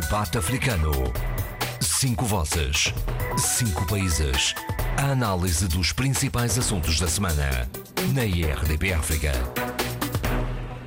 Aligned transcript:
Debate 0.00 0.38
Africano. 0.38 0.90
Cinco 1.78 2.24
vozes. 2.24 2.94
Cinco 3.36 3.86
países. 3.86 4.54
A 4.96 5.10
análise 5.10 5.68
dos 5.68 5.92
principais 5.92 6.56
assuntos 6.56 6.98
da 6.98 7.06
semana. 7.06 7.68
Na 8.14 8.24
IRDP 8.24 8.94
África. 8.94 9.32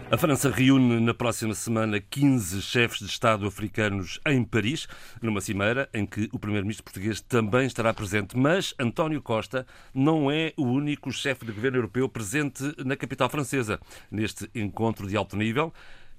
A 0.09 0.17
França 0.17 0.49
reúne 0.49 0.99
na 0.99 1.13
próxima 1.13 1.53
semana 1.53 1.99
15 1.99 2.63
chefes 2.63 2.97
de 2.97 3.05
Estado 3.05 3.45
africanos 3.45 4.19
em 4.25 4.43
Paris, 4.43 4.87
numa 5.21 5.39
cimeira 5.39 5.87
em 5.93 6.03
que 6.03 6.27
o 6.31 6.39
primeiro-ministro 6.39 6.83
português 6.83 7.21
também 7.21 7.67
estará 7.67 7.93
presente. 7.93 8.35
Mas 8.35 8.73
António 8.79 9.21
Costa 9.21 9.67
não 9.93 10.31
é 10.31 10.51
o 10.57 10.63
único 10.63 11.11
chefe 11.11 11.45
de 11.45 11.51
governo 11.51 11.77
europeu 11.77 12.09
presente 12.09 12.63
na 12.83 12.95
capital 12.95 13.29
francesa. 13.29 13.79
Neste 14.09 14.49
encontro 14.55 15.07
de 15.07 15.15
alto 15.15 15.37
nível, 15.37 15.71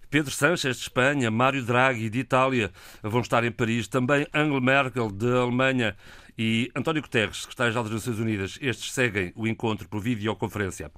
Pedro 0.08 0.30
Sánchez 0.30 0.76
de 0.76 0.82
Espanha, 0.82 1.30
Mário 1.30 1.64
Draghi 1.64 2.08
de 2.08 2.20
Itália 2.20 2.70
vão 3.02 3.20
estar 3.20 3.42
em 3.44 3.50
Paris, 3.50 3.88
também 3.88 4.26
Angela 4.32 4.60
Merkel 4.60 5.10
de 5.10 5.26
Alemanha 5.26 5.96
e 6.38 6.70
António 6.76 7.02
Guterres, 7.02 7.42
secretário-geral 7.42 7.84
das 7.84 7.92
Nações 7.92 8.18
Unidas. 8.18 8.58
Estes 8.60 8.92
seguem 8.92 9.32
o 9.34 9.46
encontro 9.46 9.88
por 9.88 10.00
videoconferência. 10.00 10.92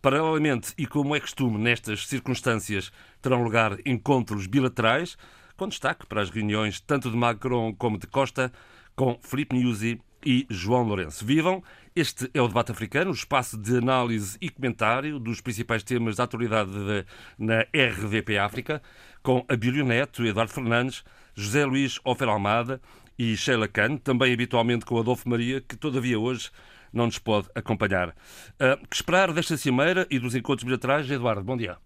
Paralelamente, 0.00 0.72
e 0.78 0.86
como 0.86 1.14
é 1.14 1.20
costume 1.20 1.58
nestas 1.58 2.06
circunstâncias, 2.06 2.92
terão 3.20 3.42
lugar 3.42 3.76
encontros 3.84 4.46
bilaterais, 4.46 5.18
com 5.56 5.68
destaque 5.68 6.06
para 6.06 6.22
as 6.22 6.30
reuniões 6.30 6.80
tanto 6.80 7.10
de 7.10 7.16
Macron 7.16 7.74
como 7.74 7.98
de 7.98 8.06
Costa, 8.06 8.52
com 8.94 9.18
Filipe 9.22 9.56
Nyusi 9.56 10.00
e 10.24 10.46
João 10.48 10.82
Lourenço. 10.82 11.24
Vivam! 11.24 11.62
Este 11.96 12.30
é 12.34 12.42
o 12.42 12.46
Debate 12.46 12.72
Africano, 12.72 13.10
o 13.10 13.14
espaço 13.14 13.56
de 13.56 13.78
análise 13.78 14.36
e 14.38 14.50
comentário 14.50 15.18
dos 15.18 15.40
principais 15.40 15.82
temas 15.82 16.14
da 16.14 16.24
atualidade 16.24 16.70
de, 16.70 17.06
na 17.38 17.62
RVP 17.62 18.36
África, 18.36 18.82
com 19.22 19.42
Abílio 19.48 19.82
Neto, 19.82 20.22
Eduardo 20.22 20.52
Fernandes, 20.52 21.02
José 21.34 21.64
Luís 21.64 21.98
Ofer 22.04 22.28
Almada 22.28 22.82
e 23.18 23.34
Sheila 23.34 23.66
Khan, 23.66 23.96
também 23.96 24.30
habitualmente 24.30 24.84
com 24.84 24.98
Adolfo 24.98 25.26
Maria, 25.26 25.62
que 25.62 25.74
todavia 25.74 26.20
hoje 26.20 26.50
não 26.92 27.06
nos 27.06 27.18
pode 27.18 27.48
acompanhar. 27.54 28.10
Uh, 28.10 28.86
que 28.90 28.96
esperar 28.96 29.32
desta 29.32 29.56
cimeira 29.56 30.06
e 30.10 30.18
dos 30.18 30.34
encontros 30.34 30.64
bilaterais? 30.64 31.10
Eduardo, 31.10 31.44
bom 31.44 31.56
dia. 31.56 31.78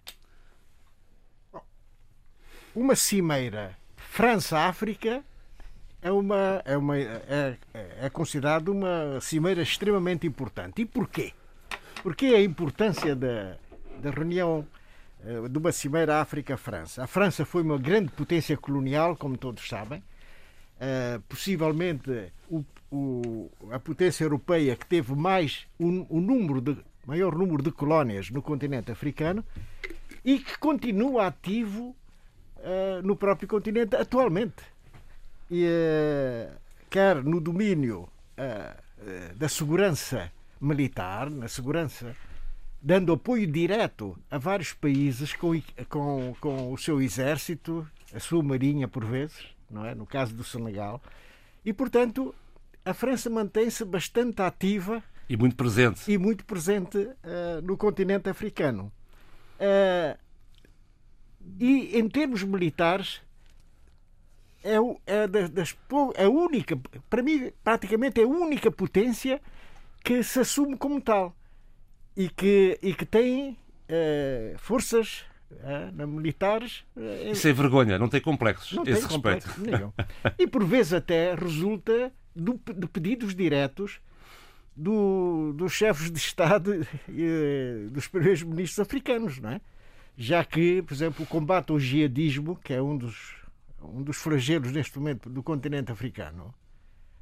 Uma 2.75 2.97
cimeira 2.97 3.79
França-África 3.97 5.23
é 6.03 6.11
uma 6.11 6.63
é 6.65 6.77
uma 6.77 6.99
é, 6.99 7.57
é 7.75 8.11
considerado 8.11 8.69
uma 8.69 9.21
cimeira 9.21 9.63
extremamente 9.63 10.27
importante. 10.27 10.83
E 10.83 10.87
porquê? 10.87 11.33
Porquê 12.03 12.27
a 12.27 12.43
importância 12.43 13.15
da, 13.15 13.57
da 14.03 14.11
reunião 14.11 14.67
eh, 15.25 15.49
de 15.49 15.59
uma 15.59 15.73
cimeira 15.73 16.21
África-França? 16.21 17.05
A 17.05 17.07
França 17.07 17.45
foi 17.45 17.63
uma 17.63 17.79
grande 17.79 18.11
potência 18.11 18.57
colonial, 18.57 19.17
como 19.17 19.37
todos 19.37 19.69
sabem. 19.69 20.03
Uh, 20.81 21.21
possivelmente 21.29 22.33
o, 22.49 22.65
o, 22.91 23.51
a 23.71 23.79
potência 23.79 24.25
europeia 24.25 24.75
que 24.75 24.87
teve 24.87 25.15
mais 25.15 25.67
o, 25.79 26.07
o 26.09 26.23
número 26.23 26.59
de 26.59 26.79
maior 27.07 27.37
número 27.37 27.63
de 27.63 27.71
colónias 27.71 28.31
no 28.31 28.41
continente 28.41 28.91
africano 28.91 29.45
e 30.25 30.39
que 30.39 30.57
continua 30.59 31.27
ativo 31.27 31.95
uh, 32.57 33.03
no 33.03 33.15
próprio 33.15 33.47
continente 33.47 33.95
atualmente 33.95 34.63
e, 35.51 35.67
uh, 35.67 36.57
quer 36.89 37.23
no 37.25 37.41
domínio 37.41 38.09
uh, 38.39 39.37
da 39.37 39.49
segurança 39.49 40.31
militar, 40.61 41.31
na 41.31 41.49
segurança, 41.49 42.15
dando 42.81 43.13
apoio 43.13 43.47
direto 43.47 44.17
a 44.31 44.39
vários 44.39 44.73
países 44.73 45.33
com, 45.35 45.61
com, 45.89 46.35
com 46.41 46.73
o 46.73 46.79
seu 46.79 47.01
exército, 47.01 47.87
a 48.15 48.21
sua 48.21 48.43
marinha 48.43 48.87
por 48.87 49.05
vezes, 49.05 49.47
não 49.71 49.85
é? 49.85 49.95
no 49.95 50.07
caso 50.07 50.35
do 50.35 50.45
Senegal, 50.45 51.03
e 51.65 51.73
portanto 51.73 52.35
a 52.85 52.95
França 52.95 53.29
mantém-se 53.29 53.85
bastante 53.85 54.41
ativa 54.43 55.03
e 55.29 55.37
muito 55.37 55.55
presente 55.55 56.11
e 56.11 56.19
muito 56.19 56.45
presente 56.45 56.99
uh, 56.99 57.63
no 57.63 57.77
continente 57.77 58.29
africano. 58.29 58.91
Uh, 59.61 60.19
e 61.59 61.97
em 61.99 62.09
termos 62.09 62.43
militares 62.43 63.21
é, 64.63 64.77
é 65.07 65.27
das, 65.27 65.77
a 66.17 66.29
única, 66.29 66.77
para 67.09 67.23
mim, 67.23 67.53
praticamente 67.65 68.21
é 68.21 68.25
a 68.25 68.29
única 68.29 68.71
potência 68.71 69.41
que 70.05 70.23
se 70.23 70.41
assume 70.41 70.77
como 70.77 71.01
tal 71.01 71.35
e 72.17 72.29
que, 72.29 72.79
e 72.83 72.95
que 72.95 73.05
tem 73.05 73.51
uh, 73.53 74.59
forças 74.59 75.25
uh, 75.51 76.07
militares. 76.07 76.85
Sem 77.35 77.53
vergonha, 77.53 77.99
não 77.99 78.09
tem 78.09 78.21
complexos 78.21 78.73
não 78.73 78.83
esse 78.83 78.93
tem 78.93 79.09
respeito. 79.09 79.49
Complexo 79.49 79.95
e 80.39 80.47
por 80.47 80.65
vezes 80.65 80.93
até 80.93 81.35
resulta 81.35 82.13
do, 82.35 82.61
de 82.75 82.87
pedidos 82.87 83.35
diretos 83.35 84.01
do, 84.77 85.53
dos 85.55 85.73
chefes 85.73 86.11
de 86.11 86.19
Estado 86.19 86.87
e 87.09 87.89
dos 87.91 88.09
primeiros 88.09 88.43
ministros 88.43 88.79
africanos, 88.79 89.39
não 89.39 89.51
é? 89.51 89.61
Já 90.17 90.45
que, 90.45 90.83
por 90.83 90.93
exemplo, 90.93 91.25
o 91.25 91.27
combate 91.27 91.71
ao 91.71 91.79
jihadismo, 91.79 92.59
que 92.63 92.75
é 92.75 92.83
um 92.83 92.97
dos 92.97 93.40
um 93.83 94.03
dos 94.03 94.17
flagelos 94.17 94.73
neste 94.73 94.99
momento 94.99 95.29
do 95.29 95.43
continente 95.43 95.91
africano, 95.93 96.55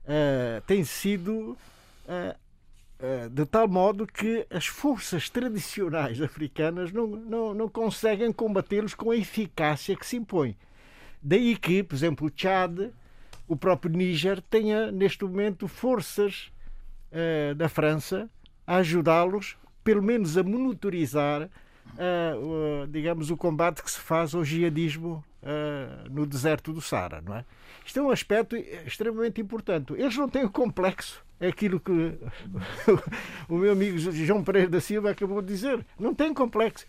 uh, 0.04 0.60
tem 0.66 0.84
sido 0.84 1.56
uh, 2.06 2.36
uh, 2.98 3.30
de 3.30 3.46
tal 3.46 3.68
modo 3.68 4.06
que 4.06 4.46
as 4.50 4.66
forças 4.66 5.28
tradicionais 5.28 6.20
africanas 6.20 6.92
não, 6.92 7.06
não, 7.06 7.54
não 7.54 7.68
conseguem 7.68 8.32
combatê-los 8.32 8.94
com 8.94 9.10
a 9.10 9.16
eficácia 9.16 9.96
que 9.96 10.06
se 10.06 10.16
impõe. 10.16 10.56
Daí 11.22 11.56
que, 11.56 11.82
por 11.82 11.94
exemplo, 11.94 12.28
o 12.28 12.32
Chad, 12.34 12.90
o 13.46 13.56
próprio 13.56 13.92
Níger, 13.92 14.40
tenha 14.42 14.92
neste 14.92 15.24
momento 15.24 15.66
forças 15.66 16.52
da 17.56 17.68
França 17.68 18.30
a 18.66 18.76
ajudá-los, 18.76 19.56
pelo 19.82 20.02
menos 20.02 20.36
a 20.36 20.42
monitorizar 20.42 21.48
uh, 21.96 22.82
uh, 22.82 22.86
digamos, 22.86 23.30
o 23.30 23.36
combate 23.36 23.82
que 23.82 23.90
se 23.90 23.98
faz 23.98 24.34
ao 24.34 24.44
jihadismo 24.44 25.24
uh, 25.42 26.10
no 26.10 26.26
deserto 26.26 26.72
do 26.72 26.80
Sara, 26.80 27.20
não 27.20 27.36
é? 27.36 27.44
Isto 27.84 28.00
é 28.00 28.02
um 28.02 28.10
aspecto 28.10 28.56
extremamente 28.56 29.40
importante. 29.40 29.92
Eles 29.94 30.16
não 30.16 30.28
têm 30.28 30.44
o 30.44 30.50
complexo, 30.50 31.24
é 31.40 31.48
aquilo 31.48 31.80
que 31.80 31.92
o 33.48 33.56
meu 33.56 33.72
amigo 33.72 33.98
João 33.98 34.44
Pereira 34.44 34.68
da 34.68 34.80
Silva 34.80 35.10
acabou 35.10 35.40
de 35.40 35.48
dizer. 35.48 35.84
Não 35.98 36.14
tem 36.14 36.34
complexo. 36.34 36.86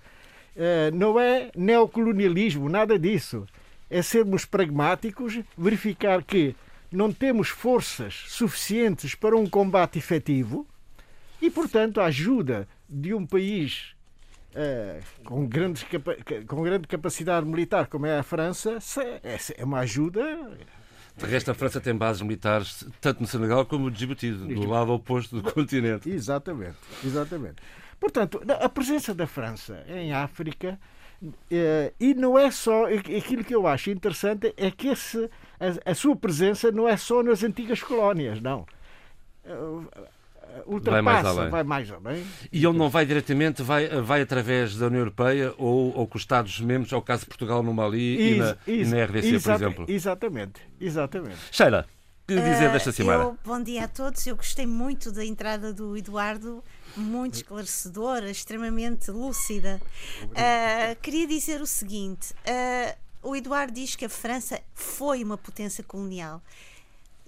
não 0.93 1.19
é 1.19 1.51
neocolonialismo, 1.55 2.67
nada 2.67 2.99
disso. 2.99 3.45
É 3.89 4.01
sermos 4.01 4.45
pragmáticos, 4.45 5.39
verificar 5.57 6.23
que 6.23 6.55
não 6.91 7.13
temos 7.13 7.49
forças 7.49 8.25
suficientes 8.27 9.15
para 9.15 9.37
um 9.37 9.47
combate 9.47 9.99
efetivo 9.99 10.67
e, 11.41 11.49
portanto, 11.49 12.01
a 12.01 12.05
ajuda 12.05 12.67
de 12.89 13.13
um 13.13 13.25
país 13.25 13.95
é, 14.53 14.99
com, 15.23 15.45
grandes, 15.47 15.85
com 16.47 16.63
grande 16.63 16.87
capacidade 16.87 17.45
militar 17.45 17.87
como 17.87 18.05
é 18.05 18.19
a 18.19 18.23
França, 18.23 18.77
é, 19.23 19.37
é 19.57 19.63
uma 19.63 19.79
ajuda. 19.79 20.21
De 21.17 21.25
resto, 21.25 21.51
a 21.51 21.53
França 21.53 21.81
tem 21.81 21.95
bases 21.95 22.21
militares 22.21 22.85
tanto 23.01 23.21
no 23.21 23.27
Senegal 23.27 23.65
como 23.65 23.85
no 23.85 23.91
Djibouti, 23.91 24.31
do 24.31 24.67
lado 24.67 24.91
oposto 24.93 25.41
do 25.41 25.51
continente. 25.51 26.09
Exatamente, 26.09 26.77
exatamente. 27.03 27.55
Portanto, 27.99 28.41
a 28.47 28.69
presença 28.69 29.13
da 29.13 29.27
França 29.27 29.83
em 29.89 30.13
África 30.13 30.79
é, 31.51 31.91
e 31.99 32.13
não 32.13 32.39
é 32.39 32.49
só 32.49 32.85
aquilo 32.85 33.43
que 33.43 33.53
eu 33.53 33.67
acho 33.67 33.89
interessante 33.89 34.53
é 34.55 34.71
que 34.71 34.87
esse, 34.87 35.29
a, 35.59 35.91
a 35.91 35.93
sua 35.93 36.15
presença 36.15 36.71
não 36.71 36.87
é 36.87 36.95
só 36.95 37.21
nas 37.21 37.43
antigas 37.43 37.83
colónias, 37.83 38.41
não 38.41 38.65
ultrapassa, 40.65 41.01
vai 41.01 41.01
mais 41.01 41.25
além. 41.25 41.49
Vai 41.49 41.63
mais 41.63 41.91
além. 41.91 42.27
E 42.51 42.65
ele 42.65 42.77
não 42.77 42.89
vai 42.89 43.05
diretamente, 43.05 43.61
vai, 43.61 43.87
vai 44.01 44.21
através 44.21 44.75
da 44.75 44.87
União 44.87 44.99
Europeia 44.99 45.53
ou, 45.57 45.95
ou 45.95 46.07
com 46.07 46.17
os 46.17 46.23
Estados-membros, 46.23 46.91
é 46.91 46.95
o 46.95 47.01
caso 47.01 47.21
de 47.21 47.27
Portugal 47.27 47.63
no 47.63 47.73
Mali 47.73 48.33
e, 48.33 48.37
na, 48.37 48.57
e 48.67 48.85
na 48.85 49.03
RDC, 49.05 49.39
por 49.39 49.53
exemplo. 49.53 49.85
Exatamente, 49.87 50.61
exatamente. 50.79 51.37
Sheila, 51.51 51.85
que 52.29 52.35
dizer 52.35 52.69
uh, 52.69 52.73
desta 52.73 52.91
semana? 52.91 53.23
Eu, 53.23 53.37
bom 53.43 53.61
dia 53.61 53.85
a 53.85 53.87
todos. 53.87 54.25
Eu 54.27 54.35
gostei 54.35 54.67
muito 54.67 55.11
da 55.11 55.25
entrada 55.25 55.73
do 55.73 55.97
Eduardo, 55.97 56.63
muito 56.95 57.35
esclarecedora, 57.35 58.29
extremamente 58.29 59.09
lúcida. 59.09 59.81
Uh, 60.23 60.95
queria 61.01 61.25
dizer 61.25 61.59
o 61.59 61.65
seguinte: 61.65 62.33
uh, 62.33 62.95
o 63.23 63.35
Eduardo 63.35 63.73
diz 63.73 63.95
que 63.95 64.05
a 64.05 64.09
França 64.09 64.61
foi 64.75 65.23
uma 65.23 65.37
potência 65.37 65.83
colonial. 65.83 66.41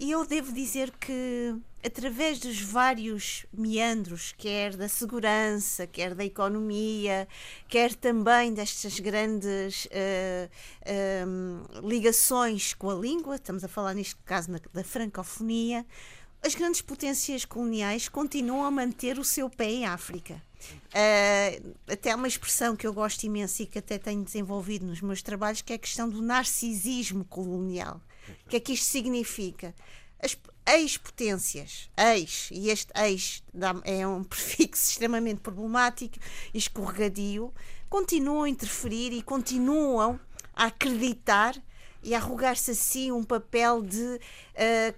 E 0.01 0.09
eu 0.09 0.25
devo 0.25 0.51
dizer 0.51 0.89
que, 0.99 1.55
através 1.85 2.39
dos 2.39 2.59
vários 2.59 3.45
meandros, 3.53 4.33
quer 4.35 4.75
da 4.75 4.89
segurança, 4.89 5.85
quer 5.85 6.15
da 6.15 6.25
economia, 6.25 7.27
quer 7.67 7.93
também 7.93 8.51
destas 8.51 8.99
grandes 8.99 9.85
uh, 9.85 11.87
ligações 11.87 12.73
com 12.73 12.89
a 12.89 12.95
língua, 12.95 13.35
estamos 13.35 13.63
a 13.63 13.67
falar 13.67 13.93
neste 13.93 14.15
caso 14.25 14.49
na, 14.49 14.59
da 14.73 14.83
francofonia, 14.83 15.85
as 16.43 16.55
grandes 16.55 16.81
potências 16.81 17.45
coloniais 17.45 18.09
continuam 18.09 18.65
a 18.65 18.71
manter 18.71 19.19
o 19.19 19.23
seu 19.23 19.51
pé 19.51 19.69
em 19.69 19.85
África. 19.85 20.41
Uh, 20.87 21.75
até 21.87 22.15
uma 22.15 22.27
expressão 22.27 22.75
que 22.75 22.87
eu 22.87 22.93
gosto 22.93 23.23
imenso 23.23 23.61
e 23.61 23.67
que 23.67 23.77
até 23.77 23.99
tenho 23.99 24.23
desenvolvido 24.23 24.83
nos 24.83 24.99
meus 24.99 25.21
trabalhos, 25.21 25.61
que 25.61 25.73
é 25.73 25.75
a 25.75 25.79
questão 25.79 26.09
do 26.09 26.23
narcisismo 26.23 27.23
colonial. 27.23 28.01
O 28.45 28.49
que 28.49 28.55
é 28.55 28.59
que 28.59 28.73
isto 28.73 28.85
significa? 28.85 29.73
As 30.19 30.37
ex-potências, 30.67 31.89
ex, 31.97 32.49
e 32.51 32.69
este 32.69 32.91
ex 32.95 33.43
é 33.83 34.05
um 34.05 34.23
prefixo 34.25 34.91
extremamente 34.91 35.39
problemático 35.41 36.17
e 36.53 36.57
escorregadio, 36.57 37.53
continuam 37.89 38.43
a 38.43 38.49
interferir 38.49 39.11
e 39.11 39.21
continuam 39.21 40.19
a 40.53 40.65
acreditar 40.65 41.55
e 42.03 42.15
arrogar-se 42.15 42.71
assim 42.71 43.11
um 43.11 43.23
papel 43.23 43.81
de 43.81 43.97
uh, 44.03 44.19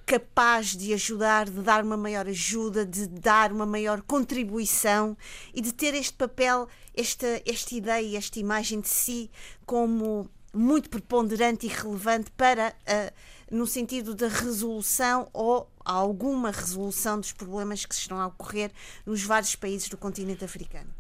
capaz 0.06 0.76
de 0.76 0.94
ajudar, 0.94 1.50
de 1.50 1.62
dar 1.62 1.84
uma 1.84 1.98
maior 1.98 2.28
ajuda, 2.28 2.86
de 2.86 3.08
dar 3.08 3.52
uma 3.52 3.66
maior 3.66 4.02
contribuição 4.02 5.18
e 5.54 5.62
de 5.62 5.74
ter 5.74 5.94
este 5.94 6.14
papel, 6.14 6.68
esta, 6.96 7.42
esta 7.46 7.76
ideia, 7.76 8.18
esta 8.18 8.40
imagem 8.40 8.80
de 8.80 8.90
si 8.90 9.30
como 9.66 10.30
muito 10.54 10.90
preponderante 10.90 11.66
e 11.66 11.70
relevante 11.70 12.32
para 12.32 12.76
uh, 12.82 13.56
no 13.56 13.66
sentido 13.66 14.14
da 14.14 14.28
resolução 14.28 15.30
ou 15.34 15.70
alguma 15.84 16.52
resolução 16.52 17.20
dos 17.20 17.32
problemas 17.32 17.86
que 17.86 17.96
estão 17.96 18.20
a 18.20 18.28
ocorrer 18.28 18.72
nos 19.06 19.24
vários 19.24 19.56
países 19.56 19.90
do 19.90 19.98
continente 19.98 20.46
africano. 20.46 20.94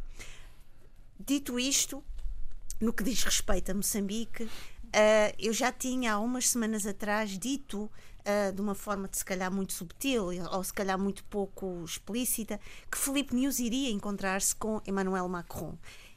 Dito 1.19 1.59
isto, 1.59 2.03
no 2.81 2.91
que 2.91 3.03
diz 3.03 3.23
respeito 3.23 3.71
a 3.71 3.73
Moçambique, 3.73 4.49
Uh, 4.93 5.33
eu 5.39 5.51
já 5.51 5.71
tinha 5.71 6.13
há 6.13 6.19
umas 6.19 6.49
semanas 6.49 6.85
atrás 6.85 7.31
dito, 7.39 7.89
uh, 8.19 8.53
de 8.53 8.61
uma 8.61 8.75
forma 8.75 9.07
de 9.07 9.17
se 9.17 9.25
calhar 9.25 9.51
muito 9.51 9.73
subtil 9.73 10.25
ou 10.51 10.63
se 10.63 10.71
calhar 10.71 10.99
muito 10.99 11.23
pouco 11.23 11.83
explícita, 11.83 12.59
que 12.91 12.97
Felipe 12.99 13.33
News 13.33 13.57
iria 13.57 13.89
encontrar-se 13.89 14.55
com 14.55 14.79
Emmanuel 14.85 15.27
Macron. 15.27 15.75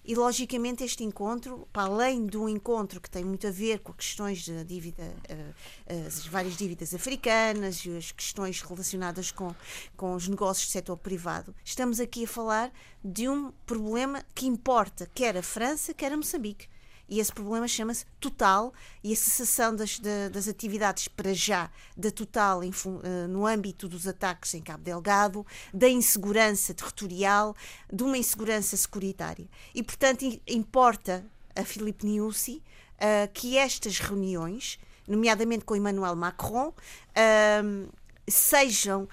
E 0.08 0.14
logicamente 0.14 0.84
este 0.84 1.02
encontro, 1.02 1.66
para 1.72 1.90
além 1.90 2.26
do 2.26 2.48
encontro 2.48 3.00
que 3.00 3.10
tem 3.10 3.24
muito 3.24 3.44
a 3.44 3.50
ver 3.50 3.80
com 3.80 3.92
questões 3.92 4.38
de 4.38 4.62
dívida, 4.62 5.02
uh, 5.02 6.06
as 6.06 6.24
várias 6.28 6.56
dívidas 6.56 6.94
africanas 6.94 7.84
e 7.84 7.96
as 7.96 8.12
questões 8.12 8.62
relacionadas 8.62 9.32
com, 9.32 9.52
com 9.96 10.14
os 10.14 10.28
negócios 10.28 10.68
do 10.68 10.70
setor 10.70 10.96
privado, 10.96 11.52
estamos 11.64 11.98
aqui 11.98 12.22
a 12.22 12.28
falar 12.28 12.72
de 13.04 13.28
um 13.28 13.50
problema 13.66 14.24
que 14.32 14.46
importa 14.46 15.10
quer 15.12 15.36
a 15.36 15.42
França, 15.42 15.92
quer 15.92 16.12
a 16.12 16.16
Moçambique 16.16 16.68
e 17.08 17.20
esse 17.20 17.32
problema 17.32 17.68
chama-se 17.68 18.04
Total 18.18 18.72
e 19.02 19.12
a 19.12 19.16
cessação 19.16 19.74
das, 19.74 20.00
das 20.32 20.48
atividades 20.48 21.08
para 21.08 21.32
já 21.32 21.70
da 21.96 22.10
Total 22.10 22.62
em, 22.64 22.70
uh, 22.70 23.28
no 23.28 23.46
âmbito 23.46 23.88
dos 23.88 24.06
ataques 24.08 24.54
em 24.54 24.62
Cabo 24.62 24.82
Delgado, 24.82 25.46
da 25.72 25.88
insegurança 25.88 26.74
territorial, 26.74 27.54
de 27.92 28.02
uma 28.02 28.18
insegurança 28.18 28.76
securitária. 28.76 29.46
E, 29.74 29.82
portanto, 29.82 30.24
importa 30.46 31.24
a 31.54 31.64
Filipe 31.64 32.04
Niusi 32.04 32.62
uh, 32.96 33.32
que 33.32 33.56
estas 33.56 33.98
reuniões, 34.00 34.78
nomeadamente 35.06 35.64
com 35.64 35.76
Emmanuel 35.76 36.16
Macron, 36.16 36.68
uh, 36.68 37.92
sejam 38.28 39.08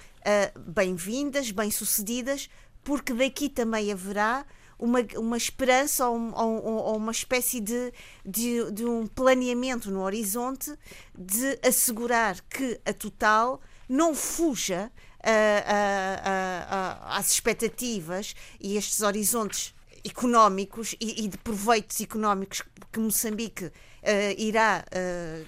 bem-vindas, 0.66 1.50
bem-sucedidas, 1.50 2.48
porque 2.82 3.12
daqui 3.12 3.50
também 3.50 3.92
haverá 3.92 4.46
uma, 4.78 5.00
uma 5.16 5.36
esperança 5.36 6.08
ou, 6.08 6.18
ou, 6.34 6.64
ou 6.64 6.96
uma 6.96 7.12
espécie 7.12 7.60
de, 7.60 7.92
de, 8.24 8.70
de, 8.72 8.84
um 8.84 9.06
planeamento 9.06 9.90
no 9.90 10.02
horizonte 10.02 10.72
de 11.16 11.58
assegurar 11.66 12.40
que 12.42 12.80
a 12.84 12.92
Total 12.92 13.60
não 13.88 14.14
fuja 14.14 14.90
uh, 14.90 15.28
uh, 15.28 17.04
uh, 17.06 17.16
às 17.16 17.30
expectativas 17.30 18.34
e 18.60 18.76
estes 18.76 19.00
horizontes 19.02 19.74
económicos 20.04 20.94
e, 21.00 21.24
e, 21.24 21.28
de 21.28 21.38
proveitos 21.38 22.00
económicos 22.00 22.62
que 22.92 23.00
Moçambique 23.00 23.72
irá 24.36 24.84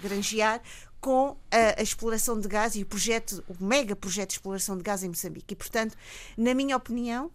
granjear 0.03 0.63
com 0.99 1.37
a, 1.51 1.79
a, 1.79 1.83
exploração 1.83 2.41
de 2.41 2.49
gás 2.49 2.75
e 2.75 2.83
o 2.83 2.87
projeto, 2.87 3.45
o 3.47 3.63
mega 3.63 3.95
projeto 3.95 4.31
de 4.31 4.35
exploração 4.37 4.79
de 4.79 4.83
gás 4.83 5.03
em 5.05 5.09
Moçambique. 5.09 5.53
E, 5.53 5.57
portanto, 5.57 5.95
na 6.39 6.55
minha 6.55 6.75
opinião, 6.75 7.31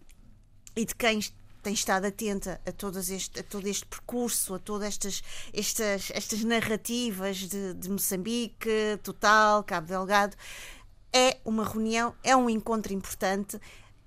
e 0.74 0.84
de 0.84 0.94
quem 0.96 1.20
tem 1.62 1.72
estado 1.72 2.06
atenta 2.06 2.60
a, 2.66 2.72
todas 2.72 3.08
este, 3.08 3.40
a 3.40 3.42
todo 3.42 3.66
este 3.66 3.86
percurso, 3.86 4.54
a 4.54 4.58
todas 4.58 4.88
estas, 4.88 5.22
estas, 5.52 6.10
estas 6.12 6.42
narrativas 6.44 7.38
de, 7.38 7.74
de 7.74 7.88
Moçambique, 7.88 8.98
Total, 9.02 9.62
Cabo 9.62 9.86
Delgado. 9.86 10.36
É 11.12 11.38
uma 11.44 11.64
reunião, 11.64 12.14
é 12.24 12.34
um 12.34 12.50
encontro 12.50 12.92
importante, 12.92 13.60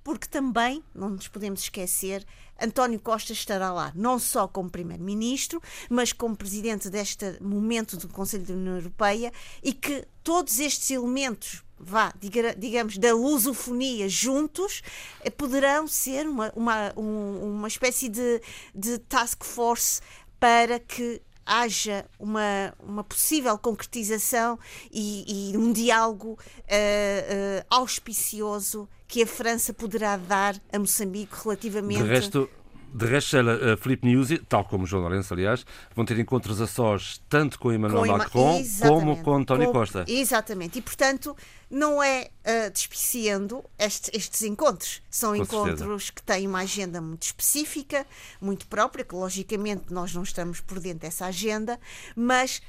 porque 0.03 0.27
também, 0.27 0.83
não 0.93 1.09
nos 1.09 1.27
podemos 1.27 1.61
esquecer, 1.61 2.25
António 2.61 2.99
Costa 2.99 3.33
estará 3.33 3.71
lá, 3.71 3.91
não 3.95 4.17
só 4.17 4.47
como 4.47 4.69
Primeiro-Ministro, 4.69 5.61
mas 5.89 6.13
como 6.13 6.35
Presidente 6.35 6.89
deste 6.89 7.37
momento 7.41 7.97
do 7.97 8.07
Conselho 8.07 8.45
da 8.45 8.53
União 8.53 8.75
Europeia 8.75 9.31
e 9.61 9.73
que 9.73 10.07
todos 10.23 10.59
estes 10.59 10.89
elementos 10.91 11.64
vá, 11.77 12.13
digamos, 12.57 12.97
da 12.97 13.13
lusofonia 13.13 14.07
juntos, 14.07 14.81
eh, 15.21 15.29
poderão 15.29 15.87
ser 15.87 16.27
uma, 16.27 16.51
uma, 16.55 16.93
uma 16.95 17.67
espécie 17.67 18.09
de, 18.09 18.41
de 18.73 18.97
task 18.99 19.43
force 19.43 20.01
para 20.39 20.79
que 20.79 21.21
haja 21.45 22.05
uma, 22.19 22.73
uma 22.79 23.03
possível 23.03 23.57
concretização 23.57 24.57
e, 24.91 25.51
e 25.51 25.57
um 25.57 25.71
diálogo 25.71 26.31
uh, 26.31 26.33
uh, 26.33 27.65
auspicioso 27.69 28.89
que 29.07 29.21
a 29.21 29.27
França 29.27 29.71
poderá 29.71 30.17
dar 30.17 30.59
a 30.73 30.79
Moçambique 30.79 31.35
relativamente. 31.43 32.01
Resto, 32.01 32.49
de 32.95 33.05
resto, 33.05 33.35
ela, 33.35 33.73
a 33.73 33.77
Filipe 33.77 34.07
Nuzzi, 34.07 34.37
tal 34.37 34.63
como 34.63 34.85
o 34.85 34.87
João 34.87 35.01
Lourenço, 35.01 35.33
aliás, 35.33 35.65
vão 35.93 36.05
ter 36.05 36.17
encontros 36.17 36.61
a 36.61 36.67
sós 36.67 37.21
tanto 37.27 37.59
com 37.59 37.73
Emmanuel 37.73 38.05
com 38.05 38.17
Macron 38.17 38.63
como 38.81 39.21
com 39.21 39.35
António 39.35 39.67
com, 39.67 39.73
Costa. 39.73 40.05
Exatamente. 40.07 40.79
E, 40.79 40.81
portanto, 40.81 41.35
não 41.69 42.01
é 42.01 42.29
uh, 42.45 42.71
despiciando 42.71 43.61
este, 43.77 44.15
estes 44.15 44.43
encontros. 44.43 45.01
São 45.09 45.31
com 45.31 45.35
encontros 45.35 45.77
certeza. 45.77 46.11
que 46.13 46.23
têm 46.23 46.47
uma 46.47 46.59
agenda 46.59 47.01
muito 47.01 47.23
específica, 47.23 48.07
muito 48.39 48.65
própria, 48.67 49.03
que 49.03 49.13
logicamente 49.13 49.91
nós 49.91 50.13
não 50.13 50.23
estamos 50.23 50.61
por 50.61 50.79
dentro 50.79 50.99
dessa 50.99 51.25
agenda, 51.25 51.77
mas 52.15 52.61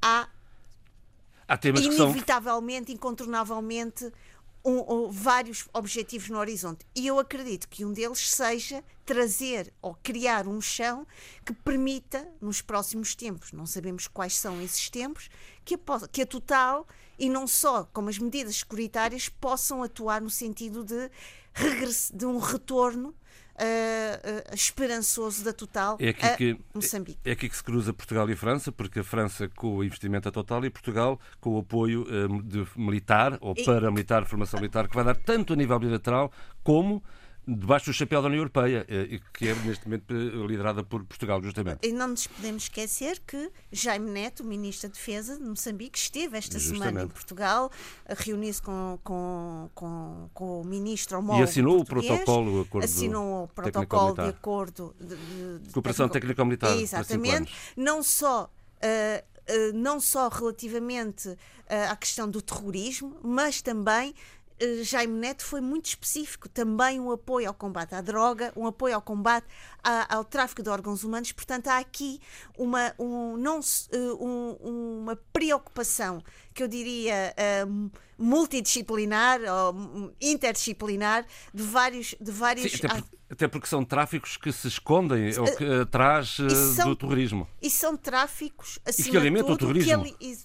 há, 0.00 0.28
há 1.48 1.58
inevitavelmente, 1.60 2.86
são... 2.86 2.94
incontornavelmente, 2.94 4.12
um, 4.64 4.94
um, 4.94 5.10
vários 5.10 5.68
objetivos 5.72 6.28
no 6.28 6.38
horizonte. 6.38 6.86
E 6.94 7.06
eu 7.06 7.18
acredito 7.18 7.68
que 7.68 7.84
um 7.84 7.92
deles 7.92 8.30
seja 8.30 8.82
trazer 9.04 9.72
ou 9.82 9.96
criar 10.02 10.46
um 10.46 10.60
chão 10.60 11.06
que 11.44 11.52
permita, 11.52 12.28
nos 12.40 12.62
próximos 12.62 13.14
tempos, 13.14 13.52
não 13.52 13.66
sabemos 13.66 14.06
quais 14.06 14.36
são 14.36 14.60
esses 14.62 14.88
tempos, 14.88 15.28
que 15.64 15.74
a, 15.74 16.08
que 16.08 16.22
a 16.22 16.26
Total, 16.26 16.86
e 17.18 17.28
não 17.28 17.46
só 17.46 17.84
como 17.92 18.08
as 18.08 18.18
medidas 18.18 18.56
securitárias, 18.56 19.28
possam 19.28 19.82
atuar 19.82 20.20
no 20.20 20.30
sentido 20.30 20.84
de, 20.84 21.10
de 22.14 22.26
um 22.26 22.38
retorno 22.38 23.14
uh, 23.56 24.54
esperançoso 24.54 25.44
da 25.44 25.52
Total 25.52 25.96
é 26.00 26.08
aqui 26.10 26.36
que, 26.36 26.60
Moçambique. 26.74 27.18
É, 27.24 27.32
aqui 27.32 27.48
que 27.48 27.56
se 27.56 27.62
cruza 27.62 27.92
Portugal 27.92 28.28
e 28.30 28.36
França, 28.36 28.72
porque 28.72 29.00
a 29.00 29.04
França 29.04 29.48
com 29.48 29.76
o 29.76 29.84
investimento 29.84 30.28
a 30.28 30.32
Total 30.32 30.64
e 30.64 30.70
Portugal 30.70 31.20
com 31.40 31.50
o 31.50 31.58
apoio 31.58 32.02
uh, 32.02 32.42
de 32.42 32.66
militar 32.76 33.38
ou 33.40 33.54
paramilitar, 33.54 34.24
formação 34.26 34.60
militar, 34.60 34.88
que 34.88 34.94
vai 34.94 35.04
dar 35.04 35.16
tanto 35.16 35.52
a 35.52 35.56
nível 35.56 35.78
bilateral 35.78 36.32
como 36.62 37.02
debaixo 37.46 37.86
do 37.86 37.92
chapéu 37.92 38.22
da 38.22 38.28
União 38.28 38.40
Europeia, 38.40 38.86
eh, 38.88 39.18
que 39.32 39.48
é 39.48 39.54
neste 39.54 39.86
momento 39.86 40.14
eh, 40.14 40.46
liderada 40.46 40.84
por 40.84 41.04
Portugal, 41.04 41.42
justamente. 41.42 41.86
E 41.86 41.92
não 41.92 42.08
nos 42.08 42.26
podemos 42.26 42.64
esquecer 42.64 43.20
que 43.26 43.50
Jaime 43.70 44.10
Neto, 44.10 44.42
o 44.42 44.46
Ministro 44.46 44.88
da 44.88 44.94
Defesa 44.94 45.36
de 45.36 45.44
Moçambique, 45.44 45.98
esteve 45.98 46.38
esta 46.38 46.58
justamente. 46.58 46.88
semana 46.88 47.02
em 47.04 47.08
Portugal, 47.08 47.70
a 48.06 48.14
reunir-se 48.14 48.62
com, 48.62 48.98
com, 49.02 49.70
com, 49.74 50.30
com, 50.32 50.60
o 50.60 50.64
Ministro 50.64 51.18
homólogo 51.18 51.42
E 51.42 51.44
assinou 51.44 51.80
o 51.80 51.84
protocolo, 51.84 52.58
o 52.58 52.60
acordo 52.62 52.84
assinou 52.84 53.44
o 53.44 53.48
protocolo 53.48 54.14
de 54.14 54.20
acordo 54.20 54.94
de, 55.00 55.16
de, 55.16 55.58
de 55.66 55.72
cooperação 55.72 56.08
técnico-militar. 56.08 56.76
Exatamente. 56.76 57.52
Não 57.76 58.02
só. 58.02 58.50
Uh, 58.76 59.32
Uh, 59.42 59.72
não 59.74 59.98
só 59.98 60.28
relativamente 60.28 61.28
uh, 61.28 61.38
à 61.90 61.96
questão 61.96 62.30
do 62.30 62.40
terrorismo, 62.40 63.18
mas 63.24 63.60
também 63.60 64.14
eh, 64.14 64.41
Jaime 64.82 65.18
Neto 65.18 65.44
foi 65.44 65.60
muito 65.60 65.86
específico, 65.86 66.48
também 66.48 67.00
um 67.00 67.10
apoio 67.10 67.48
ao 67.48 67.54
combate 67.54 67.94
à 67.94 68.00
droga, 68.00 68.52
um 68.56 68.66
apoio 68.66 68.94
ao 68.94 69.02
combate 69.02 69.46
a, 69.82 70.16
ao 70.16 70.24
tráfico 70.24 70.62
de 70.62 70.68
órgãos 70.68 71.04
humanos. 71.04 71.32
Portanto, 71.32 71.68
há 71.68 71.78
aqui 71.78 72.20
uma, 72.56 72.94
um, 72.98 73.36
não, 73.36 73.58
eh, 73.58 73.98
um, 74.20 75.00
uma 75.00 75.16
preocupação 75.32 76.22
que 76.54 76.62
eu 76.62 76.68
diria 76.68 77.34
um, 77.66 77.90
multidisciplinar 78.18 79.40
ou 79.40 80.14
interdisciplinar 80.20 81.26
de 81.52 81.62
vários. 81.62 82.14
De 82.20 82.30
vários 82.30 82.70
Sim, 82.70 82.86
até, 82.86 82.88
por, 82.88 83.04
até, 83.30 83.48
porque 83.48 83.66
são 83.66 83.84
tráficos 83.84 84.36
que 84.36 84.52
se 84.52 84.68
escondem 84.68 85.36
ou 85.38 85.56
que 85.56 85.64
atrás 85.64 86.38
uh, 86.38 86.84
do 86.84 86.96
terrorismo. 86.96 87.48
E 87.60 87.68
são 87.68 87.96
tráficos 87.96 88.78
assim. 88.84 89.08
E 89.08 89.10
que 89.10 89.16
alimentam 89.16 89.54
o 89.54 89.58
terrorismo. 89.58 90.04
Que, 90.04 90.38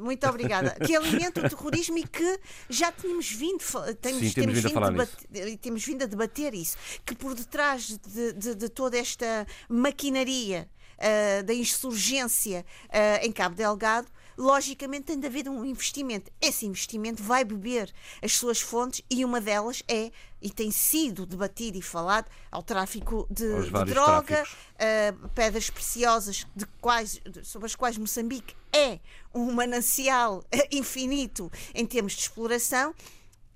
muito 0.00 0.26
obrigada. 0.26 0.76
Que 0.84 0.96
alimenta 0.96 1.40
o 1.40 1.48
terrorismo 1.48 1.98
e 1.98 2.06
que 2.06 2.40
já 2.68 2.90
tínhamos 2.90 3.30
vindo, 3.30 3.62
temos, 4.00 4.20
Sim, 4.20 4.32
temos, 4.32 4.54
vindo, 4.54 4.66
a 4.66 4.70
falar 4.70 4.90
debater, 4.90 5.58
temos 5.58 5.84
vindo 5.84 6.02
a 6.02 6.06
debater 6.06 6.54
isso. 6.54 6.76
Que 7.04 7.14
por 7.14 7.34
detrás 7.34 7.98
de, 7.98 8.32
de, 8.32 8.54
de 8.54 8.68
toda 8.68 8.98
esta 8.98 9.46
maquinaria 9.68 10.68
uh, 10.96 11.42
da 11.44 11.54
insurgência 11.54 12.64
uh, 12.88 13.24
em 13.26 13.32
Cabo 13.32 13.54
Delgado 13.54 14.08
logicamente 14.40 15.04
tem 15.04 15.20
de 15.20 15.26
haver 15.26 15.48
um 15.48 15.64
investimento. 15.66 16.32
Esse 16.40 16.64
investimento 16.64 17.22
vai 17.22 17.44
beber 17.44 17.92
as 18.22 18.32
suas 18.32 18.58
fontes 18.58 19.02
e 19.10 19.22
uma 19.22 19.38
delas 19.38 19.82
é, 19.86 20.10
e 20.40 20.50
tem 20.50 20.70
sido 20.70 21.26
debatido 21.26 21.76
e 21.76 21.82
falado, 21.82 22.26
ao 22.50 22.62
tráfico 22.62 23.26
de, 23.30 23.70
de 23.70 23.84
droga, 23.84 24.42
uh, 24.44 25.28
pedras 25.30 25.68
preciosas 25.68 26.46
de 26.56 26.64
quais, 26.80 27.20
sobre 27.42 27.66
as 27.66 27.76
quais 27.76 27.98
Moçambique 27.98 28.54
é 28.72 29.00
um 29.34 29.52
manancial 29.52 30.44
infinito 30.70 31.50
em 31.74 31.86
termos 31.86 32.12
de 32.12 32.20
exploração. 32.20 32.94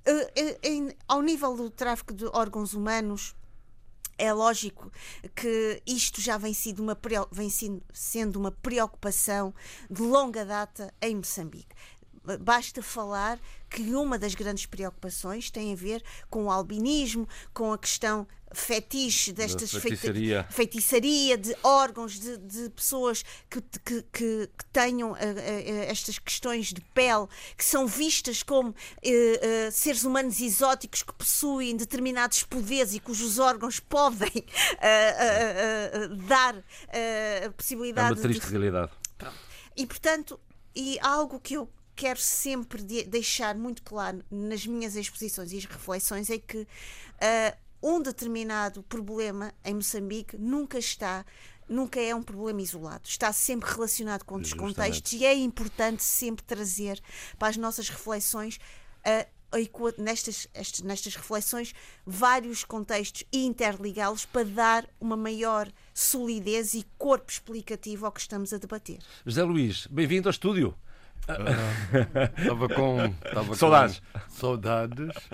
Uh, 0.07 0.59
em, 0.63 0.91
ao 1.09 1.23
nível 1.23 1.57
do 1.57 1.71
tráfico 1.71 2.13
de 2.13 2.27
órgãos 2.27 2.75
humanos, 2.75 3.35
é 4.19 4.33
lógico 4.33 4.93
que 5.35 5.83
isto 5.87 6.21
já 6.21 6.39
vem, 6.39 6.55
sido 6.55 6.83
uma, 6.83 6.97
vem 7.33 7.49
sendo 7.93 8.37
uma 8.37 8.51
preocupação 8.51 9.55
de 9.91 10.03
longa 10.03 10.45
data 10.45 10.93
em 11.01 11.17
Moçambique. 11.17 11.75
Basta 12.41 12.83
falar 12.83 13.39
que 13.69 13.95
uma 13.95 14.19
das 14.19 14.35
grandes 14.35 14.67
preocupações 14.67 15.51
tem 15.51 15.73
a 15.73 15.77
ver 15.77 16.03
com 16.31 16.45
o 16.45 16.51
albinismo, 16.51 17.29
com 17.53 17.73
a 17.73 17.79
questão 17.79 18.27
fetiche 18.55 19.33
destas 19.33 19.73
feitiçaria. 19.73 20.47
feitiçaria 20.49 21.37
de 21.37 21.55
órgãos 21.63 22.19
de, 22.19 22.39
de 22.39 22.71
pessoas 22.71 23.25
que, 23.51 23.61
que, 23.61 24.03
que, 24.13 24.51
que 24.57 24.65
tenham 24.73 25.11
uh, 25.11 25.15
uh, 25.15 25.83
estas 25.89 26.19
questões 26.19 26.73
de 26.73 26.81
pele 26.81 27.27
que 27.57 27.65
são 27.65 27.87
vistas 27.87 28.43
como 28.43 28.71
uh, 28.71 29.73
seres 29.73 30.05
humanos 30.05 30.41
exóticos 30.41 31.03
que 31.03 31.13
possuem 31.13 31.77
determinados 31.77 32.43
poderes 32.45 32.95
e 32.95 33.01
cujos 33.01 33.39
órgãos 33.39 33.81
podem 33.81 34.31
dar 36.29 36.57
a 36.57 37.51
possibilidade 37.51 38.09
é 38.09 38.15
uma 38.15 38.23
triste 38.23 38.47
de... 38.47 38.51
realidade 38.51 38.93
Pronto. 39.19 39.37
e 39.77 39.87
portanto 39.87 40.39
e 40.75 40.99
algo 41.01 41.41
que 41.41 41.55
eu 41.55 41.69
quero 41.95 42.21
sempre 42.21 42.83
de 42.83 43.05
deixar 43.05 43.55
muito 43.55 43.83
claro 43.83 44.25
nas 44.31 44.67
minhas 44.67 44.97
exposições 44.97 45.53
e 45.53 45.59
reflexões 45.59 46.31
é 46.31 46.39
que 46.39 46.59
uh, 46.59 46.67
um 47.83 48.01
determinado 48.01 48.83
problema 48.83 49.53
em 49.65 49.75
Moçambique 49.75 50.37
nunca 50.37 50.79
está 50.79 51.25
nunca 51.67 51.99
é 51.99 52.15
um 52.15 52.23
problema 52.23 52.61
isolado, 52.61 53.03
está 53.05 53.33
sempre 53.33 53.71
relacionado 53.71 54.23
com 54.25 54.35
outros 54.35 54.51
Justamente. 54.51 54.77
contextos 54.77 55.13
e 55.15 55.25
é 55.25 55.35
importante 55.35 56.05
sempre 56.05 56.45
trazer 56.45 57.01
para 57.39 57.49
as 57.49 57.57
nossas 57.57 57.89
reflexões 57.89 58.57
uh, 59.07 59.35
nestas, 59.99 60.49
estes, 60.53 60.83
nestas 60.83 61.15
reflexões 61.15 61.73
vários 62.05 62.65
contextos 62.65 63.25
e 63.33 63.47
interligá-los 63.47 64.27
para 64.27 64.45
dar 64.45 64.89
uma 65.01 65.17
maior 65.17 65.71
solidez 65.93 66.75
e 66.75 66.85
corpo 66.99 67.31
explicativo 67.31 68.05
ao 68.05 68.13
que 68.13 68.21
estamos 68.21 68.53
a 68.53 68.59
debater. 68.59 68.99
José 69.25 69.43
Luís, 69.43 69.87
bem-vindo 69.87 70.29
ao 70.29 70.33
estúdio. 70.33 70.75
Estava 71.25 72.69
com, 72.69 73.13
tava 73.33 73.55
saudades. 73.55 74.03
Com 74.13 74.31
saudades. 74.31 75.31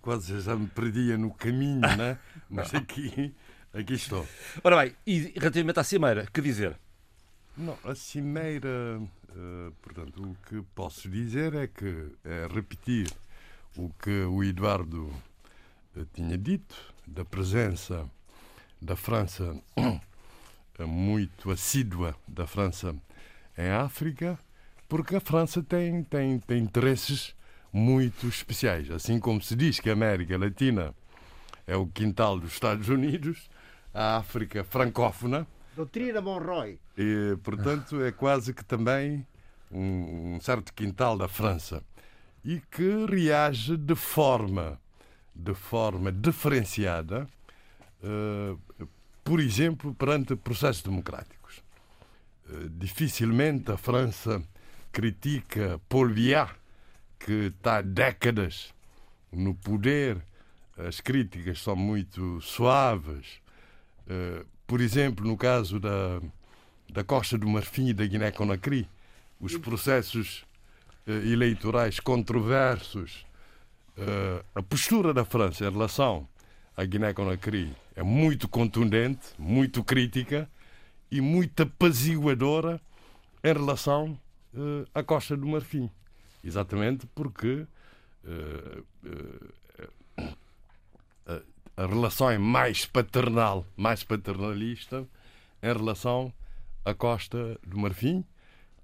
Quase 0.00 0.40
já 0.40 0.56
me 0.56 0.66
perdia 0.66 1.16
no 1.16 1.32
caminho, 1.32 1.80
né? 1.80 2.18
Mas 2.50 2.74
aqui, 2.74 3.34
aqui 3.72 3.94
estou. 3.94 4.26
Ora 4.62 4.82
bem, 4.82 4.94
e 5.06 5.32
relativamente 5.36 5.80
à 5.80 5.84
cimeira, 5.84 6.26
que 6.32 6.40
dizer? 6.40 6.76
Não, 7.56 7.78
a 7.84 7.94
cimeira, 7.94 9.00
uh, 9.00 9.72
portanto, 9.80 10.22
o 10.22 10.36
que 10.48 10.62
posso 10.74 11.08
dizer 11.08 11.54
é 11.54 11.66
que 11.66 12.08
é 12.24 12.48
repetir 12.52 13.10
o 13.76 13.90
que 13.90 14.24
o 14.24 14.42
Eduardo 14.42 15.04
uh, 15.96 16.04
tinha 16.12 16.36
dito, 16.36 16.74
da 17.06 17.24
presença 17.24 18.08
da 18.80 18.96
França, 18.96 19.56
muito 20.80 21.50
assídua 21.50 22.16
da 22.26 22.46
França 22.46 22.94
em 23.56 23.68
África, 23.70 24.38
porque 24.92 25.16
a 25.16 25.20
França 25.20 25.62
tem, 25.62 26.04
tem, 26.04 26.38
tem 26.38 26.58
interesses 26.58 27.34
muito 27.72 28.26
especiais. 28.26 28.90
Assim 28.90 29.18
como 29.18 29.40
se 29.40 29.56
diz 29.56 29.80
que 29.80 29.88
a 29.88 29.94
América 29.94 30.36
Latina 30.36 30.94
é 31.66 31.74
o 31.74 31.86
quintal 31.86 32.38
dos 32.38 32.52
Estados 32.52 32.90
Unidos, 32.90 33.48
a 33.94 34.18
África 34.18 34.62
francófona. 34.62 35.46
Doutrina 35.74 36.20
Monroy. 36.20 36.78
E, 36.98 37.38
portanto, 37.42 38.02
é 38.02 38.12
quase 38.12 38.52
que 38.52 38.62
também 38.62 39.26
um, 39.70 40.34
um 40.34 40.40
certo 40.42 40.74
quintal 40.74 41.16
da 41.16 41.26
França 41.26 41.82
e 42.44 42.60
que 42.70 43.06
reage 43.06 43.78
de 43.78 43.94
forma, 43.94 44.78
de 45.34 45.54
forma 45.54 46.12
diferenciada, 46.12 47.26
uh, 48.04 48.86
por 49.24 49.40
exemplo, 49.40 49.94
perante 49.94 50.36
processos 50.36 50.82
democráticos. 50.82 51.62
Uh, 52.46 52.68
dificilmente 52.68 53.72
a 53.72 53.78
França 53.78 54.46
critica 54.92 55.80
Paul 55.88 56.10
que 57.18 57.32
está 57.46 57.78
há 57.78 57.82
décadas 57.82 58.74
no 59.32 59.54
poder, 59.54 60.22
as 60.76 61.00
críticas 61.00 61.62
são 61.62 61.74
muito 61.74 62.40
suaves. 62.40 63.40
Eh, 64.08 64.44
por 64.66 64.80
exemplo, 64.80 65.26
no 65.26 65.36
caso 65.36 65.80
da, 65.80 66.20
da 66.92 67.02
Costa 67.02 67.38
do 67.38 67.48
Marfim 67.48 67.88
e 67.88 67.94
da 67.94 68.04
Guiné-Conakry, 68.04 68.88
os 69.40 69.56
processos 69.56 70.44
eh, 71.06 71.12
eleitorais 71.12 71.98
controversos, 71.98 73.24
eh, 73.96 74.44
a 74.54 74.62
postura 74.62 75.14
da 75.14 75.24
França 75.24 75.64
em 75.64 75.70
relação 75.70 76.28
à 76.76 76.84
Guiné-Conakry 76.84 77.74
é 77.94 78.02
muito 78.02 78.48
contundente, 78.48 79.28
muito 79.38 79.82
crítica 79.84 80.50
e 81.10 81.20
muito 81.20 81.62
apaziguadora 81.62 82.80
em 83.44 83.52
relação 83.52 84.18
uh, 84.54 84.86
à 84.94 85.02
Costa 85.02 85.36
do 85.36 85.46
Marfim. 85.46 85.90
Exatamente 86.44 87.06
porque 87.14 87.66
uh, 88.24 88.84
uh, 89.04 89.52
a 91.76 91.86
relação 91.86 92.30
é 92.30 92.38
mais 92.38 92.84
paternal, 92.84 93.66
mais 93.76 94.02
paternalista 94.02 95.06
em 95.62 95.72
relação 95.72 96.32
à 96.84 96.92
Costa 96.92 97.58
do 97.66 97.78
Marfim, 97.78 98.24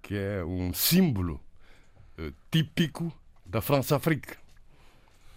que 0.00 0.14
é 0.14 0.44
um 0.44 0.72
símbolo 0.72 1.40
típico 2.50 3.12
da 3.44 3.60
França-África. 3.60 4.36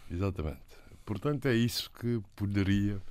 Exatamente. 0.10 0.60
Portanto, 1.06 1.48
é 1.48 1.54
isso 1.54 1.92
que 1.92 2.22
poderia 2.36 3.02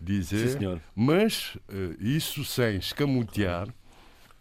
dizer. 0.00 0.58
Sim, 0.58 0.80
mas 0.94 1.56
isso 2.00 2.44
sem 2.44 2.78
escamotear 2.78 3.68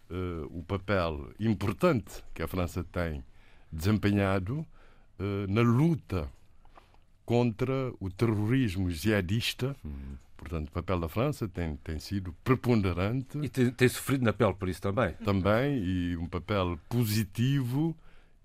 uh, 0.09 0.45
o 0.57 0.63
papel 0.63 1.31
importante 1.39 2.23
que 2.33 2.41
a 2.41 2.47
França 2.47 2.83
tem 2.83 3.23
desempenhado 3.71 4.59
uh, 5.19 5.47
na 5.47 5.61
luta 5.61 6.29
contra 7.25 7.93
o 7.99 8.09
terrorismo 8.09 8.89
jihadista. 8.89 9.75
Uhum. 9.83 10.17
Portanto, 10.35 10.69
o 10.69 10.71
papel 10.71 10.99
da 10.99 11.09
França 11.09 11.47
tem, 11.47 11.75
tem 11.77 11.99
sido 11.99 12.33
preponderante. 12.43 13.37
E 13.39 13.49
tem, 13.49 13.69
tem, 13.71 13.89
sofrido 13.89 14.23
na 14.23 14.31
pele 14.31 14.53
por 14.53 14.69
isso 14.69 14.81
também. 14.81 15.13
Também, 15.15 15.83
e 15.83 16.17
um 16.17 16.25
papel 16.25 16.79
positivo 16.87 17.95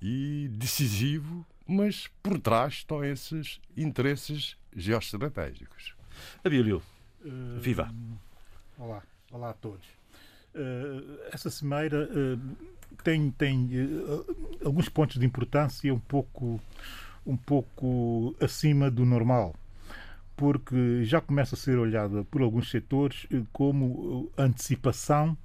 e 0.02 0.48
decisivo, 0.52 1.46
mas 1.66 2.08
por 2.22 2.38
trás 2.38 2.74
estão 2.74 3.02
esses 3.02 3.60
interesses 3.76 4.56
geoestratégicos. 4.74 5.94
Abílio, 6.44 6.82
uh, 7.24 7.60
viva! 7.60 7.94
Olá, 8.76 9.02
olá 9.30 9.50
a 9.50 9.54
todos. 9.54 9.86
Eh, 10.54 11.02
essa 11.32 11.50
cimeira 11.50 12.08
eh, 12.12 12.38
tem, 13.02 13.28
tem 13.32 13.68
eh, 13.72 14.64
alguns 14.64 14.88
pontos 14.88 15.18
de 15.18 15.26
importância 15.26 15.92
um 15.92 15.98
pouco, 15.98 16.60
um 17.26 17.36
pouco 17.36 18.36
acima 18.40 18.88
do 18.88 19.04
normal 19.04 19.54
porque 20.36 21.04
já 21.04 21.20
começa 21.20 21.54
a 21.54 21.58
ser 21.58 21.78
olhada 21.78 22.24
por 22.24 22.42
alguns 22.42 22.68
setores 22.68 23.24
como 23.52 24.28
antecipação, 24.36 25.38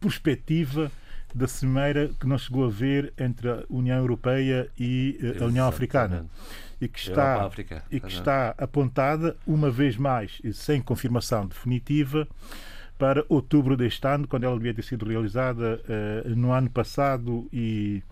perspectiva 0.00 0.90
da 1.34 1.46
cimeira 1.46 2.10
que 2.18 2.26
não 2.26 2.38
chegou 2.38 2.64
a 2.64 2.70
ver 2.70 3.12
entre 3.18 3.50
a 3.50 3.62
União 3.68 3.98
Europeia 3.98 4.70
e 4.78 5.18
a 5.38 5.44
União 5.44 5.68
Africana. 5.68 6.24
E 6.80 6.88
que 6.88 6.98
está, 6.98 7.50
e 7.90 8.00
que 8.00 8.08
está 8.08 8.54
apontada 8.56 9.36
uma 9.46 9.70
vez 9.70 9.98
mais 9.98 10.40
sem 10.54 10.80
confirmação 10.80 11.46
definitiva 11.46 12.26
para 12.98 13.24
outubro 13.28 13.76
deste 13.76 14.06
ano, 14.06 14.26
quando 14.26 14.44
ela 14.44 14.56
devia 14.56 14.72
ter 14.72 14.82
sido 14.82 15.04
realizada 15.04 15.80
uh, 15.84 16.30
no 16.30 16.52
ano 16.52 16.70
passado 16.70 17.48
e, 17.52 18.02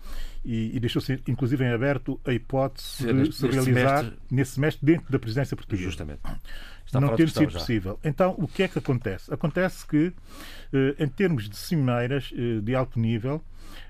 e, 0.43 0.75
e 0.75 0.79
deixou-se 0.79 1.21
inclusive 1.27 1.63
em 1.63 1.69
aberto 1.69 2.19
a 2.25 2.33
hipótese 2.33 3.11
de 3.13 3.31
se 3.31 3.47
realizar 3.47 3.99
semestre... 3.99 4.19
nesse 4.29 4.51
semestre 4.51 4.85
dentro 4.85 5.11
da 5.11 5.19
presidência 5.19 5.55
portuguesa. 5.55 5.85
Justamente. 5.85 6.21
Está 6.85 6.99
não 6.99 7.15
ter 7.15 7.29
sido 7.29 7.49
já. 7.49 7.59
possível. 7.59 7.99
Então, 8.03 8.35
o 8.37 8.47
que 8.47 8.63
é 8.63 8.67
que 8.67 8.77
acontece? 8.77 9.33
Acontece 9.33 9.87
que, 9.87 10.07
uh, 10.07 10.13
em 10.99 11.07
termos 11.07 11.49
de 11.49 11.55
cimeiras 11.55 12.31
uh, 12.31 12.61
de 12.61 12.75
alto 12.75 12.99
nível, 12.99 13.41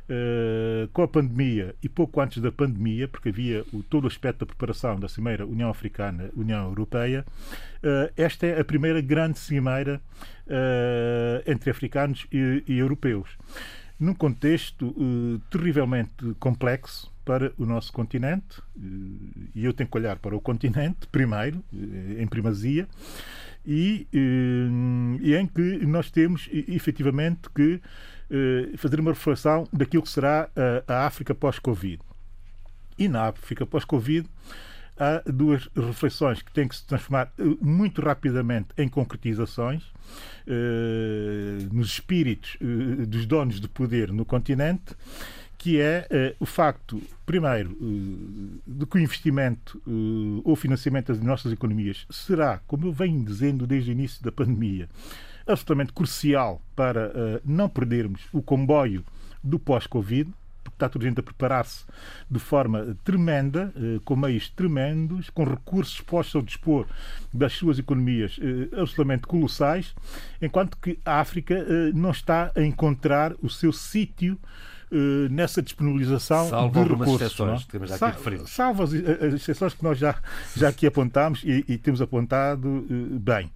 Uh, 0.04 0.90
com 0.90 1.02
a 1.02 1.08
pandemia 1.08 1.74
e 1.82 1.88
pouco 1.88 2.20
antes 2.20 2.42
da 2.42 2.52
pandemia, 2.52 3.08
porque 3.08 3.30
havia 3.30 3.64
o, 3.72 3.82
todo 3.82 4.04
o 4.04 4.08
aspecto 4.08 4.40
da 4.40 4.46
preparação 4.46 5.00
da 5.00 5.08
Cimeira 5.08 5.46
União 5.46 5.70
Africana-União 5.70 6.66
Europeia, 6.66 7.26
uh, 7.78 8.12
esta 8.18 8.46
é 8.46 8.60
a 8.60 8.66
primeira 8.66 9.00
grande 9.00 9.40
cimeira 9.40 10.02
uh, 10.46 11.50
entre 11.50 11.70
africanos 11.70 12.28
e, 12.34 12.64
e, 12.68 12.80
europeus. 12.80 13.30
Num 13.98 14.14
contexto 14.14 14.94
terrivelmente 15.50 16.34
complexo 16.38 17.10
para 17.24 17.54
o 17.58 17.66
nosso 17.66 17.94
continente, 17.94 18.62
e 19.56 19.64
eu 19.64 19.72
tenho 19.72 19.90
que 19.90 19.98
olhar 19.98 20.18
para 20.18 20.36
o 20.36 20.42
continente 20.42 21.08
primeiro, 21.10 21.64
em 22.20 22.28
primazia, 22.28 22.86
e, 23.66 24.06
e 24.12 25.36
em 25.36 25.48
que 25.48 25.86
nós 25.86 26.12
temos 26.12 26.50
efetivamente 26.52 27.50
que 27.56 27.80
fazer 28.78 29.00
uma 29.00 29.12
reflexão 29.12 29.68
daquilo 29.72 30.04
que 30.04 30.10
será 30.10 30.50
a, 30.88 31.06
África 31.06 31.36
pós-Covid. 31.36 32.00
E 32.98 33.08
na 33.08 33.28
África 33.28 33.66
pós-Covid 33.66 34.28
há 34.98 35.24
duas 35.26 35.68
reflexões 35.76 36.42
que 36.42 36.52
têm 36.52 36.68
que 36.68 36.76
se 36.76 36.86
transformar 36.86 37.32
eh, 37.40 37.44
muito 37.60 38.00
rapidamente 38.02 38.68
em 38.78 38.88
concretizações 38.88 39.84
eh, 40.46 41.68
nos 41.72 41.88
espíritos 41.88 42.58
dos 43.08 43.26
donos 43.26 43.60
de 43.60 43.68
poder 43.68 44.12
no 44.12 44.24
continente 44.24 44.96
que 45.64 45.80
é 45.80 46.36
o 46.42 46.46
facto, 46.46 47.02
primeiro, 47.26 47.70
de 48.68 48.86
que 48.86 48.98
o 48.98 49.00
investimento 49.00 49.82
ou 50.44 50.58
financiamento 50.58 51.14
das 51.14 51.22
nossas 51.22 51.54
economias 51.54 52.06
será, 52.10 52.60
como 52.68 52.88
eu 52.88 52.92
venho 52.92 53.24
dizendo 53.24 53.66
desde 53.66 53.90
o 53.90 53.94
início 53.94 54.22
da 54.22 54.30
pandemia, 54.30 54.90
absolutamente 55.48 55.94
crucial 55.94 56.62
para 56.76 57.08
uh, 57.08 57.42
não 57.46 57.70
perdermos 57.70 58.22
o 58.32 58.42
comboio 58.42 59.04
do 59.44 59.60
pós-Covid, 59.60 60.32
porque 60.64 60.76
está 60.76 60.88
toda 60.88 61.06
a 61.06 61.10
gente 61.10 61.20
a 61.20 61.24
preparar-se 61.24 61.84
de 62.30 62.40
forma 62.40 62.96
tremenda, 63.04 63.74
uh, 63.76 64.00
com 64.02 64.16
meios 64.16 64.50
tremendos, 64.50 65.30
com 65.30 65.44
recursos 65.44 66.00
postos 66.02 66.36
ao 66.36 66.42
dispor 66.42 66.88
das 67.34 67.54
suas 67.54 67.80
economias 67.80 68.40
absolutamente 68.72 69.28
colossais, 69.28 69.94
enquanto 70.42 70.78
que 70.78 71.00
a 71.06 71.20
África 71.20 71.66
não 71.94 72.12
está 72.12 72.52
a 72.56 72.62
encontrar 72.62 73.34
o 73.42 73.50
seu 73.50 73.72
sítio 73.72 74.38
nessa 75.32 75.60
disponibilização 75.60 76.50
salvo 76.50 76.84
de 76.84 76.90
recursos. 76.90 77.22
Exceções, 77.22 77.66
temos 77.66 77.92
aqui 77.92 78.00
Sal, 78.00 78.48
salvo 78.48 78.84
as, 78.84 78.94
as, 78.94 79.34
exceções 79.34 79.74
que 79.74 79.84
nós 79.84 79.98
já, 79.98 80.16
já 80.56 80.70
aqui 80.70 80.86
apontámos 80.86 81.42
e, 81.44 81.66
e 81.68 81.78
temos 81.80 82.00
apontado 82.00 82.86
bem. 83.20 83.52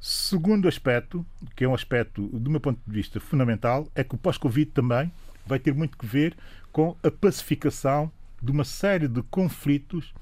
Segundo 0.00 0.66
aspecto, 0.66 1.26
que 1.54 1.64
é 1.64 1.68
um 1.68 1.74
aspecto, 1.74 2.26
do 2.28 2.50
meu 2.50 2.58
ponto 2.58 2.80
de 2.86 2.92
vista, 2.92 3.20
fundamental, 3.20 3.86
é 3.94 4.02
que 4.02 4.14
o 4.14 4.18
pós-Covid 4.18 4.70
também 4.70 5.12
vai 5.46 5.58
ter 5.58 5.74
muito 5.74 5.98
que 5.98 6.06
ver 6.06 6.34
com 6.72 6.96
a 7.02 7.10
pacificação 7.10 8.10
de 8.40 8.50
uma 8.50 8.64
série 8.64 9.06
de 9.06 9.22
conflitos 9.24 10.14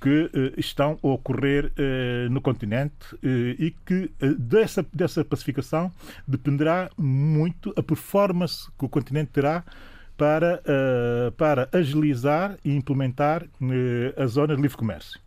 que 0.00 0.30
eh, 0.32 0.54
estão 0.56 0.98
a 1.02 1.08
ocorrer 1.08 1.70
eh, 1.76 2.28
no 2.30 2.40
continente 2.40 3.14
eh, 3.22 3.56
e 3.58 3.70
que 3.84 4.10
dessa, 4.38 4.86
dessa 4.94 5.22
pacificação 5.22 5.92
dependerá 6.26 6.90
muito 6.96 7.74
a 7.76 7.82
performance 7.82 8.70
que 8.78 8.86
o 8.86 8.88
continente 8.88 9.32
terá 9.32 9.62
para, 10.16 10.62
para 11.38 11.66
agilizar 11.72 12.58
e 12.62 12.74
implementar 12.74 13.46
a 14.18 14.26
zona 14.26 14.54
de 14.54 14.60
livre 14.60 14.76
comércio. 14.76 15.18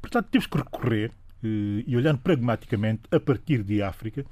Portanto, 0.00 0.26
temos 0.28 0.48
que 0.48 0.58
recorrer 0.58 1.12
e 1.46 1.96
olhando 1.96 2.18
pragmaticamente 2.18 3.02
a 3.10 3.20
partir 3.20 3.62
de 3.62 3.82
África, 3.82 4.24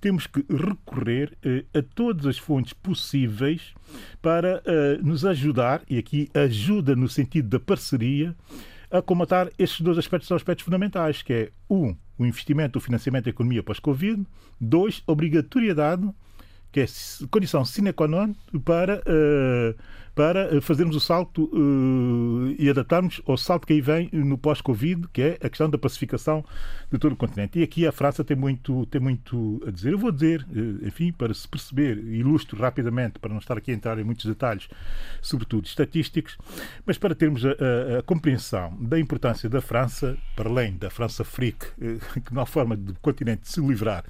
temos 0.00 0.26
que 0.26 0.44
recorrer 0.48 1.36
eh, 1.42 1.64
a 1.74 1.82
todas 1.82 2.26
as 2.26 2.38
fontes 2.38 2.72
possíveis 2.72 3.74
para 4.20 4.62
eh, 4.64 4.98
nos 5.02 5.24
ajudar, 5.24 5.82
e 5.88 5.98
aqui 5.98 6.30
ajuda 6.34 6.94
no 6.94 7.08
sentido 7.08 7.48
da 7.48 7.60
parceria, 7.60 8.34
a 8.90 9.02
comatar 9.02 9.50
estes 9.58 9.80
dois 9.80 9.98
aspectos 9.98 10.28
são 10.28 10.36
aspectos 10.36 10.64
fundamentais, 10.64 11.22
que 11.22 11.32
é 11.32 11.50
um, 11.68 11.96
o 12.18 12.24
investimento, 12.24 12.78
o 12.78 12.80
financiamento 12.80 13.24
da 13.24 13.30
economia 13.30 13.62
pós-Covid, 13.62 14.24
dois, 14.60 15.02
obrigatoriedade, 15.06 16.08
que 16.70 16.80
é 16.80 16.86
condição 17.30 17.64
sine 17.64 17.92
qua 17.92 18.08
non 18.08 18.34
para 18.64 18.98
uh, 18.98 19.74
para 20.14 20.54
eh, 20.54 20.60
fazermos 20.60 20.94
o 20.94 21.00
salto 21.00 21.50
uh, 21.52 22.54
e 22.58 22.70
adaptarmos 22.70 23.20
ao 23.26 23.36
salto 23.36 23.66
que 23.66 23.72
aí 23.72 23.80
vem 23.80 24.08
no 24.12 24.38
pós-Covid, 24.38 25.08
que 25.12 25.20
é 25.20 25.38
a 25.42 25.48
questão 25.48 25.68
da 25.68 25.76
pacificação 25.76 26.44
de 26.90 26.98
todo 26.98 27.12
o 27.12 27.16
continente. 27.16 27.58
E 27.58 27.62
aqui 27.62 27.86
a 27.86 27.90
França 27.90 28.22
tem 28.22 28.36
muito, 28.36 28.86
tem 28.86 29.00
muito 29.00 29.60
a 29.66 29.70
dizer. 29.70 29.92
Eu 29.92 29.98
vou 29.98 30.12
dizer, 30.12 30.42
uh, 30.42 30.86
enfim, 30.86 31.12
para 31.12 31.34
se 31.34 31.48
perceber, 31.48 31.98
ilustro 31.98 32.60
rapidamente, 32.60 33.18
para 33.18 33.30
não 33.30 33.38
estar 33.38 33.58
aqui 33.58 33.72
a 33.72 33.74
entrar 33.74 33.98
em 33.98 34.04
muitos 34.04 34.24
detalhes, 34.26 34.68
sobretudo 35.20 35.66
estatísticos, 35.66 36.38
mas 36.86 36.96
para 36.96 37.14
termos 37.14 37.44
a, 37.44 37.50
a, 37.50 37.98
a 37.98 38.02
compreensão 38.02 38.76
da 38.80 38.98
importância 38.98 39.48
da 39.48 39.60
França, 39.60 40.16
para 40.36 40.48
além 40.48 40.76
da 40.76 40.90
França 40.90 41.24
freak, 41.24 41.66
uh, 41.66 42.20
que 42.20 42.32
não 42.32 42.42
há 42.42 42.46
forma 42.46 42.76
do 42.76 42.94
continente 43.00 43.48
se 43.48 43.60
livrar 43.60 44.04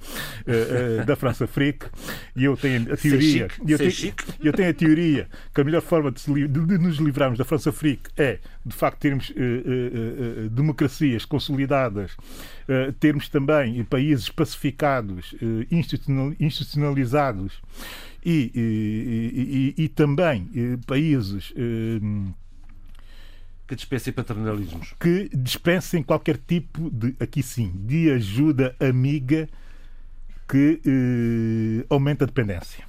da 1.05 1.15
França 1.15 1.47
freak, 1.47 1.87
e 2.35 2.43
eu 2.43 2.55
tenho 2.55 2.93
a 2.93 2.97
teoria, 2.97 3.47
eu 3.67 3.77
tenho, 3.77 4.13
eu 4.43 4.53
tenho 4.53 4.69
a 4.69 4.73
teoria 4.73 5.27
que 5.53 5.61
a 5.61 5.63
melhor 5.63 5.81
forma 5.81 5.94
forma 5.95 6.11
de, 6.11 6.47
de, 6.47 6.65
de 6.65 6.77
nos 6.77 6.97
livrarmos 6.97 7.37
da 7.37 7.45
França 7.45 7.71
Frique 7.71 8.09
é, 8.17 8.39
de 8.65 8.75
facto, 8.75 8.99
termos 8.99 9.29
uh, 9.29 9.33
uh, 9.33 10.45
uh, 10.45 10.49
democracias 10.49 11.23
consolidadas, 11.25 12.17
termos 12.99 13.29
também 13.29 13.83
países 13.83 14.27
pacificados, 14.27 15.35
institucionalizados 15.69 17.61
e, 18.25 18.51
e, 18.55 19.73
e, 19.77 19.83
e 19.83 19.89
também 19.89 20.49
países 20.87 21.53
que 23.67 23.75
dispensem 23.75 24.13
paternalismos. 24.13 24.93
Que 24.99 25.29
dispensem 25.33 26.03
qualquer 26.03 26.37
tipo 26.37 26.89
de, 26.89 27.15
aqui 27.19 27.43
sim, 27.43 27.71
de 27.75 28.11
ajuda 28.11 28.75
amiga 28.79 29.47
que 30.47 30.81
eh, 30.85 31.85
aumenta 31.89 32.25
a 32.25 32.27
dependência. 32.27 32.84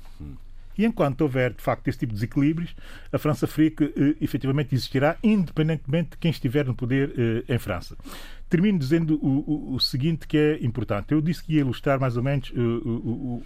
E 0.78 0.84
enquanto 0.84 1.22
houver, 1.22 1.52
de 1.52 1.62
facto, 1.62 1.88
esse 1.88 1.98
tipo 1.98 2.12
de 2.12 2.20
desequilíbrios, 2.20 2.74
a 3.12 3.18
França 3.18 3.46
Fria 3.46 3.72
eh, 3.80 4.16
efetivamente 4.20 4.74
existirá, 4.74 5.16
independentemente 5.22 6.10
de 6.10 6.16
quem 6.18 6.30
estiver 6.30 6.64
no 6.66 6.74
poder 6.74 7.12
eh, 7.16 7.54
em 7.54 7.58
França. 7.58 7.96
Termino 8.48 8.78
dizendo 8.78 9.18
o, 9.22 9.72
o, 9.72 9.74
o, 9.74 9.80
seguinte 9.80 10.26
que 10.26 10.36
é 10.36 10.64
importante. 10.64 11.12
Eu 11.12 11.20
disse 11.20 11.42
que 11.42 11.54
ia 11.54 11.60
ilustrar 11.60 11.98
mais 11.98 12.16
ou 12.16 12.22
menos 12.22 12.50
uh, 12.50 13.42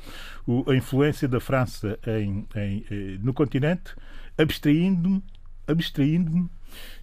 uh, 0.46 0.70
a 0.70 0.76
influência 0.76 1.26
da 1.26 1.40
França 1.40 1.98
em, 2.06 2.46
em, 2.54 2.84
eh, 2.90 3.18
no 3.22 3.32
continente, 3.32 3.94
abstraindo-me 4.36 5.22
abstraindo 5.70 6.50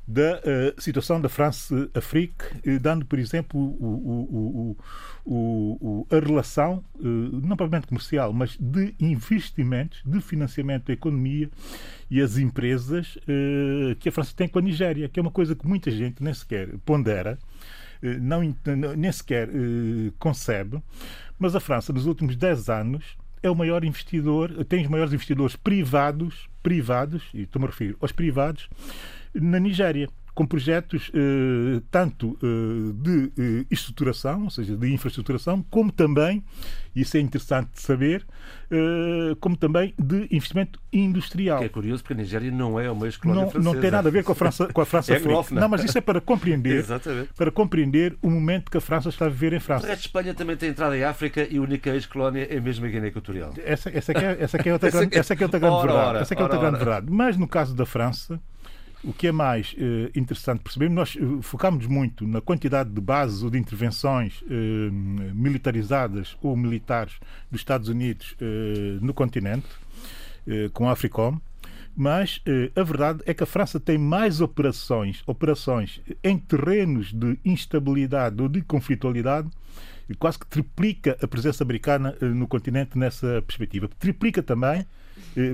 da 0.08 0.38
uh, 0.38 0.82
situação 0.82 1.20
da 1.20 1.28
France-Afrique, 1.28 2.46
uh, 2.66 2.80
dando, 2.80 3.06
por 3.06 3.20
exemplo, 3.20 3.60
o, 3.60 4.78
o, 5.26 5.78
o, 5.82 6.08
a 6.10 6.20
relação, 6.26 6.82
uh, 6.96 7.04
não 7.04 7.58
propriamente 7.58 7.88
comercial, 7.88 8.32
mas 8.32 8.56
de 8.58 8.96
investimentos, 9.02 10.02
de 10.06 10.22
financiamento 10.22 10.86
da 10.86 10.94
economia 10.94 11.50
e 12.10 12.22
as 12.22 12.38
empresas 12.38 13.18
que 14.00 14.08
a 14.08 14.12
França 14.14 14.32
tem 14.34 14.48
com 14.48 14.60
a 14.60 14.62
Nigéria, 14.62 15.10
que 15.10 15.20
é 15.20 15.22
uma 15.22 15.32
coisa 15.32 15.54
que 15.56 15.68
muita 15.68 15.92
gente 15.92 16.24
nem 16.24 16.34
sequer 16.34 16.70
pondera, 16.86 17.38
não, 18.22 18.40
nem 18.96 19.12
sequer 19.12 19.50
concebe, 20.18 20.82
mas 21.38 21.54
a 21.54 21.60
França, 21.60 21.92
nos 21.92 22.06
últimos 22.06 22.38
10 22.38 22.70
anos, 22.70 23.18
é 23.44 23.50
o 23.50 23.56
maior 23.56 23.84
investidor, 23.84 24.64
tem 24.66 24.84
os 24.84 24.90
maiores 24.90 25.12
investidores 25.12 25.58
privados, 25.58 26.48
privados, 26.64 27.24
e 27.34 27.42
estou-me 27.42 27.68
a 27.68 27.70
referir 27.70 27.98
aos 28.00 28.14
privados, 28.14 28.70
na 29.34 29.60
Nigéria 29.60 30.08
com 30.38 30.46
projetos 30.46 31.10
eh, 31.16 31.82
tanto 31.90 32.38
eh, 32.44 32.94
de 32.94 33.32
eh, 33.40 33.66
estruturação, 33.72 34.44
ou 34.44 34.52
seja, 34.52 34.78
de 34.78 34.94
infraestruturação, 34.94 35.66
como 35.68 35.92
também, 35.92 36.44
isso 36.96 37.18
é 37.18 37.20
interessante 37.20 37.72
de 37.74 37.82
saber, 37.82 38.24
eh, 38.70 39.36
como 39.40 39.58
também 39.58 39.96
de 39.98 40.28
investimento 40.30 40.80
industrial. 40.94 41.58
Que 41.58 41.66
é 41.66 41.70
curioso 41.70 42.04
porque 42.04 42.14
a 42.14 42.18
Nigéria 42.18 42.52
não 42.52 42.80
é 42.80 42.92
uma 42.92 43.08
ex-colónia 43.08 43.46
não, 43.46 43.50
francesa. 43.50 43.74
Não 43.74 43.82
tem 43.82 43.90
nada 43.90 44.10
a 44.10 44.12
ver 44.12 44.24
com 44.24 44.32
a 44.32 44.36
França, 44.36 44.68
com 44.68 44.80
a 44.80 44.86
França 44.86 45.12
é 45.18 45.20
não. 45.20 45.44
não, 45.50 45.70
mas 45.70 45.84
isso 45.84 45.98
é 45.98 46.02
para 46.02 46.22
compreender, 46.22 46.86
para 47.36 47.50
compreender 47.50 48.16
o 48.22 48.30
momento 48.30 48.70
que 48.70 48.78
a 48.78 48.82
França 48.82 49.10
está 49.10 49.26
a 49.26 49.30
viver 49.30 49.54
em 49.54 49.60
França. 49.60 49.88
De 49.88 49.94
Espanha 49.94 50.36
também 50.36 50.56
tem 50.56 50.70
entrada 50.70 50.96
em 50.96 51.04
África 51.04 51.48
e 51.50 51.58
a 51.58 51.62
única 51.64 51.90
ex-colónia 51.90 52.46
é 52.48 52.60
mesmo 52.60 52.86
a 52.86 52.90
Guiné 52.90 53.08
Equatorial. 53.08 53.56
Essa, 53.66 53.90
essa, 53.90 54.12
é, 54.12 54.38
essa 54.40 54.58
é 54.58 54.72
outra 54.72 54.92
grande, 54.92 55.18
essa 55.18 55.34
é 55.34 55.44
outra 55.44 55.60
grande 55.60 55.82
verdade. 55.82 56.20
Essa 56.20 56.34
é 56.36 56.44
outra 56.44 56.60
grande 56.60 56.78
verdade. 56.78 57.08
Mas 57.10 57.36
no 57.38 57.48
caso 57.48 57.74
da 57.74 57.88
França, 57.88 58.40
o 59.04 59.14
que 59.14 59.28
é 59.28 59.32
mais 59.32 59.76
eh, 59.78 60.12
interessante 60.16 60.62
perceber, 60.62 60.90
nós 60.90 61.16
eh, 61.16 61.42
focamos 61.42 61.86
muito 61.86 62.28
na 62.28 62.42
quantidade 62.42 62.90
de 62.90 63.00
bases 63.00 63.44
ou 63.44 63.50
de 63.50 63.58
intervenções 63.58 64.44
eh, 64.50 64.90
militarizadas 65.34 66.36
ou 66.42 66.56
militares 66.58 67.20
dos 67.52 67.62
Estados 67.62 67.90
Unidos 67.90 68.36
no 69.02 69.14
continente, 69.14 69.68
com 70.74 70.88
a 70.88 70.94
Africom, 70.94 71.40
mas 71.96 72.42
a 72.76 72.84
verdade 72.84 73.22
é 73.26 73.34
que 73.34 73.44
a 73.44 73.46
França 73.46 73.80
tem 73.80 73.98
mais 73.98 74.40
operações, 74.40 75.24
operações 75.26 76.02
em 76.24 76.38
terrenos 76.38 77.12
de 77.12 77.38
instabilidade 77.44 78.42
ou 78.42 78.48
de 78.48 78.62
conflitualidade 78.62 79.50
e 80.10 80.16
quase 80.16 80.40
que 80.40 80.48
triplica 80.48 81.18
a 81.22 81.28
presença 81.28 81.64
americana 81.64 82.16
no 82.22 82.48
continente 82.48 82.98
nessa 82.98 83.44
perspectiva. 83.46 83.90
Triplica 84.00 84.42
também 84.42 84.86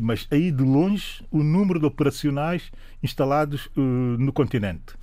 mas 0.02 0.28
aí 0.32 0.52
de 0.52 0.64
longe 0.64 1.26
o 1.30 1.44
número 1.44 1.80
de 1.80 1.86
operacionais 1.86 2.72
instalados 3.02 3.70
no 3.76 4.32
continente. 4.32 4.94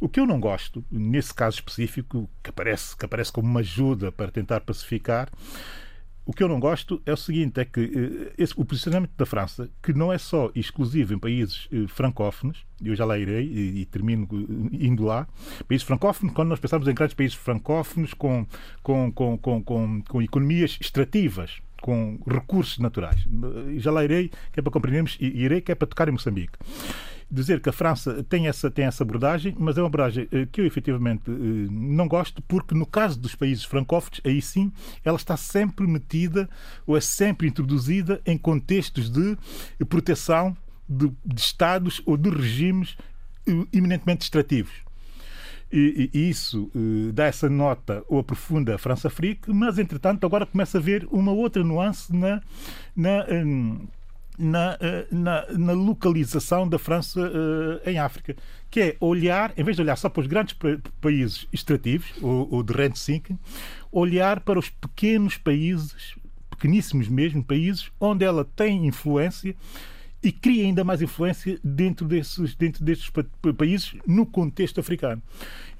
O 0.00 0.08
que 0.08 0.20
eu 0.20 0.26
não 0.26 0.38
gosto, 0.38 0.84
nesse 0.90 1.34
caso 1.34 1.56
específico, 1.56 2.28
que 2.42 2.50
aparece, 2.50 2.96
que 2.96 3.04
aparece 3.04 3.32
como 3.32 3.48
uma 3.48 3.60
ajuda 3.60 4.12
para 4.12 4.30
tentar 4.30 4.60
pacificar, 4.60 5.28
o 6.28 6.32
que 6.34 6.42
eu 6.42 6.48
não 6.48 6.60
gosto 6.60 7.00
é 7.06 7.12
o 7.14 7.16
seguinte: 7.16 7.58
é 7.58 7.64
que 7.64 7.80
eh, 7.80 8.34
esse, 8.36 8.52
o 8.54 8.62
posicionamento 8.62 9.12
da 9.16 9.24
França, 9.24 9.70
que 9.82 9.94
não 9.94 10.12
é 10.12 10.18
só 10.18 10.50
exclusivo 10.54 11.14
em 11.14 11.18
países 11.18 11.66
eh, 11.72 11.86
francófonos, 11.88 12.66
eu 12.84 12.94
já 12.94 13.06
lá 13.06 13.18
irei 13.18 13.46
e, 13.46 13.80
e, 13.80 13.86
termino 13.86 14.28
eh, 14.30 14.86
indo 14.86 15.04
lá, 15.04 15.26
países 15.66 15.86
francófonos, 15.86 16.34
quando 16.34 16.50
nós 16.50 16.60
pensamos 16.60 16.86
em 16.86 16.92
grandes 16.92 17.14
países 17.14 17.34
francófonos 17.34 18.12
com, 18.12 18.46
com, 18.82 19.10
com, 19.10 19.38
com, 19.38 19.62
com, 19.64 20.02
com 20.02 20.20
economias 20.20 20.76
extrativas, 20.78 21.62
com 21.80 22.18
recursos 22.26 22.78
naturais. 22.78 23.26
Já 23.76 23.90
lá 23.90 24.04
irei, 24.04 24.30
que 24.52 24.60
é 24.60 24.62
para 24.62 24.72
compreendermos, 24.72 25.16
e 25.20 25.26
irei, 25.26 25.60
que 25.60 25.72
é 25.72 25.74
para 25.74 25.88
tocar 25.88 26.08
em 26.08 26.12
Moçambique 26.12 26.58
dizer 27.30 27.60
que 27.60 27.68
a 27.68 27.72
França 27.72 28.24
tem 28.24 28.48
essa, 28.48 28.70
tem 28.70 28.86
essa 28.86 29.02
abordagem, 29.02 29.54
mas 29.58 29.76
é 29.76 29.82
uma 29.82 29.88
abordagem 29.88 30.26
eh, 30.32 30.46
que 30.50 30.60
eu 30.60 30.66
efetivamente 30.66 31.30
eh, 31.30 31.68
não 31.70 32.08
gosto, 32.08 32.40
porque 32.42 32.74
no 32.74 32.86
caso 32.86 33.20
dos 33.20 33.34
países 33.34 33.64
francófonos, 33.64 34.20
aí 34.24 34.40
sim, 34.40 34.72
ela 35.04 35.16
está 35.16 35.36
sempre 35.36 35.86
metida 35.86 36.48
ou 36.86 36.96
é 36.96 37.00
sempre 37.00 37.46
introduzida 37.46 38.20
em 38.24 38.38
contextos 38.38 39.10
de 39.10 39.36
proteção 39.88 40.56
de, 40.88 41.12
de 41.24 41.40
Estados 41.40 42.00
ou 42.06 42.16
de 42.16 42.30
regimes 42.30 42.96
eh, 43.46 43.52
eminentemente 43.72 44.24
extrativos. 44.24 44.87
E, 45.70 46.10
e, 46.14 46.30
isso 46.30 46.70
dá 47.12 47.26
essa 47.26 47.48
nota 47.48 48.02
ou 48.08 48.18
aprofunda 48.18 48.74
a 48.74 48.78
França-Afrique, 48.78 49.52
mas 49.52 49.78
entretanto 49.78 50.24
agora 50.24 50.46
começa 50.46 50.78
a 50.78 50.80
ver 50.80 51.06
uma 51.10 51.30
outra 51.30 51.62
nuance 51.62 52.14
na, 52.14 52.40
na, 52.96 53.26
na, 54.38 54.78
eh, 54.80 55.06
na, 55.10 55.46
na, 55.50 55.72
localização 55.72 56.68
da 56.68 56.78
França 56.78 57.20
uh, 57.20 57.88
em 57.88 57.98
África, 57.98 58.36
que 58.70 58.80
é 58.80 58.96
olhar, 59.00 59.52
em 59.56 59.64
vez 59.64 59.76
de 59.76 59.82
olhar 59.82 59.96
só 59.96 60.08
para 60.08 60.20
os 60.20 60.26
grandes 60.28 60.56
países 61.00 61.46
extrativos, 61.52 62.06
ou, 62.22 62.48
ou 62.50 62.62
de 62.62 62.72
rent 62.72 62.94
seeking, 62.94 63.38
olhar 63.90 64.40
para 64.40 64.58
os 64.58 64.70
pequenos 64.70 65.36
países, 65.36 66.14
pequeníssimos 66.48 67.08
mesmo, 67.08 67.42
países 67.42 67.90
onde 68.00 68.24
ela 68.24 68.44
tem 68.44 68.86
influência 68.86 69.56
e 70.22 70.32
cria 70.32 70.64
ainda 70.64 70.84
mais 70.84 71.00
influência 71.00 71.58
dentro 71.62 72.06
desses, 72.06 72.54
dentro 72.54 72.84
destes 72.84 73.10
países 73.56 73.94
no 74.06 74.26
contexto 74.26 74.80
africano. 74.80 75.22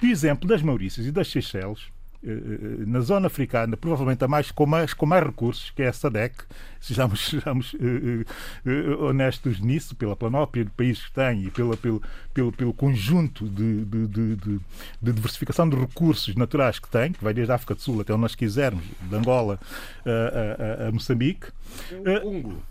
o 0.03 0.07
exemplo 0.07 0.48
das 0.48 0.62
Maurícias 0.62 1.07
e 1.07 1.12
das 1.12 1.29
Seychelles 1.29 1.88
eh, 2.20 2.31
eh, 2.31 2.85
na 2.85 2.98
zona 2.98 3.29
africana, 3.29 3.77
provavelmente 3.77 4.24
a 4.24 4.29
mais, 4.29 4.51
com, 4.51 4.66
mais, 4.66 4.92
com 4.92 5.07
mais 5.07 5.24
recursos, 5.24 5.70
que 5.70 5.83
é 5.83 5.88
a 5.88 5.92
SADEC, 5.92 6.35
sejamos, 6.81 7.27
sejamos 7.31 7.74
uh, 7.74 9.05
honestos 9.05 9.61
nisso, 9.61 9.94
pela 9.94 10.16
planópia 10.16 10.64
de 10.64 10.70
países 10.72 11.07
que 11.07 11.12
tem 11.12 11.44
e 11.44 11.51
pela, 11.53 11.77
pelo, 11.77 12.03
pelo, 12.35 12.51
pelo 12.51 12.74
conjunto 12.74 13.48
de, 13.48 13.85
de, 13.85 14.07
de, 14.09 14.37
de, 14.37 14.61
diversificação 15.01 15.68
de 15.68 15.77
recursos 15.77 16.35
naturais 16.35 16.81
que 16.81 16.88
tem, 16.88 17.12
que 17.12 17.22
vai 17.22 17.33
desde 17.33 17.53
a 17.53 17.55
África 17.55 17.77
do 17.77 17.81
Sul 17.81 18.01
até 18.01 18.12
onde 18.12 18.22
nós 18.22 18.35
quisermos, 18.35 18.83
de 19.01 19.14
Angola 19.14 19.61
a, 20.05 20.85
a, 20.85 20.88
a 20.88 20.92
Moçambique. 20.92 21.46
O 21.92 22.20
Congo. 22.20 22.62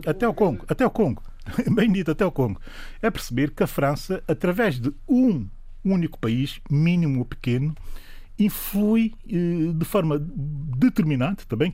Até, 0.00 0.10
até 0.10 0.28
o 0.28 0.34
Congo, 0.34 0.64
até 0.68 0.86
o 0.86 0.90
Congo, 0.90 1.22
bem 1.74 1.92
dito, 1.92 2.10
até 2.10 2.24
o 2.24 2.32
Congo. 2.32 2.60
É 3.02 3.10
perceber 3.10 3.50
que 3.50 3.62
a 3.62 3.66
França, 3.66 4.22
através 4.26 4.80
de 4.80 4.92
um 5.08 5.46
único 5.84 6.18
país, 6.18 6.60
mínimo 6.70 7.18
ou 7.18 7.24
pequeno, 7.24 7.74
influi 8.38 9.12
eh, 9.30 9.72
de 9.72 9.84
forma 9.84 10.18
determinante, 10.18 11.46
também 11.46 11.72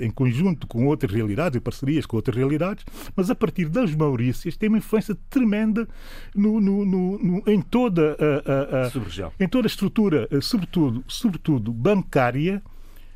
em 0.00 0.10
conjunto 0.10 0.66
com 0.66 0.86
outras 0.86 1.12
realidades 1.12 1.56
e 1.56 1.60
parcerias 1.60 2.06
com 2.06 2.16
outras 2.16 2.36
realidades, 2.36 2.84
mas 3.14 3.30
a 3.30 3.34
partir 3.34 3.68
das 3.68 3.94
Maurícias 3.94 4.56
tem 4.56 4.68
uma 4.68 4.78
influência 4.78 5.16
tremenda 5.28 5.86
no, 6.34 6.60
no, 6.60 6.84
no, 6.84 7.42
em 7.46 7.60
toda 7.60 8.16
a, 8.18 8.84
a, 8.84 9.22
a 9.26 9.32
em 9.38 9.48
toda 9.48 9.66
a 9.66 9.68
estrutura, 9.70 10.26
eh, 10.30 10.40
sobretudo, 10.40 11.04
sobretudo 11.06 11.72
bancária, 11.72 12.62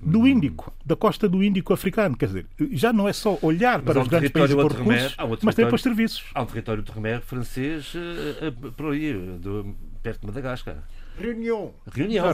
do. 0.02 0.26
Índico, 0.26 0.72
da 0.84 0.96
costa 0.96 1.28
do 1.28 1.42
Índico 1.42 1.72
africano. 1.72 2.16
Quer 2.16 2.26
dizer, 2.26 2.46
já 2.72 2.92
não 2.92 3.08
é 3.08 3.12
só 3.12 3.38
olhar 3.42 3.80
para 3.82 4.00
os 4.00 4.08
grandes 4.08 4.30
países 4.30 4.54
por 4.54 4.72
recursos, 4.72 5.16
mas 5.42 5.54
tem 5.54 5.66
para 5.66 5.74
os 5.74 5.82
serviços. 5.82 6.24
Há 6.34 6.42
um 6.42 6.46
território 6.46 6.82
de 6.82 6.92
remédio 6.92 7.22
francês 7.22 7.92
uh, 7.94 8.72
por 8.72 8.92
aí, 8.92 9.12
do, 9.12 9.74
perto 10.02 10.20
de 10.20 10.26
Madagascar. 10.26 10.76
Reunião. 11.18 11.74
Reunião. 11.92 12.24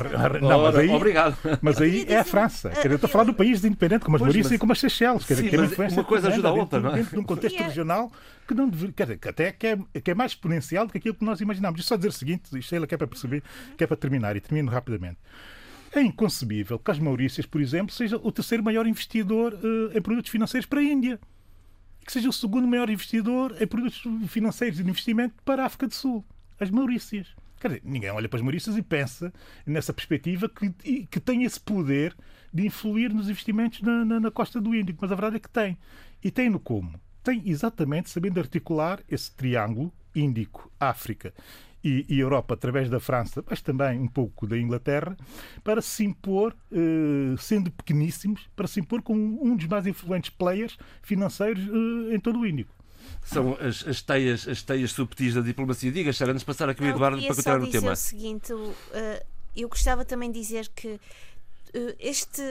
Não, 0.40 0.62
mas 0.62 0.76
aí, 0.76 0.88
Obrigado. 0.88 1.37
Mas 1.61 1.81
aí 1.81 2.07
é 2.09 2.18
a 2.18 2.24
França. 2.24 2.70
Quer 2.70 2.76
dizer, 2.76 2.90
eu 2.90 2.94
estou 2.94 3.09
a 3.09 3.11
falar 3.11 3.24
do 3.24 3.35
país 3.35 3.64
independente, 3.64 4.04
como 4.04 4.16
as 4.16 4.22
Maurícias 4.22 4.52
e 4.52 4.59
como 4.59 4.72
as 4.72 4.78
Seychelles. 4.78 5.24
Quer 5.24 5.35
dizer, 5.35 5.50
sim, 5.50 5.74
que 5.74 5.83
é 5.83 5.88
uma 5.88 6.04
coisa 6.04 6.28
ajuda 6.28 6.48
a 6.48 6.52
outra, 6.52 6.81
não 6.81 6.90
é? 6.90 6.96
Dentro 6.96 7.11
de 7.11 7.18
um 7.18 7.24
contexto 7.24 7.61
regional 7.61 8.11
que 8.46 8.54
não 8.54 8.68
deveria, 8.68 8.94
quer 8.94 9.02
dizer, 9.04 9.18
que 9.18 9.28
até 9.28 9.52
que 9.52 9.66
é, 9.66 9.78
que 10.00 10.11
é 10.11 10.14
mais 10.14 10.33
exponencial 10.33 10.87
do 10.87 10.92
que 10.92 10.98
aquilo 10.98 11.14
que 11.14 11.24
nós 11.24 11.40
imaginamos. 11.40 11.81
E 11.81 11.83
só 11.83 11.96
dizer 11.96 12.09
o 12.09 12.12
seguinte, 12.12 12.62
Sheila, 12.62 12.87
que 12.87 12.94
é 12.94 12.98
para 12.98 13.07
perceber, 13.07 13.42
que 13.76 13.83
é 13.83 13.87
para 13.87 13.96
terminar, 13.96 14.37
e 14.37 14.40
termino 14.40 14.70
rapidamente. 14.70 15.18
É 15.92 16.03
inconcebível 16.03 16.79
que 16.79 16.90
as 16.90 16.98
Maurícias, 16.98 17.46
por 17.46 17.61
exemplo, 17.61 17.94
seja 17.94 18.16
o 18.16 18.31
terceiro 18.31 18.62
maior 18.62 18.87
investidor 18.87 19.55
uh, 19.55 19.96
em 19.96 20.03
produtos 20.03 20.31
financeiros 20.31 20.66
para 20.66 20.81
a 20.81 20.83
Índia. 20.83 21.18
Que 22.05 22.12
seja 22.12 22.29
o 22.29 22.33
segundo 22.33 22.66
maior 22.66 22.88
investidor 22.88 23.57
em 23.61 23.66
produtos 23.66 24.03
financeiros 24.29 24.79
de 24.79 24.83
investimento 24.83 25.35
para 25.44 25.62
a 25.62 25.66
África 25.66 25.87
do 25.87 25.94
Sul. 25.94 26.24
As 26.61 26.70
Maurícias. 26.70 27.35
Quer 27.61 27.68
dizer, 27.68 27.83
ninguém 27.85 28.11
olha 28.11 28.29
para 28.29 28.38
as 28.38 28.42
Maurícias 28.42 28.77
e 28.77 28.83
pensa 28.83 29.33
nessa 29.66 29.92
perspectiva 29.92 30.48
que, 30.48 31.07
que 31.07 31.20
tem 31.20 31.44
esse 31.44 31.61
poder 31.61 32.16
de 32.53 32.66
influir 32.66 33.12
nos 33.12 33.29
investimentos 33.29 33.83
na, 33.83 34.05
na, 34.05 34.20
na 34.20 34.31
costa 34.31 34.61
do 34.61 34.74
Índico. 34.74 34.98
Mas 35.03 35.12
a 35.12 35.14
verdade 35.14 35.37
é 35.37 35.40
que 35.40 35.51
tem. 35.51 35.77
E 36.22 36.31
tem 36.31 36.48
no 36.48 36.61
como? 36.61 37.01
Tem 37.22 37.42
exatamente 37.44 38.11
sabendo 38.11 38.38
articular 38.40 39.01
esse 39.09 39.35
triângulo 39.35 39.92
Índico, 40.14 40.70
África 40.81 41.35
e, 41.83 42.05
e, 42.09 42.19
Europa 42.19 42.55
através 42.55 42.91
da 42.91 42.99
França, 42.99 43.45
mas 43.49 43.61
também 43.61 43.99
um 43.99 44.09
pouco 44.09 44.47
da 44.47 44.59
Inglaterra, 44.59 45.17
para 45.62 45.81
se 45.81 46.05
impor, 46.05 46.55
eh, 46.73 47.37
sendo 47.38 47.71
pequeníssimos, 47.71 48.49
para 48.57 48.67
se 48.67 48.81
impor 48.81 49.03
como 49.03 49.45
um 49.45 49.57
dos 49.57 49.67
mais 49.67 49.87
influentes 49.87 50.31
players 50.31 50.77
financeiros 51.03 51.62
eh, 51.62 52.14
em 52.14 52.21
todo 52.21 52.41
o 52.41 52.47
Índico. 52.47 52.75
São 53.25 53.57
as, 53.61 53.87
as, 53.87 54.03
teias, 54.03 54.49
as 54.49 54.62
teias 54.62 54.93
subtis 54.93 55.35
da 55.35 55.41
diplomacia. 55.41 55.91
Diga, 55.91 56.12
Sharon, 56.12 56.33
antes 56.33 56.43
de 56.43 56.47
passar 56.47 56.69
aqui 56.69 56.83
o 56.83 56.87
Eduardo 56.87 57.21
para 57.21 57.35
continuar 57.35 57.59
no 57.59 57.71
tema. 57.71 57.93
o 57.93 57.97
seguinte, 57.97 58.53
uh, 58.53 58.75
eu 59.57 59.69
gostava 59.69 60.05
também 60.05 60.31
de 60.31 60.41
dizer 60.41 60.69
que 60.69 60.88
eh, 60.88 60.99
este, 61.98 62.42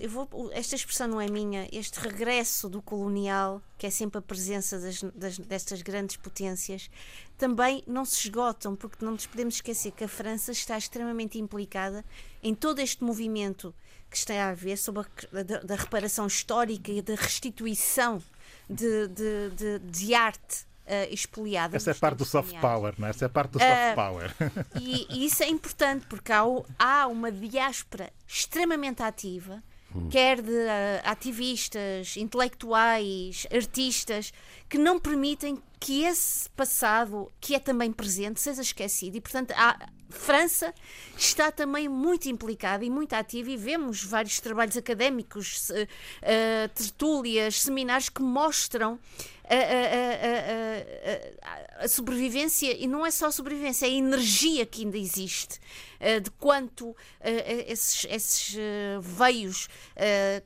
eu 0.00 0.08
vou, 0.08 0.28
esta 0.52 0.74
expressão 0.74 1.08
não 1.08 1.20
é 1.20 1.28
minha, 1.28 1.68
este 1.72 1.98
regresso 1.98 2.68
do 2.68 2.80
colonial, 2.80 3.60
que 3.76 3.86
é 3.86 3.90
sempre 3.90 4.18
a 4.18 4.22
presença 4.22 4.78
das, 4.78 5.02
das, 5.02 5.38
destas 5.38 5.82
grandes 5.82 6.16
potências, 6.16 6.90
também 7.36 7.82
não 7.86 8.04
se 8.04 8.26
esgotam, 8.26 8.76
porque 8.76 9.04
não 9.04 9.12
nos 9.12 9.26
podemos 9.26 9.54
esquecer 9.54 9.92
que 9.92 10.04
a 10.04 10.08
França 10.08 10.52
está 10.52 10.76
extremamente 10.76 11.38
implicada 11.38 12.04
em 12.42 12.54
todo 12.54 12.80
este 12.80 13.02
movimento 13.02 13.74
que 14.10 14.16
está 14.16 14.34
a 14.34 14.50
haver 14.50 14.76
sobre 14.76 15.02
a 15.32 15.42
da, 15.42 15.60
da 15.60 15.74
reparação 15.76 16.26
histórica 16.26 16.90
e 16.90 17.00
da 17.00 17.14
restituição 17.14 18.22
de, 18.68 19.08
de, 19.08 19.50
de, 19.50 19.78
de 19.78 20.14
arte 20.14 20.69
uh, 20.90 21.12
expoliada. 21.12 21.76
Essa 21.76 21.92
é 21.92 21.94
parte 21.94 22.18
do 22.18 22.24
soft 22.24 22.58
power, 22.60 22.94
não 22.98 23.06
é? 23.06 23.10
Essa 23.10 23.26
é 23.26 23.28
parte 23.28 23.52
do 23.52 23.58
soft 23.58 23.70
uh, 23.70 23.94
power. 23.94 24.34
E, 24.80 25.06
e, 25.10 25.26
isso 25.26 25.42
é 25.42 25.48
importante 25.48 26.06
porque 26.06 26.32
há, 26.32 26.42
há 26.78 27.06
uma 27.06 27.30
diáspora 27.30 28.10
extremamente 28.26 29.02
ativa, 29.02 29.62
hum. 29.94 30.08
quer 30.08 30.42
de 30.42 30.50
uh, 30.50 31.00
ativistas, 31.04 32.16
intelectuais, 32.16 33.46
artistas, 33.52 34.32
que 34.68 34.78
não 34.78 34.98
permitem 34.98 35.62
que 35.78 36.02
esse 36.02 36.48
passado, 36.50 37.30
que 37.40 37.54
é 37.54 37.58
também 37.58 37.92
presente, 37.92 38.40
seja 38.40 38.60
esquecido. 38.60 39.16
E, 39.16 39.20
portanto, 39.20 39.52
a 39.52 39.78
França 40.10 40.74
está 41.16 41.50
também 41.52 41.88
muito 41.88 42.28
implicada 42.28 42.84
e 42.84 42.90
muito 42.90 43.14
ativa, 43.14 43.50
e 43.50 43.56
vemos 43.56 44.02
vários 44.02 44.40
trabalhos 44.40 44.76
académicos, 44.76 45.70
uh, 45.70 46.68
tertúlias, 46.74 47.62
seminários 47.62 48.08
que 48.08 48.22
mostram 48.22 48.98
a, 49.50 51.42
a, 51.80 51.84
a, 51.84 51.88
sobrevivência, 51.88 52.72
e 52.72 52.86
não 52.86 53.04
é 53.04 53.10
só 53.10 53.26
a 53.26 53.32
sobrevivência, 53.32 53.86
é 53.86 53.88
a 53.88 53.92
energia 53.92 54.64
que 54.64 54.84
ainda 54.84 54.96
existe, 54.96 55.58
uh, 56.00 56.20
de 56.20 56.30
quanto 56.32 56.90
uh, 56.90 56.96
esses, 57.66 58.06
esses 58.08 58.54
uh, 58.54 59.00
veios 59.00 59.68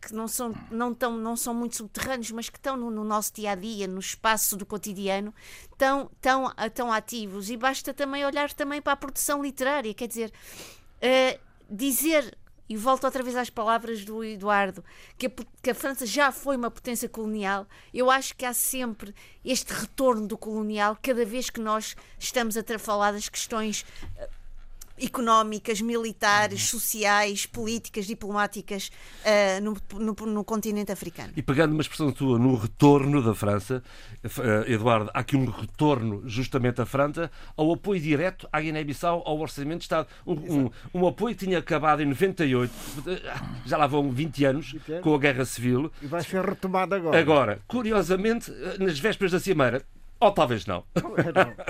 que 0.00 0.14
não 0.14 0.26
são, 0.26 0.54
não, 0.70 0.94
tão, 0.94 1.18
não 1.18 1.36
são 1.36 1.52
muito 1.54 1.76
subterrâneos, 1.76 2.30
mas 2.30 2.48
que 2.48 2.56
estão 2.56 2.76
no, 2.76 2.90
no 2.90 3.04
nosso 3.04 3.34
dia 3.34 3.50
a 3.50 3.54
dia, 3.54 3.86
no 3.86 4.00
espaço 4.00 4.56
do 4.56 4.64
cotidiano, 4.64 5.34
tão, 5.76 6.10
tão, 6.20 6.50
tão 6.74 6.92
ativos. 6.92 7.50
E 7.50 7.56
basta 7.56 7.92
também 7.92 8.24
olhar 8.24 8.52
também 8.52 8.80
para 8.80 8.94
a 8.94 8.96
produção 8.96 9.42
literária, 9.42 9.92
quer 9.94 10.08
dizer, 10.08 10.32
dizer 11.70 12.36
e 12.68 12.76
volto 12.76 13.04
outra 13.04 13.22
vez 13.22 13.36
às 13.36 13.50
palavras 13.50 14.04
do 14.04 14.24
Eduardo, 14.24 14.84
que 15.18 15.26
a, 15.26 15.30
que 15.62 15.70
a, 15.70 15.74
França 15.74 16.06
já 16.06 16.32
foi 16.32 16.56
uma 16.56 16.70
potência 16.70 17.08
colonial, 17.08 17.66
eu 17.92 18.10
acho 18.10 18.34
que 18.34 18.44
há 18.44 18.52
sempre 18.52 19.14
este 19.44 19.72
retorno 19.72 20.26
do 20.26 20.38
colonial 20.38 20.98
cada 21.02 21.24
vez 21.24 21.50
que 21.50 21.60
nós 21.60 21.94
estamos 22.18 22.56
a 22.56 22.78
falar 22.78 23.12
das 23.12 23.28
questões 23.28 23.84
económicas, 25.00 25.80
militares, 25.80 26.62
sociais, 26.68 27.46
políticas, 27.46 28.06
diplomáticas 28.06 28.90
uh, 29.24 29.62
no, 29.62 29.76
no, 30.00 30.26
no, 30.26 30.44
continente 30.44 30.92
africano. 30.92 31.32
E 31.36 31.42
pegando 31.42 31.72
uma 31.72 31.82
expressão 31.82 32.12
tua 32.12 32.38
no 32.38 32.54
retorno 32.54 33.22
da 33.22 33.34
França, 33.34 33.82
uh, 34.24 34.70
Eduardo, 34.70 35.10
há 35.12 35.20
aqui 35.20 35.36
um 35.36 35.46
retorno 35.46 36.22
justamente 36.26 36.80
à 36.80 36.86
França 36.86 37.30
ao 37.56 37.72
apoio 37.72 38.00
direto 38.00 38.48
à 38.52 38.60
Guiné-Bissau 38.60 39.22
ao 39.26 39.38
Orçamento 39.38 39.78
de 39.78 39.84
Estado. 39.84 40.08
Um, 40.26 40.32
um, 40.32 40.70
um, 40.94 41.06
apoio 41.06 41.34
que 41.34 41.44
tinha 41.44 41.58
acabado 41.58 42.02
em 42.02 42.06
98, 42.06 42.72
já 43.66 43.76
lá 43.76 43.86
vão 43.86 44.10
20 44.10 44.44
anos, 44.44 44.76
com 45.02 45.14
a 45.14 45.18
Guerra 45.18 45.44
Civil. 45.44 45.90
E 46.00 46.06
vai 46.06 46.22
ser 46.22 46.44
retomado 46.44 46.94
agora. 46.94 47.18
Agora, 47.18 47.60
curiosamente, 47.66 48.52
nas 48.78 48.98
vésperas 48.98 49.32
da 49.32 49.40
Cimeira, 49.40 49.82
ou 50.24 50.32
talvez 50.32 50.66
não. 50.66 50.84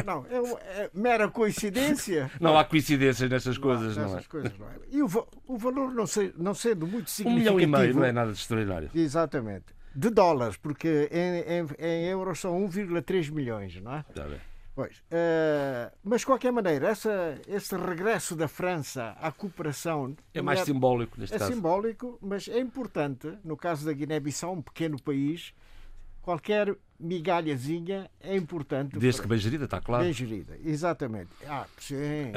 Não, 0.04 0.22
não 0.22 0.58
é, 0.58 0.82
é, 0.82 0.90
mera 0.94 1.28
coincidência. 1.28 2.30
Não 2.40 2.58
há 2.58 2.64
coincidências 2.64 3.28
nestas 3.28 3.58
coisas, 3.58 3.96
não, 3.96 4.10
não, 4.10 4.18
é? 4.18 4.22
Coisas 4.22 4.58
não 4.58 4.68
é? 4.68 4.72
E 4.90 5.02
o, 5.02 5.06
o 5.46 5.56
valor 5.56 5.92
não, 5.92 6.06
sei, 6.06 6.32
não 6.36 6.54
sendo 6.54 6.86
muito 6.86 7.10
significativo. 7.10 7.54
Um 7.54 7.58
milhão 7.58 7.78
e 7.78 7.86
meio 7.86 7.94
não 7.94 8.04
é 8.04 8.12
nada 8.12 8.32
de 8.32 8.38
extraordinário. 8.38 8.90
Exatamente. 8.94 9.66
De 9.94 10.10
dólares, 10.10 10.56
porque 10.56 11.08
em, 11.10 11.52
em, 11.52 11.66
em 11.78 12.04
euros 12.06 12.40
são 12.40 12.58
1,3 12.68 13.30
milhões, 13.30 13.80
não 13.80 13.94
é? 13.94 14.04
Já 14.14 14.24
bem. 14.26 14.40
Pois, 14.74 14.98
uh, 14.98 15.96
mas 16.02 16.22
de 16.22 16.26
qualquer 16.26 16.50
maneira, 16.50 16.88
essa, 16.88 17.40
esse 17.46 17.76
regresso 17.76 18.34
da 18.34 18.48
França 18.48 19.16
à 19.20 19.30
cooperação. 19.30 20.16
É 20.34 20.42
mais 20.42 20.60
é, 20.60 20.64
simbólico 20.64 21.18
neste 21.20 21.36
é 21.36 21.38
caso. 21.38 21.52
É 21.52 21.54
simbólico, 21.54 22.18
mas 22.20 22.48
é 22.48 22.58
importante, 22.58 23.38
no 23.44 23.56
caso 23.56 23.86
da 23.86 23.92
Guiné-Bissau, 23.92 24.52
um 24.52 24.62
pequeno 24.62 25.00
país, 25.00 25.54
qualquer 26.20 26.76
migalhazinha 26.98 28.10
é 28.20 28.36
importante. 28.36 28.98
Desde 28.98 29.18
para... 29.18 29.22
que 29.22 29.28
bem 29.28 29.38
gerida, 29.38 29.64
está 29.64 29.80
claro. 29.80 30.04
Bem 30.04 30.12
gerida, 30.12 30.56
exatamente. 30.64 31.30
Ah, 31.46 31.66
sim. 31.78 32.32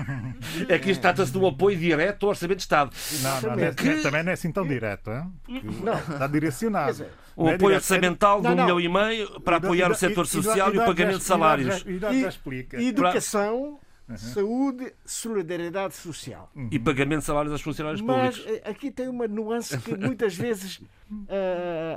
é 0.68 0.78
que 0.78 0.90
isto 0.90 1.00
trata-se 1.00 1.32
de 1.32 1.38
um 1.38 1.46
apoio 1.46 1.76
direto 1.76 2.24
ao 2.24 2.30
Orçamento 2.30 2.58
de 2.58 2.62
Estado. 2.62 2.90
Não, 3.22 3.40
não, 3.40 3.56
não 3.56 3.74
que... 3.74 4.02
também 4.02 4.22
não 4.22 4.30
é 4.30 4.34
assim 4.34 4.52
tão 4.52 4.66
direto. 4.66 5.10
Hein? 5.10 5.62
Não. 5.82 5.98
Está 5.98 6.26
direcionado. 6.26 6.92
Dizer, 6.92 7.10
um 7.36 7.48
é 7.48 7.54
apoio 7.54 7.74
é 7.74 7.76
orçamental 7.76 8.40
de 8.40 8.48
um 8.48 8.56
milhão 8.56 8.80
e 8.80 8.88
meio 8.88 9.40
para 9.40 9.56
apoiar 9.56 9.90
o 9.90 9.94
setor 9.94 10.26
social 10.26 10.74
e, 10.74 10.78
o 10.78 10.84
pagamento 10.84 11.18
de 11.18 11.24
salários. 11.24 11.84
E, 11.86 12.82
e 12.82 12.88
educação 12.88 13.78
Uhum. 14.08 14.16
Saúde, 14.16 14.92
solidariedade 15.04 15.94
social. 15.94 16.50
Uhum. 16.54 16.68
E 16.70 16.78
pagamento 16.78 17.20
de 17.20 17.26
salários 17.26 17.52
aos 17.52 17.60
funcionários 17.60 18.00
Mas 18.00 18.38
públicos. 18.38 18.60
Mas 18.64 18.70
aqui 18.72 18.90
tem 18.90 19.08
uma 19.08 19.26
nuance 19.26 19.76
que 19.78 19.96
muitas 19.96 20.36
vezes 20.36 20.76
uh, 20.76 20.86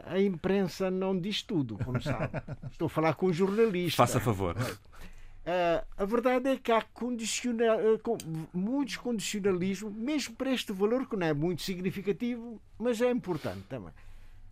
a 0.07 0.19
imprensa 0.19 0.89
não 0.89 1.17
diz 1.17 1.43
tudo, 1.43 1.77
como 1.77 2.01
sabe. 2.01 2.41
Estou 2.71 2.87
a 2.87 2.89
falar 2.89 3.13
com 3.13 3.27
um 3.27 3.33
jornalista. 3.33 3.97
Faça 3.97 4.19
favor. 4.19 4.55
Uh, 4.57 5.85
a 5.97 6.05
verdade 6.05 6.49
é 6.49 6.57
que 6.57 6.71
há 6.71 6.81
condiciona 6.81 7.75
uh, 7.75 8.17
muitos 8.51 8.97
condicionalismos, 8.97 9.93
mesmo 9.93 10.35
para 10.35 10.51
este 10.51 10.73
valor 10.73 11.07
que 11.07 11.15
não 11.15 11.27
é 11.27 11.33
muito 11.33 11.61
significativo, 11.61 12.59
mas 12.77 13.01
é 13.01 13.11
importante 13.11 13.61
também. 13.69 13.93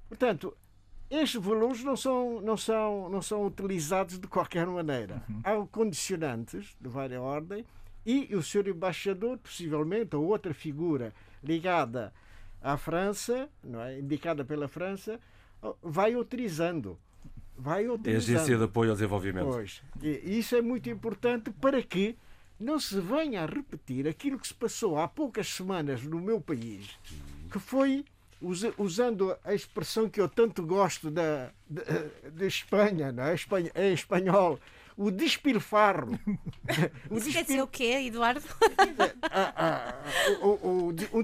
Portanto, 0.08 0.56
estes 1.10 1.42
valores 1.42 1.84
não 1.84 1.96
são, 1.96 2.42
não 2.42 2.58
são, 2.58 3.10
não 3.10 3.22
são 3.22 3.46
utilizados 3.46 4.20
de 4.20 4.28
qualquer 4.28 4.68
maneira. 4.68 5.24
Uhum. 5.30 5.42
Há 5.44 5.68
condicionantes 5.68 6.76
de 6.80 6.90
várias 6.90 7.22
ordem 7.22 7.66
e 8.06 8.34
o 8.36 8.44
senhor 8.44 8.68
embaixador, 8.68 9.38
possivelmente, 9.38 10.16
ou 10.16 10.26
outra 10.26 10.54
figura 10.54 11.14
ligada 11.44 12.14
à 12.62 12.78
França, 12.78 13.50
não 13.64 13.82
é? 13.82 14.00
indicada 14.00 14.44
pela 14.44 14.68
França, 14.68 15.20
vai 15.82 16.14
autorizando. 16.14 16.98
Vai 17.58 17.86
autorizando. 17.86 18.30
É 18.30 18.36
a 18.36 18.38
agência 18.38 18.58
de 18.58 18.64
apoio 18.64 18.92
ao 18.92 18.96
desenvolvimento. 18.96 19.48
Pois. 19.48 19.82
E 20.02 20.40
isso 20.40 20.56
é 20.56 20.62
muito 20.62 20.90
importante 20.90 21.50
para 21.52 21.82
que 21.82 22.18
não 22.60 22.80
se 22.80 23.00
venha 23.00 23.44
a 23.44 23.46
repetir 23.46 24.08
aquilo 24.08 24.40
que 24.40 24.48
se 24.48 24.54
passou 24.54 24.98
há 24.98 25.08
poucas 25.08 25.48
semanas 25.48 26.04
no 26.04 26.20
meu 26.20 26.42
país, 26.42 26.98
que 27.52 27.60
foi 27.60 28.06
usando 28.78 29.36
a 29.44 29.54
expressão 29.54 30.10
que 30.10 30.22
eu 30.22 30.30
tanto 30.30 30.64
gosto 30.64 31.10
da, 31.10 31.50
de, 31.70 31.82
de 32.32 32.48
Espanha, 32.48 33.12
não 33.12 33.24
é? 33.24 33.34
Espanha, 33.34 33.72
em 33.76 33.94
espanhol, 33.94 34.60
o 34.96 35.12
despilfarro. 35.12 36.20
o 37.10 37.18
Isso 37.18 37.32
quer 37.32 37.44
dizer 37.44 37.62
o 37.62 37.68
quê, 37.68 38.06
Eduardo? 38.08 38.42
o, 40.42 40.94
o, 41.14 41.24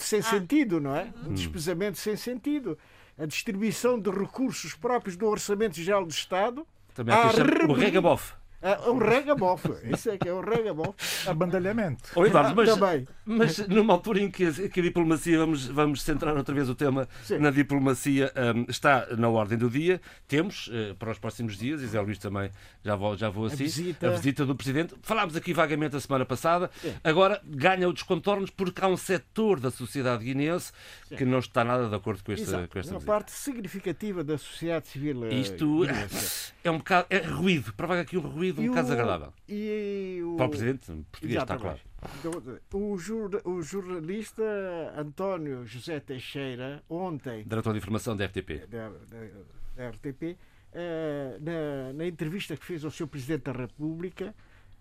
sem 0.00 0.20
ah. 0.20 0.22
sentido, 0.22 0.80
não 0.80 0.94
é? 0.94 1.12
O 1.26 1.32
despesamento 1.32 1.98
sem 1.98 2.16
sentido. 2.16 2.78
A 3.18 3.26
distribuição 3.26 3.98
de 3.98 4.10
recursos 4.10 4.74
próprios 4.74 5.16
do 5.16 5.26
Orçamento 5.26 5.76
Geral 5.76 6.04
do 6.04 6.12
Estado. 6.12 6.66
Também 6.94 7.14
é 7.14 7.66
o 7.66 7.72
regabof. 7.72 8.37
É 8.60 8.76
um 8.90 8.98
regabof. 8.98 9.66
Isso 9.84 10.10
é 10.10 10.18
que 10.18 10.28
é 10.28 10.34
um 10.34 10.40
regabof. 10.40 11.28
Abandalhamento. 11.28 12.10
Oh, 12.16 12.26
Eduardo, 12.26 12.56
mas, 12.56 12.74
Também. 12.74 13.08
mas 13.24 13.58
numa 13.68 13.92
altura 13.92 14.20
em 14.20 14.30
que 14.30 14.46
a, 14.46 14.52
que 14.68 14.80
a 14.80 14.82
diplomacia, 14.82 15.38
vamos, 15.38 15.66
vamos 15.66 16.02
centrar 16.02 16.36
outra 16.36 16.52
vez 16.52 16.68
o 16.68 16.74
tema 16.74 17.08
Sim. 17.22 17.38
na 17.38 17.50
diplomacia, 17.50 18.32
um, 18.56 18.66
está 18.68 19.06
na 19.16 19.28
ordem 19.28 19.56
do 19.56 19.70
dia. 19.70 20.00
Temos, 20.26 20.66
uh, 20.68 20.96
para 20.96 21.12
os 21.12 21.18
próximos 21.20 21.56
dias, 21.56 21.82
e 21.82 21.86
Zé 21.86 22.00
Luís 22.00 22.18
também 22.18 22.50
já 22.84 22.96
vou, 22.96 23.16
já 23.16 23.30
vou 23.30 23.46
assim, 23.46 23.54
a 23.54 23.66
visita... 23.66 24.08
a 24.08 24.10
visita 24.10 24.44
do 24.44 24.56
Presidente. 24.56 24.94
Falámos 25.02 25.36
aqui 25.36 25.52
vagamente 25.52 25.94
a 25.94 26.00
semana 26.00 26.26
passada. 26.26 26.68
Sim. 26.82 26.94
Agora 27.04 27.40
ganha 27.44 27.86
outros 27.86 28.04
contornos 28.04 28.50
porque 28.50 28.84
há 28.84 28.88
um 28.88 28.96
setor 28.96 29.60
da 29.60 29.70
sociedade 29.70 30.24
guineense 30.24 30.72
Sim. 31.08 31.14
que 31.14 31.24
não 31.24 31.38
está 31.38 31.62
nada 31.62 31.88
de 31.88 31.94
acordo 31.94 32.24
com 32.24 32.32
esta, 32.32 32.66
com 32.66 32.78
esta 32.78 32.92
Uma 32.92 33.00
parte 33.00 33.30
significativa 33.30 34.24
da 34.24 34.36
sociedade 34.36 34.88
civil 34.88 35.20
uh, 35.20 35.32
Isto 35.32 35.82
é 36.64 36.70
um 36.70 36.78
bocado 36.78 37.06
é 37.08 37.18
ruído, 37.18 37.72
provoca 37.72 38.00
aqui 38.00 38.16
um 38.18 38.20
ruído 38.20 38.47
um 38.52 38.66
bocado 38.68 38.88
desagradável. 38.88 39.32
E 39.48 40.20
o... 40.22 40.36
Para 40.36 40.46
o 40.46 40.48
presidente 40.50 40.86
português, 41.10 41.36
Exatamente. 41.36 41.40
está 41.40 41.58
claro. 41.58 41.88
O, 42.72 42.96
jur, 42.96 43.40
o 43.44 43.60
jornalista 43.60 44.42
António 44.96 45.66
José 45.66 45.98
Teixeira, 45.98 46.82
ontem. 46.88 47.44
Diretor 47.44 47.72
de 47.72 47.78
informação 47.78 48.16
da 48.16 48.26
RTP. 48.26 48.66
Da, 48.68 48.88
da, 48.88 49.28
da 49.76 49.90
RTP, 49.90 50.22
uh, 50.22 50.36
eh, 50.72 51.38
na, 51.40 51.92
na, 51.94 52.06
entrevista 52.06 52.56
que 52.56 52.64
fez 52.64 52.84
ao 52.84 52.90
Sr. 52.90 53.08
Presidente 53.08 53.44
da 53.44 53.52
República, 53.52 54.34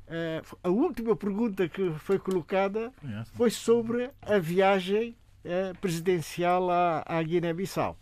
uh, 0.07 0.57
a 0.63 0.69
última 0.69 1.15
pergunta 1.15 1.67
que 1.67 1.91
foi 1.99 2.19
colocada 2.19 2.93
foi 3.33 3.49
sobre 3.49 4.11
a 4.21 4.37
viagem 4.37 5.15
uh, 5.43 5.77
presidencial 5.79 6.69
à, 6.69 7.03
à 7.05 7.21
Guiné-Bissau. 7.23 7.97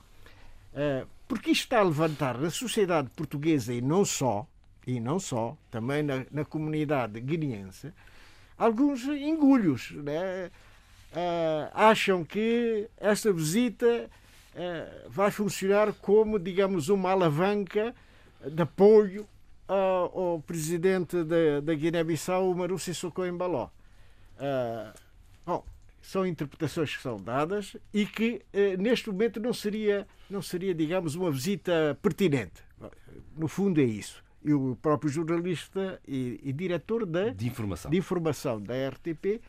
porque 1.25 1.51
isto 1.51 1.63
está 1.63 1.79
a 1.79 1.83
levantar 1.83 2.37
na 2.37 2.49
sociedade 2.49 3.09
portuguesa 3.15 3.73
e 3.73 3.81
não 3.81 4.03
só 4.03 4.45
e 4.85 4.99
não 4.99 5.19
só, 5.19 5.57
também 5.71 6.03
na, 6.03 6.25
na 6.31 6.45
comunidade 6.45 7.19
guineense, 7.19 7.91
alguns 8.57 9.03
engulhos. 9.05 9.91
Né? 9.91 10.51
Uh, 11.11 11.71
acham 11.73 12.23
que 12.23 12.89
esta 12.97 13.31
visita 13.33 14.09
uh, 14.53 15.09
vai 15.09 15.31
funcionar 15.31 15.93
como, 15.93 16.37
digamos, 16.37 16.89
uma 16.89 17.11
alavanca 17.11 17.95
de 18.45 18.61
apoio 18.61 19.27
ao, 19.67 20.19
ao 20.19 20.41
presidente 20.41 21.23
da, 21.23 21.73
Guiné-Bissau, 21.73 22.53
Maru 22.53 22.77
Sissoko 22.77 23.25
Embaló. 23.25 23.69
Uh, 24.35 24.99
bom, 25.45 25.65
são 26.01 26.25
interpretações 26.27 26.95
que 26.95 27.01
são 27.01 27.17
dadas 27.17 27.75
e 27.91 28.05
que 28.05 28.45
neste 28.77 29.09
momento 29.09 29.39
não 29.39 29.53
seria, 29.53 30.05
não 30.29 30.39
seria, 30.39 30.75
digamos, 30.75 31.15
uma 31.15 31.31
visita 31.31 31.97
pertinente. 31.99 32.63
No 33.35 33.47
fundo 33.47 33.81
é 33.81 33.85
isso 33.85 34.24
e 34.45 34.53
o 34.53 34.77
próprio 34.79 35.09
jornalista 35.09 35.99
e, 36.07 36.39
e 36.43 36.53
diretor 36.53 37.05
da, 37.05 37.29
de, 37.29 37.47
informação. 37.47 37.89
de 37.89 37.97
informação 37.97 38.61
da 38.61 38.73
RTP 38.89 39.41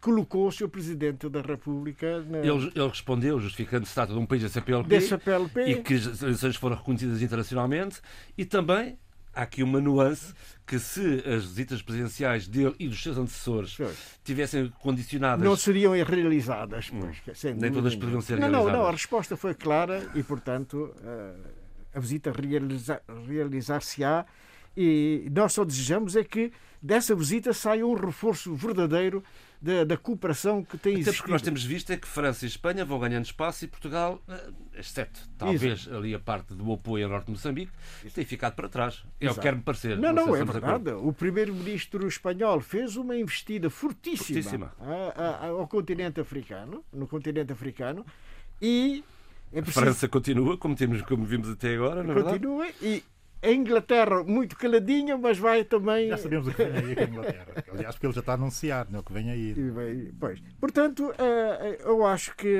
colocou 0.00 0.46
o 0.46 0.52
seu 0.52 0.68
Presidente 0.68 1.28
da 1.28 1.42
República. 1.42 2.22
Na... 2.22 2.38
Ele, 2.38 2.72
ele, 2.74 2.88
respondeu, 2.88 3.38
justificando 3.38 3.82
que 3.82 3.88
se 3.88 3.94
trata 3.94 4.12
de 4.12 4.18
um 4.18 4.24
país 4.24 4.42
da 4.42 4.48
CPLP, 4.48 5.00
CPLP, 5.00 5.60
e 5.66 5.82
que 5.82 5.94
as 5.94 6.22
eleições 6.22 6.56
foram 6.56 6.76
reconhecidas 6.76 7.20
internacionalmente, 7.20 8.00
e 8.38 8.44
também 8.44 8.98
há 9.34 9.42
aqui 9.42 9.62
uma 9.62 9.80
nuance 9.80 10.32
que 10.66 10.78
se 10.78 11.22
as 11.26 11.44
visitas 11.44 11.82
presidenciais 11.82 12.46
dele 12.46 12.74
e 12.78 12.88
dos 12.88 13.02
seus 13.02 13.18
antecessores 13.18 13.76
tivessem 14.24 14.72
condicionadas... 14.80 15.44
Não 15.44 15.56
seriam 15.56 15.92
realizadas, 15.92 16.88
pois. 16.88 17.44
Hum. 17.44 17.56
Nem 17.58 17.72
todas 17.72 17.94
poderiam 17.94 18.20
ser 18.20 18.34
não, 18.34 18.48
realizadas. 18.48 18.72
Não, 18.72 18.78
não, 18.80 18.88
a 18.88 18.92
resposta 18.92 19.36
foi 19.36 19.54
clara 19.54 20.08
e, 20.14 20.22
portanto... 20.22 20.94
Uh 21.02 21.59
a 21.94 22.00
visita 22.00 22.32
realizar-se-á 23.26 24.24
e 24.76 25.28
nós 25.34 25.52
só 25.52 25.64
desejamos 25.64 26.16
é 26.16 26.24
que 26.24 26.52
dessa 26.80 27.14
visita 27.14 27.52
saia 27.52 27.86
um 27.86 27.94
reforço 27.94 28.54
verdadeiro 28.54 29.22
da, 29.60 29.84
da 29.84 29.96
cooperação 29.96 30.64
que 30.64 30.78
tem 30.78 30.94
existido. 30.94 31.10
Até 31.10 31.18
porque 31.18 31.32
nós 31.32 31.42
temos 31.42 31.62
visto 31.62 31.92
é 31.92 31.96
que 31.96 32.08
França 32.08 32.46
e 32.46 32.48
Espanha 32.48 32.84
vão 32.84 32.98
ganhando 32.98 33.26
espaço 33.26 33.64
e 33.64 33.68
Portugal, 33.68 34.22
eh, 34.26 34.50
exceto 34.78 35.28
talvez 35.36 35.80
Isso. 35.80 35.94
ali 35.94 36.14
a 36.14 36.18
parte 36.18 36.54
do 36.54 36.72
apoio 36.72 37.04
ao 37.04 37.10
norte 37.10 37.26
de 37.26 37.32
Moçambique, 37.32 37.70
Isso. 38.02 38.14
tem 38.14 38.24
ficado 38.24 38.54
para 38.54 38.68
trás. 38.68 39.04
É 39.20 39.26
Exato. 39.26 39.38
o 39.38 39.42
que 39.42 39.48
quer-me 39.48 39.62
parecer. 39.62 39.98
Não, 39.98 40.12
não, 40.14 40.28
não 40.28 40.36
é 40.36 40.44
verdade. 40.44 40.90
O 40.92 41.12
primeiro-ministro 41.12 42.08
espanhol 42.08 42.60
fez 42.60 42.96
uma 42.96 43.14
investida 43.14 43.68
fortíssima, 43.68 44.42
fortíssima. 44.42 44.72
A, 44.80 45.22
a, 45.22 45.46
ao 45.48 45.68
continente 45.68 46.20
africano, 46.20 46.82
no 46.90 47.06
continente 47.06 47.52
africano, 47.52 48.06
e 48.62 49.04
é 49.52 49.60
preciso... 49.60 49.80
A 49.80 49.82
França 49.82 50.08
continua, 50.08 50.56
como, 50.56 50.74
temos, 50.74 51.02
como 51.02 51.24
vimos 51.24 51.48
até 51.48 51.74
agora, 51.74 52.02
não 52.02 52.18
é 52.18 52.22
Continua 52.22 52.68
e 52.80 53.02
a 53.42 53.50
Inglaterra 53.50 54.22
muito 54.22 54.54
caladinha, 54.56 55.16
mas 55.16 55.38
vai 55.38 55.64
também. 55.64 56.08
Já 56.08 56.18
sabemos 56.18 56.48
o 56.48 56.52
que 56.52 56.62
vem 56.62 56.76
aí 56.76 56.94
com 56.94 57.00
a 57.00 57.04
Inglaterra. 57.04 57.46
Aliás, 57.72 57.94
porque 57.94 58.06
ele 58.06 58.12
já 58.12 58.20
está 58.20 58.32
a 58.32 58.34
anunciar 58.34 58.90
né, 58.90 58.98
o 58.98 59.02
que 59.02 59.12
vem 59.12 59.30
aí. 59.30 60.12
Pois. 60.20 60.40
Portanto, 60.60 61.10
eu 61.80 62.04
acho 62.04 62.36
que 62.36 62.54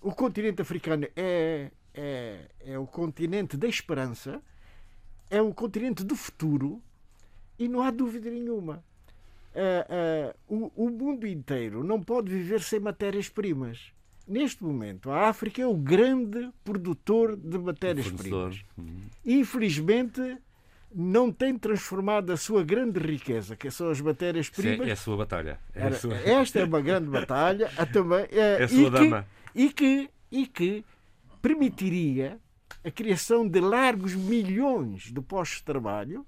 o 0.00 0.14
continente 0.14 0.62
africano 0.62 1.06
é, 1.14 1.70
é, 1.92 2.40
é 2.64 2.78
o 2.78 2.86
continente 2.86 3.56
da 3.56 3.68
esperança, 3.68 4.40
é 5.28 5.42
o 5.42 5.52
continente 5.52 6.02
do 6.02 6.16
futuro 6.16 6.82
e 7.58 7.68
não 7.68 7.82
há 7.82 7.90
dúvida 7.90 8.30
nenhuma. 8.30 8.82
O, 10.48 10.86
o 10.86 10.88
mundo 10.88 11.26
inteiro 11.26 11.84
não 11.84 12.02
pode 12.02 12.30
viver 12.30 12.62
sem 12.62 12.80
matérias-primas. 12.80 13.92
Neste 14.28 14.62
momento, 14.62 15.10
a 15.10 15.28
África 15.28 15.62
é 15.62 15.66
o 15.66 15.74
grande 15.74 16.50
produtor 16.62 17.34
de 17.34 17.58
matérias-primas. 17.58 18.62
Uhum. 18.76 19.00
Infelizmente, 19.24 20.36
não 20.94 21.32
tem 21.32 21.56
transformado 21.56 22.30
a 22.30 22.36
sua 22.36 22.62
grande 22.62 22.98
riqueza, 23.00 23.56
que 23.56 23.70
são 23.70 23.88
as 23.88 24.00
matérias-primas. 24.02 24.86
É, 24.86 24.92
a 24.92 24.96
sua 24.96 25.16
batalha. 25.16 25.58
É 25.74 25.86
a 25.86 25.92
sua... 25.92 26.14
Esta 26.16 26.60
é 26.60 26.64
uma 26.64 26.80
grande 26.82 27.08
batalha. 27.08 27.70
A 27.76 27.86
também, 27.86 28.26
é, 28.30 28.60
é 28.60 28.64
a 28.64 28.68
sua 28.68 28.78
e 28.78 28.90
dama. 28.90 29.26
Que, 29.54 29.62
e, 29.62 29.72
que, 29.72 30.10
e 30.30 30.46
que 30.46 30.84
permitiria 31.40 32.38
a 32.84 32.90
criação 32.90 33.48
de 33.48 33.60
largos 33.60 34.14
milhões 34.14 35.04
de 35.12 35.20
postos 35.22 35.58
de 35.58 35.64
trabalho 35.64 36.26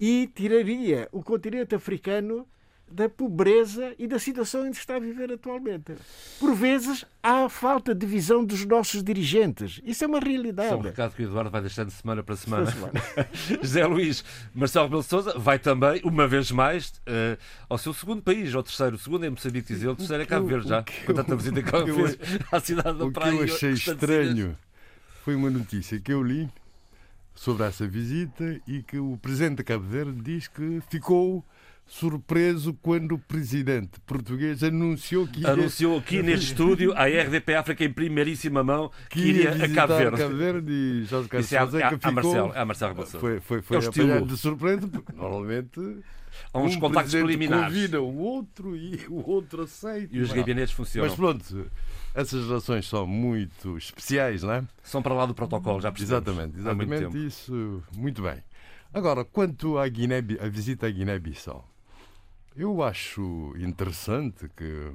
e 0.00 0.30
tiraria 0.32 1.08
o 1.10 1.22
continente 1.22 1.74
africano 1.74 2.46
da 2.90 3.08
pobreza 3.08 3.94
e 3.98 4.06
da 4.06 4.18
situação 4.18 4.66
em 4.66 4.70
que 4.70 4.78
está 4.78 4.96
a 4.96 4.98
viver 5.00 5.32
atualmente. 5.32 5.94
Por 6.38 6.54
vezes 6.54 7.04
há 7.22 7.48
falta 7.48 7.94
de 7.94 8.06
visão 8.06 8.44
dos 8.44 8.64
nossos 8.64 9.02
dirigentes. 9.02 9.80
Isso 9.84 10.04
é 10.04 10.06
uma 10.06 10.20
realidade. 10.20 10.72
é 10.72 10.76
um 10.76 10.80
recado 10.80 11.14
que 11.14 11.22
o 11.22 11.26
Eduardo 11.26 11.50
vai 11.50 11.60
deixando 11.60 11.88
de 11.88 11.94
semana 11.94 12.22
para 12.22 12.36
semana. 12.36 12.70
semana. 12.70 12.92
José 13.60 13.84
Luís 13.86 14.24
Marcelo 14.54 14.88
Belo 14.88 15.02
Souza 15.02 15.38
vai 15.38 15.58
também, 15.58 16.00
uma 16.04 16.28
vez 16.28 16.50
mais, 16.50 16.88
uh, 16.88 17.36
ao 17.68 17.76
seu 17.78 17.92
segundo 17.92 18.22
país, 18.22 18.54
ao 18.54 18.62
terceiro. 18.62 18.96
O 18.96 18.98
segundo 18.98 19.26
é 19.26 19.30
Moçambique, 19.30 19.66
dizer, 19.66 19.88
o 19.88 19.96
terceiro 19.96 20.22
é 20.22 20.26
Cabo 20.26 20.46
Verde 20.46 20.68
já. 20.68 20.84
Com 21.04 21.14
tanta 21.14 21.34
visita 21.34 21.62
que 21.62 21.70
Cabo 21.70 21.86
Verde 21.86 22.18
à 22.52 22.60
cidade 22.60 22.98
da 22.98 23.10
praia. 23.10 23.34
O 23.34 23.38
que 23.38 23.50
eu 23.50 23.54
achei 23.54 23.72
estranho 23.72 24.56
foi 25.24 25.34
uma 25.34 25.50
notícia 25.50 25.98
que 25.98 26.12
eu 26.12 26.22
li 26.22 26.48
sobre 27.34 27.66
essa 27.66 27.86
visita 27.86 28.60
e 28.66 28.82
que 28.82 28.98
o 28.98 29.18
presidente 29.20 29.58
de 29.58 29.64
Cabo 29.64 29.84
Verde 29.84 30.20
diz 30.22 30.48
que 30.48 30.80
ficou 30.88 31.44
surpreso 31.86 32.74
quando 32.82 33.12
o 33.12 33.18
presidente 33.18 34.00
português 34.00 34.62
anunciou 34.62 35.26
que 35.26 35.46
anunciou 35.46 35.98
aqui 35.98 36.20
neste 36.22 36.46
estúdio 36.46 36.92
a 36.96 37.06
RDP 37.06 37.54
África 37.54 37.84
em 37.84 37.92
primeiríssima 37.92 38.62
mão 38.64 38.90
que, 39.08 39.20
que 39.20 39.28
iria 39.28 39.52
a 39.52 39.68
Cabo 39.68 39.96
Verde. 39.96 40.16
Cabo 40.16 40.36
Verde 40.36 40.72
e 40.72 41.04
Jorge 41.04 41.28
Carlos 41.28 41.52
é 41.52 41.58
a, 41.58 41.88
a, 41.88 41.98
a 42.02 42.12
Marcelo, 42.12 42.52
a 42.54 42.64
Marcelo 42.64 43.06
Foi, 43.06 43.40
foi, 43.40 43.62
foi 43.62 43.76
é 43.76 44.20
de 44.20 44.36
surpresa 44.36 44.88
porque 44.88 45.12
normalmente 45.12 45.80
há 46.52 46.58
uns 46.58 46.76
um 46.76 46.80
contactos 46.80 47.14
preliminares. 47.14 47.66
convida 47.66 48.02
o 48.02 48.18
outro 48.18 48.76
e 48.76 49.00
o 49.08 49.28
outro 49.30 49.62
aceita. 49.62 50.14
E 50.14 50.20
os 50.20 50.32
gabinetes 50.32 50.74
funcionam. 50.74 51.08
Mas 51.08 51.16
pronto, 51.16 51.70
essas 52.14 52.46
relações 52.46 52.88
são 52.88 53.06
muito 53.06 53.76
especiais, 53.78 54.42
não 54.42 54.52
é? 54.52 54.64
São 54.82 55.00
para 55.00 55.14
lá 55.14 55.24
do 55.24 55.34
protocolo, 55.34 55.80
já 55.80 55.92
percebemos. 55.92 56.26
Exatamente, 56.26 56.58
exatamente 56.58 57.26
isso. 57.26 57.82
Muito 57.96 58.22
bem. 58.22 58.42
Agora, 58.92 59.24
quanto 59.24 59.78
à 59.78 59.86
Guiné, 59.88 60.22
a 60.40 60.48
visita 60.48 60.86
à 60.86 60.90
Guiné-Bissau, 60.90 61.75
eu 62.56 62.82
acho 62.82 63.54
interessante 63.58 64.48
que 64.56 64.92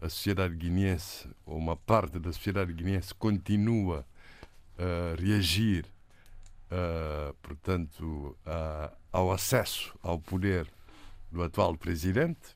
a 0.00 0.08
sociedade 0.08 0.54
guineense, 0.54 1.28
ou 1.44 1.58
uma 1.58 1.76
parte 1.76 2.18
da 2.18 2.32
sociedade 2.32 2.72
guineense, 2.72 3.12
continua 3.14 4.06
a 4.78 5.20
reagir, 5.20 5.84
uh, 6.70 7.34
portanto, 7.42 8.36
uh, 8.46 8.96
ao 9.12 9.32
acesso 9.32 9.94
ao 10.00 10.18
poder 10.18 10.68
do 11.32 11.42
atual 11.42 11.76
presidente, 11.76 12.54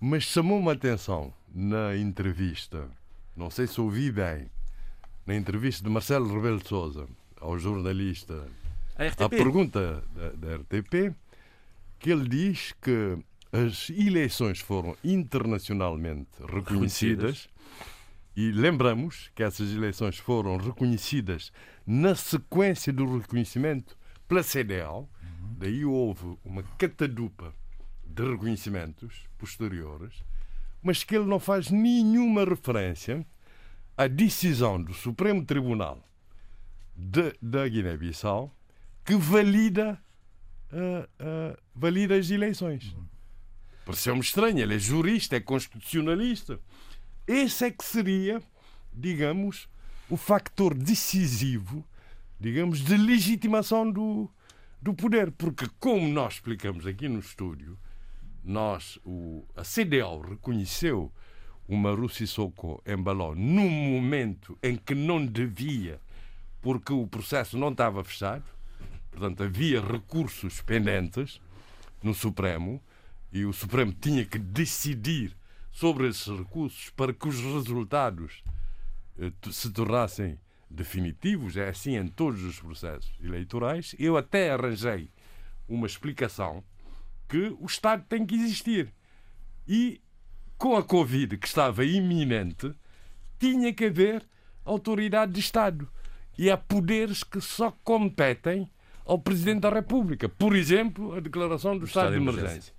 mas 0.00 0.22
chamou-me 0.22 0.70
a 0.70 0.72
atenção 0.72 1.32
na 1.54 1.96
entrevista, 1.96 2.88
não 3.36 3.50
sei 3.50 3.66
se 3.66 3.80
ouvi 3.80 4.10
bem, 4.10 4.50
na 5.26 5.34
entrevista 5.34 5.84
de 5.84 5.90
Marcelo 5.90 6.32
Rebelo 6.34 6.58
de 6.58 6.68
Souza 6.68 7.06
ao 7.40 7.58
jornalista, 7.58 8.46
a, 8.96 9.24
a 9.24 9.28
pergunta 9.28 10.02
da, 10.14 10.30
da 10.30 10.56
RTP, 10.56 11.14
que 11.98 12.10
ele 12.10 12.28
diz 12.28 12.72
que 12.80 13.18
as 13.54 13.88
eleições 13.90 14.58
foram 14.58 14.96
internacionalmente 15.04 16.28
reconhecidas. 16.52 17.48
E 18.36 18.50
lembramos 18.50 19.30
que 19.32 19.44
essas 19.44 19.70
eleições 19.70 20.18
foram 20.18 20.56
reconhecidas 20.56 21.52
na 21.86 22.16
sequência 22.16 22.92
do 22.92 23.18
reconhecimento 23.18 23.96
pela 24.26 24.42
CDAO, 24.42 25.08
daí 25.56 25.84
houve 25.84 26.36
uma 26.44 26.64
catadupa 26.76 27.54
de 28.04 28.28
reconhecimentos 28.28 29.28
posteriores, 29.38 30.24
mas 30.82 31.04
que 31.04 31.14
ele 31.14 31.26
não 31.26 31.38
faz 31.38 31.70
nenhuma 31.70 32.44
referência 32.44 33.24
à 33.96 34.08
decisão 34.08 34.82
do 34.82 34.92
Supremo 34.92 35.44
Tribunal 35.44 36.02
de, 36.96 37.32
da 37.40 37.68
Guiné-Bissau 37.68 38.52
que 39.04 39.14
valida, 39.14 39.96
uh, 40.72 41.04
uh, 41.22 41.56
valida 41.72 42.16
as 42.16 42.30
eleições. 42.30 42.96
Pareceu-me 43.84 44.20
estranho, 44.20 44.58
ele 44.58 44.74
é 44.74 44.78
jurista, 44.78 45.36
é 45.36 45.40
constitucionalista. 45.40 46.58
Esse 47.26 47.66
é 47.66 47.70
que 47.70 47.84
seria, 47.84 48.42
digamos, 48.92 49.68
o 50.08 50.16
factor 50.16 50.74
decisivo, 50.74 51.84
digamos, 52.40 52.80
de 52.80 52.96
legitimação 52.96 53.90
do, 53.90 54.30
do 54.80 54.94
poder. 54.94 55.30
Porque, 55.32 55.68
como 55.78 56.08
nós 56.08 56.34
explicamos 56.34 56.86
aqui 56.86 57.08
no 57.08 57.18
estúdio, 57.18 57.78
nós, 58.42 58.98
o, 59.04 59.44
a 59.56 59.62
CDAO 59.62 60.20
reconheceu 60.20 61.12
o 61.66 61.76
Maru 61.76 62.08
Sissoko 62.08 62.82
Embaló 62.86 63.34
num 63.34 63.70
momento 63.70 64.58
em 64.62 64.76
que 64.76 64.94
não 64.94 65.24
devia, 65.24 66.00
porque 66.60 66.92
o 66.92 67.06
processo 67.06 67.56
não 67.56 67.70
estava 67.70 68.04
fechado, 68.04 68.44
portanto 69.10 69.42
havia 69.42 69.80
recursos 69.80 70.60
pendentes 70.60 71.40
no 72.02 72.12
Supremo, 72.12 72.82
e 73.34 73.44
o 73.44 73.52
Supremo 73.52 73.92
tinha 73.92 74.24
que 74.24 74.38
decidir 74.38 75.36
sobre 75.72 76.06
esses 76.08 76.28
recursos 76.28 76.88
para 76.90 77.12
que 77.12 77.26
os 77.26 77.40
resultados 77.40 78.44
eh, 79.18 79.32
se 79.50 79.72
tornassem 79.72 80.38
definitivos, 80.70 81.56
é 81.56 81.68
assim 81.68 81.96
em 81.96 82.06
todos 82.06 82.44
os 82.44 82.60
processos 82.60 83.12
eleitorais. 83.20 83.96
Eu 83.98 84.16
até 84.16 84.52
arranjei 84.52 85.10
uma 85.68 85.88
explicação 85.88 86.62
que 87.28 87.56
o 87.58 87.66
Estado 87.66 88.04
tem 88.08 88.24
que 88.24 88.36
existir. 88.36 88.94
E 89.66 90.00
com 90.56 90.76
a 90.76 90.82
Covid, 90.84 91.36
que 91.36 91.48
estava 91.48 91.84
iminente, 91.84 92.72
tinha 93.36 93.72
que 93.72 93.86
haver 93.86 94.24
autoridade 94.64 95.32
de 95.32 95.40
Estado. 95.40 95.88
E 96.38 96.48
há 96.48 96.56
poderes 96.56 97.24
que 97.24 97.40
só 97.40 97.72
competem 97.82 98.70
ao 99.04 99.18
Presidente 99.18 99.62
da 99.62 99.70
República. 99.70 100.28
Por 100.28 100.54
exemplo, 100.54 101.14
a 101.14 101.20
declaração 101.20 101.76
do 101.76 101.84
Estado, 101.84 102.14
Estado 102.14 102.24
de 102.24 102.30
emergência. 102.30 102.73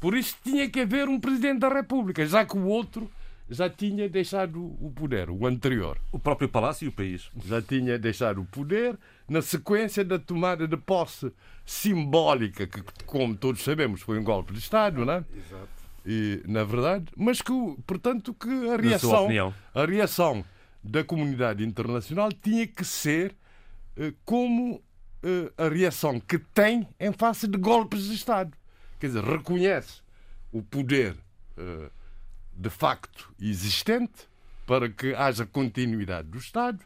Por 0.00 0.16
isso 0.16 0.34
tinha 0.42 0.68
que 0.68 0.80
haver 0.80 1.08
um 1.08 1.20
Presidente 1.20 1.60
da 1.60 1.68
República, 1.68 2.26
já 2.26 2.44
que 2.44 2.56
o 2.56 2.64
outro 2.64 3.10
já 3.50 3.68
tinha 3.68 4.08
deixado 4.08 4.64
o 4.80 4.90
poder, 4.94 5.28
o 5.28 5.46
anterior. 5.46 5.98
O 6.10 6.18
próprio 6.18 6.48
Palácio 6.48 6.86
e 6.86 6.88
o 6.88 6.92
país. 6.92 7.28
Já 7.44 7.60
tinha 7.60 7.98
deixado 7.98 8.40
o 8.40 8.44
poder 8.44 8.96
na 9.28 9.42
sequência 9.42 10.04
da 10.04 10.18
tomada 10.18 10.66
de 10.66 10.76
posse 10.76 11.32
simbólica, 11.66 12.66
que, 12.66 12.82
como 13.04 13.36
todos 13.36 13.62
sabemos, 13.62 14.00
foi 14.00 14.18
um 14.18 14.24
golpe 14.24 14.52
de 14.52 14.60
Estado, 14.60 15.04
não 15.04 15.12
é? 15.12 15.24
Exato. 15.36 15.68
E, 16.06 16.42
na 16.46 16.64
verdade, 16.64 17.06
mas 17.16 17.42
que, 17.42 17.52
portanto, 17.86 18.32
que 18.32 18.48
a 18.70 18.76
reação, 18.76 19.28
a 19.74 19.84
reação 19.84 20.44
da 20.82 21.04
comunidade 21.04 21.62
internacional 21.62 22.32
tinha 22.32 22.66
que 22.66 22.84
ser 22.84 23.36
eh, 23.96 24.14
como 24.24 24.82
eh, 25.22 25.52
a 25.58 25.68
reação 25.68 26.18
que 26.18 26.38
tem 26.38 26.88
em 26.98 27.12
face 27.12 27.46
de 27.46 27.58
golpes 27.58 28.04
de 28.04 28.14
Estado 28.14 28.56
quer 29.00 29.08
dizer, 29.08 29.24
reconhece 29.24 30.02
o 30.52 30.62
poder 30.62 31.16
uh, 31.56 31.90
de 32.54 32.70
facto 32.70 33.32
existente 33.40 34.28
para 34.66 34.88
que 34.88 35.14
haja 35.14 35.46
continuidade 35.46 36.28
do 36.28 36.38
Estado, 36.38 36.78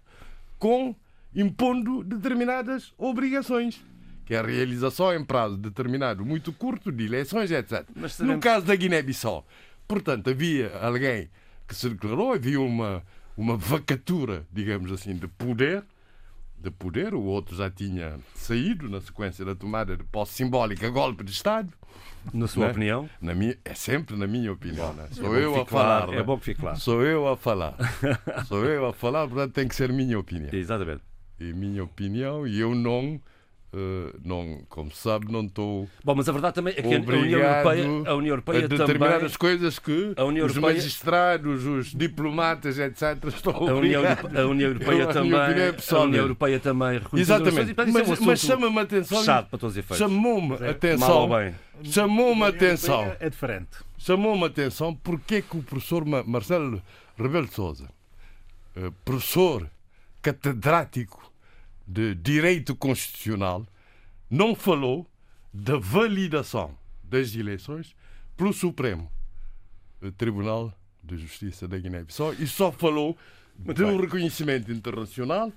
com 0.58 0.94
impondo 1.34 2.02
determinadas 2.04 2.94
obrigações, 2.96 3.84
que 4.24 4.34
é 4.34 4.38
a 4.38 4.42
realização 4.42 5.12
em 5.12 5.22
prazo 5.24 5.56
determinado 5.56 6.24
muito 6.24 6.52
curto 6.52 6.90
de 6.90 7.04
eleições, 7.04 7.50
etc. 7.50 7.84
No 8.20 8.38
caso 8.38 8.64
da 8.64 8.74
Guiné-Bissau, 8.74 9.46
portanto, 9.86 10.30
havia 10.30 10.74
alguém 10.78 11.28
que 11.66 11.74
se 11.74 11.88
declarou, 11.90 12.32
havia 12.32 12.60
uma, 12.60 13.02
uma 13.36 13.56
vacatura, 13.56 14.46
digamos 14.52 14.92
assim, 14.92 15.14
de 15.14 15.26
poder, 15.26 15.84
de 16.64 16.70
poder, 16.70 17.14
o 17.14 17.22
outro 17.22 17.54
já 17.54 17.70
tinha 17.70 18.18
saído 18.34 18.88
na 18.88 19.00
sequência 19.00 19.44
da 19.44 19.54
tomada 19.54 19.96
de 19.96 20.02
posse 20.04 20.32
simbólica, 20.32 20.88
golpe 20.88 21.22
de 21.22 21.30
Estado. 21.30 21.72
Na 22.32 22.48
sua 22.48 22.66
né? 22.66 22.70
opinião? 22.70 23.10
Na 23.20 23.34
minha, 23.34 23.56
é 23.64 23.74
sempre 23.74 24.16
na 24.16 24.26
minha 24.26 24.50
opinião. 24.50 24.94
Né? 24.94 25.08
Sou 25.10 25.36
é 25.36 25.44
eu 25.44 25.60
a 25.60 25.66
falar. 25.66 26.12
É 26.14 26.22
bom 26.22 26.38
que 26.38 26.46
fique 26.46 26.60
claro. 26.60 26.80
Sou 26.80 27.02
eu 27.02 27.28
a 27.28 27.36
falar. 27.36 27.76
Sou 28.48 28.64
eu 28.64 28.86
a 28.86 28.92
falar, 28.94 29.28
portanto 29.28 29.52
tem 29.52 29.68
que 29.68 29.74
ser 29.76 29.92
minha 29.92 30.18
opinião. 30.18 30.48
Exatamente. 30.52 31.02
E 31.38 31.52
minha 31.52 31.84
opinião, 31.84 32.46
e 32.46 32.58
eu 32.58 32.74
não 32.74 33.20
Uh, 33.74 34.16
não, 34.24 34.60
como 34.68 34.88
se 34.92 34.98
sabe, 34.98 35.32
não 35.32 35.42
estou. 35.42 35.88
Bom, 36.04 36.14
mas 36.14 36.28
a 36.28 36.32
verdade 36.32 36.54
também 36.54 36.74
é 36.76 36.80
que 36.80 36.94
a 36.94 37.00
União 37.00 37.40
Europeia, 37.40 37.84
a 38.06 38.14
União 38.14 38.32
Europeia 38.34 38.64
a 38.66 38.68
determinadas 38.68 39.32
também, 39.32 39.38
coisas 39.38 39.78
que 39.80 40.14
a 40.16 40.24
União 40.24 40.46
os 40.46 40.54
Europeia, 40.54 40.76
magistrados, 40.76 41.66
os 41.66 41.92
diplomatas, 41.92 42.78
etc., 42.78 43.18
estão 43.26 43.52
a 43.52 43.74
União, 43.74 44.02
a 44.06 44.46
União 44.46 44.68
Europeia 44.68 45.08
também, 45.08 45.34
a 45.34 45.98
União 45.98 46.22
Europeia 46.22 46.60
também 46.60 47.00
Exatamente, 47.14 47.74
mas, 47.90 48.20
mas 48.20 48.40
chama-me 48.40 48.78
atenção. 48.78 49.18
Fechado 49.18 49.48
para 49.48 49.58
todos 49.58 49.74
os 49.74 49.78
efeitos. 49.78 49.98
Chamou-me 49.98 50.54
atenção. 50.54 51.28
Chamou-me 51.82 52.44
atenção. 52.44 53.16
É 53.18 53.28
diferente. 53.28 53.78
Chamou-me 53.98 54.44
atenção 54.44 54.94
porque 54.94 55.36
é 55.36 55.42
que 55.42 55.56
o 55.56 55.64
professor 55.64 56.04
Marcelo 56.04 56.80
Rebelo 57.18 57.48
de 57.48 57.54
Souza, 57.54 57.88
eh, 58.76 58.92
professor 59.04 59.68
catedrático 60.22 61.23
de 61.86 62.14
Direito 62.14 62.74
Constitucional 62.74 63.66
não 64.30 64.54
falou 64.54 65.08
da 65.52 65.76
validação 65.76 66.76
das 67.02 67.34
eleições 67.34 67.94
pelo 68.36 68.52
Supremo 68.52 69.10
Tribunal 70.16 70.72
de 71.02 71.16
Justiça 71.16 71.68
da 71.68 71.78
Guiné-Bissau 71.78 72.34
e 72.34 72.46
só 72.46 72.72
falou 72.72 73.16
do 73.56 74.00
reconhecimento 74.00 74.72
internacional 74.72 75.52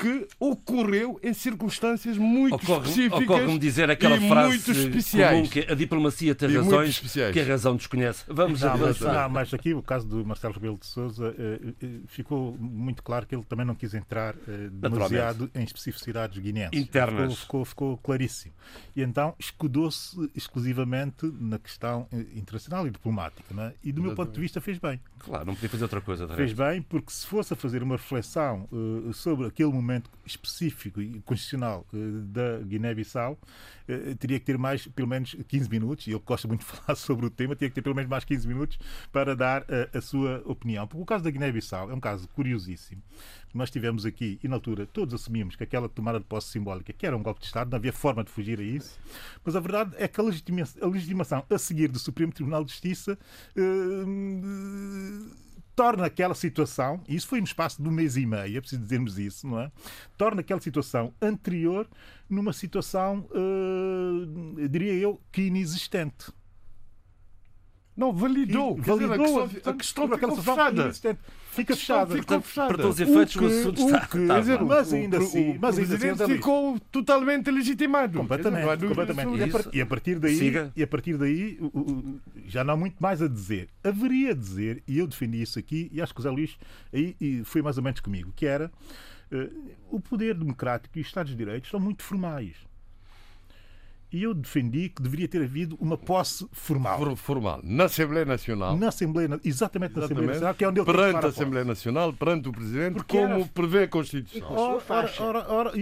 que 0.00 0.26
ocorreu 0.40 1.20
em 1.22 1.34
circunstâncias 1.34 2.16
muito 2.16 2.54
ocorre, 2.54 2.88
específicas 2.88 3.22
ocorre 3.22 3.58
dizer 3.58 3.90
aquela 3.90 4.16
e 4.16 4.28
frase 4.28 4.48
muito 4.48 4.70
especiais. 4.70 5.36
comum 5.36 5.46
que 5.46 5.70
a 5.70 5.74
diplomacia 5.74 6.34
tem 6.34 6.56
razões 6.56 6.98
que 6.98 7.38
a 7.38 7.44
razão 7.44 7.76
desconhece. 7.76 8.24
Vamos 8.26 8.62
não, 8.62 8.78
mas, 8.78 9.00
não, 9.00 9.28
mas 9.28 9.52
aqui 9.52 9.74
o 9.74 9.82
caso 9.82 10.08
do 10.08 10.24
Marcelo 10.24 10.54
Rebelo 10.54 10.78
de 10.78 10.86
Sousa 10.86 11.34
eh, 11.38 11.74
eh, 11.82 11.86
ficou 12.06 12.56
muito 12.58 13.02
claro 13.02 13.26
que 13.26 13.34
ele 13.34 13.44
também 13.44 13.66
não 13.66 13.74
quis 13.74 13.92
entrar 13.92 14.34
eh, 14.48 14.70
demasiado 14.72 15.50
em 15.54 15.64
especificidades 15.64 16.38
guineenses. 16.38 16.80
Internas. 16.80 17.40
Ficou, 17.40 17.64
ficou, 17.64 17.64
ficou 17.66 17.98
claríssimo. 17.98 18.54
E 18.96 19.02
então 19.02 19.34
escudou-se 19.38 20.30
exclusivamente 20.34 21.30
na 21.38 21.58
questão 21.58 22.08
internacional 22.34 22.86
e 22.86 22.90
diplomática. 22.90 23.54
É? 23.60 23.74
E 23.84 23.92
do 23.92 24.00
meu 24.00 24.14
ponto 24.14 24.32
de 24.32 24.40
vista 24.40 24.62
fez 24.62 24.78
bem. 24.78 24.98
Claro, 25.18 25.44
não 25.44 25.54
podia 25.54 25.68
fazer 25.68 25.82
outra 25.82 26.00
coisa. 26.00 26.26
Fez 26.28 26.54
bem, 26.54 26.80
porque 26.80 27.12
se 27.12 27.26
fosse 27.26 27.52
a 27.52 27.56
fazer 27.56 27.82
uma 27.82 27.96
reflexão 27.96 28.66
sobre 29.12 29.46
aquele 29.46 29.70
momento 29.70 29.89
específico 30.26 31.00
e 31.00 31.20
constitucional 31.20 31.86
uh, 31.92 32.20
da 32.22 32.58
Guiné-Bissau, 32.58 33.32
uh, 33.32 34.14
teria 34.16 34.38
que 34.38 34.46
ter 34.46 34.58
mais, 34.58 34.86
pelo 34.86 35.08
menos, 35.08 35.36
15 35.48 35.68
minutos, 35.68 36.06
e 36.06 36.10
ele 36.10 36.22
gosta 36.24 36.46
muito 36.46 36.60
de 36.60 36.66
falar 36.70 36.94
sobre 36.94 37.26
o 37.26 37.30
tema, 37.30 37.56
teria 37.56 37.70
que 37.70 37.74
ter 37.74 37.82
pelo 37.82 37.94
menos 37.94 38.10
mais 38.10 38.24
15 38.24 38.46
minutos 38.46 38.78
para 39.12 39.34
dar 39.34 39.64
a 39.92 40.00
sua 40.00 40.42
opinião. 40.46 40.86
Porque 40.86 41.02
o 41.02 41.06
caso 41.06 41.24
da 41.24 41.30
Guiné-Bissau 41.30 41.90
é 41.90 41.94
um 41.94 42.00
caso 42.00 42.28
curiosíssimo. 42.28 43.02
Nós 43.52 43.70
tivemos 43.70 44.06
aqui, 44.06 44.38
e 44.42 44.48
na 44.48 44.56
altura 44.56 44.86
todos 44.86 45.14
assumimos 45.14 45.56
que 45.56 45.64
aquela 45.64 45.88
tomada 45.88 46.18
de 46.18 46.24
posse 46.24 46.48
simbólica, 46.48 46.92
que 46.92 47.06
era 47.06 47.16
um 47.16 47.22
golpe 47.22 47.40
de 47.40 47.46
Estado, 47.46 47.70
não 47.70 47.76
havia 47.76 47.92
forma 47.92 48.22
de 48.22 48.30
fugir 48.30 48.60
a 48.60 48.62
isso, 48.62 48.98
mas 49.44 49.56
a 49.56 49.60
verdade 49.60 49.94
é 49.98 50.06
que 50.06 50.20
a 50.20 50.24
legitimação 50.24 51.44
a 51.50 51.58
seguir 51.58 51.88
do 51.88 51.98
Supremo 51.98 52.32
Tribunal 52.32 52.64
de 52.64 52.70
Justiça 52.70 53.18
torna 55.80 56.04
aquela 56.04 56.34
situação, 56.34 57.00
e 57.08 57.16
isso 57.16 57.26
foi 57.26 57.40
no 57.40 57.46
espaço 57.46 57.82
de 57.82 57.88
um 57.88 57.90
mês 57.90 58.14
e 58.14 58.26
meio, 58.26 58.58
é 58.58 58.60
preciso 58.60 58.82
dizermos 58.82 59.18
isso, 59.18 59.48
não 59.48 59.60
é? 59.60 59.72
Torna 60.14 60.42
aquela 60.42 60.60
situação 60.60 61.14
anterior 61.22 61.88
numa 62.28 62.52
situação, 62.52 63.26
uh, 63.30 64.68
diria 64.68 64.92
eu, 64.92 65.18
que 65.32 65.40
inexistente. 65.40 66.30
Não, 67.96 68.12
validou. 68.12 68.78
E, 68.78 68.80
validou 68.80 69.46
dizer, 69.46 69.62
a 69.68 69.72
questão, 69.74 70.04
a 70.04 70.08
questão 70.10 70.36
ficou 70.36 70.36
fechada. 70.36 70.92
Fica 71.50 71.76
fechada. 71.76 72.16
Ficou 72.16 72.40
fechada. 72.40 72.68
Para 72.68 72.82
todos 72.82 72.94
os 72.96 73.00
efeitos, 73.00 73.34
o, 73.34 73.38
que, 73.38 73.44
o 73.44 73.48
assunto 73.48 73.82
está, 73.84 74.06
que, 74.06 74.18
está 74.18 74.40
dizer, 74.40 74.62
Mas 74.62 74.92
ainda 74.92 75.18
assim, 75.18 75.58
mas 75.60 75.78
ainda 75.78 76.24
assim 76.24 76.34
ficou 76.34 76.78
totalmente 76.92 77.50
legitimado. 77.50 78.18
Completamente. 78.18 78.86
completamente. 78.86 79.36
E, 79.36 79.42
a 79.42 79.48
par, 79.48 79.62
e, 79.72 79.80
a 79.80 79.86
partir 79.86 80.18
daí, 80.18 80.70
e 80.76 80.82
a 80.82 80.86
partir 80.86 81.16
daí 81.16 81.58
já 82.46 82.62
não 82.62 82.74
há 82.74 82.76
muito 82.76 82.96
mais 83.00 83.20
a 83.20 83.28
dizer. 83.28 83.68
Haveria 83.82 84.30
a 84.30 84.34
dizer, 84.34 84.82
e 84.86 84.98
eu 84.98 85.06
defendi 85.06 85.42
isso 85.42 85.58
aqui, 85.58 85.90
e 85.92 86.00
acho 86.00 86.14
que 86.14 86.20
o 86.20 86.22
Zé 86.22 86.30
Luís 86.30 86.56
aí 86.92 87.42
foi 87.44 87.62
mais 87.62 87.76
ou 87.76 87.82
menos 87.82 88.00
comigo, 88.00 88.32
que 88.34 88.46
era 88.46 88.70
uh, 89.32 89.70
o 89.90 90.00
poder 90.00 90.34
democrático 90.34 90.96
e 90.98 91.00
os 91.00 91.06
Estados 91.08 91.32
de 91.32 91.36
Direito 91.36 91.66
são 91.68 91.80
muito 91.80 92.02
formais. 92.02 92.69
E 94.12 94.24
eu 94.24 94.34
defendi 94.34 94.88
que 94.88 95.00
deveria 95.00 95.28
ter 95.28 95.42
havido 95.42 95.76
uma 95.80 95.96
posse 95.96 96.44
formal. 96.50 97.16
Formal. 97.16 97.60
Na 97.62 97.84
Assembleia 97.84 98.24
Nacional. 98.24 98.76
Na 98.76 98.88
Assembleia, 98.88 99.28
exatamente 99.44 99.96
na 99.96 100.04
Assembleia 100.04 100.28
Nacional, 100.30 100.54
que 100.54 100.64
é 100.64 100.68
onde 100.68 100.80
ele 100.80 100.86
Perante 100.86 101.26
a 101.26 101.28
Assembleia 101.28 101.64
Nacional, 101.64 102.12
perante 102.12 102.48
o 102.48 102.52
Presidente, 102.52 102.94
Porque 102.94 103.16
como 103.16 103.34
era... 103.34 103.44
prevê 103.46 103.82
a 103.84 103.88
Constituição. 103.88 104.50
Ora, 104.50 105.12
ora, 105.20 105.46
ora, 105.48 105.72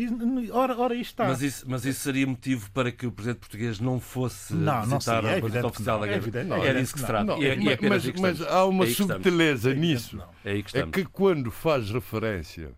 ora, 0.53 0.77
ora, 0.77 0.95
isso 0.95 1.11
está. 1.11 1.27
Mas 1.27 1.41
isso, 1.41 1.65
mas 1.67 1.87
isso 1.87 2.01
seria 2.01 2.27
motivo 2.27 2.71
para 2.73 2.93
que 2.93 3.07
o 3.07 3.13
Presidente 3.13 3.41
português 3.41 3.81
não 3.81 3.99
fosse 3.99 4.55
não, 4.55 4.83
visitar 4.83 5.23
não, 5.23 5.31
é 5.31 5.39
a 5.39 5.41
Presidente 5.41 5.67
oficial 5.67 6.01
da 6.01 6.07
Guerra? 6.07 6.67
Era 6.67 6.81
isso 6.81 6.93
que 6.93 7.01
se 7.01 7.07
trata. 7.07 7.25
Não, 7.25 7.43
é, 7.43 7.55
é 7.55 7.89
mas, 7.89 8.13
mas 8.21 8.43
há 8.43 8.67
uma 8.67 8.85
é 8.85 8.89
subtileza 8.89 9.75
nisso. 9.75 10.23
É, 10.45 10.61
que 10.61 10.79
é 10.79 10.87
que 10.87 11.05
quando 11.07 11.51
faz 11.51 11.91
referência 11.91 12.73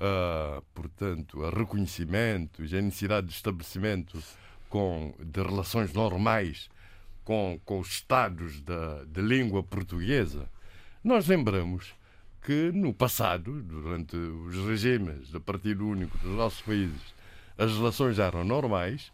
a, 0.00 0.62
portanto, 0.74 1.44
a 1.44 1.50
reconhecimentos, 1.50 2.72
a 2.72 2.80
necessidade 2.80 3.28
de 3.28 3.34
estabelecimento 3.34 4.18
com, 4.70 5.12
de 5.18 5.42
relações 5.42 5.92
normais 5.92 6.70
com, 7.24 7.60
com 7.64 7.80
os 7.80 7.88
Estados 7.88 8.62
da, 8.62 9.04
de 9.04 9.20
língua 9.20 9.62
portuguesa, 9.62 10.48
nós 11.04 11.26
lembramos 11.26 11.92
que 12.42 12.72
no 12.72 12.94
passado, 12.94 13.60
durante 13.62 14.16
os 14.16 14.56
regimes 14.66 15.30
do 15.30 15.40
Partido 15.40 15.86
Único 15.86 16.16
dos 16.18 16.34
nossos 16.34 16.62
países, 16.62 17.14
as 17.58 17.72
relações 17.72 18.18
eram 18.18 18.44
normais 18.44 19.12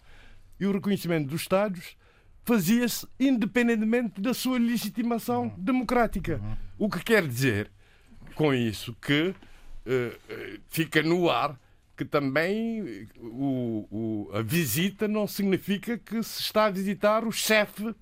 e 0.61 0.67
o 0.67 0.73
reconhecimento 0.73 1.29
dos 1.29 1.41
Estados 1.41 1.97
fazia-se 2.45 3.07
independentemente 3.19 4.21
da 4.21 4.33
sua 4.33 4.59
legitimação 4.59 5.45
uhum. 5.45 5.55
democrática. 5.59 6.41
Uhum. 6.41 6.57
O 6.79 6.89
que 6.89 7.03
quer 7.03 7.27
dizer 7.27 7.71
com 8.37 8.55
isso 8.55 8.95
que 9.03 9.31
uh, 9.31 10.61
fica 10.69 11.03
no 11.03 11.29
ar 11.29 11.59
que 11.97 12.05
também 12.05 13.09
o, 13.19 13.87
o, 13.91 14.31
a 14.35 14.43
visita 14.43 15.09
não 15.09 15.27
significa 15.27 15.97
que 15.97 16.23
se 16.23 16.43
está 16.43 16.67
a 16.67 16.71
visitar 16.71 17.25
o 17.25 17.33
chefe 17.33 17.95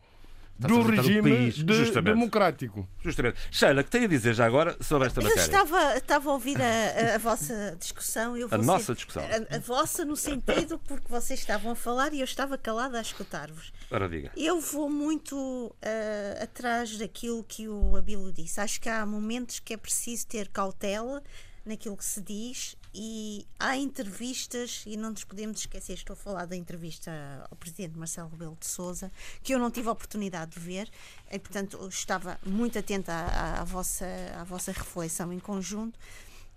do 0.59 0.82
regime 0.82 1.30
país, 1.30 1.55
de, 1.55 1.74
justamente. 1.74 2.14
democrático. 2.14 2.88
Justamente. 3.03 3.38
Sheila, 3.51 3.82
que 3.82 3.90
tem 3.90 4.05
a 4.05 4.07
dizer 4.07 4.34
já 4.34 4.47
agora 4.47 4.76
sobre 4.80 5.09
esta 5.09 5.20
matéria? 5.20 5.40
Eu 5.40 5.45
estava, 5.45 5.97
estava 5.97 6.30
a 6.30 6.32
ouvir 6.32 6.57
a, 6.61 7.14
a 7.16 7.18
vossa 7.18 7.76
discussão. 7.78 8.36
Eu 8.36 8.49
a 8.51 8.59
nossa 8.59 8.86
ser, 8.86 8.95
discussão. 8.95 9.22
A, 9.22 9.57
a, 9.57 9.59
vossa, 9.59 10.05
no 10.05 10.16
sentido, 10.16 10.78
porque 10.86 11.07
vocês 11.09 11.40
estavam 11.40 11.72
a 11.72 11.74
falar 11.74 12.12
e 12.12 12.20
eu 12.20 12.24
estava 12.24 12.57
calada 12.57 12.99
a 12.99 13.03
escutar-vos. 13.03 13.72
Ora, 13.90 14.09
diga. 14.09 14.30
Eu 14.36 14.61
vou 14.61 14.88
muito 14.88 15.36
uh, 15.36 16.42
atrás 16.42 16.97
daquilo 16.97 17.45
que 17.45 17.68
o 17.68 17.97
Abilo 17.97 18.32
disse. 18.32 18.61
Acho 18.61 18.80
que 18.80 18.88
há 18.88 19.05
momentos 19.05 19.59
que 19.59 19.74
é 19.74 19.76
preciso 19.76 20.26
ter 20.26 20.49
cautela 20.49 21.22
naquilo 21.64 21.97
que 21.97 22.05
se 22.05 22.20
diz 22.20 22.76
e 22.95 23.45
há 23.59 23.76
entrevistas, 23.76 24.84
e 24.86 24.97
não 24.97 25.11
nos 25.11 25.24
podemos 25.24 25.59
esquecer, 25.59 25.95
estou 25.95 26.14
a 26.14 26.16
falar 26.16 26.47
da 26.47 26.55
entrevista 26.55 27.11
ao 27.51 27.57
presidente 27.57 27.99
Marcelo 27.99 28.28
Rebelo 28.28 28.57
de 28.61 28.66
Souza, 28.66 29.11
que 29.42 29.53
eu 29.53 29.59
não 29.59 29.70
tive 29.70 29.88
a 29.88 29.92
oportunidade 29.92 30.53
de 30.53 30.61
ver, 30.61 30.88
e 31.30 31.38
portanto 31.38 31.88
estava 31.88 32.38
muito 32.47 32.78
atenta 32.78 33.12
à, 33.12 33.61
à, 33.62 33.64
vossa, 33.64 34.07
à 34.38 34.45
vossa 34.45 34.70
reflexão 34.70 35.32
em 35.32 35.40
conjunto, 35.40 35.99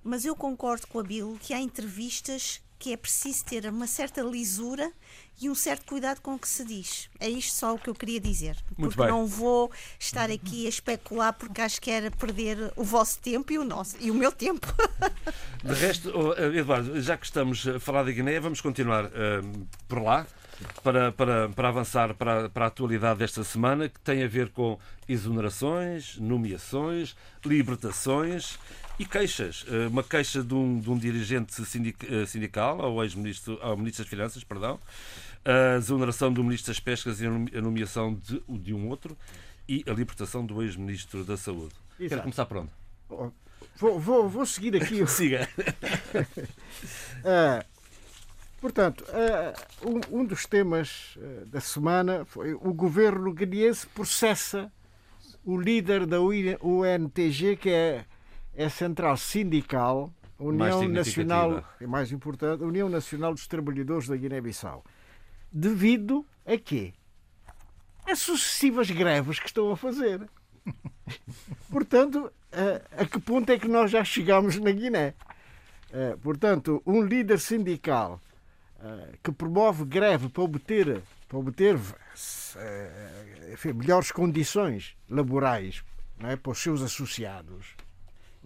mas 0.03 0.25
eu 0.25 0.35
concordo 0.35 0.85
com 0.87 0.99
a 0.99 1.03
Bill 1.03 1.37
que 1.41 1.53
há 1.53 1.59
entrevistas 1.59 2.61
que 2.79 2.93
é 2.93 2.97
preciso 2.97 3.45
ter 3.45 3.65
uma 3.65 3.87
certa 3.87 4.21
lisura 4.21 4.91
e 5.39 5.49
um 5.49 5.55
certo 5.55 5.85
cuidado 5.85 6.19
com 6.21 6.35
o 6.35 6.39
que 6.39 6.47
se 6.47 6.65
diz. 6.65 7.09
É 7.19 7.29
isto 7.29 7.53
só 7.53 7.75
o 7.75 7.79
que 7.79 7.89
eu 7.89 7.95
queria 7.95 8.19
dizer. 8.19 8.55
Muito 8.77 8.95
porque 8.95 9.01
bem. 9.01 9.07
não 9.07 9.25
vou 9.25 9.71
estar 9.99 10.29
aqui 10.31 10.65
a 10.65 10.69
especular 10.69 11.33
porque 11.33 11.61
acho 11.61 11.79
que 11.79 11.91
era 11.91 12.09
perder 12.09 12.71
o 12.75 12.83
vosso 12.83 13.19
tempo 13.19 13.51
e 13.51 13.57
o 13.57 13.63
nosso 13.63 13.95
e 13.99 14.09
o 14.09 14.13
meu 14.13 14.31
tempo. 14.31 14.67
De 15.63 15.73
resto, 15.73 16.11
oh, 16.13 16.33
Eduardo, 16.33 16.99
já 17.01 17.17
que 17.17 17.25
estamos 17.25 17.67
a 17.67 17.79
falar 17.79 18.03
da 18.03 18.11
Guiné, 18.11 18.39
vamos 18.39 18.61
continuar 18.61 19.05
uh, 19.05 19.67
por 19.87 20.01
lá. 20.01 20.25
Para, 20.81 21.11
para, 21.11 21.49
para 21.49 21.69
avançar 21.69 22.15
para, 22.15 22.49
para 22.49 22.65
a 22.65 22.67
atualidade 22.67 23.19
desta 23.19 23.43
semana, 23.43 23.87
que 23.87 23.99
tem 23.99 24.23
a 24.23 24.27
ver 24.27 24.49
com 24.49 24.79
exonerações, 25.07 26.17
nomeações, 26.17 27.15
libertações 27.45 28.57
e 28.99 29.05
queixas. 29.05 29.65
Eh, 29.67 29.87
uma 29.87 30.03
queixa 30.03 30.43
de 30.43 30.53
um, 30.53 30.79
de 30.79 30.89
um 30.89 30.97
dirigente 30.97 31.53
eh, 31.61 32.25
sindical, 32.25 32.81
ao 32.81 33.03
ex-ministro, 33.03 33.59
ao 33.61 33.77
ministro 33.77 34.03
das 34.03 34.09
Finanças, 34.09 34.43
perdão, 34.43 34.79
a 35.45 35.77
exoneração 35.77 36.31
do 36.31 36.43
Ministro 36.43 36.73
das 36.73 36.79
Pescas 36.79 37.21
e 37.21 37.25
a 37.25 37.61
nomeação 37.61 38.15
de, 38.15 38.41
de 38.49 38.73
um 38.73 38.89
outro 38.89 39.17
e 39.67 39.83
a 39.87 39.91
libertação 39.91 40.45
do 40.45 40.61
ex-Ministro 40.61 41.23
da 41.23 41.37
Saúde. 41.37 41.73
Exato. 41.99 42.09
Quero 42.09 42.21
começar 42.21 42.45
por 42.45 42.57
onde? 42.57 42.71
Vou, 43.77 43.99
vou, 43.99 44.27
vou 44.27 44.45
seguir 44.45 44.75
aqui. 44.75 45.05
Siga. 45.07 45.47
uh, 47.19 47.63
portanto, 48.59 49.03
uh, 49.03 49.89
um, 49.89 50.19
um, 50.19 50.25
dos 50.25 50.45
temas 50.45 51.15
uh, 51.17 51.45
da 51.45 51.61
semana 51.61 52.25
foi 52.25 52.53
o 52.53 52.73
governo 52.73 53.31
guineense 53.33 53.85
processa 53.87 54.71
o 55.45 55.57
líder 55.57 56.05
da 56.05 56.19
UNTG, 56.19 57.55
que 57.55 57.69
é, 57.69 58.05
é 58.57 58.65
a 58.65 58.69
central 58.69 59.15
sindical 59.15 60.11
União 60.39 60.87
Nacional, 60.87 61.63
é 61.79 61.87
mais 61.87 62.11
importante, 62.11 62.63
União 62.63 62.89
Nacional 62.89 63.33
dos 63.33 63.47
Trabalhadores 63.47 64.07
da 64.07 64.15
Guiné-Bissau. 64.15 64.83
Devido 65.51 66.25
a 66.45 66.57
quê? 66.57 66.93
A 68.05 68.15
sucessivas 68.15 68.89
greves 68.89 69.39
que 69.39 69.47
estão 69.47 69.71
a 69.71 69.77
fazer. 69.77 70.27
Portanto, 71.71 72.31
a, 72.51 73.03
a 73.03 73.05
que 73.05 73.19
ponto 73.19 73.49
é 73.51 73.59
que 73.59 73.67
nós 73.67 73.91
já 73.91 74.03
chegamos 74.03 74.57
na 74.59 74.71
Guiné? 74.71 75.13
Uh, 75.89 76.17
portanto, 76.17 76.81
um 76.85 77.01
líder 77.01 77.39
sindical 77.39 78.19
uh, 78.79 79.17
que 79.23 79.31
promove 79.31 79.85
greve 79.85 80.27
para 80.27 80.43
obter, 80.43 81.01
para 81.29 81.37
obter 81.37 81.75
uh, 81.77 83.53
enfim, 83.53 83.71
melhores 83.71 84.11
condições 84.11 84.97
laborais 85.09 85.81
é, 86.19 86.35
para 86.35 86.51
os 86.51 86.57
seus 86.57 86.81
associados, 86.81 87.73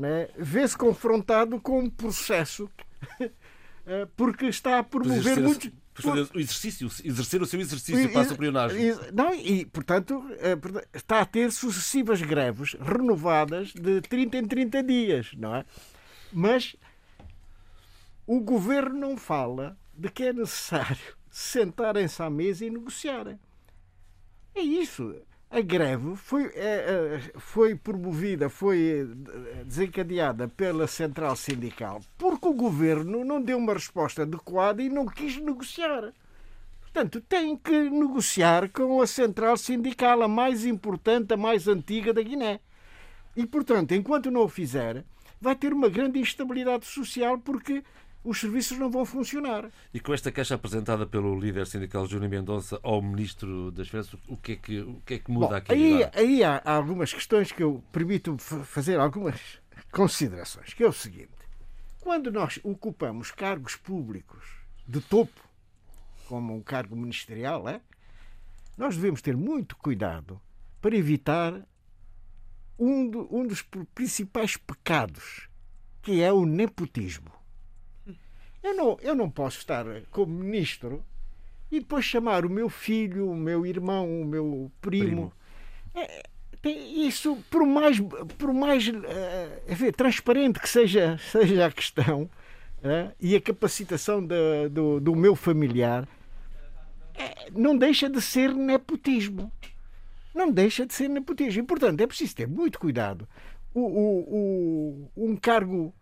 é, 0.07 0.29
vê-se 0.37 0.77
confrontado 0.77 1.59
com 1.59 1.79
um 1.79 1.89
processo 1.89 2.69
porque 4.15 4.45
está 4.45 4.79
a 4.79 4.83
promover 4.83 5.39
muitos. 5.39 5.71
O 6.33 6.39
exercício, 6.39 6.87
exercer 7.03 7.41
o 7.41 7.45
seu 7.45 7.59
exercício 7.59 8.11
para 8.11 8.21
a 8.21 8.25
superionagem. 8.25 8.95
Não, 9.13 9.33
e, 9.35 9.65
portanto, 9.65 10.23
está 10.93 11.19
a 11.19 11.25
ter 11.25 11.51
sucessivas 11.51 12.21
greves 12.21 12.75
renovadas 12.75 13.73
de 13.73 14.01
30 14.01 14.37
em 14.37 14.47
30 14.47 14.83
dias, 14.83 15.31
não 15.37 15.53
é? 15.53 15.65
Mas 16.31 16.75
o 18.25 18.39
governo 18.39 18.97
não 18.97 19.17
fala 19.17 19.77
de 19.93 20.09
que 20.09 20.23
é 20.23 20.33
necessário 20.33 21.15
sentarem-se 21.29 22.23
à 22.23 22.29
mesa 22.29 22.65
e 22.65 22.69
negociarem. 22.69 23.37
É 24.55 24.61
isso. 24.61 25.15
A 25.51 25.59
greve 25.59 26.15
foi, 26.15 26.45
é, 26.55 27.19
é, 27.19 27.19
foi 27.37 27.75
promovida, 27.75 28.47
foi 28.47 29.05
desencadeada 29.65 30.47
pela 30.47 30.87
central 30.87 31.35
sindical 31.35 31.99
porque 32.17 32.47
o 32.47 32.53
governo 32.53 33.25
não 33.25 33.41
deu 33.41 33.57
uma 33.57 33.73
resposta 33.73 34.21
adequada 34.21 34.81
e 34.81 34.87
não 34.87 35.05
quis 35.05 35.35
negociar. 35.35 36.13
Portanto, 36.79 37.19
tem 37.19 37.57
que 37.57 37.89
negociar 37.89 38.69
com 38.69 39.01
a 39.01 39.07
central 39.07 39.57
sindical, 39.57 40.23
a 40.23 40.27
mais 40.27 40.65
importante, 40.65 41.33
a 41.33 41.37
mais 41.37 41.67
antiga 41.67 42.13
da 42.13 42.21
Guiné. 42.21 42.61
E, 43.35 43.45
portanto, 43.45 43.93
enquanto 43.93 44.31
não 44.31 44.43
o 44.43 44.49
fizer, 44.49 45.03
vai 45.39 45.55
ter 45.55 45.73
uma 45.73 45.89
grande 45.89 46.17
instabilidade 46.17 46.85
social 46.85 47.37
porque 47.37 47.83
os 48.23 48.39
serviços 48.39 48.77
não 48.77 48.89
vão 48.89 49.03
funcionar. 49.03 49.69
E 49.93 49.99
com 49.99 50.13
esta 50.13 50.31
queixa 50.31 50.55
apresentada 50.55 51.05
pelo 51.05 51.39
líder 51.39 51.65
sindical 51.65 52.05
Júnior 52.05 52.29
Mendonça 52.29 52.79
ao 52.83 53.01
Ministro 53.01 53.71
das 53.71 53.87
Finanças, 53.87 54.19
o 54.27 54.37
que 54.37 54.53
é 54.53 54.55
que, 54.55 54.79
o 54.79 55.01
que, 55.05 55.13
é 55.15 55.19
que 55.19 55.31
muda 55.31 55.47
Bom, 55.47 55.55
aqui? 55.55 55.71
Aí, 55.71 56.09
aí 56.13 56.43
há, 56.43 56.61
há, 56.63 56.73
algumas 56.73 57.13
questões 57.13 57.51
que 57.51 57.63
eu 57.63 57.83
permito 57.91 58.37
fazer 58.37 58.99
algumas 58.99 59.39
considerações, 59.91 60.73
que 60.73 60.83
é 60.83 60.87
o 60.87 60.93
seguinte. 60.93 61.31
Quando 61.99 62.31
nós 62.31 62.59
ocupamos 62.63 63.31
cargos 63.31 63.75
públicos 63.75 64.43
de 64.87 65.01
topo, 65.01 65.41
como 66.27 66.55
um 66.55 66.61
cargo 66.61 66.95
ministerial, 66.95 67.67
é, 67.67 67.81
nós 68.77 68.95
devemos 68.95 69.21
ter 69.21 69.35
muito 69.35 69.75
cuidado 69.75 70.39
para 70.79 70.95
evitar 70.95 71.61
um, 72.79 73.07
do, 73.07 73.27
um 73.35 73.45
dos 73.45 73.61
principais 73.93 74.57
pecados, 74.57 75.47
que 76.01 76.21
é 76.21 76.31
o 76.31 76.45
nepotismo. 76.45 77.40
Eu 78.63 78.75
não, 78.75 78.97
eu 79.01 79.15
não 79.15 79.29
posso 79.29 79.57
estar 79.57 79.85
como 80.11 80.33
ministro 80.33 81.03
e 81.71 81.79
depois 81.79 82.05
chamar 82.05 82.45
o 82.45 82.49
meu 82.49 82.69
filho, 82.69 83.29
o 83.29 83.35
meu 83.35 83.65
irmão, 83.65 84.21
o 84.21 84.25
meu 84.25 84.71
primo. 84.81 85.05
primo. 85.05 85.33
É, 85.95 86.23
isso, 86.69 87.37
por 87.49 87.65
mais, 87.65 87.99
por 88.37 88.53
mais 88.53 88.87
uh, 88.87 89.91
transparente 89.95 90.59
que 90.59 90.69
seja, 90.69 91.17
seja 91.31 91.65
a 91.65 91.71
questão 91.71 92.23
uh, 92.23 93.11
e 93.19 93.35
a 93.35 93.41
capacitação 93.41 94.25
do, 94.69 94.99
do 94.99 95.15
meu 95.15 95.35
familiar, 95.35 96.07
é, 97.15 97.49
não 97.51 97.77
deixa 97.77 98.09
de 98.09 98.21
ser 98.21 98.53
nepotismo. 98.53 99.51
Não 100.33 100.51
deixa 100.51 100.85
de 100.85 100.93
ser 100.93 101.09
nepotismo. 101.09 101.61
E, 101.61 101.65
portanto, 101.65 102.01
é 102.01 102.07
preciso 102.07 102.35
ter 102.35 102.47
muito 102.47 102.79
cuidado. 102.79 103.27
O, 103.73 103.81
o, 103.81 105.09
o, 105.15 105.29
um 105.29 105.35
cargo 105.35 105.93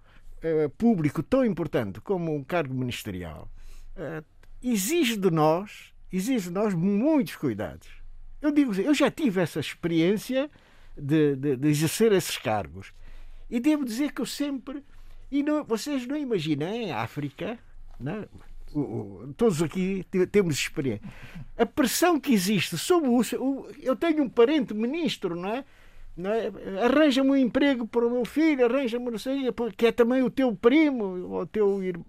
público 0.77 1.21
tão 1.21 1.45
importante 1.45 1.99
como 2.01 2.35
um 2.35 2.43
cargo 2.43 2.73
ministerial 2.73 3.49
uh, 3.95 4.23
exige 4.61 5.17
de 5.17 5.29
nós, 5.29 5.93
exige 6.11 6.47
de 6.47 6.53
nós 6.53 6.73
muitos 6.73 7.35
cuidados. 7.35 7.87
Eu 8.41 8.51
digo, 8.51 8.73
eu 8.75 8.93
já 8.93 9.11
tive 9.11 9.41
essa 9.41 9.59
experiência 9.59 10.49
de, 10.97 11.35
de, 11.35 11.55
de 11.57 11.67
exercer 11.67 12.11
esses 12.11 12.37
cargos 12.37 12.93
e 13.49 13.59
devo 13.59 13.83
dizer 13.83 14.13
que 14.13 14.21
eu 14.21 14.25
sempre 14.25 14.83
e 15.31 15.43
não, 15.43 15.63
vocês 15.63 16.07
não 16.07 16.17
imaginam 16.17 16.67
em 16.67 16.91
África, 16.91 17.59
não, 17.99 18.27
o, 18.73 18.79
o, 18.79 19.33
todos 19.37 19.61
aqui 19.61 20.05
temos 20.31 20.55
experiência. 20.55 21.07
A 21.57 21.65
pressão 21.65 22.19
que 22.19 22.33
existe 22.33 22.77
sobre 22.77 23.09
o, 23.09 23.19
o. 23.19 23.67
Eu 23.79 23.95
tenho 23.95 24.23
um 24.23 24.29
parente 24.29 24.73
ministro, 24.73 25.35
não 25.35 25.49
é? 25.49 25.65
É? 26.18 26.51
Arranja-me 26.86 27.32
um 27.32 27.36
emprego 27.36 27.88
para 27.88 28.05
o 28.05 28.10
meu 28.10 28.26
filho, 28.26 28.66
arranja-me, 28.66 29.10
não 29.10 29.18
sei, 29.18 29.49
que 29.78 29.88
é 29.88 29.91
também 29.91 30.22
o 30.22 30.30
teu 30.30 30.53
primo, 30.55 31.39
o 31.39 31.45
teu 31.45 31.82
irmão, 31.84 32.05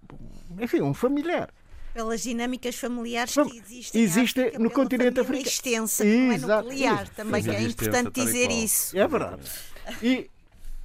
enfim, 0.59 0.81
um 0.81 0.93
familiar. 0.93 1.53
Pelas 1.93 2.21
dinâmicas 2.21 2.75
familiares 2.75 3.33
que 3.33 3.57
existem 3.57 4.01
Existe 4.01 4.39
África, 4.39 4.59
no 4.59 4.71
continente 4.71 5.19
africano. 5.19 5.47
extensa, 5.47 6.03
que 6.05 6.15
não 6.15 6.31
é 6.31 6.37
nuclear, 6.37 7.09
também, 7.09 7.43
que 7.43 7.49
é 7.49 7.61
importante 7.61 8.11
dizer 8.11 8.49
isso. 8.49 8.97
É 8.97 9.07
verdade. 9.07 9.41
E, 10.01 10.29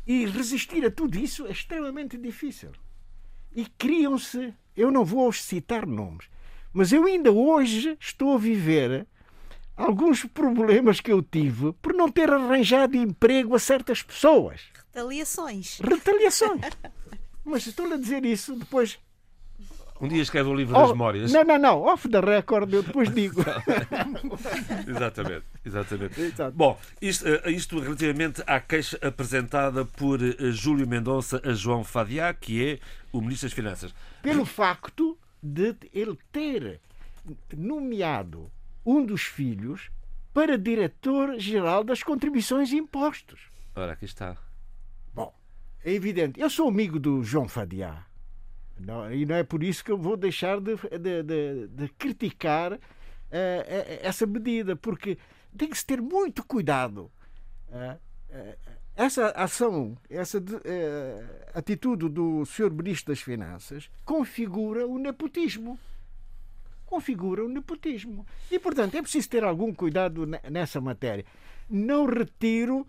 e 0.07 0.27
resistir 0.27 0.85
a 0.85 0.91
tudo 0.91 1.17
isso 1.17 1.47
é 1.47 1.53
extremamente 1.53 2.17
difícil. 2.17 2.71
E 3.55 3.67
criam-se, 3.79 4.53
eu 4.77 4.91
não 4.91 5.05
vou 5.05 5.33
citar 5.33 5.87
nomes, 5.87 6.27
mas 6.73 6.93
eu 6.93 7.05
ainda 7.05 7.31
hoje 7.33 7.97
estou 8.01 8.35
a 8.35 8.39
viver 8.39 9.07
alguns 9.77 10.25
problemas 10.25 11.01
que 11.01 11.13
eu 11.13 11.23
tive 11.23 11.73
por 11.75 11.93
não 11.93 12.11
ter 12.11 12.31
arranjado 12.31 12.97
emprego 12.97 13.55
a 13.55 13.59
certas 13.59 14.03
pessoas. 14.03 14.63
Retaliações. 14.93 15.79
Retaliações. 15.81 16.61
Mas 17.45 17.67
estou 17.67 17.93
a 17.93 17.97
dizer 17.97 18.25
isso 18.25 18.57
depois. 18.57 18.99
Um 20.01 20.09
dia 20.09 20.21
escreve 20.21 20.49
o 20.49 20.53
um 20.53 20.57
livro 20.57 20.77
oh, 20.77 20.81
das 20.81 20.91
memórias. 20.91 21.33
Não, 21.33 21.45
não, 21.45 21.59
não. 21.59 21.83
Off 21.83 22.09
the 22.09 22.21
record, 22.21 22.73
eu 22.73 22.83
depois 22.83 23.09
digo. 23.13 23.41
exatamente, 24.87 25.45
exatamente. 25.65 26.21
Exato. 26.21 26.55
Bom, 26.55 26.79
isto, 27.01 27.27
eh, 27.27 27.51
isto, 27.51 27.79
relativamente 27.79 28.43
à 28.47 28.61
queixa 28.61 28.99
apresentada 29.01 29.85
por 29.87 30.23
eh, 30.23 30.35
Júlio 30.51 30.87
Mendonça 30.87 31.41
a 31.43 31.53
João 31.55 31.83
Fadiá, 31.83 32.35
que 32.35 32.63
é 32.63 32.79
o 33.11 33.23
Ministro 33.23 33.49
das 33.49 33.55
Finanças. 33.55 33.95
Pelo 34.21 34.45
facto 34.45 35.17
de 35.43 35.75
ele 35.95 36.19
ter 36.31 36.81
nomeado 37.57 38.51
um 38.87 39.05
dos 39.05 39.23
filhos 39.23 39.91
para 40.33 40.57
diretor-geral 40.57 41.83
das 41.83 42.03
contribuições 42.03 42.71
e 42.71 42.77
impostos. 42.77 43.51
Ora, 43.75 43.93
aqui 43.93 44.05
está. 44.05 44.37
Bom, 45.13 45.35
é 45.85 45.93
evidente. 45.93 46.41
Eu 46.41 46.49
sou 46.49 46.69
amigo 46.69 47.01
do 47.01 47.23
João 47.25 47.49
Fadiá. 47.49 48.07
Não, 48.79 49.11
e 49.13 49.27
não 49.27 49.35
é 49.35 49.43
por 49.43 49.63
isso 49.63 49.85
que 49.85 49.91
eu 49.91 49.99
vou 49.99 50.17
deixar 50.17 50.61
de, 50.61 50.77
de, 50.77 51.23
de, 51.23 51.69
de 51.69 51.89
criticar 51.89 52.75
uh, 52.75 52.79
essa 54.03 54.27
medida, 54.27 54.77
porque 54.77 55.19
tem 55.57 55.69
que 55.69 55.79
se 55.79 55.87
ter 55.87 56.01
muito 56.01 56.45
cuidado. 56.45 57.11
Uh, 57.69 57.99
uh, 58.31 58.77
essa 58.95 59.31
ação, 59.31 59.97
essa 60.09 60.43
atitude 61.55 62.09
do 62.09 62.47
Sr. 62.47 62.71
Ministro 62.71 63.13
das 63.13 63.21
Finanças 63.21 63.91
configura 64.07 64.87
o 64.87 64.99
nepotismo 64.99 65.79
configura 66.87 67.45
o 67.45 67.49
nepotismo. 67.49 68.27
E, 68.51 68.59
portanto, 68.59 68.95
é 68.95 69.03
preciso 69.03 69.29
ter 69.29 69.45
algum 69.45 69.75
cuidado 69.75 70.27
nessa 70.51 70.81
matéria. 70.81 71.25
Não 71.69 72.07
retiro 72.07 72.87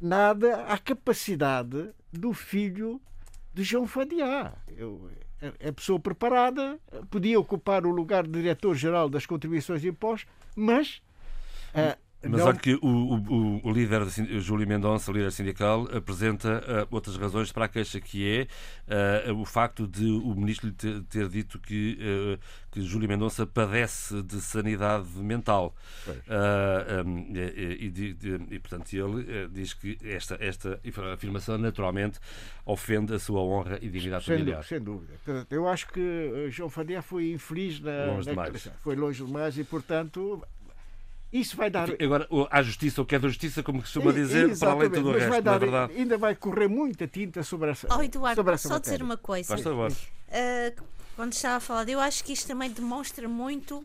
nada 0.00 0.64
à 0.64 0.78
capacidade 0.78 1.90
do 2.12 2.32
filho 2.32 3.00
de 3.52 3.62
João 3.62 3.86
Fadiá. 3.86 4.52
Eu, 4.76 5.10
é, 5.60 5.70
pessoa 5.72 6.00
preparada, 6.00 6.78
podia 7.10 7.38
ocupar 7.38 7.86
o 7.86 7.90
lugar 7.90 8.24
de 8.24 8.32
diretor-geral 8.32 9.08
das 9.08 9.26
contribuições 9.26 9.84
e 9.84 9.88
impostos, 9.88 10.28
mas 10.56 11.02
uh, 11.74 11.98
mas 12.28 12.40
não... 12.40 12.46
olha 12.46 12.58
que 12.58 12.74
o, 12.74 12.86
o, 12.86 13.60
o 13.68 13.72
líder, 13.72 14.02
o 14.02 14.40
Júlio 14.40 14.66
Mendonça, 14.66 15.12
líder 15.12 15.32
sindical, 15.32 15.88
apresenta 15.94 16.86
uh, 16.90 16.94
outras 16.94 17.16
razões 17.16 17.52
para 17.52 17.66
a 17.66 17.68
queixa, 17.68 18.00
que 18.00 18.48
é 18.88 19.28
uh, 19.28 19.34
o 19.40 19.44
facto 19.44 19.86
de 19.86 20.04
o 20.04 20.34
ministro 20.34 20.68
lhe 20.68 20.74
ter, 20.74 21.02
ter 21.04 21.28
dito 21.28 21.58
que, 21.58 21.98
uh, 22.00 22.38
que 22.70 22.82
Júlio 22.82 23.08
Mendonça 23.08 23.46
padece 23.46 24.22
de 24.22 24.40
sanidade 24.40 25.08
mental. 25.18 25.74
Um, 26.06 27.32
e, 27.34 27.92
e, 27.94 28.54
e, 28.54 28.58
portanto, 28.58 28.92
ele 28.92 29.48
diz 29.48 29.74
que 29.74 29.98
esta, 30.02 30.36
esta 30.40 30.80
afirmação 31.12 31.58
naturalmente 31.58 32.18
ofende 32.64 33.14
a 33.14 33.18
sua 33.18 33.40
honra 33.40 33.78
e 33.80 33.88
dignidade 33.88 34.24
sem 34.24 34.38
familiar. 34.38 34.56
Dúvida, 34.56 34.68
sem 34.68 34.80
dúvida. 34.80 35.46
Eu 35.50 35.68
acho 35.68 35.88
que 35.88 36.48
João 36.50 36.70
Fadiá 36.70 37.02
foi 37.02 37.32
infeliz 37.32 37.80
na, 37.80 38.06
longe 38.06 38.32
na... 38.32 38.44
Foi 38.82 38.96
longe 38.96 39.24
demais 39.24 39.58
e, 39.58 39.64
portanto, 39.64 40.42
Isso 41.34 41.56
vai 41.56 41.68
dar. 41.68 41.88
Agora, 42.00 42.28
a 42.48 42.62
justiça, 42.62 43.02
o 43.02 43.04
que 43.04 43.16
é 43.16 43.18
da 43.18 43.26
justiça, 43.26 43.60
como 43.60 43.80
costuma 43.80 44.12
dizer, 44.12 44.50
Exatamente. 44.50 44.58
para 44.60 44.70
além 44.70 44.88
de 44.88 44.94
tudo 44.94 45.08
o 45.08 45.12
resto, 45.12 45.30
vai 45.30 45.42
dar, 45.42 45.58
verdade. 45.58 45.92
Ainda 45.96 46.16
vai 46.16 46.36
correr 46.36 46.68
muita 46.68 47.08
tinta 47.08 47.42
sobre 47.42 47.72
essa. 47.72 47.88
Oh, 47.90 48.00
Eduardo, 48.00 48.36
sobre 48.36 48.54
essa 48.54 48.68
só 48.68 48.74
matéria. 48.74 48.98
dizer 48.98 49.04
uma 49.04 49.16
coisa. 49.16 49.56
Uh, 49.56 50.82
quando 51.16 51.32
estava 51.32 51.56
a 51.56 51.60
falar, 51.60 51.88
eu 51.88 51.98
acho 51.98 52.22
que 52.22 52.32
isto 52.32 52.46
também 52.46 52.70
demonstra 52.70 53.28
muito 53.28 53.84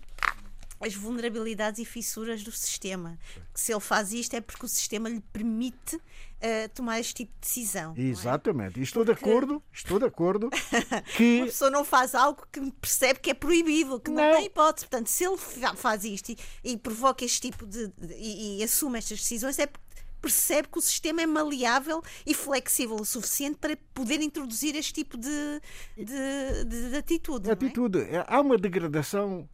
as 0.80 0.94
vulnerabilidades 0.94 1.80
e 1.80 1.86
fissuras 1.86 2.44
do 2.44 2.52
sistema. 2.52 3.18
Que 3.52 3.60
se 3.60 3.74
ele 3.74 3.82
faz 3.82 4.14
isto 4.14 4.36
é 4.36 4.42
porque 4.42 4.68
o 4.68 4.70
sistema 4.70 5.10
lhe 5.10 5.20
permite 5.34 6.00
uh, 6.40 6.70
tomar 6.74 7.00
este 7.00 7.14
tipo 7.14 7.34
de 7.34 7.40
decisão. 7.42 7.94
É? 7.98 8.02
Exatamente. 8.02 8.80
É? 8.80 8.84
Estou 8.84 9.06
porque... 9.06 9.24
de 9.24 9.30
acordo, 9.30 9.64
estou 9.72 10.00
de 10.00 10.06
acordo 10.06 10.50
que. 11.16 11.42
a 11.42 11.46
pessoa 11.46 11.70
não 11.70 11.86
faz 11.86 12.16
algo 12.16 12.46
que 12.52 12.72
percebe 12.74 13.20
que 13.20 13.30
é 13.30 13.34
proibido, 13.34 14.00
que 14.00 14.12
não, 14.12 14.24
não 14.24 14.36
tem 14.36 14.46
hipótese. 14.46 14.88
Portanto, 14.88 15.08
se 15.08 15.26
ele 15.26 15.38
faz 15.38 16.04
isto 16.04 16.32
e, 16.32 16.38
e 16.64 16.78
provoca 16.78 17.24
este 17.24 17.42
tipo 17.42 17.66
de. 17.66 17.88
de 17.88 18.14
e, 18.16 18.60
e 18.60 18.64
assume 18.64 18.98
estas 18.98 19.20
decisões, 19.20 19.60
é 19.60 19.68
porque 19.68 19.90
percebe 20.22 20.68
que 20.68 20.78
o 20.78 20.82
sistema 20.82 21.22
é 21.22 21.26
maleável 21.26 22.04
e 22.26 22.34
flexível 22.34 22.98
o 22.98 23.06
suficiente 23.06 23.58
para 23.58 23.78
poder 23.94 24.22
introduzir 24.22 24.76
este 24.76 24.94
tipo 24.94 25.18
de, 25.18 25.62
de, 25.96 26.66
de, 26.66 26.90
de 26.90 26.98
atitude. 26.98 27.50
Atitude. 27.50 28.02
É? 28.02 28.26
Há 28.28 28.42
uma 28.42 28.58
degradação 28.58 29.48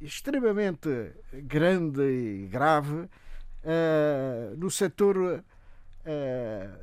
extremamente 0.00 0.88
grande 1.32 2.02
e 2.02 2.46
grave 2.48 2.96
uh, 2.96 4.56
no 4.56 4.70
setor 4.70 5.44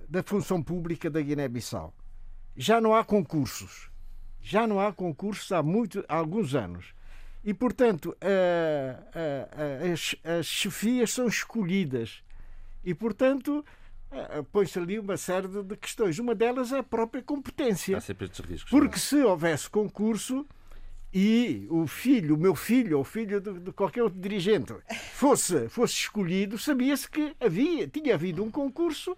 da 0.09 0.23
função 0.23 0.61
pública 0.61 1.09
da 1.09 1.21
Guiné-Bissau. 1.21 1.93
Já 2.55 2.81
não 2.81 2.95
há 2.95 3.03
concursos. 3.03 3.89
Já 4.41 4.65
não 4.65 4.79
há 4.79 4.93
concursos 4.93 5.51
há, 5.51 5.61
muito, 5.61 6.03
há 6.07 6.15
alguns 6.15 6.55
anos. 6.55 6.93
E, 7.43 7.53
portanto, 7.53 8.15
uh, 8.21 9.93
as, 9.93 10.15
as 10.23 10.45
chefias 10.45 11.11
são 11.11 11.27
escolhidas. 11.27 12.23
E, 12.83 12.93
portanto, 12.93 13.63
põe-se 14.51 14.79
ali 14.79 14.97
uma 14.99 15.17
série 15.17 15.47
de 15.47 15.77
questões. 15.77 16.19
Uma 16.19 16.33
delas 16.33 16.71
é 16.71 16.79
a 16.79 16.83
própria 16.83 17.21
competência. 17.21 17.97
Porque 18.69 18.99
se 18.99 19.17
houvesse 19.17 19.69
concurso, 19.69 20.45
e 21.19 21.65
o 21.71 21.87
filho, 21.87 22.35
o 22.35 22.37
meu 22.37 22.53
filho, 22.53 22.97
ou 22.97 23.01
o 23.01 23.03
filho 23.03 23.41
de, 23.41 23.71
qualquer 23.71 24.03
outro 24.03 24.19
dirigente, 24.19 24.71
fosse, 25.13 25.67
fosse 25.67 25.95
escolhido, 25.95 26.59
sabia-se 26.59 27.09
que 27.09 27.35
havia, 27.39 27.87
tinha 27.87 28.13
havido 28.13 28.43
um 28.43 28.51
concurso 28.51 29.17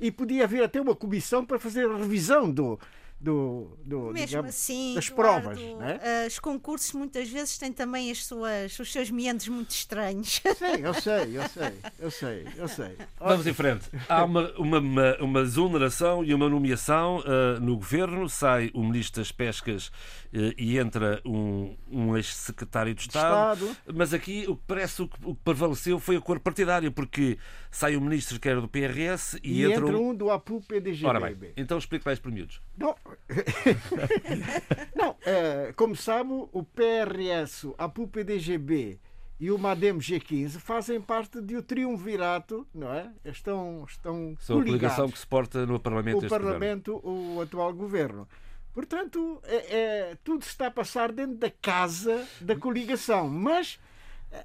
e 0.00 0.10
podia 0.10 0.42
haver 0.42 0.64
até 0.64 0.80
uma 0.80 0.96
comissão 0.96 1.44
para 1.44 1.56
fazer 1.60 1.88
a 1.88 1.96
revisão 1.96 2.50
do, 2.50 2.76
do, 3.20 3.76
do 3.84 4.12
Mesmo 4.12 4.26
digamos, 4.26 4.48
assim, 4.50 4.94
das 4.94 5.08
provas. 5.08 5.58
né? 5.58 6.26
Os 6.26 6.38
concursos 6.38 6.92
muitas 6.92 7.28
vezes 7.28 7.58
têm 7.58 7.72
também 7.72 8.10
as 8.10 8.24
suas, 8.24 8.78
os 8.78 8.92
seus 8.92 9.10
meandros 9.10 9.48
muito 9.48 9.70
estranhos. 9.70 10.40
Sim, 10.56 10.82
eu 10.82 10.94
sei, 10.94 11.36
eu 11.36 11.48
sei, 11.48 11.72
eu 11.98 12.10
sei, 12.10 12.46
eu 12.56 12.68
sei. 12.68 12.96
Vamos 13.18 13.46
em 13.46 13.52
frente. 13.52 13.86
Há 14.08 14.24
uma, 14.24 14.52
uma, 14.52 14.78
uma, 14.78 15.16
uma 15.20 15.40
exoneração 15.40 16.24
e 16.24 16.32
uma 16.32 16.48
nomeação 16.48 17.18
uh, 17.18 17.60
no 17.60 17.76
governo. 17.76 18.28
Sai 18.28 18.70
o 18.72 18.84
Ministro 18.84 19.20
das 19.20 19.32
Pescas 19.32 19.88
uh, 19.88 20.54
e 20.56 20.78
entra 20.78 21.20
um, 21.24 21.76
um 21.90 22.16
ex-secretário 22.16 22.94
de 22.94 23.02
Estado. 23.02 23.66
Estado. 23.66 23.76
Mas 23.94 24.14
aqui 24.14 24.44
o 24.48 24.56
que 24.56 24.62
parece 24.66 25.02
o 25.02 25.08
que, 25.08 25.18
o 25.24 25.34
que, 25.34 25.40
prevaleceu 25.42 25.98
foi 25.98 26.16
a 26.16 26.20
cor 26.20 26.38
partidária, 26.38 26.90
porque 26.90 27.38
sai 27.70 27.96
o 27.96 28.00
Ministro 28.00 28.40
que 28.40 28.48
era 28.48 28.60
do 28.60 28.68
PRS 28.68 29.38
e, 29.42 29.60
e 29.60 29.64
entra, 29.64 29.86
entra 29.86 29.98
um... 29.98 30.10
um 30.10 30.14
do 30.14 30.30
APU-PDG. 30.30 31.06
Ora 31.06 31.20
bem, 31.20 31.52
então 31.56 31.78
explique 31.78 32.04
mais 32.04 32.18
por 32.18 32.30
miúdos. 32.32 32.60
Não, 32.76 32.94
não, 34.94 35.16
é, 35.24 35.72
como 35.76 35.94
sabe, 35.96 36.30
o 36.30 36.62
PRS, 36.62 37.66
a 37.76 37.88
PUP-DGB 37.88 38.98
e 39.40 39.50
o 39.50 39.58
MADEM 39.58 39.98
G15 39.98 40.58
fazem 40.58 41.00
parte 41.00 41.40
de 41.40 41.56
um 41.56 41.62
triunvirato, 41.62 42.66
não 42.74 42.92
é? 42.92 43.10
Estão, 43.24 43.84
estão 43.88 44.36
São 44.40 44.58
a 44.58 44.64
coligação 44.64 45.08
que 45.08 45.18
se 45.18 45.26
porta 45.26 45.64
no 45.64 45.78
Parlamento. 45.78 46.26
O 46.26 46.28
Parlamento, 46.28 47.00
governo. 47.00 47.36
o 47.36 47.40
atual 47.40 47.72
governo. 47.72 48.28
Portanto, 48.74 49.40
é, 49.44 49.56
é, 49.56 50.16
tudo 50.24 50.42
está 50.42 50.66
a 50.66 50.70
passar 50.70 51.12
dentro 51.12 51.36
da 51.36 51.50
casa 51.50 52.26
da 52.40 52.56
coligação, 52.56 53.28
mas 53.28 53.78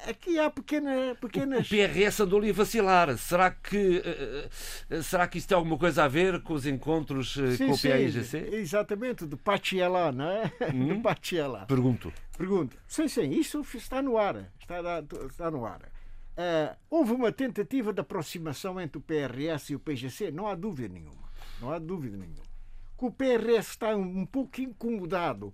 Aqui 0.07 0.39
há 0.39 0.49
pequena, 0.49 1.15
pequenas. 1.19 1.67
O 1.67 1.69
PRS 1.69 2.21
andou 2.21 2.39
ali 2.39 2.51
a 2.51 2.53
vacilar. 2.53 3.17
Será 3.17 3.51
que, 3.51 4.01
uh, 4.89 5.03
será 5.03 5.27
que 5.27 5.37
isto 5.37 5.49
tem 5.49 5.55
alguma 5.55 5.77
coisa 5.77 6.05
a 6.05 6.07
ver 6.07 6.41
com 6.41 6.53
os 6.53 6.65
encontros 6.65 7.35
uh, 7.35 7.51
sim, 7.51 7.67
com 7.67 7.73
o 7.73 7.79
PAIGC? 7.79 8.55
Exatamente, 8.55 9.25
do 9.25 9.37
Pachiela, 9.37 10.11
não 10.11 10.29
é? 10.29 10.51
Hum? 10.73 10.87
Do 10.87 11.01
Pachiela. 11.01 11.65
Pergunto. 11.67 12.13
Pergunto. 12.37 12.77
Sim, 12.87 13.07
sim, 13.07 13.29
isso 13.31 13.61
está 13.75 14.01
no 14.01 14.17
ar. 14.17 14.51
Está, 14.59 14.79
está 15.29 15.51
no 15.51 15.65
ar. 15.65 15.81
Uh, 16.33 16.75
houve 16.89 17.11
uma 17.11 17.31
tentativa 17.31 17.93
de 17.93 18.01
aproximação 18.01 18.79
entre 18.81 18.97
o 18.97 19.01
PRS 19.01 19.69
e 19.69 19.75
o 19.75 19.79
PGC, 19.79 20.31
não 20.31 20.47
há 20.47 20.55
dúvida 20.55 20.93
nenhuma. 20.93 21.29
Não 21.61 21.71
há 21.71 21.77
dúvida 21.77 22.17
nenhuma. 22.17 22.41
Que 22.97 23.05
o 23.05 23.11
PRS 23.11 23.69
está 23.69 23.95
um, 23.95 24.25
pouco 24.25 24.61
incomodado 24.61 25.53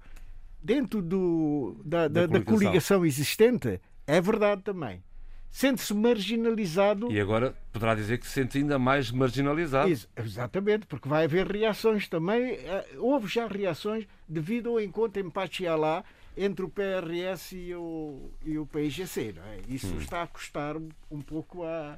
dentro 0.61 1.01
do, 1.01 1.81
da, 1.83 2.07
da, 2.07 2.27
da, 2.27 2.41
coligação 2.41 3.05
existente 3.05 3.81
é 4.09 4.19
verdade 4.19 4.63
também. 4.63 5.03
Sente-se 5.51 5.93
marginalizado. 5.93 7.11
E 7.11 7.19
agora 7.19 7.55
poderá 7.71 7.93
dizer 7.93 8.17
que 8.19 8.25
se 8.25 8.33
sente 8.33 8.57
ainda 8.57 8.77
mais 8.77 9.11
marginalizado. 9.11 9.89
Ex 9.89 10.07
exatamente, 10.17 10.85
porque 10.85 11.07
vai 11.07 11.25
haver 11.25 11.47
reações 11.47 12.07
também. 12.07 12.53
Eh, 12.53 12.87
houve 12.97 13.27
já 13.27 13.47
reações 13.47 14.07
devido 14.27 14.69
ao 14.69 14.81
encontro 14.81 15.21
em 15.21 15.29
Pachialá 15.29 16.03
entre 16.35 16.65
o 16.65 16.69
PRS 16.69 17.51
e 17.51 17.73
o, 17.75 18.31
e 18.45 18.57
o 18.57 18.65
PIGC. 18.65 19.35
É? 19.37 19.59
Isso 19.67 19.93
hum. 19.93 19.99
está 19.99 20.23
a 20.23 20.27
custar 20.27 20.75
um 20.77 21.21
pouco 21.21 21.63
a, 21.63 21.97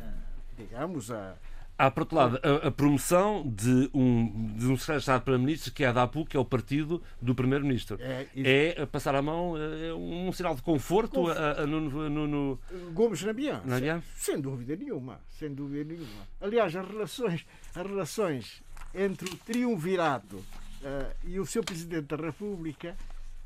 a 0.00 0.12
digamos, 0.56 1.10
a, 1.10 1.36
Há, 1.78 1.92
por 1.92 2.00
outro 2.00 2.16
lado, 2.16 2.40
a, 2.42 2.66
a 2.66 2.70
promoção 2.72 3.48
de 3.48 3.88
um, 3.94 4.52
de 4.56 4.66
um 4.66 4.76
secretário 4.76 4.98
de 4.98 5.02
Estado 5.02 5.22
para 5.22 5.38
ministro, 5.38 5.72
que 5.72 5.84
é 5.84 5.86
a 5.86 5.92
DAPU, 5.92 6.26
que 6.26 6.36
é 6.36 6.40
o 6.40 6.44
partido 6.44 7.00
do 7.22 7.36
Primeiro-Ministro. 7.36 7.96
É, 8.00 8.26
é, 8.34 8.84
passar 8.86 9.14
a 9.14 9.22
mão, 9.22 9.54
é 9.56 9.94
um 9.94 10.32
sinal 10.32 10.56
de 10.56 10.62
conforto 10.62 11.30
a, 11.30 11.62
a, 11.62 11.66
no, 11.68 12.10
no, 12.10 12.26
no... 12.26 12.58
Gomes 12.92 13.22
Nabian. 13.22 13.62
Nabian? 13.64 14.02
Sem, 14.16 14.34
sem 14.34 14.40
dúvida 14.40 14.74
nenhuma. 14.74 15.20
Sem 15.38 15.54
dúvida 15.54 15.84
nenhuma. 15.84 16.26
Aliás, 16.40 16.74
as 16.74 16.84
relações, 16.84 17.46
as 17.72 17.86
relações 17.86 18.62
entre 18.92 19.32
o 19.32 19.36
triunvirato 19.36 20.36
uh, 20.36 21.14
e 21.24 21.38
o 21.38 21.46
seu 21.46 21.62
Presidente 21.62 22.06
da 22.06 22.16
República 22.16 22.96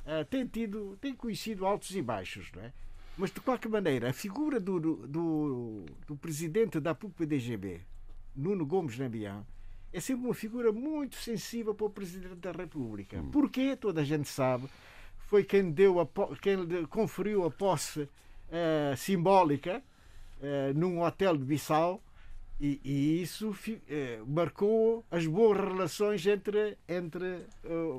uh, 0.07 0.25
têm, 0.25 0.47
tido, 0.47 0.97
têm 1.03 1.15
conhecido 1.15 1.67
altos 1.67 1.95
e 1.95 2.01
baixos, 2.01 2.51
não 2.57 2.63
é? 2.63 2.73
Mas, 3.19 3.31
de 3.31 3.41
qualquer 3.41 3.69
maneira, 3.69 4.09
a 4.09 4.13
figura 4.15 4.59
do, 4.59 4.81
do, 4.81 5.85
do 6.07 6.17
Presidente 6.17 6.81
da 6.81 6.95
PUC-PDGB, 6.95 7.83
Nuno 8.35 8.65
Gomes 8.67 8.99
Nabian, 8.99 9.45
é 9.93 10.01
sempre 10.01 10.25
uma 10.25 10.35
figura 10.35 10.73
muito 10.73 11.17
sensível 11.17 11.75
para 11.75 11.87
o 11.87 11.91
Presidente 11.91 12.37
da 12.37 12.53
República. 12.53 13.19
Hum. 13.19 13.31
Porque, 13.31 13.77
toda 13.77 14.01
a 14.01 14.05
gente 14.05 14.29
sabe, 14.29 14.69
foi 15.33 15.45
quem, 15.45 15.71
deu 15.71 16.01
a, 16.01 16.07
quem 16.41 16.87
conferiu 16.87 17.45
a 17.45 17.51
posse 17.51 18.01
uh, 18.03 18.97
simbólica 18.97 19.83
uh, 20.39 20.79
num 20.79 21.01
hotel 21.03 21.37
de 21.37 21.45
Bissau 21.45 22.03
e, 22.61 22.81
e 22.85 23.23
isso 23.23 23.51
uh, 23.51 24.27
marcou 24.27 25.05
as 25.11 25.27
boas 25.27 25.59
relações 25.59 26.27
entre, 26.27 26.79
entre 26.89 27.47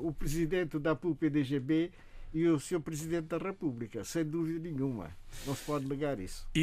o 0.02 0.12
Presidente 0.12 0.78
da 0.78 0.94
PUP-DGB 0.94 1.90
e 1.90 2.13
o 2.48 2.58
Sr. 2.58 2.80
Presidente 2.80 3.26
da 3.26 3.38
República, 3.38 4.02
sem 4.02 4.24
dúvida 4.24 4.58
nenhuma. 4.68 5.10
Não 5.46 5.54
se 5.54 5.64
pode 5.64 5.86
negar 5.86 6.18
isso. 6.18 6.46
E, 6.54 6.60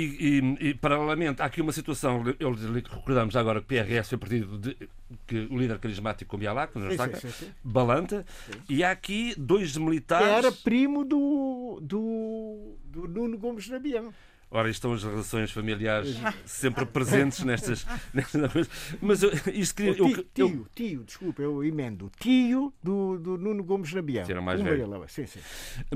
e, 0.59 0.67
e 0.69 0.73
paralelamente, 0.73 1.41
há 1.41 1.45
aqui 1.45 1.61
uma 1.61 1.71
situação, 1.71 2.23
eu 2.39 2.53
recordamos 2.53 3.35
agora 3.35 3.61
que 3.61 3.65
o 3.65 3.67
PRS 3.67 4.09
foi 4.09 4.17
partido 4.17 4.57
de, 4.57 4.77
que 5.25 5.47
o 5.49 5.57
líder 5.57 5.79
carismático 5.79 6.37
com 6.37 6.43
não 6.79 6.89
está? 6.89 7.09
Balanta, 7.63 8.25
sim. 8.45 8.59
e 8.69 8.83
há 8.83 8.91
aqui 8.91 9.33
dois 9.37 9.77
militares. 9.77 10.27
Que 10.27 10.33
era 10.33 10.51
primo 10.51 11.05
do, 11.05 11.79
do, 11.81 12.75
do 12.85 13.07
Nuno 13.07 13.37
Gomes 13.37 13.69
Nabião. 13.69 14.13
Ora, 14.53 14.69
estão 14.69 14.91
as 14.91 15.01
relações 15.01 15.49
familiares 15.49 16.17
sempre 16.45 16.85
presentes 16.85 17.41
nestas. 17.41 17.87
nestas 18.13 18.69
Mas 19.01 19.23
isto 19.53 19.75
queria. 19.75 19.93
Tio, 19.93 20.07
eu, 20.09 20.23
tio, 20.25 20.47
eu... 20.47 20.67
tio, 20.75 21.03
desculpa, 21.05 21.41
eu 21.41 21.63
emendo. 21.63 22.11
Tio 22.19 22.73
do, 22.83 23.17
do 23.17 23.37
Nuno 23.37 23.63
Gomes 23.63 23.93
Nabião. 23.93 24.25
Era 24.29 24.41
mais 24.41 24.61
velho. 24.61 25.05
Sim, 25.07 25.25
sim. 25.25 25.39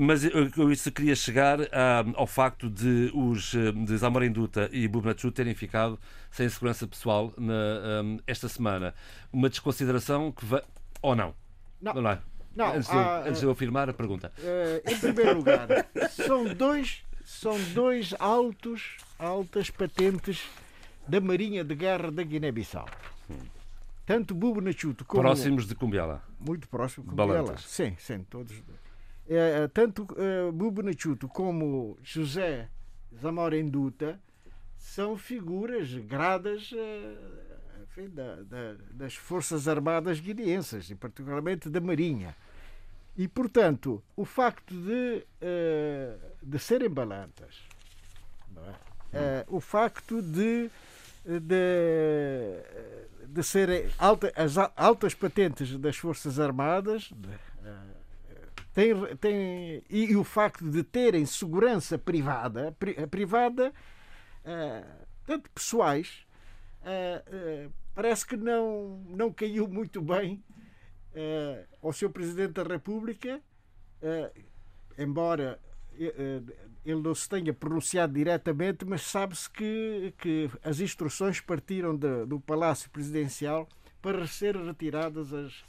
Mas 0.00 0.24
eu, 0.24 0.50
eu 0.56 0.72
isso 0.72 0.90
queria 0.90 1.14
chegar 1.14 1.60
ah, 1.70 2.02
ao 2.14 2.26
facto 2.26 2.70
de 2.70 3.10
os 3.14 3.52
de 3.52 3.96
Zamora 3.98 4.24
Induta 4.24 4.70
e 4.72 4.88
Bubnachu 4.88 5.30
terem 5.30 5.54
ficado 5.54 6.00
sem 6.30 6.48
segurança 6.48 6.86
pessoal 6.86 7.34
na, 7.36 8.02
um, 8.02 8.18
esta 8.26 8.48
semana. 8.48 8.94
Uma 9.30 9.50
desconsideração 9.50 10.32
que 10.32 10.46
vai. 10.46 10.62
Ou 11.02 11.14
não? 11.14 11.34
Não. 11.78 11.92
Não, 11.92 12.10
é? 12.10 12.18
não 12.54 12.72
antes, 12.72 12.88
de 12.88 12.96
eu, 12.96 13.02
antes 13.02 13.40
de 13.40 13.46
eu 13.46 13.50
afirmar 13.50 13.90
a 13.90 13.92
pergunta. 13.92 14.32
Em 14.90 14.98
primeiro 14.98 15.36
lugar, 15.36 15.68
são 16.08 16.44
dois 16.54 17.04
são 17.26 17.60
dois 17.74 18.14
altos, 18.20 18.96
altas 19.18 19.68
patentes 19.68 20.48
da 21.08 21.20
Marinha 21.20 21.64
de 21.64 21.74
Guerra 21.74 22.12
da 22.12 22.22
Guiné-Bissau. 22.22 22.86
Tanto 24.06 24.32
Bubo 24.32 24.60
Nachuto 24.60 25.04
como. 25.04 25.22
Próximos 25.22 25.66
de 25.66 25.74
Cumbiala. 25.74 26.22
Muito 26.38 26.68
próximo 26.68 27.02
de 27.02 27.10
Cumbiala. 27.10 27.58
Sim, 27.58 27.96
sim, 27.98 28.24
todos. 28.30 28.52
É, 29.28 29.64
é, 29.64 29.68
tanto 29.68 30.04
uh, 30.04 30.52
Bubo 30.52 30.82
Nachuto 30.82 31.26
como 31.26 31.98
José 32.00 32.68
Zamora 33.20 33.58
Enduta, 33.58 34.20
são 34.76 35.16
figuras 35.18 35.92
gradas 35.94 36.70
enfim, 37.82 38.08
da, 38.08 38.36
da, 38.42 38.76
das 38.92 39.16
Forças 39.16 39.66
Armadas 39.66 40.20
guineenses, 40.20 40.90
e 40.90 40.94
particularmente 40.94 41.68
da 41.68 41.80
Marinha. 41.80 42.36
E, 43.16 43.26
portanto, 43.26 44.02
o 44.14 44.26
facto 44.26 44.74
de, 44.74 45.24
uh, 45.40 46.36
de 46.42 46.58
serem 46.58 46.90
balantas, 46.90 47.62
é? 49.12 49.44
uh, 49.48 49.56
o 49.56 49.58
facto 49.58 50.20
de, 50.20 50.70
de, 51.24 51.56
de 53.26 53.42
serem 53.42 53.88
alta, 53.98 54.30
as 54.36 54.58
altas 54.76 55.14
patentes 55.14 55.78
das 55.78 55.96
Forças 55.96 56.38
Armadas 56.38 57.10
uh, 57.10 57.16
tem, 58.74 58.94
tem, 59.16 59.82
e, 59.88 60.14
o 60.14 60.22
facto 60.22 60.70
de 60.70 60.82
terem 60.82 61.24
segurança 61.24 61.96
privada, 61.96 62.76
pri, 62.78 63.06
privada 63.06 63.72
tanto 65.24 65.50
pessoais, 65.50 66.24
parece 67.96 68.24
que 68.24 68.36
não, 68.36 69.02
não 69.08 69.32
caiu 69.32 69.66
muito 69.66 70.00
bem 70.00 70.40
uh, 71.16 71.66
ao 71.82 71.92
seu 71.92 72.10
Presidente 72.10 72.52
da 72.52 72.62
República, 72.62 73.40
uh, 74.02 74.40
embora 74.98 75.58
uh, 75.92 76.52
ele 76.84 77.02
não 77.02 77.14
se 77.14 77.28
tenha 77.28 77.52
pronunciado 77.52 78.12
diretamente, 78.12 78.84
mas 78.84 79.02
sabe-se 79.02 79.50
que, 79.50 80.14
que 80.18 80.50
as 80.62 80.78
instruções 80.78 81.40
partiram 81.40 81.96
de, 81.96 82.26
do 82.26 82.38
Palácio 82.38 82.90
Presidencial 82.90 83.68
para 84.00 84.26
ser 84.26 84.54
retiradas 84.56 85.32
as, 85.32 85.64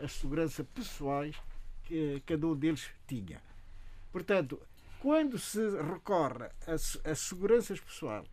as 0.00 0.12
seguranças 0.12 0.64
pessoais 0.72 1.34
que 1.82 2.22
cada 2.24 2.46
um 2.46 2.54
deles 2.54 2.88
tinha. 3.08 3.42
Portanto, 4.12 4.60
quando 5.00 5.38
se 5.40 5.58
recorre 5.80 6.44
a, 6.68 7.10
a 7.10 7.14
seguranças 7.16 7.80
pessoais, 7.80 8.28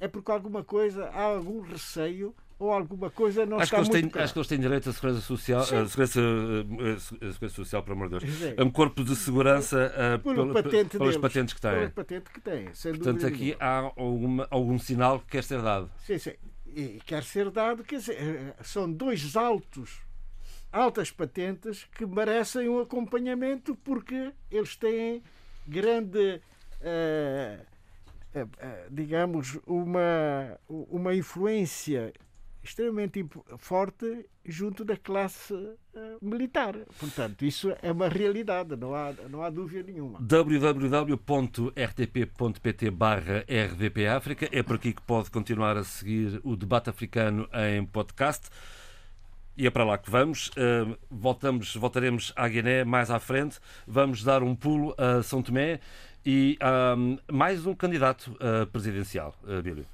é 0.00 0.08
porque 0.08 0.32
alguma 0.32 0.64
coisa, 0.64 1.08
há 1.10 1.22
algum 1.22 1.60
receio 1.60 2.34
ou 2.58 2.72
alguma 2.72 3.08
coisa 3.08 3.46
não 3.46 3.58
acho 3.58 3.64
está 3.66 3.76
que 3.76 3.90
muito 3.90 4.12
têm, 4.12 4.22
Acho 4.22 4.32
que 4.32 4.38
eles 4.38 4.48
têm 4.48 4.58
direito 4.58 4.90
à 4.90 4.92
segurança 4.92 5.20
social, 5.20 5.60
a 5.60 5.64
segurança, 5.66 6.20
a 6.20 7.32
segurança 7.32 7.54
social, 7.54 7.82
pelo 7.84 7.96
amor 7.96 8.08
de 8.08 8.26
Deus. 8.26 8.54
É 8.56 8.64
um 8.64 8.70
corpo 8.70 9.04
de 9.04 9.14
segurança 9.14 9.92
uh, 9.94 10.18
pelo, 10.18 10.52
patente 10.52 10.98
pelas 10.98 11.16
patentes 11.16 11.54
que 11.54 11.60
têm. 11.60 11.72
Pela 11.72 11.90
patente 11.90 12.30
que 12.30 12.40
têm. 12.40 12.64
Portanto, 12.64 13.26
aqui 13.26 13.56
há 13.60 13.92
alguma, 13.96 14.48
algum 14.50 14.78
sinal 14.78 15.20
que 15.20 15.26
quer 15.26 15.44
ser 15.44 15.62
dado. 15.62 15.88
Sim, 16.04 16.18
sim. 16.18 16.32
E 16.66 17.00
quer 17.06 17.22
ser 17.22 17.48
dado, 17.50 17.84
quer 17.84 17.98
dizer, 17.98 18.16
eh, 18.20 18.54
são 18.62 18.92
dois 18.92 19.36
altos, 19.36 20.00
altas 20.72 21.10
patentes 21.10 21.84
que 21.96 22.04
merecem 22.04 22.68
um 22.68 22.80
acompanhamento 22.80 23.76
porque 23.76 24.32
eles 24.50 24.74
têm 24.74 25.22
grande. 25.66 26.40
Uh, 26.80 27.78
digamos, 28.90 29.58
uma, 29.66 30.60
uma 30.68 31.14
influência 31.14 32.12
extremamente 32.68 33.24
forte 33.56 34.28
junto 34.44 34.84
da 34.84 34.96
classe 34.96 35.54
uh, 35.54 35.76
militar. 36.20 36.74
Portanto, 36.98 37.44
isso 37.44 37.74
é 37.82 37.90
uma 37.90 38.08
realidade, 38.08 38.76
não 38.76 38.94
há, 38.94 39.12
não 39.28 39.42
há 39.42 39.50
dúvida 39.50 39.90
nenhuma. 39.90 40.18
www.rtp.pt 40.20 41.20
barra 42.90 43.44
rdpafrica 43.48 44.48
é 44.52 44.62
por 44.62 44.76
aqui 44.76 44.92
que 44.92 45.02
pode 45.02 45.30
continuar 45.30 45.76
a 45.76 45.84
seguir 45.84 46.40
o 46.44 46.54
debate 46.56 46.88
africano 46.90 47.48
em 47.52 47.84
podcast. 47.84 48.48
E 49.56 49.66
é 49.66 49.70
para 49.70 49.84
lá 49.84 49.98
que 49.98 50.08
vamos. 50.10 50.48
Uh, 50.48 50.96
voltamos, 51.10 51.74
voltaremos 51.74 52.32
à 52.36 52.48
Guiné 52.48 52.84
mais 52.84 53.10
à 53.10 53.18
frente. 53.18 53.58
Vamos 53.86 54.22
dar 54.22 54.42
um 54.42 54.54
pulo 54.54 54.94
a 54.96 55.20
São 55.22 55.42
Tomé 55.42 55.80
e 56.24 56.56
um, 56.96 57.18
mais 57.32 57.66
um 57.66 57.74
candidato 57.74 58.30
uh, 58.34 58.66
presidencial, 58.68 59.34
uh, 59.42 59.60
Bílio. 59.60 59.84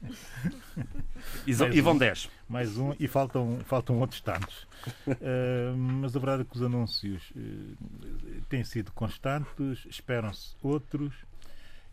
e, 1.46 1.80
vão 1.80 1.96
10. 1.96 2.26
Um, 2.26 2.52
mais 2.52 2.76
um 2.76 2.94
e 2.98 3.06
faltam, 3.06 3.58
faltam 3.64 3.98
outros 3.98 4.20
tantos. 4.20 4.66
Uh, 5.06 5.76
mas 6.00 6.16
a 6.16 6.18
verdade 6.18 6.42
é 6.42 6.44
que 6.44 6.56
os 6.56 6.62
anúncios 6.62 7.30
uh, 7.30 8.42
têm 8.48 8.64
sido 8.64 8.92
constantes, 8.92 9.86
esperam-se 9.88 10.54
outros 10.62 11.12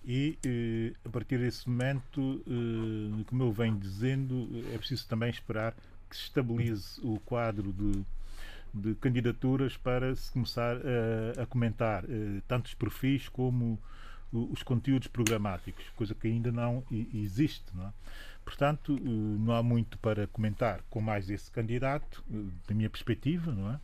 e 0.06 0.38
uh, 0.46 1.08
a 1.08 1.12
partir 1.12 1.38
desse 1.40 1.70
momento, 1.70 2.44
como 3.28 3.44
eu 3.44 3.52
venho 3.52 3.78
dizendo, 3.78 4.50
é 4.74 4.78
preciso 4.78 5.08
também 5.08 5.30
esperar 5.30 5.76
que 6.10 6.16
se 6.16 6.24
estabilize 6.24 7.00
o 7.04 7.20
quadro 7.20 7.74
de, 7.74 8.06
de 8.74 8.96
candidaturas 8.96 9.76
para 9.76 10.16
se 10.16 10.32
começar 10.32 10.78
a 11.38 11.46
comentar 11.46 12.06
tanto 12.48 12.68
os 12.68 12.74
perfis 12.74 13.28
como 13.28 13.78
os 14.32 14.64
conteúdos 14.64 15.08
programáticos, 15.08 15.86
coisa 15.96 16.16
que 16.16 16.28
ainda 16.28 16.52
não 16.52 16.84
existe. 17.14 17.66
Não 17.74 17.88
é? 17.88 17.92
Portanto, 18.48 18.98
eh, 18.98 19.02
não 19.04 19.54
há 19.54 19.62
muito 19.62 19.98
para 19.98 20.26
comentar 20.28 20.80
com 20.90 21.02
mais 21.02 21.30
esse 21.30 21.52
candidato, 21.52 22.24
eh, 22.34 22.38
da 22.66 22.74
minha 22.74 22.90
perspectiva, 22.90 23.52
não 23.52 23.74
é? 23.74 23.80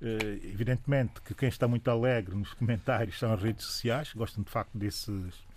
Eh, 0.00 0.40
evidentemente 0.44 1.20
que 1.20 1.34
quem 1.34 1.50
está 1.50 1.68
muito 1.68 1.90
alegre 1.90 2.34
nos 2.34 2.54
comentários 2.54 3.18
são 3.18 3.30
as 3.30 3.42
redes 3.42 3.66
sociais, 3.66 4.10
gostam 4.14 4.42
de 4.42 4.50
facto 4.50 4.70
desses 4.72 5.50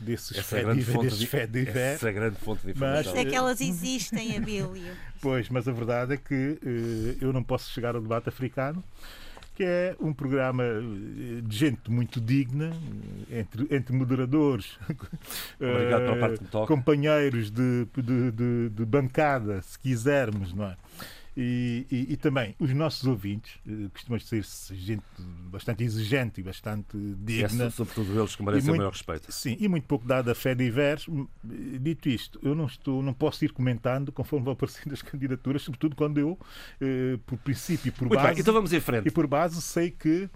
desses 0.00 0.38
essa 0.38 0.58
é 0.58 0.62
grande 0.62 0.82
fonte 0.82 1.02
desses 1.04 1.50
de, 1.50 1.68
essa 1.68 2.08
é 2.08 2.12
grande 2.12 2.36
fonte 2.36 2.64
de 2.64 2.70
informação. 2.70 3.12
Mas, 3.14 3.26
é 3.26 3.28
que 3.28 3.36
elas 3.36 3.60
existem, 3.60 4.34
Abílio. 4.34 4.96
Pois, 5.20 5.50
mas 5.50 5.68
a 5.68 5.72
verdade 5.72 6.14
é 6.14 6.16
que 6.16 6.58
eu 7.20 7.30
não 7.30 7.42
posso 7.42 7.70
chegar 7.70 7.94
ao 7.94 8.00
debate 8.00 8.30
africano 8.30 8.82
que 9.60 9.64
é 9.66 9.94
um 10.00 10.10
programa 10.10 10.64
eh, 10.64 11.42
de 11.44 11.54
gente 11.54 11.90
muito 11.90 12.18
digna, 12.18 12.72
entre, 13.30 13.66
entre 13.70 13.94
moderadores, 13.94 14.78
uh, 15.60 16.66
companheiros 16.66 17.50
de, 17.50 17.86
de, 17.94 18.30
de, 18.32 18.68
de, 18.70 18.84
bancada, 18.86 19.60
se 19.60 19.78
quisermos, 19.78 20.54
não 20.54 20.64
é? 20.64 20.76
E, 21.36 21.86
e, 21.90 22.12
e, 22.12 22.16
também 22.16 22.56
os 22.58 22.72
nossos 22.74 23.06
ouvintes, 23.06 23.58
eh, 23.66 23.88
costumam 23.92 24.18
ser 24.18 24.44
gente 24.74 25.04
bastante 25.50 25.84
exigente 25.84 26.40
e 26.40 26.44
bastante 26.44 26.98
digna. 27.18 27.66
E 27.66 27.70
sobretudo 27.70 28.18
eles 28.18 28.34
que 28.34 28.42
merecem 28.42 28.68
muito, 28.68 28.74
o 28.74 28.78
maior 28.78 28.92
respeito. 28.92 29.30
Sim, 29.30 29.56
e 29.60 29.68
muito 29.68 29.86
pouco 29.86 30.06
dada 30.06 30.32
a 30.32 30.34
fé 30.34 30.54
divers. 30.54 31.06
Dito 31.80 32.08
isto, 32.08 32.40
eu 32.42 32.54
não, 32.54 32.66
estou, 32.66 33.02
não 33.02 33.14
posso 33.14 33.44
ir 33.44 33.52
comentando 33.52 34.10
conforme 34.10 34.44
vão 34.44 34.54
aparecendo 34.54 34.92
as 34.92 35.02
candidaturas, 35.02 35.62
sobretudo 35.62 35.94
quando 35.94 36.18
eu, 36.18 36.38
eh, 36.80 37.18
por 37.26 37.38
princípio 37.38 37.88
e 37.88 37.92
por 37.92 38.08
muito 38.08 38.16
base. 38.16 38.34
Bem, 38.34 38.40
então 38.40 38.52
vamos 38.52 38.72
em 38.72 38.80
frente. 38.80 39.06
E 39.06 39.10
por 39.10 39.26
base 39.26 39.62
sei 39.62 39.90
que 39.90 40.28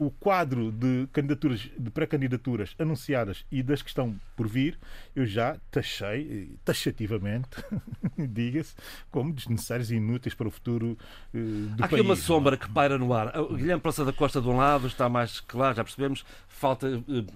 o 0.00 0.10
quadro 0.10 0.72
de 0.72 1.06
candidaturas, 1.12 1.70
de 1.78 1.90
pré-candidaturas 1.90 2.74
anunciadas 2.78 3.44
e 3.52 3.62
das 3.62 3.82
que 3.82 3.90
estão 3.90 4.18
por 4.34 4.48
vir, 4.48 4.78
eu 5.14 5.26
já 5.26 5.58
taxei, 5.70 6.56
taxativamente, 6.64 7.50
diga-se, 8.16 8.74
como 9.10 9.30
desnecessários 9.30 9.90
e 9.90 9.96
inúteis 9.96 10.34
para 10.34 10.48
o 10.48 10.50
futuro 10.50 10.96
uh, 11.34 11.38
do 11.76 11.82
Há 11.82 11.84
aqui 11.84 11.96
país. 11.96 12.06
uma 12.06 12.16
sombra 12.16 12.56
que 12.56 12.66
paira 12.70 12.96
no 12.96 13.12
ar. 13.12 13.38
O 13.40 13.54
Guilherme 13.54 13.82
Praça 13.82 14.02
da 14.02 14.12
Costa 14.12 14.40
de 14.40 14.48
um 14.48 14.56
lado 14.56 14.86
está 14.86 15.06
mais 15.06 15.38
claro, 15.40 15.76
já 15.76 15.84
percebemos. 15.84 16.24
Falta, 16.48 16.86
uh, 16.88 17.26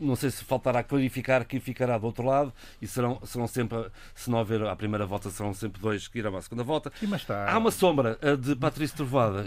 não 0.00 0.16
sei 0.16 0.30
se 0.30 0.42
faltará 0.42 0.82
clarificar 0.82 1.44
quem 1.44 1.60
ficará 1.60 1.98
do 1.98 2.06
outro 2.06 2.24
lado 2.24 2.54
e 2.80 2.86
serão, 2.86 3.20
serão 3.26 3.46
sempre, 3.46 3.84
se 4.14 4.30
não 4.30 4.38
houver 4.38 4.62
a 4.62 4.74
primeira 4.74 5.04
volta, 5.04 5.28
serão 5.28 5.52
sempre 5.52 5.78
dois 5.78 6.08
que 6.08 6.18
irão 6.18 6.34
à 6.34 6.40
segunda 6.40 6.64
volta. 6.64 6.90
Está... 7.02 7.52
Há 7.52 7.58
uma 7.58 7.70
sombra, 7.70 8.18
de 8.40 8.56
Patrício 8.56 8.96
Trovada. 8.96 9.44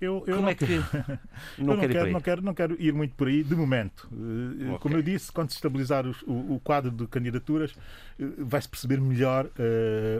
Eu, 0.00 0.24
eu 0.26 0.36
Como 0.36 0.42
não 0.42 0.48
é 0.48 0.54
que. 0.54 0.66
não, 1.58 1.76
não, 1.76 1.88
quero, 1.88 2.10
não, 2.10 2.20
quero, 2.20 2.42
não 2.42 2.54
quero 2.54 2.82
ir 2.82 2.92
muito 2.92 3.14
por 3.14 3.28
aí, 3.28 3.42
de 3.42 3.54
momento. 3.54 4.08
Eh, 4.12 4.64
okay. 4.66 4.78
Como 4.78 4.96
eu 4.96 5.02
disse, 5.02 5.30
quando 5.30 5.50
se 5.50 5.56
estabilizar 5.56 6.06
os, 6.06 6.22
o, 6.22 6.54
o, 6.54 6.60
quadro 6.62 6.90
de 6.90 7.06
candidaturas, 7.06 7.72
eh, 8.18 8.24
vai-se 8.38 8.68
perceber 8.68 9.00
melhor 9.00 9.46
uh, 9.46 9.50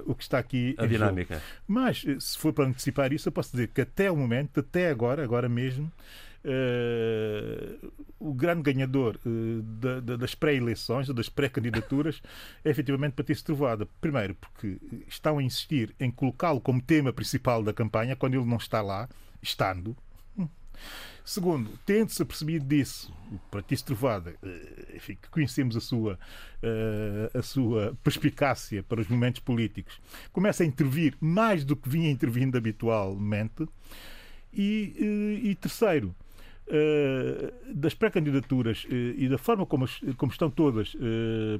o 0.06 0.14
que 0.14 0.22
está 0.22 0.38
aqui. 0.38 0.74
A 0.78 0.86
dinâmica. 0.86 1.34
Jogo. 1.34 1.46
Mas, 1.66 2.04
se 2.18 2.38
for 2.38 2.52
para 2.52 2.66
antecipar 2.66 3.12
isso, 3.12 3.28
eu 3.28 3.32
posso 3.32 3.50
dizer 3.50 3.68
que 3.68 3.80
até 3.80 4.10
o 4.10 4.16
momento, 4.16 4.60
até 4.60 4.90
agora, 4.90 5.22
agora 5.22 5.48
mesmo, 5.48 5.90
Uh, 6.46 7.90
o 8.18 8.34
grande 8.34 8.70
ganhador 8.70 9.18
uh, 9.24 9.62
da, 9.62 9.98
da, 10.00 10.16
das 10.16 10.34
pré-eleições, 10.34 11.08
das 11.08 11.26
pré-candidaturas, 11.26 12.20
é 12.62 12.68
efetivamente 12.68 13.14
Patrício 13.14 13.46
Trovada. 13.46 13.88
Primeiro, 13.98 14.34
porque 14.34 14.78
estão 15.08 15.38
a 15.38 15.42
insistir 15.42 15.94
em 15.98 16.10
colocá-lo 16.10 16.60
como 16.60 16.82
tema 16.82 17.14
principal 17.14 17.62
da 17.62 17.72
campanha, 17.72 18.14
quando 18.14 18.34
ele 18.34 18.44
não 18.44 18.58
está 18.58 18.82
lá, 18.82 19.08
estando. 19.44 19.96
Segundo, 21.24 21.70
tendo-se 21.86 22.20
apercebido 22.20 22.66
disso, 22.66 23.10
o 23.32 23.38
Patrício 23.50 23.86
Trovada, 23.86 24.34
eh, 24.42 24.96
enfim, 24.96 25.16
que 25.20 25.28
conhecemos 25.30 25.74
a 25.74 25.80
sua, 25.80 26.18
a 27.32 27.40
sua 27.40 27.96
perspicácia 28.02 28.82
para 28.82 29.00
os 29.00 29.08
momentos 29.08 29.40
políticos, 29.40 29.98
começa 30.32 30.62
a 30.62 30.66
intervir 30.66 31.16
mais 31.18 31.64
do 31.64 31.76
que 31.76 31.88
vinha 31.88 32.10
intervindo 32.10 32.58
habitualmente. 32.58 33.66
E, 34.52 35.40
e 35.42 35.54
terceiro, 35.54 36.14
das 37.74 37.94
pré-candidaturas 37.94 38.86
e 38.88 39.26
da 39.28 39.38
forma 39.38 39.64
como, 39.64 39.86
como 40.16 40.30
estão 40.30 40.50
todas 40.50 40.94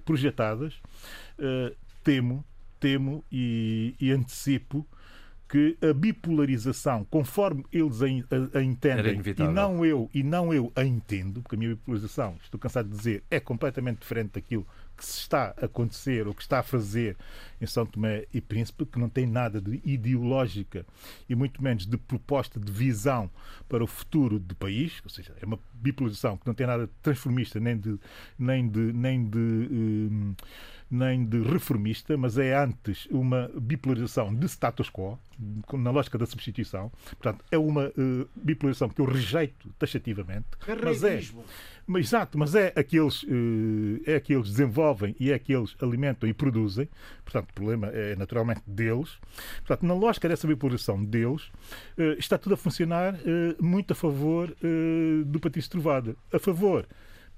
projetadas, 0.05 0.75
temo, 2.05 2.45
temo 2.79 3.25
e, 3.33 3.95
e, 3.99 4.13
antecipo 4.13 4.87
que 5.55 5.79
a 5.89 5.95
bipolarização, 5.95 7.05
conforme 7.05 7.65
eles 7.73 8.03
a, 8.03 8.07
a, 8.07 8.59
a 8.59 8.63
entendem, 8.65 9.21
e 9.39 9.43
não 9.45 9.87
eu 9.87 10.11
e 10.13 10.21
não 10.21 10.53
eu 10.53 10.73
a 10.75 10.85
entendo, 10.85 11.43
porque 11.43 11.55
a 11.55 11.59
minha 11.59 11.77
bipolarização, 11.77 12.37
estou 12.43 12.59
cansado 12.59 12.89
de 12.89 12.97
dizer, 12.97 13.23
é 13.31 13.39
completamente 13.39 14.01
diferente 14.01 14.33
daquilo 14.33 14.67
que 14.97 15.05
se 15.05 15.21
está 15.21 15.55
a 15.57 15.67
acontecer 15.67 16.27
ou 16.27 16.35
que 16.35 16.43
está 16.43 16.59
a 16.59 16.63
fazer 16.65 17.17
em 17.61 17.67
São 17.67 17.87
Tomé 17.87 18.27
e 18.35 18.41
Príncipe, 18.41 18.85
que 18.85 18.99
não 18.99 19.09
tem 19.09 19.27
nada 19.27 19.61
de 19.61 19.81
ideológica 19.85 20.85
e 21.29 21.37
muito 21.37 21.63
menos 21.63 21.87
de 21.87 21.97
proposta 21.97 22.59
de 22.59 22.73
visão 22.73 23.31
para 23.69 23.85
o 23.85 23.87
futuro 23.87 24.41
do 24.41 24.57
país, 24.57 25.01
ou 25.05 25.11
seja, 25.11 25.37
é 25.41 25.47
uma 25.47 25.61
bipolarização 25.73 26.37
que 26.37 26.49
não 26.49 26.55
tem 26.55 26.67
nada 26.67 26.89
de 26.89 26.93
transformista 27.01 27.61
nem 27.61 27.79
de 27.79 27.97
nem 28.37 28.69
de 28.69 28.93
nem 28.93 29.25
de 29.25 29.39
hum, 29.39 30.35
nem 30.95 31.25
de 31.25 31.43
reformista, 31.43 32.17
mas 32.17 32.39
é 32.39 32.57
antes 32.57 33.07
uma 33.11 33.51
bipolarização 33.55 34.33
de 34.35 34.47
status 34.47 34.89
quo, 34.89 35.19
na 35.73 35.91
lógica 35.91 36.17
da 36.17 36.25
substituição. 36.25 36.91
Portanto, 37.19 37.45
é 37.51 37.59
uma 37.59 37.89
uh, 37.89 38.29
bipolarização 38.37 38.89
que 38.89 39.01
eu 39.01 39.05
rejeito 39.05 39.69
taxativamente. 39.79 40.47
Mas 40.83 41.03
é, 41.03 41.21
mas, 41.87 42.07
exato, 42.07 42.39
mas 42.39 42.55
é 42.55 42.73
aqueles, 42.77 43.25
uh, 43.25 44.01
é 44.07 44.15
aqueles 44.15 44.49
desenvolvem 44.51 45.17
e 45.19 45.33
é 45.33 45.35
aqueles 45.35 45.75
alimentam 45.83 46.29
e 46.29 46.33
produzem. 46.33 46.89
Portanto, 47.25 47.51
o 47.51 47.55
problema 47.55 47.89
é 47.89 48.15
naturalmente 48.15 48.63
deles. 48.67 49.19
Portanto, 49.67 49.85
na 49.85 49.95
lógica 49.95 50.29
dessa 50.29 50.47
bipolarização 50.47 51.05
deles, 51.05 51.43
uh, 51.99 52.13
está 52.19 52.39
tudo 52.39 52.55
a 52.55 52.57
funcionar 52.57 53.19
muito 53.61 53.93
a 53.93 53.97
favor 53.97 54.55
do 55.27 55.41
Patrício 55.41 55.71
Trovada. 55.71 56.17
A 56.33 56.39
favor 56.39 56.87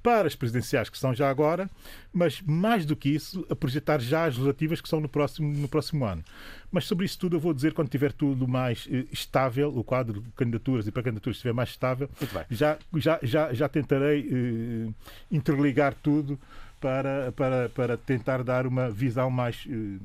para 0.06 0.28
as 0.28 0.36
presidenciais 0.36 0.88
que 0.88 0.96
são 0.96 1.12
já 1.12 1.28
agora, 1.28 1.68
mas 2.12 2.40
mais 2.42 2.86
do 2.86 2.94
que 2.94 3.08
isso, 3.08 3.44
a 3.50 3.56
projetar 3.56 3.98
já 3.98 4.20
as 4.26 4.34
legislativas 4.34 4.80
que 4.80 4.88
são 4.88 5.00
no 5.00 5.08
próximo, 5.08 5.52
no 5.52 5.66
próximo 5.66 6.04
ano. 6.04 6.22
Mas 6.70 6.84
sobre 6.84 7.06
isso 7.06 7.18
tudo 7.18 7.34
eu 7.34 7.40
vou 7.40 7.52
dizer 7.52 7.72
quando 7.72 7.88
tiver 7.88 8.12
tudo 8.12 8.46
mais 8.46 8.86
eh, 8.88 9.04
estável, 9.10 9.76
o 9.76 9.82
quadro 9.82 10.20
de 10.20 10.30
candidaturas 10.36 10.86
e 10.86 10.92
para-candidaturas 10.92 11.38
estiver 11.38 11.52
mais 11.52 11.70
estável, 11.70 12.08
já, 12.48 12.78
já, 12.94 13.18
já, 13.20 13.52
já 13.52 13.68
tentarei 13.68 14.28
eh, 14.30 14.92
interligar 15.28 15.92
tudo 15.92 16.38
para, 16.80 17.32
para, 17.32 17.68
para 17.70 17.96
tentar 17.96 18.44
dar 18.44 18.64
uma 18.64 18.88
visão 18.88 19.28
mais 19.28 19.66
eh, 19.68 19.98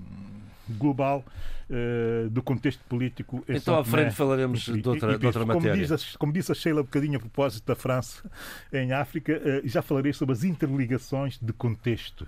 global 0.80 1.24
uh, 1.72 2.30
do 2.30 2.44
contexto 2.44 2.84
político. 2.88 3.44
Então, 3.48 3.78
à 3.80 3.84
frente 3.84 4.14
falaremos 4.14 4.66
de 4.66 4.88
outra, 4.88 5.18
de 5.18 5.26
outra 5.26 5.46
matéria. 5.46 5.88
Como 5.88 5.98
diz, 5.98 6.16
como 6.18 6.34
disse 6.34 6.52
a 6.52 6.56
Sheila 6.56 6.82
um 6.82 6.84
bocadinho 6.84 7.18
a 7.18 7.20
propósito 7.20 7.66
da 7.66 7.76
França 7.76 8.30
em 8.72 8.92
África, 8.92 9.34
uh, 9.34 9.68
já 9.68 9.82
falarei 9.82 10.14
sobre 10.14 10.34
as 10.34 10.44
interligações 10.44 11.40
de 11.42 11.54
contextos. 11.54 12.28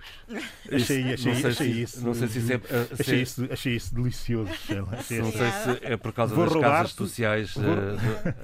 Achei, 0.72 1.12
achei, 1.12 1.32
não 1.32 1.38
achei 1.38 1.52
se, 1.52 1.82
isso. 1.82 2.04
Não 2.04 2.14
sei 2.14 2.28
se 2.28 2.38
isso 2.38 2.52
é, 2.52 2.56
uh, 2.56 2.60
achei, 2.98 3.22
isso, 3.22 3.48
achei 3.50 3.76
isso 3.76 3.94
delicioso, 3.94 4.52
Sheila. 4.54 4.88
Achei 4.92 5.18
não 5.20 5.32
sei 5.32 5.50
se 5.50 5.84
é 5.84 5.96
por 5.96 6.12
causa 6.12 6.34
Vou 6.34 6.44
das 6.44 6.60
casas 6.60 6.92
sociais. 6.92 7.54
Vou... 7.54 7.64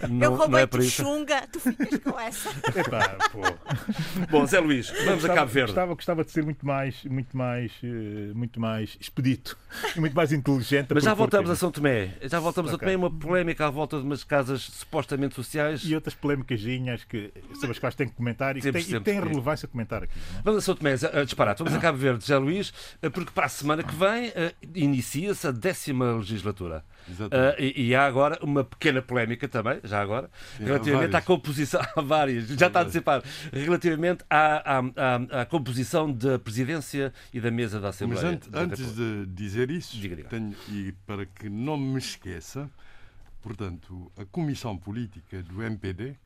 não, 0.08 0.26
Eu 0.26 0.34
roubei 0.34 0.68
não 0.70 0.78
é 0.78 0.82
chunga, 0.82 1.46
tu 1.52 1.60
ficas 1.60 1.98
com 1.98 2.20
essa. 2.20 2.50
Epá, 2.78 3.16
Bom, 4.30 4.46
Zé 4.46 4.60
Luís, 4.60 4.90
vamos 4.90 5.14
gostava, 5.14 5.32
a 5.32 5.36
Cabo 5.36 5.50
Verde. 5.50 5.72
Gostava, 5.72 5.94
gostava 5.94 6.24
de 6.24 6.30
ser 6.30 6.44
muito 6.44 6.66
mais, 6.66 7.04
muito 7.04 7.36
mais, 7.36 7.72
muito 8.34 8.60
mais 8.60 8.96
expedito 9.00 9.56
e 9.96 10.00
muito 10.00 10.14
mais 10.14 10.32
inteligente 10.32 10.89
mas 10.94 11.04
já 11.04 11.14
voltamos 11.14 11.50
a 11.50 11.56
São 11.56 11.70
Tomé. 11.70 12.14
Já 12.22 12.40
voltamos 12.40 12.72
okay. 12.72 12.88
a 12.88 12.92
Tomé. 12.92 12.96
Uma 12.96 13.10
polémica 13.10 13.66
à 13.66 13.70
volta 13.70 13.98
de 13.98 14.04
umas 14.04 14.24
casas 14.24 14.62
supostamente 14.62 15.34
sociais. 15.34 15.82
E 15.84 15.94
outras 15.94 16.14
polémicas 16.14 16.60
que, 17.08 17.32
sobre 17.54 17.72
as 17.72 17.78
quais 17.78 17.94
tem 17.94 18.08
que 18.08 18.14
comentar 18.14 18.56
e 18.56 18.60
que 18.60 18.72
tem, 18.72 18.82
e 18.82 19.00
tem 19.00 19.20
relevância 19.20 19.68
comentar 19.68 20.02
aqui. 20.02 20.12
Não? 20.32 20.38
É? 20.38 20.42
Vamos 20.42 20.58
a 20.58 20.62
São 20.62 20.74
Tomé, 20.74 20.92
a 20.92 21.24
disparar. 21.24 21.56
Vamos 21.56 21.74
a 21.74 21.78
Cabo 21.78 21.98
Verde, 21.98 22.20
José 22.20 22.38
Luís, 22.38 22.72
eh, 23.02 23.08
porque 23.08 23.30
para 23.32 23.46
a 23.46 23.48
semana 23.48 23.82
que 23.82 23.94
vem 23.94 24.28
uh, 24.28 24.32
inicia-se 24.74 25.46
a 25.46 25.50
décima 25.50 26.12
legislatura. 26.12 26.84
Uh, 27.08 27.28
e, 27.58 27.88
e, 27.88 27.94
há 27.94 28.04
agora 28.04 28.38
uma 28.42 28.62
pequena 28.64 29.02
polémica 29.02 29.48
também, 29.48 29.80
já 29.84 30.00
agora, 30.00 30.30
Sim, 30.56 30.64
relativamente 30.64 31.16
à 31.16 31.22
composição. 31.22 31.80
Há 31.96 32.00
várias, 32.00 32.48
já 32.48 32.66
está 32.66 32.82
antecipado. 32.82 33.24
Relativamente 33.52 34.24
à, 34.28 34.78
à, 34.78 34.78
à, 34.78 35.40
à, 35.42 35.46
composição 35.46 36.12
da 36.12 36.38
presidência 36.38 37.12
e 37.32 37.40
da 37.40 37.50
mesa 37.50 37.80
da 37.80 37.88
Assembleia. 37.88 38.22
Mas 38.22 38.32
antes, 38.32 38.48
antes 38.52 38.94
de 38.94 39.26
dizer 39.26 39.70
isso. 39.70 39.96
Tenho, 40.28 40.54
e 40.68 40.92
para 41.06 41.26
que 41.26 41.48
não 41.48 41.76
me 41.76 41.98
esqueça, 41.98 42.70
portanto, 43.42 44.10
a 44.16 44.24
Comissão 44.24 44.76
Política 44.76 45.42
do 45.42 45.62
MPD 45.62 46.16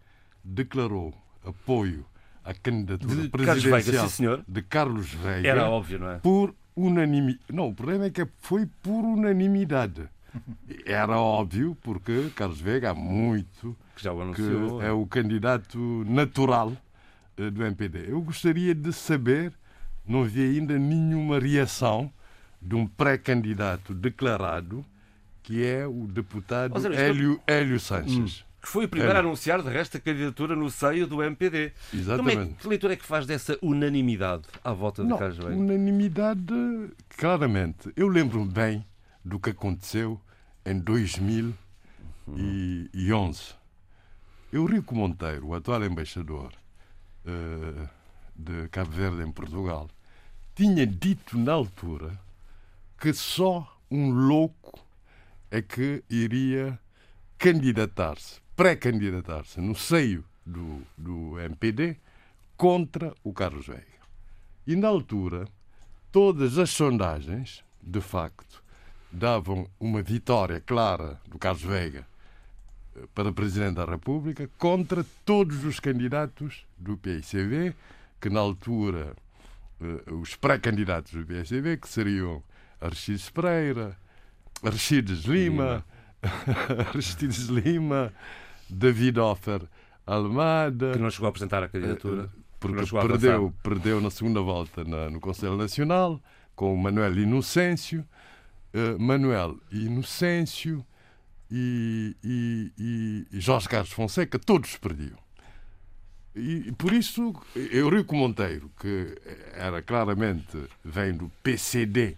declarou 0.45 1.15
apoio 1.45 2.05
à 2.45 2.53
candidatura 2.53 3.23
de 3.23 3.29
presidencial 3.29 3.81
Carlos 3.81 4.19
Veiga, 4.19 4.45
de 4.47 4.63
Carlos 4.63 5.15
Veiga. 5.15 5.49
Era 5.49 5.69
óbvio, 5.69 5.99
não 5.99 6.11
é? 6.11 6.19
Por 6.19 6.55
unanimidade. 6.77 7.45
Não, 7.51 7.69
o 7.69 7.75
problema 7.75 8.07
é 8.07 8.11
que 8.11 8.27
foi 8.39 8.67
por 8.83 9.05
unanimidade. 9.05 10.09
Era 10.85 11.19
óbvio, 11.19 11.77
porque 11.83 12.31
Carlos 12.35 12.61
Veiga 12.61 12.91
há 12.91 12.95
muito 12.95 13.77
que, 13.97 14.09
anunciou. 14.09 14.81
que 14.81 14.87
é 14.87 14.91
o 14.91 15.07
candidato 15.07 15.79
natural 16.07 16.73
eh, 17.37 17.51
do 17.51 17.65
MPD. 17.65 18.11
Eu 18.11 18.21
gostaria 18.21 18.75
de 18.75 18.93
saber, 18.93 19.53
não 20.07 20.25
vi 20.25 20.43
ainda 20.43 20.79
nenhuma 20.79 21.39
reação 21.39 22.13
de 22.61 22.75
um 22.75 22.87
pré-candidato 22.87 23.95
declarado, 23.95 24.85
que 25.43 25.65
é 25.65 25.87
o 25.87 26.07
deputado 26.07 26.81
seja, 26.81 26.95
Hélio, 26.99 27.41
Hélio 27.47 27.79
Sanches. 27.79 28.41
Hum. 28.41 28.45
Que 28.63 28.69
foi 28.69 28.87
o 28.87 28.89
primeiro 28.89 29.13
Hélio. 29.13 29.27
a 29.27 29.29
anunciar, 29.29 29.63
de 29.63 29.69
resto, 29.69 29.99
a 29.99 30.01
candidatura 30.01 30.57
no 30.57 30.71
seio 30.71 31.07
do 31.07 31.23
MPD. 31.23 31.73
Exatamente. 31.93 32.37
Como 32.37 32.51
é, 32.51 32.55
que 32.59 32.69
leitura 32.69 32.93
é 32.95 32.97
que 32.97 33.05
faz 33.05 33.27
dessa 33.27 33.59
unanimidade 33.61 34.45
à 34.65 34.73
volta 34.73 35.05
de 35.05 35.11
Carlos 35.11 35.37
Veiga? 35.37 35.55
Unanimidade, 35.55 36.55
claramente. 37.11 37.93
Eu 37.95 38.09
lembro-me 38.09 38.51
bem 38.51 38.87
do 39.25 39.41
que 39.41 39.51
aconteceu 39.51 40.21
em 40.65 40.79
2011. 40.79 43.55
Eurico 44.53 44.95
Monteiro, 44.95 45.49
o 45.49 45.55
atual 45.55 45.85
embaixador 45.85 46.53
uh, 47.25 47.89
de 48.37 48.69
Cabo 48.69 48.91
Verde 48.91 49.23
em 49.23 49.33
Portugal, 49.33 49.89
tinha 50.55 50.87
dito 50.87 51.39
na 51.39 51.53
altura 51.53 52.21
que 53.01 53.13
só 53.13 53.79
um 53.91 54.11
louco 54.11 54.79
é 55.51 55.61
que 55.61 56.05
iria 56.09 56.79
candidatar-se, 57.39 58.41
pré-candidatar-se 58.57 59.61
no 59.61 59.75
seio 59.75 60.25
do, 60.47 60.83
do 60.97 61.39
MPD 61.39 61.97
contra 62.57 63.15
o 63.23 63.33
Carlos 63.33 63.67
Veiga. 63.67 63.85
E 64.67 64.75
na 64.75 64.89
altura, 64.89 65.47
todas 66.11 66.59
as 66.59 66.71
sondagens, 66.71 67.63
de 67.83 68.01
facto, 68.01 68.64
davam 69.15 69.69
uma 69.79 70.03
vitória 70.03 70.61
clara 70.61 71.21
do 71.29 71.39
Carlos 71.39 71.63
Veiga 71.63 72.05
eh, 72.97 73.05
para 73.15 73.33
Presidente 73.33 73.77
da 73.77 73.85
República 73.85 74.51
contra 74.59 75.07
todos 75.25 75.65
os 75.65 75.79
candidatos 75.79 76.67
do 76.77 76.97
PICV, 76.97 77.75
que 78.21 78.29
na 78.29 78.41
altura, 78.41 79.15
eh, 79.81 80.13
os 80.13 80.35
pré-candidatos 80.35 81.13
do 81.13 81.25
PICV, 81.25 81.77
que 81.77 81.89
seriam 81.89 82.43
Aristides 82.81 83.31
Pereira, 83.31 83.97
Aristides 84.63 85.25
Lima, 85.25 85.85
Aristides 86.93 87.47
Lima, 87.47 88.13
David 88.69 89.21
Offer 89.21 89.63
Almada. 90.05 90.93
Que 90.93 90.99
não 90.99 91.11
chegou 91.11 91.27
a 91.27 91.29
apresentar 91.29 91.63
a 91.63 91.69
candidatura. 91.69 92.25
Eh, 92.25 92.41
porque 92.59 92.85
perdeu, 92.91 93.55
perdeu 93.63 94.01
na 94.01 94.11
segunda 94.11 94.41
volta 94.41 94.83
no 94.85 95.21
Conselho 95.21 95.57
Nacional, 95.57 96.21
com 96.57 96.75
o 96.75 96.79
Manuel 96.79 97.17
Inocêncio. 97.19 98.05
Uh, 98.75 99.01
Manuel 99.01 99.57
Inocêncio 99.71 100.85
e, 101.49 102.17
e, 102.25 102.73
e, 103.33 103.41
Jorge 103.41 103.69
Carlos 103.69 103.93
Fonseca, 103.93 104.37
todos 104.39 104.77
perdiam. 104.77 105.19
E 106.35 106.73
por 106.73 106.93
isso, 106.93 107.33
Eurico 107.55 108.17
Monteiro, 108.17 108.69
que 108.81 109.17
era 109.55 109.81
claramente, 109.81 110.59
vem 110.85 111.13
do 111.13 111.31
PCD, 111.45 112.17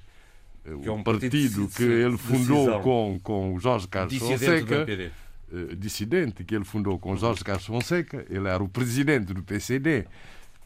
que 0.65 0.89
é 0.89 0.93
um 0.93 1.03
partido, 1.03 1.31
partido 1.33 1.69
que 1.69 1.83
ele 1.83 2.17
fundou 2.17 2.81
com, 2.81 3.21
com 3.23 3.55
o 3.55 3.61
Jorge 3.61 3.87
Carlos 3.87 4.13
dissidente 4.13 4.67
Fonseca, 4.67 5.13
uh, 5.53 5.77
dissidente, 5.77 6.45
que 6.45 6.55
ele 6.55 6.65
fundou 6.65 6.99
com 6.99 7.15
Jorge 7.17 7.45
Carlos 7.45 7.67
Fonseca, 7.67 8.25
ele 8.31 8.49
era 8.49 8.63
o 8.63 8.69
presidente 8.69 9.35
do 9.35 9.43
PCD 9.43 10.07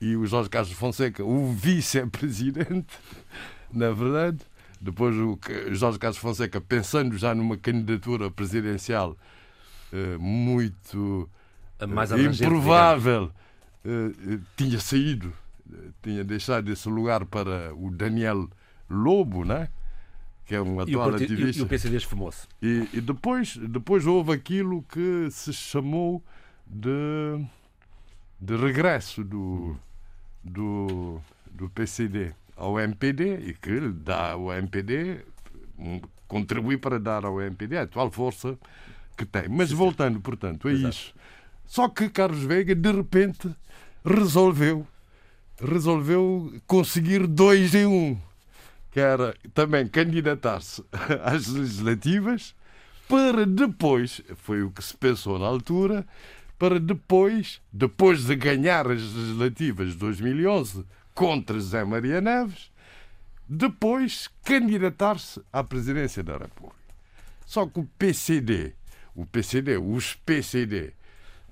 e 0.01 0.17
o 0.17 0.25
Jorge 0.27 0.49
Carlos 0.49 0.73
Fonseca 0.73 1.25
o 1.25 1.53
vice-presidente, 1.53 2.97
na 3.73 3.91
verdade. 3.91 4.39
Depois 4.81 5.15
o 5.15 5.39
Jorge 5.73 5.99
Carlos 5.99 6.19
Fonseca, 6.19 6.61
pensando 6.61 7.19
já 7.19 7.35
numa 7.35 7.57
candidatura 7.57 8.31
presidencial 8.31 9.15
uh, 9.93 10.19
muito 10.19 11.29
uh, 11.79 12.19
improvável, 12.19 13.31
uh, 13.85 14.41
tinha 14.57 14.81
saído, 14.81 15.33
tinha 16.03 16.25
deixado 16.25 16.73
esse 16.73 16.89
lugar 16.89 17.27
para 17.27 17.75
o 17.75 17.91
Daniel 17.91 18.49
Lobo, 18.89 19.45
né? 19.45 19.69
que 20.47 20.55
é 20.57 20.61
um 20.61 20.81
atual 20.81 21.09
e 21.09 21.11
partido, 21.13 21.33
ativista. 21.35 21.63
E 21.63 21.65
o 21.65 21.69
PCD 21.69 21.97
esfumou-se. 21.97 22.49
E, 22.61 22.89
e, 22.95 23.01
depois, 23.01 23.57
depois 23.57 24.05
houve 24.05 24.33
aquilo 24.33 24.83
que 24.83 25.29
se 25.31 25.53
chamou 25.53 26.21
de, 26.67 27.47
de 28.41 28.57
regresso 28.57 29.23
do, 29.23 29.77
do, 30.43 31.21
do 31.53 31.71
PCD 31.71 32.33
ao 32.61 32.79
MPD 32.79 33.39
e 33.49 33.55
que 33.55 33.81
dá 33.89 34.33
ao 34.33 34.53
MPD 34.53 35.25
contribui 36.29 36.77
para 36.77 37.01
dar 37.01 37.25
ao 37.25 37.41
MPD 37.41 37.79
a 37.79 37.83
atual 37.83 38.11
força 38.11 38.59
que 39.17 39.25
tem. 39.25 39.49
Mas 39.49 39.73
voltando, 39.73 40.21
portanto, 40.21 40.69
a 40.69 40.73
Exato. 40.73 40.89
isso. 40.89 41.15
Só 41.67 41.89
que 41.89 42.09
Carlos 42.09 42.43
Veiga, 42.43 42.75
de 42.75 42.93
repente, 42.93 43.49
resolveu, 44.05 44.87
resolveu 45.59 46.53
conseguir 46.67 47.27
dois 47.27 47.75
em 47.75 47.87
um. 47.87 48.19
Que 48.93 49.01
era 49.01 49.35
também 49.55 49.87
candidatar-se 49.87 50.85
às 51.25 51.47
legislativas 51.47 52.55
para 53.09 53.45
depois, 53.45 54.23
foi 54.37 54.63
o 54.63 54.71
que 54.71 54.85
se 54.85 54.97
pensou 54.97 55.37
na 55.39 55.47
altura, 55.47 56.07
para 56.57 56.79
depois, 56.79 57.61
depois 57.73 58.25
de 58.25 58.37
ganhar 58.37 58.89
as 58.89 59.01
legislativas 59.01 59.93
de 59.93 59.97
2011 59.97 60.85
contra 61.21 61.55
José 61.57 61.85
Maria 61.85 62.19
Neves, 62.19 62.73
depois 63.47 64.31
candidatar-se 64.43 65.39
à 65.53 65.63
presidência 65.63 66.23
da 66.23 66.39
República. 66.39 66.81
Só 67.45 67.67
que 67.67 67.79
o 67.79 67.85
PCD, 67.99 68.73
o 69.15 69.27
PCD, 69.27 69.77
os 69.77 70.15
PCD, 70.15 70.95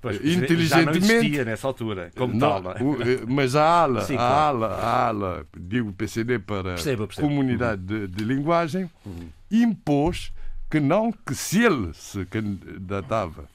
Pois, 0.01 0.15
inteligentemente. 0.15 0.67
Já 0.69 0.85
não 0.85 0.93
existia 0.93 1.45
nessa 1.45 1.67
altura, 1.67 2.09
como 2.15 2.33
não, 2.33 2.63
tal. 2.63 2.71
É? 2.71 2.79
mas 3.27 3.55
a 3.55 3.63
ala, 3.63 4.01
Sim, 4.01 4.15
a, 4.15 4.21
ala 4.21 4.67
a 4.67 5.07
ala, 5.07 5.45
digo 5.55 5.91
PCD 5.93 6.39
para 6.39 6.75
comunidade 7.19 7.81
uhum. 7.81 7.99
de, 7.99 8.07
de, 8.07 8.23
linguagem, 8.23 8.89
uhum. 9.05 9.29
impôs 9.51 10.31
que 10.71 10.79
não, 10.79 11.11
que 11.11 11.35
se 11.35 11.63
ele 11.63 11.93
se 11.93 12.25
candidatava 12.25 13.49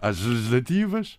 às 0.00 0.18
legislativas, 0.18 1.18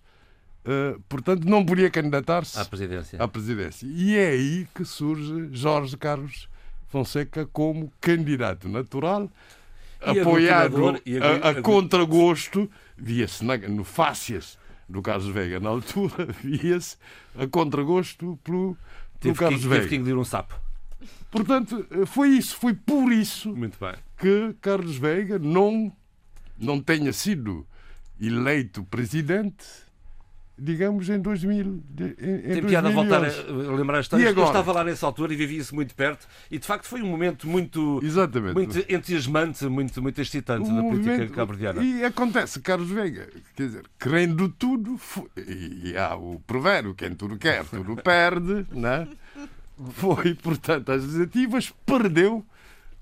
uh, 0.66 0.99
portanto, 1.09 1.45
não 1.45 1.66
podia 1.66 1.89
candidatar-se 1.89 2.59
à 2.59 2.66
presidência. 2.66 3.22
à 3.22 3.28
presidência. 3.28 3.88
E 3.88 4.18
é 4.18 4.30
aí 4.30 4.68
que 4.74 4.86
surge 4.86 5.49
Jorge 5.51 5.97
Carlos 5.97 6.47
Fonseca 6.89 7.45
como 7.45 7.91
candidato 8.01 8.68
natural, 8.68 9.30
e 10.05 10.20
apoiado 10.20 10.89
a, 10.89 11.47
a, 11.47 11.49
a 11.51 11.62
contragosto, 11.62 12.70
via-se 12.97 13.43
no 13.45 13.84
fácias 13.84 14.57
do 14.89 15.01
Carlos 15.01 15.28
Veiga 15.28 15.59
na 15.59 15.70
altura, 15.70 16.28
via-se 16.43 16.97
a 17.38 17.47
contragosto 17.47 18.38
pelo, 18.43 18.78
pelo 19.20 19.36
Carlos 19.36 19.62
que, 19.62 19.68
Veiga. 19.68 19.84
Teve 19.84 19.89
que 19.89 19.95
engolir 19.95 20.18
um 20.18 20.26
sapo. 20.26 20.59
Portanto, 21.30 21.88
foi 22.07 22.30
isso, 22.30 22.57
foi 22.57 22.74
por 22.74 23.12
isso 23.12 23.55
que 24.18 24.53
Carlos 24.59 24.97
Veiga 24.97 25.39
não, 25.39 25.91
não 26.59 26.82
tenha 26.82 27.14
sido 27.14 27.66
eleito 28.20 28.84
presidente, 28.84 29.66
digamos, 30.62 31.09
em 31.09 31.20
2000. 31.20 31.84
Em, 31.99 32.53
Tem 32.53 32.64
piada 32.64 32.89
a 32.89 32.91
voltar 32.91 33.24
a 33.24 33.51
lembrar 33.74 33.97
a 33.97 34.01
história. 34.01 34.30
Eu 34.30 34.43
estava 34.43 34.72
lá 34.72 34.84
nessa 34.84 35.07
altura 35.07 35.34
e 35.34 35.36
vivi 35.36 35.57
isso 35.57 35.74
muito 35.74 35.95
perto 35.95 36.28
e 36.51 36.59
de 36.59 36.68
facto 36.68 36.86
foi 36.86 37.01
um 37.01 37.07
momento 37.07 37.47
muito, 37.47 37.99
Exatamente. 38.03 38.53
muito 38.53 38.78
entusiasmante, 38.88 39.66
muito, 39.66 39.99
muito 40.01 40.22
excitante 40.22 40.70
um 40.70 40.76
da 40.76 40.82
política 40.84 41.28
cabo-verdiana. 41.30 41.84
E 41.84 42.03
acontece, 42.03 42.59
Carlos 42.59 42.89
Veiga, 42.89 43.28
quer 43.55 43.64
dizer, 43.66 43.84
querendo 43.99 44.49
tudo, 44.49 44.99
e 45.36 45.97
há 45.97 46.16
o 46.16 46.39
provérbio: 46.45 46.93
quem 46.93 47.16
tudo 47.16 47.38
quer, 47.38 47.66
tudo 47.66 47.95
perde, 48.03 48.68
né? 48.72 49.07
Foi, 49.93 50.36
portanto, 50.36 50.91
as 50.91 51.01
legislativas, 51.01 51.74
perdeu 51.86 52.45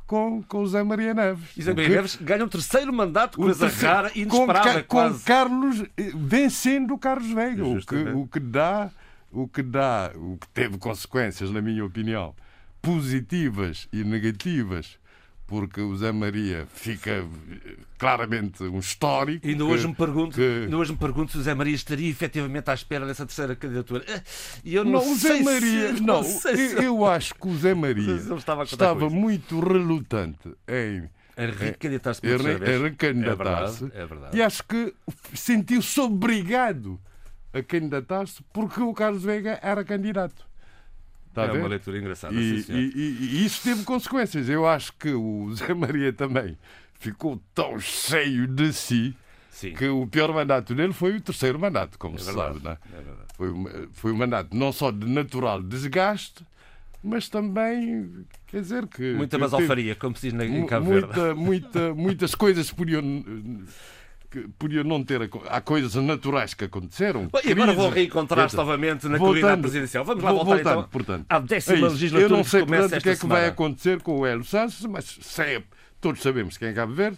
com, 0.10 0.42
com 0.42 0.64
o 0.64 0.68
Zé 0.68 0.82
Maria 0.82 1.14
Neves. 1.14 1.56
E 1.56 1.62
Zé 1.62 1.72
Maria 1.72 1.98
Neves 1.98 2.16
ganha 2.16 2.44
um 2.44 2.48
terceiro 2.48 2.92
mandato, 2.92 3.38
coisa 3.38 3.68
terceiro, 3.68 3.96
rara 3.96 4.12
e 4.16 4.22
inesperada. 4.22 4.84
Com, 4.84 5.08
com 5.08 5.20
Carlos, 5.20 5.84
eh, 5.96 6.12
vencendo 6.16 6.96
o 6.96 6.98
Carlos 6.98 7.32
Veiga, 7.32 7.64
o 7.64 7.80
que, 7.80 7.96
o 7.96 8.28
que 8.28 8.40
dá, 8.40 8.90
o 9.32 9.48
que 9.48 9.62
dá, 9.62 10.12
o 10.16 10.36
que 10.38 10.48
teve 10.50 10.80
consequências, 10.80 11.52
na 11.52 11.62
minha 11.62 11.86
opinião, 11.86 12.34
positivas 12.82 13.88
e 13.94 14.04
negativas 14.04 14.98
porque 15.50 15.82
o 15.82 15.98
Zé 15.98 16.12
Maria 16.12 16.68
fica 16.72 17.26
claramente 17.98 18.64
um 18.64 18.78
histórico. 18.78 19.46
E 19.46 19.50
ainda 19.50 19.66
hoje, 19.66 19.88
me 19.88 19.96
pergunto, 19.96 20.36
que... 20.36 20.64
ainda 20.66 20.78
hoje 20.78 20.92
me 20.92 20.98
pergunto 20.98 21.32
se 21.32 21.40
o 21.40 21.42
Zé 21.42 21.56
Maria 21.56 21.74
estaria 21.74 22.08
efetivamente 22.08 22.70
à 22.70 22.74
espera 22.76 23.06
dessa 23.08 23.26
terceira 23.26 23.56
candidatura. 23.56 24.06
Eh, 24.08 24.22
e 24.64 24.76
eu 24.76 24.86
não, 24.86 24.92
não 24.92 25.12
o 25.12 25.16
Zé 25.16 25.42
Maria, 25.42 25.96
se, 25.96 26.02
não, 26.02 26.22
não 26.22 26.24
se... 26.24 26.84
eu 26.84 27.04
acho 27.04 27.34
que 27.34 27.48
o 27.48 27.58
Zé 27.58 27.74
Maria 27.74 28.16
estava, 28.38 28.64
estava 28.64 29.10
muito 29.10 29.60
relutante 29.60 30.54
em 30.68 31.10
recandidatar-se 31.36 32.26
é, 32.26 34.02
é 34.02 34.06
verdade. 34.06 34.38
e 34.38 34.42
acho 34.42 34.62
que 34.66 34.94
sentiu-se 35.34 35.98
obrigado 36.02 37.00
a 37.54 37.64
candidatar-se 37.64 38.44
porque 38.54 38.82
o 38.82 38.94
Carlos 38.94 39.24
Veiga 39.24 39.58
era 39.62 39.84
candidato. 39.84 40.49
Está 41.30 41.46
é 41.46 41.52
uma 41.52 41.68
leitura 41.68 41.98
engraçada. 41.98 42.34
E, 42.34 42.64
sim, 42.64 42.74
e, 42.74 42.92
e, 42.96 43.46
isso 43.46 43.64
teve 43.64 43.84
consequências. 43.84 44.50
Eu 44.50 44.68
acho 44.68 44.94
que 44.94 45.12
o 45.12 45.52
Zé 45.56 45.74
Maria 45.74 46.12
também 46.12 46.58
ficou 47.00 47.42
tão 47.54 47.80
cheio 47.80 48.48
de 48.48 48.74
si 48.74 49.16
sim. 49.50 49.74
que 49.74 49.88
o 49.88 50.06
pior 50.08 50.34
mandato 50.34 50.76
dele 50.76 50.92
foi 50.92 51.16
o 51.16 51.22
terceiro 51.22 51.60
mandato, 51.60 51.98
como 51.98 52.16
é 52.16 52.18
se 52.20 52.26
verdade, 52.26 52.60
sabe. 52.60 52.64
Não 52.66 52.72
é? 52.72 52.76
É 52.76 53.30
foi, 53.36 53.90
foi 53.94 54.12
um 54.12 54.18
mandato 54.18 54.56
não 54.56 54.72
só 54.72 54.92
de 54.92 55.08
natural 55.08 55.62
desgaste, 55.62 56.46
mas 57.04 57.30
também 57.30 58.26
quer 58.48 58.62
dizer 58.62 58.88
que. 58.88 59.14
Muita 59.14 59.38
basalfaria, 59.38 59.96
como 59.96 60.16
se 60.16 60.30
diz 60.30 60.34
na, 60.34 60.46
em 60.46 60.66
Cabo 60.66 60.88
Verde. 60.88 61.08
Muita, 61.08 61.36
muita, 61.36 61.94
muitas 61.94 62.36
coisas 62.36 62.70
podiam 62.72 63.02
que 64.30 64.48
podia 64.60 64.84
não 64.84 65.04
ter. 65.04 65.30
Há 65.50 65.60
coisas 65.60 65.96
naturais 65.96 66.54
que 66.54 66.66
aconteceram. 66.66 67.28
Bom, 67.28 67.40
e 67.44 67.52
agora 67.52 67.74
vou 67.74 67.90
reencontrar-se 67.90 68.56
novamente 68.56 69.08
na 69.08 69.18
voltando, 69.18 69.42
corrida 69.42 69.58
presidencial. 69.58 70.06
Vamos 70.06 70.24
lá 70.24 70.32
voltar 70.32 70.46
voltando, 70.46 70.70
então 70.70 70.90
portanto, 70.90 71.26
à 71.30 71.40
décima 71.40 71.88
é 71.88 71.90
legislatura. 71.90 72.34
Eu 72.34 72.38
não 72.38 72.44
sei, 72.44 72.66
portanto, 72.66 72.98
o 72.98 73.02
que 73.02 73.10
é 73.10 73.16
que 73.16 73.26
vai 73.26 73.48
acontecer 73.48 74.02
com 74.02 74.20
o 74.20 74.26
Hélio 74.26 74.44
Santos, 74.44 74.86
mas 74.86 75.18
sei, 75.22 75.64
todos 76.00 76.22
sabemos 76.22 76.58
quem 76.58 76.70
é 76.70 76.74
Cabo 76.74 76.94
Verde. 76.94 77.18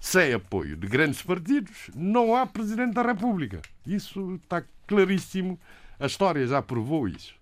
Sem 0.00 0.34
apoio 0.34 0.76
de 0.76 0.86
grandes 0.86 1.22
partidos, 1.22 1.90
não 1.94 2.36
há 2.36 2.46
Presidente 2.46 2.92
da 2.92 3.00
República. 3.00 3.62
Isso 3.86 4.34
está 4.34 4.62
claríssimo. 4.86 5.58
A 5.98 6.04
história 6.04 6.46
já 6.46 6.60
provou 6.60 7.08
isso. 7.08 7.34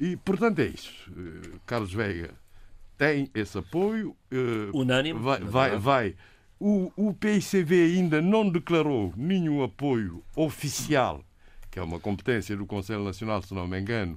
E, 0.00 0.16
portanto, 0.16 0.58
é 0.58 0.66
isso. 0.66 0.92
Eh, 1.16 1.50
Carlos 1.64 1.92
Veiga 1.92 2.30
tem 2.98 3.30
esse 3.32 3.56
apoio. 3.56 4.16
Eh, 4.32 4.70
Unânime. 4.74 5.20
Vai, 5.20 5.38
vai, 5.38 5.78
vai 5.78 6.16
o, 6.62 6.92
o 6.96 7.12
PICV 7.12 7.96
ainda 7.96 8.22
não 8.22 8.48
declarou 8.48 9.12
nenhum 9.16 9.64
apoio 9.64 10.22
oficial, 10.36 11.24
que 11.68 11.80
é 11.80 11.82
uma 11.82 11.98
competência 11.98 12.56
do 12.56 12.64
Conselho 12.64 13.02
Nacional, 13.02 13.42
se 13.42 13.52
não 13.52 13.66
me 13.66 13.80
engano, 13.80 14.16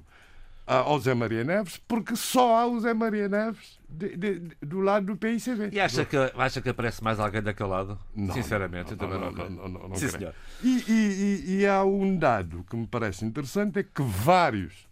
ao 0.64 0.98
Zé 1.00 1.12
Maria 1.12 1.42
Neves, 1.42 1.76
porque 1.88 2.14
só 2.14 2.56
há 2.56 2.66
o 2.66 2.78
Zé 2.78 2.94
Maria 2.94 3.28
Neves 3.28 3.80
de, 3.88 4.16
de, 4.16 4.38
de, 4.38 4.56
do 4.62 4.78
lado 4.78 5.06
do 5.06 5.16
PICV. 5.16 5.70
E 5.72 5.80
acha 5.80 6.04
que, 6.04 6.16
acha 6.16 6.60
que 6.62 6.68
aparece 6.68 7.02
mais 7.02 7.18
alguém 7.18 7.42
daquele 7.42 7.68
lado? 7.68 7.98
Não, 8.14 8.32
Sinceramente, 8.32 8.86
não, 8.86 8.92
eu 8.92 8.96
também 8.96 9.18
não. 9.18 9.32
não, 9.32 9.50
não, 9.50 9.68
não, 9.68 9.88
não 9.88 9.96
Sim, 9.96 10.08
senhor. 10.08 10.34
E, 10.62 10.84
e, 10.88 11.58
e, 11.58 11.66
há 11.66 11.84
um 11.84 12.16
dado 12.16 12.64
que 12.70 12.76
me 12.76 12.86
parece 12.86 13.24
interessante: 13.24 13.80
é 13.80 13.82
que 13.82 14.02
vários, 14.02 14.88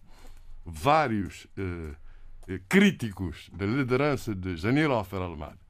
vários 0.65 1.47
eh, 1.57 2.61
críticos 2.69 3.49
da 3.53 3.65
liderança 3.65 4.35
de 4.35 4.57
Janir 4.57 4.91
Alfer 4.91 5.23
Almada 5.23 5.64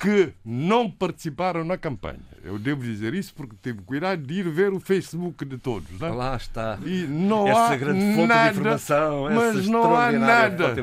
que 0.00 0.32
não 0.42 0.90
participaram 0.90 1.62
na 1.62 1.76
campanha. 1.76 2.18
Eu 2.42 2.58
devo 2.58 2.82
dizer 2.82 3.12
isso 3.12 3.34
porque 3.34 3.54
tive 3.62 3.82
cuidado 3.82 4.22
de 4.22 4.32
ir 4.32 4.48
ver 4.48 4.72
o 4.72 4.80
Facebook 4.80 5.44
de 5.44 5.58
todos. 5.58 6.00
Não 6.00 6.08
é? 6.08 6.10
Lá 6.10 6.36
está. 6.36 6.78
E 6.86 7.06
não 7.06 7.46
essa 7.46 7.74
há 7.74 7.76
grande 7.76 8.14
fonte 8.14 8.26
nada, 8.26 8.50
de 8.50 8.58
informação. 8.58 9.28
Mas 9.30 9.68
não 9.68 9.94
há 9.94 10.10
nada. 10.10 10.74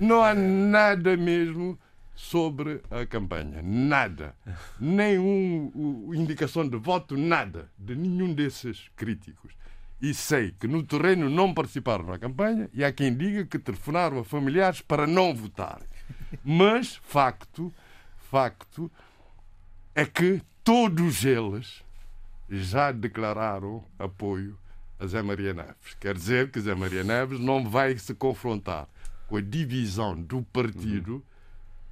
Não 0.00 0.22
há 0.22 0.32
nada 0.32 1.16
mesmo 1.16 1.76
sobre 2.14 2.80
a 2.88 3.04
campanha. 3.04 3.60
Nada. 3.64 4.36
Nenhuma 4.78 6.14
indicação 6.14 6.66
de 6.68 6.76
voto, 6.76 7.16
nada. 7.16 7.68
De 7.76 7.96
nenhum 7.96 8.32
desses 8.32 8.88
críticos. 8.94 9.52
E 10.00 10.14
sei 10.14 10.52
que 10.52 10.68
no 10.68 10.84
terreno 10.84 11.28
não 11.28 11.52
participaram 11.52 12.04
na 12.04 12.18
campanha 12.18 12.70
e 12.72 12.84
há 12.84 12.92
quem 12.92 13.12
diga 13.12 13.44
que 13.44 13.58
telefonaram 13.58 14.20
a 14.20 14.24
familiares 14.24 14.80
para 14.80 15.04
não 15.04 15.34
votarem. 15.34 15.86
Mas, 16.44 17.00
facto, 17.02 17.72
facto 18.32 18.90
é 19.94 20.06
que 20.06 20.40
todos 20.64 21.22
eles 21.22 21.82
já 22.48 22.90
declararam 22.90 23.84
apoio 23.98 24.58
a 24.98 25.06
Zé 25.06 25.20
Maria 25.20 25.52
Neves. 25.52 25.94
Quer 26.00 26.14
dizer 26.14 26.50
que 26.50 26.58
Zé 26.58 26.74
Maria 26.74 27.04
Neves 27.04 27.38
não 27.38 27.68
vai 27.68 27.98
se 27.98 28.14
confrontar 28.14 28.88
com 29.28 29.36
a 29.36 29.40
divisão 29.42 30.18
do 30.18 30.40
partido 30.44 31.22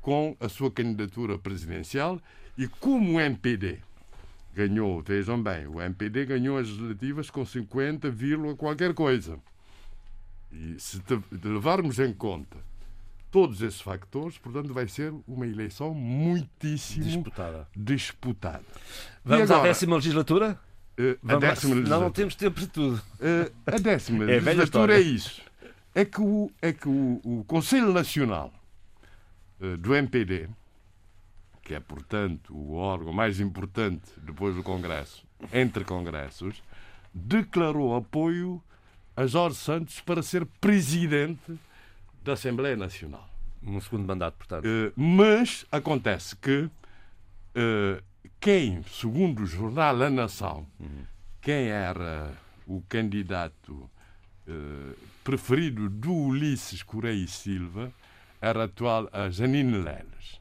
com 0.01 0.35
a 0.41 0.49
sua 0.49 0.71
candidatura 0.71 1.39
presidencial 1.39 2.19
e 2.57 2.67
como 2.67 3.17
o 3.17 3.21
MPD 3.21 3.81
ganhou, 4.55 5.03
vejam 5.03 5.43
bem, 5.43 5.67
o 5.67 5.79
MPD 5.79 6.25
ganhou 6.25 6.57
as 6.57 6.69
legislativas 6.69 7.29
com 7.29 7.45
50, 7.45 8.09
qualquer 8.57 8.95
coisa. 8.95 9.39
E 10.51 10.81
se 10.81 11.03
levarmos 11.45 11.99
em 11.99 12.15
conta 12.15 12.57
todos 13.31 13.63
esses 13.63 13.81
factores, 13.81 14.37
portanto, 14.39 14.75
vai 14.75 14.89
ser 14.89 15.13
uma 15.27 15.47
eleição 15.47 15.95
muitíssimo 15.95 17.05
disputada. 17.05 17.69
disputada. 17.77 18.65
Vamos 19.25 19.51
agora, 19.51 19.69
à 19.69 19.73
décima 19.73 19.97
legislatura? 19.97 20.59
Uh, 20.99 21.33
a 21.33 21.37
décima 21.37 21.75
legislatura. 21.75 21.89
Não, 21.89 22.01
não 22.01 22.11
temos 22.11 22.35
tempo 22.35 22.61
de 22.61 22.67
tudo. 22.67 22.97
Uh, 22.97 23.53
a 23.67 23.79
décima 23.79 24.25
é 24.31 24.41
legislatura 24.41 24.99
é 24.99 25.01
isso. 25.01 25.43
É 25.95 26.05
que 26.05 26.21
o, 26.21 26.51
é 26.61 26.73
que 26.73 26.89
o, 26.89 27.21
o 27.25 27.45
Conselho 27.47 27.93
Nacional 27.93 28.53
uh, 29.61 29.77
do 29.77 29.95
MPD, 29.95 30.49
que 31.63 31.75
é, 31.75 31.81
portanto, 31.81 32.55
o 32.55 32.75
órgão 32.75 33.13
mais 33.13 33.39
importante 33.39 34.11
depois 34.19 34.55
do 34.57 34.63
Congresso, 34.63 35.25
entre 35.53 35.85
congressos, 35.85 36.63
declarou 37.15 37.97
apoio 37.97 38.63
a 39.17 39.27
Jorge 39.27 39.57
Santos 39.57 40.01
para 40.01 40.23
ser 40.23 40.47
presidente 40.61 41.59
da 42.23 42.35
Assembleia 42.35 42.77
Nacional. 42.77 43.29
Um 43.63 43.81
segundo 43.81 44.07
mandato, 44.07 44.37
portanto. 44.37 44.65
Uh, 44.65 44.93
mas 44.97 45.67
acontece 45.71 46.35
que 46.37 46.63
uh, 46.63 48.03
quem, 48.41 48.83
segundo 48.85 49.43
o 49.43 49.47
jornal 49.47 50.03
A 50.03 50.11
Nação, 50.11 50.67
uhum. 50.79 51.05
quem 51.43 51.69
era 51.69 52.33
o 52.67 52.83
candidato 52.89 53.91
uh, 54.49 54.95
preferido 55.23 55.91
do 55.91 56.13
Ulisses 56.13 56.83
Correia 56.83 57.25
e 57.25 57.29
Silva 57.29 57.93
era 58.41 58.65
atual 58.65 59.09
a 59.13 59.29
Janine 59.29 59.79
Leles. 59.79 60.41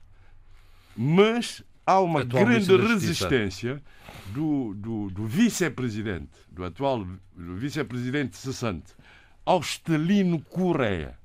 Mas 0.95 1.61
há 1.86 1.99
uma 1.99 2.21
atual 2.21 2.45
grande 2.45 2.77
resistência 2.77 3.82
do, 4.34 4.73
do, 4.75 5.09
do 5.09 5.25
vice-presidente, 5.25 6.32
do 6.49 6.63
atual 6.63 7.05
vice-presidente 7.36 8.38
cessante, 8.38 8.93
ao 9.45 9.61
Stelino 9.61 10.39
Correia, 10.41 11.18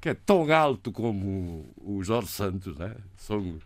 que 0.00 0.08
é 0.08 0.14
tão 0.14 0.50
alto 0.52 0.92
como 0.92 1.72
o 1.76 2.02
Jorge 2.02 2.28
Santos, 2.28 2.76
né? 2.76 2.94
são 3.16 3.58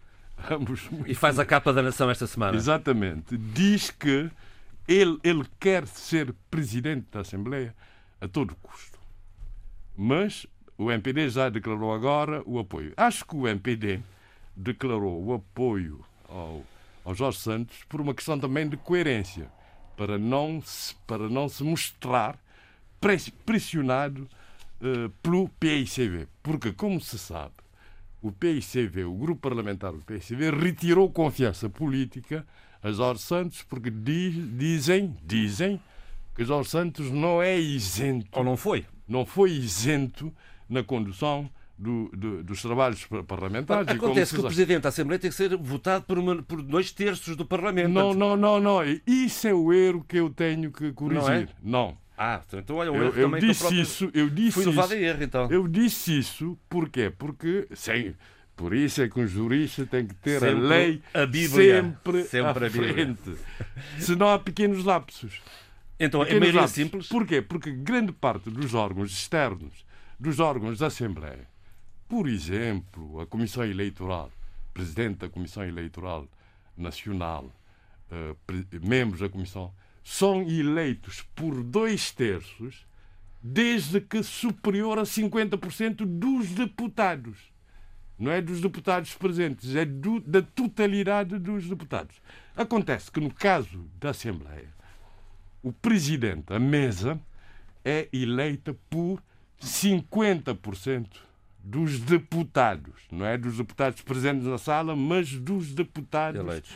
ambos. 0.51 0.89
E 1.07 1.15
faz 1.15 1.39
a 1.39 1.45
capa 1.45 1.73
da 1.73 1.83
nação 1.83 2.11
esta 2.11 2.27
semana. 2.27 2.57
Exatamente. 2.57 3.37
Diz 3.37 3.91
que 3.91 4.31
ele, 4.89 5.19
ele 5.23 5.45
quer 5.61 5.87
ser 5.87 6.35
presidente 6.51 7.07
da 7.11 7.21
Assembleia 7.21 7.75
a 8.21 8.29
todo 8.29 8.57
custo. 8.57 8.99
Mas 9.97 10.47
o 10.77 10.91
MPD 10.91 11.29
já 11.29 11.49
declarou 11.49 11.93
agora 11.93 12.43
o 12.47 12.59
apoio. 12.59 12.93
Acho 12.97 13.25
que 13.25 13.37
o 13.37 13.47
MPD 13.47 14.01
declarou 14.57 15.23
o 15.23 15.35
apoio 15.35 16.05
ao, 16.29 16.65
ao 17.05 17.15
Jorge 17.15 17.39
Santos 17.39 17.85
por 17.89 18.01
uma 18.01 18.15
questão 18.15 18.39
também 18.39 18.69
de 18.69 18.77
coerência, 18.77 19.51
para 19.97 20.19
não 20.19 20.61
se, 20.63 20.95
para 21.07 21.29
não 21.29 21.49
se 21.49 21.63
mostrar 21.63 22.39
pressionado 23.45 24.29
uh, 24.83 25.09
pelo 25.23 25.49
PICV. 25.49 26.29
Porque, 26.43 26.73
como 26.73 27.01
se 27.01 27.19
sabe, 27.19 27.55
o 28.21 28.31
PICV, 28.31 29.05
o 29.05 29.15
grupo 29.15 29.41
parlamentar 29.41 29.93
do 29.93 29.99
PICV, 29.99 30.51
retirou 30.51 31.11
confiança 31.11 31.71
política 31.71 32.47
a 32.83 32.91
Jorge 32.91 33.23
Santos 33.23 33.63
porque 33.63 33.91
diz, 33.91 34.35
dizem, 34.59 35.17
dizem 35.25 35.81
que 36.35 36.45
Jorge 36.45 36.71
Santos 36.71 37.11
não 37.11 37.41
é 37.41 37.59
isento. 37.59 38.27
Ou 38.33 38.45
não 38.45 38.57
foi? 38.57 38.85
Não 39.07 39.25
foi 39.25 39.53
isento 39.53 40.33
na 40.69 40.83
condução 40.83 41.49
do, 41.79 42.09
do, 42.11 42.43
dos 42.43 42.63
trabalhos 42.63 43.07
parlamentares. 43.27 43.89
Acontece 43.89 44.35
que 44.35 44.41
o 44.41 44.45
Presidente 44.45 44.83
da 44.83 44.89
Assembleia 44.89 45.19
tem 45.19 45.31
que 45.31 45.37
ser 45.37 45.57
votado 45.57 46.05
por, 46.05 46.19
uma, 46.19 46.43
por 46.43 46.63
dois 46.63 46.93
terços 46.93 47.37
do 47.37 47.45
Parlamento. 47.45 47.91
Não, 47.91 48.15
não, 48.15 48.37
não, 48.37 48.61
não. 48.61 48.81
Isso 49.07 49.49
é 49.49 49.55
o 49.55 49.73
erro 49.73 50.05
que 50.07 50.19
eu 50.19 50.31
tenho 50.31 50.71
que 50.71 50.93
corrigir. 50.93 51.23
Não. 51.23 51.33
É? 51.33 51.49
não. 51.63 52.02
Ah, 52.25 52.41
então 52.53 52.77
olha, 52.77 52.93
o 52.93 52.95
erro 52.95 53.19
eu, 53.19 53.31
eu 53.35 53.41
disse 53.41 53.61
próprio... 53.61 53.83
isso, 53.83 54.11
eu 54.15 54.31
disse 54.31 54.53
Fui 54.53 54.67
levado 54.67 54.95
isso, 54.95 54.95
a 54.95 55.09
erro, 55.09 55.23
então. 55.25 55.51
Eu 55.51 55.67
disse 55.67 56.17
isso 56.21 56.57
porquê? 56.69 57.11
Porque, 57.11 57.67
sim, 57.75 58.15
por 58.55 58.73
isso 58.73 59.03
é 59.03 59.09
que 59.09 59.19
um 59.19 59.27
jurista 59.27 59.85
tem 59.85 60.07
que 60.07 60.15
ter 60.15 60.39
sempre 60.39 60.55
a 60.55 60.69
lei 60.69 61.03
a 61.13 61.27
Bíblia, 61.27 61.83
sempre, 61.83 62.23
sempre 62.23 62.67
à 62.67 62.71
frente. 62.71 63.37
Senão 63.99 64.29
há 64.29 64.39
pequenos 64.39 64.85
lapsos. 64.85 65.43
Então, 65.99 66.21
pequenos 66.21 66.37
é 66.37 66.39
maioria 66.39 66.61
lapsos. 66.61 66.77
simples? 66.77 67.09
Porquê? 67.09 67.43
Porque 67.43 67.73
grande 67.73 68.13
parte 68.13 68.51
dos 68.51 68.73
órgãos 68.73 69.11
externos, 69.11 69.85
dos 70.17 70.39
órgãos 70.39 70.79
da 70.79 70.87
Assembleia, 70.87 71.49
por 72.09 72.29
exemplo, 72.29 73.21
a 73.21 73.27
Comissão 73.27 73.65
Eleitoral, 73.65 74.31
Presidente 74.73 75.17
da 75.17 75.29
Comissão 75.29 75.65
Eleitoral 75.65 76.29
Nacional, 76.77 77.51
uh, 78.13 78.37
membros 78.81 79.19
da 79.19 79.29
Comissão, 79.29 79.75
são 80.03 80.43
eleitos 80.43 81.23
por 81.35 81.63
dois 81.63 82.11
terços, 82.11 82.87
desde 83.43 84.01
que 84.01 84.23
superior 84.23 84.99
a 84.99 85.03
50% 85.03 86.05
dos 86.05 86.49
deputados. 86.51 87.53
Não 88.19 88.31
é 88.31 88.41
dos 88.41 88.61
deputados 88.61 89.15
presentes, 89.15 89.75
é 89.75 89.85
do, 89.85 90.21
da 90.21 90.43
totalidade 90.43 91.39
dos 91.39 91.69
deputados. 91.69 92.17
Acontece 92.57 93.11
que, 93.11 93.21
no 93.21 93.33
caso 93.33 93.89
da 93.99 94.11
Assembleia, 94.11 94.69
o 95.63 95.73
presidente, 95.73 96.53
a 96.53 96.59
mesa, 96.59 97.21
é 97.85 98.09
eleita 98.13 98.77
por 98.91 99.23
50% 99.61 101.07
dos 101.65 102.01
deputados, 102.01 103.03
não 103.11 103.25
é 103.25 103.39
dos 103.39 103.57
deputados 103.57 104.03
presentes 104.03 104.47
na 104.47 104.59
sala, 104.59 104.97
mas 104.97 105.33
dos 105.33 105.73
deputados 105.73 106.41
eleitos. 106.41 106.73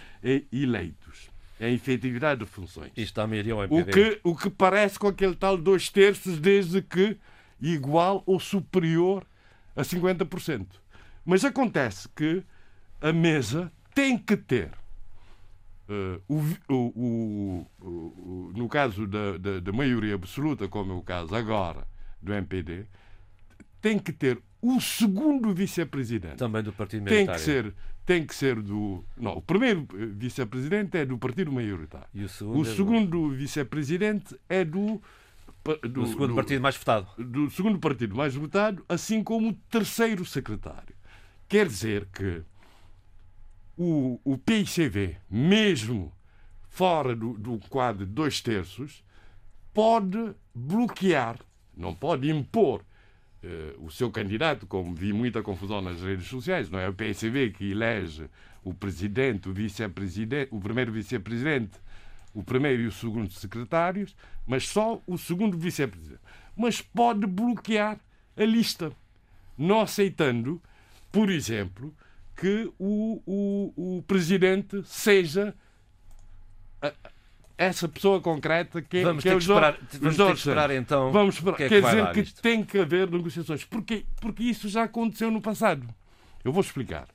eleitos 0.53 1.36
a 1.61 1.69
efetividade 1.69 2.41
de 2.41 2.47
funções. 2.47 2.91
Isto 2.97 3.01
está 3.01 3.23
ao 3.23 3.29
o 3.71 3.85
que 3.85 4.21
O 4.23 4.37
que 4.37 4.51
parece 4.51 4.99
com 4.99 5.09
aquele 5.09 5.35
tal 5.35 5.57
dois 5.57 5.89
terços, 5.89 6.39
desde 6.39 6.83
que 6.83 7.17
igual 7.61 8.23
ou 8.27 8.39
superior 8.39 9.27
a 9.75 9.83
50%. 9.83 10.67
Mas 11.25 11.45
acontece 11.45 12.09
que 12.15 12.43
a 13.01 13.13
mesa 13.13 13.73
tem 13.95 14.17
que 14.17 14.37
ter, 14.37 14.71
uh, 15.89 16.23
o, 16.29 16.43
o, 16.73 17.67
o, 17.81 18.53
no 18.55 18.69
caso 18.69 19.07
da, 19.07 19.39
da, 19.39 19.61
da 19.61 19.73
maioria 19.73 20.15
absoluta, 20.15 20.69
como 20.69 20.93
é 20.93 20.95
o 20.95 21.03
caso 21.03 21.35
agora 21.35 21.87
do 22.21 22.33
MPD, 22.33 22.87
tem 23.81 23.99
que 23.99 24.13
ter 24.13 24.41
o 24.75 24.81
segundo 24.81 25.55
vice-presidente. 25.55 26.37
Também 26.37 26.63
do 26.63 26.73
Partido 26.73 27.05
Militar. 27.05 27.27
Tem 27.27 27.35
que 27.35 27.41
ser 27.41 27.75
tem 28.07 28.25
que 28.25 28.35
ser 28.35 28.63
do. 28.63 29.05
Não, 29.17 29.33
o 29.33 29.43
primeiro 29.43 29.87
vice-presidente 30.17 30.97
é 30.97 31.05
do 31.05 31.19
partido 31.19 31.51
maioritário. 31.51 32.07
E 32.15 32.23
o 32.23 32.29
segundo, 32.29 32.59
o 32.59 32.63
é 32.63 32.75
segundo 32.75 33.11
do... 33.11 33.31
vice-presidente 33.31 34.39
é 34.49 34.65
do. 34.65 35.03
Do, 35.65 35.89
do 35.89 36.07
segundo 36.07 36.29
do, 36.29 36.35
partido 36.37 36.63
mais 36.63 36.77
votado. 36.77 37.09
Do 37.19 37.51
segundo 37.51 37.81
partido 37.81 38.15
mais 38.15 38.33
votado, 38.37 38.85
assim 38.89 39.25
como 39.25 39.49
o 39.49 39.53
terceiro 39.69 40.25
secretário. 40.25 40.95
Quer 41.49 41.67
dizer 41.67 42.07
que 42.13 42.43
o, 43.77 44.21
o 44.25 44.39
PICV, 44.39 45.17
mesmo 45.29 46.13
fora 46.69 47.17
do, 47.17 47.33
do 47.37 47.59
quadro 47.69 48.07
de 48.07 48.13
dois 48.13 48.41
terços, 48.41 49.03
pode 49.75 50.33
bloquear, 50.55 51.41
não 51.77 51.93
pode 51.93 52.31
impor 52.31 52.85
o 53.79 53.91
seu 53.91 54.11
candidato, 54.11 54.67
como 54.67 54.95
vi 54.95 55.13
muita 55.13 55.43
confusão 55.43 55.81
nas 55.81 56.01
redes 56.01 56.27
sociais, 56.27 56.71
não 56.71 56.79
é 56.79 56.89
o 56.89 56.95
PSV 56.95 57.51
que 57.51 57.71
elege 57.71 58.29
o 58.65 58.75
presidente, 58.75 59.49
o 59.49 59.53
vice-presidente, 59.53 60.49
o 60.51 60.61
primeiro 60.61 60.93
vice-presidente, 60.93 61.79
o 62.35 62.43
primeiro 62.43 62.83
e 62.83 62.87
o 62.87 62.93
segundo 62.93 63.33
secretários, 63.33 64.17
mas 64.47 64.69
só 64.69 65.01
o 65.07 65.17
segundo 65.17 65.57
vice-presidente. 65.57 66.21
Mas 66.57 66.81
pode 66.81 67.27
bloquear 67.27 67.99
a 68.37 68.45
lista, 68.45 68.93
não 69.57 69.81
aceitando, 69.81 70.61
por 71.13 71.31
exemplo, 71.31 71.95
que 72.37 72.71
o, 72.79 73.23
o, 73.27 73.97
o 73.99 74.03
presidente 74.03 74.83
seja 74.85 75.55
essa 77.59 77.89
pessoa 77.89 78.21
concreta 78.21 78.83
que, 78.83 79.03
vamos 79.03 79.23
que 79.23 79.29
é 79.29 79.35
o 79.35 79.39
esperar, 79.39 79.79
Vamos 80.01 80.17
ter 80.17 80.27
que 80.27 80.33
esperar 80.33 80.71
então. 80.71 81.11
Vamos 81.11 81.37
esperar. 81.37 81.57
Que 81.57 81.65
é 81.65 81.69
que 81.69 81.81
Quer 81.81 81.89
dizer 81.89 82.13
que 82.13 82.21
isto? 82.21 82.43
tem 82.43 82.65
que 82.65 82.79
haver 82.79 83.11
negociações. 83.11 83.65
Porque, 83.65 84.05
porque 84.21 84.43
isso 84.43 84.69
já 84.69 84.85
aconteceu 84.85 85.31
no 85.31 85.41
passado. 85.41 85.87
Eu 86.45 86.53
vou 86.53 86.61
explicar. 86.61 87.09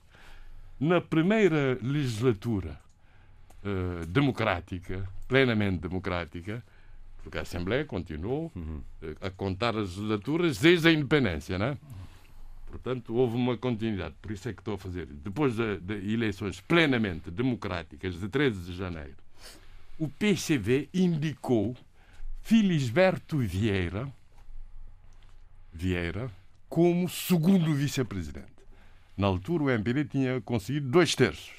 Na 0.80 1.00
primeira 1.00 1.78
legislatura 1.80 2.78
uh, 3.64 4.04
democrática, 4.06 5.08
plenamente 5.28 5.78
democrática, 5.78 6.62
porque 7.22 7.38
a 7.38 7.42
Assembleia 7.42 7.84
continuou 7.84 8.50
uhum. 8.54 8.82
uh, 9.00 9.26
a 9.26 9.30
contar 9.30 9.76
as 9.76 9.96
legislaturas 9.96 10.58
desde 10.58 10.88
a 10.88 10.92
independência, 10.92 11.56
não 11.56 11.66
é? 11.66 11.78
Portanto, 12.68 13.14
houve 13.14 13.36
uma 13.36 13.56
continuidade. 13.56 14.14
Por 14.20 14.32
isso 14.32 14.48
é 14.48 14.52
que 14.52 14.60
estou 14.60 14.74
a 14.74 14.78
fazer. 14.78 15.06
Depois 15.06 15.54
de, 15.54 15.78
de 15.78 16.12
eleições 16.12 16.60
plenamente 16.60 17.30
democráticas 17.30 18.18
de 18.18 18.28
13 18.28 18.72
de 18.72 18.76
janeiro, 18.76 19.14
o 20.02 20.08
PCV 20.08 20.88
indicou 20.92 21.76
Filisberto 22.40 23.38
Vieira, 23.38 24.12
Vieira 25.72 26.28
como 26.68 27.08
segundo 27.08 27.72
vice-presidente. 27.72 28.50
Na 29.16 29.28
altura, 29.28 29.62
o 29.62 29.70
MPD 29.70 30.06
tinha 30.06 30.40
conseguido 30.40 30.88
dois 30.88 31.14
terços 31.14 31.52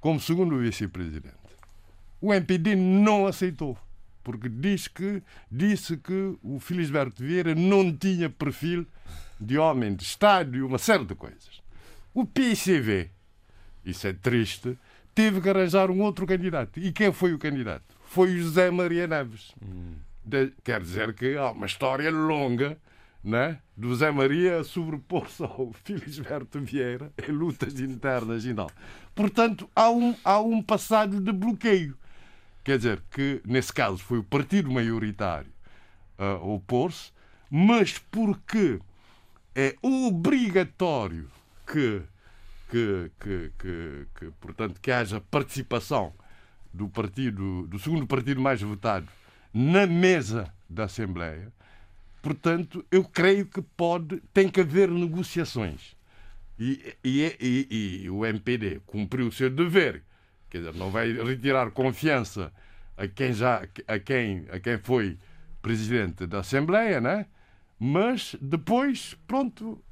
como 0.00 0.18
segundo 0.18 0.58
vice-presidente. 0.58 1.36
O 2.20 2.34
MPD 2.34 2.74
não 2.74 3.28
aceitou, 3.28 3.78
porque 4.24 4.48
diz 4.48 4.88
que, 4.88 5.22
disse 5.48 5.96
que 5.96 6.36
o 6.42 6.58
Filisberto 6.58 7.22
Vieira 7.22 7.54
não 7.54 7.96
tinha 7.96 8.28
perfil 8.28 8.84
de 9.40 9.56
homem 9.56 9.94
de 9.94 10.02
Estado 10.02 10.56
e 10.56 10.62
uma 10.62 10.78
série 10.78 11.04
de 11.04 11.14
coisas. 11.14 11.62
O 12.12 12.26
PCV, 12.26 13.08
isso 13.84 14.04
é 14.08 14.12
triste, 14.12 14.76
teve 15.14 15.40
que 15.40 15.48
arranjar 15.48 15.90
um 15.90 16.00
outro 16.00 16.26
candidato. 16.26 16.78
E 16.80 16.92
quem 16.92 17.12
foi 17.12 17.32
o 17.32 17.38
candidato? 17.38 17.84
Foi 18.04 18.34
o 18.34 18.38
José 18.38 18.70
Maria 18.70 19.06
Neves. 19.06 19.52
Hum. 19.62 19.94
De, 20.24 20.52
quer 20.62 20.80
dizer 20.80 21.14
que 21.14 21.36
há 21.36 21.50
uma 21.50 21.66
história 21.66 22.10
longa 22.10 22.78
né, 23.22 23.58
do 23.76 23.94
Zé 23.94 24.10
Maria 24.10 24.64
sobrepor-se 24.64 25.42
ao 25.42 25.72
Filisberto 25.84 26.60
Vieira 26.60 27.12
em 27.28 27.32
lutas 27.32 27.78
internas 27.80 28.44
e 28.44 28.52
não. 28.52 28.68
Portanto, 29.14 29.68
há 29.74 29.90
um, 29.90 30.14
há 30.24 30.40
um 30.40 30.62
passado 30.62 31.20
de 31.20 31.32
bloqueio. 31.32 31.96
Quer 32.64 32.78
dizer, 32.78 33.02
que 33.10 33.40
nesse 33.44 33.72
caso 33.72 33.98
foi 33.98 34.18
o 34.18 34.24
partido 34.24 34.70
maioritário 34.70 35.50
a 36.16 36.34
opor-se, 36.34 37.10
mas 37.50 37.98
porque 37.98 38.78
é 39.54 39.74
obrigatório 39.82 41.28
que, 41.66 42.02
que, 42.72 43.10
que, 43.20 43.52
que, 43.58 44.06
que, 44.18 44.30
portanto, 44.40 44.80
que 44.80 44.90
haja 44.90 45.20
participação 45.20 46.14
do 46.72 46.88
partido, 46.88 47.66
do 47.66 47.78
segundo 47.78 48.06
partido 48.06 48.40
mais 48.40 48.62
votado 48.62 49.06
na 49.52 49.86
mesa 49.86 50.50
da 50.70 50.84
Assembleia. 50.84 51.52
Portanto, 52.22 52.82
eu 52.90 53.04
creio 53.04 53.44
que 53.44 53.60
pode, 53.60 54.22
tem 54.32 54.48
que 54.48 54.62
haver 54.62 54.90
negociações. 54.90 55.94
E, 56.58 56.94
e, 57.04 57.36
e, 57.38 58.02
e, 58.04 58.10
o 58.10 58.24
MPD 58.24 58.80
cumpriu 58.86 59.26
o 59.26 59.32
seu 59.32 59.50
dever, 59.50 60.02
quer 60.48 60.58
dizer, 60.58 60.74
não 60.74 60.90
vai 60.90 61.12
retirar 61.12 61.70
confiança 61.72 62.50
a 62.96 63.06
quem 63.06 63.34
já 63.34 63.66
a 63.86 63.98
quem 63.98 64.46
a 64.50 64.60
quem 64.60 64.78
foi 64.78 65.18
presidente 65.60 66.26
da 66.26 66.40
Assembleia, 66.40 67.00
né? 67.00 67.26
Mas 67.78 68.36
depois, 68.40 69.16
pronto, 69.26 69.82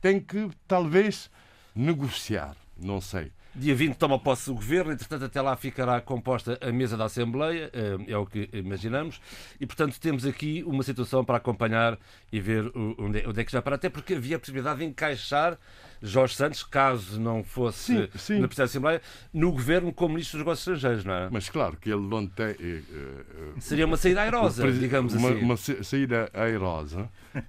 tem 0.00 0.18
que 0.18 0.50
talvez 0.66 1.30
negociar, 1.76 2.56
não 2.76 3.00
sei. 3.00 3.30
Dia 3.58 3.74
20 3.74 3.96
toma 3.96 4.18
posse 4.18 4.50
o 4.50 4.54
governo, 4.54 4.92
entretanto, 4.92 5.24
até 5.24 5.40
lá 5.40 5.56
ficará 5.56 5.98
composta 5.98 6.58
a 6.60 6.70
mesa 6.70 6.94
da 6.94 7.06
Assembleia, 7.06 7.70
eh, 7.72 7.96
é 8.06 8.16
o 8.18 8.26
que 8.26 8.50
imaginamos, 8.52 9.18
e 9.58 9.64
portanto 9.64 9.98
temos 9.98 10.26
aqui 10.26 10.62
uma 10.66 10.82
situação 10.82 11.24
para 11.24 11.38
acompanhar 11.38 11.98
e 12.30 12.38
ver 12.38 12.70
onde 12.98 13.20
é, 13.20 13.26
onde 13.26 13.40
é 13.40 13.44
que 13.44 13.50
já 13.50 13.62
para, 13.62 13.76
até 13.76 13.88
porque 13.88 14.12
havia 14.12 14.36
a 14.36 14.38
possibilidade 14.38 14.80
de 14.80 14.84
encaixar 14.84 15.58
Jorge 16.02 16.34
Santos, 16.34 16.62
caso 16.62 17.18
não 17.18 17.42
fosse 17.42 17.78
sim, 17.78 18.08
sim. 18.18 18.38
na 18.40 18.46
Presidência 18.46 18.56
da 18.56 18.64
Assembleia, 18.64 19.02
no 19.32 19.50
governo 19.50 19.90
como 19.90 20.14
Ministro 20.14 20.38
dos 20.38 20.44
Negócios 20.44 20.66
Estrangeiros, 20.66 21.04
não 21.06 21.14
é? 21.14 21.30
Mas 21.30 21.48
claro 21.48 21.78
que 21.78 21.90
ele 21.90 22.06
não 22.06 22.26
tem. 22.26 22.50
Uh, 22.50 23.58
Seria 23.58 23.86
uma 23.86 23.96
saída 23.96 24.20
airosa, 24.20 24.70
digamos 24.70 25.14
uma, 25.14 25.30
assim. 25.30 25.40
Uma 25.40 25.56
saída 25.56 26.30
airosa, 26.34 27.08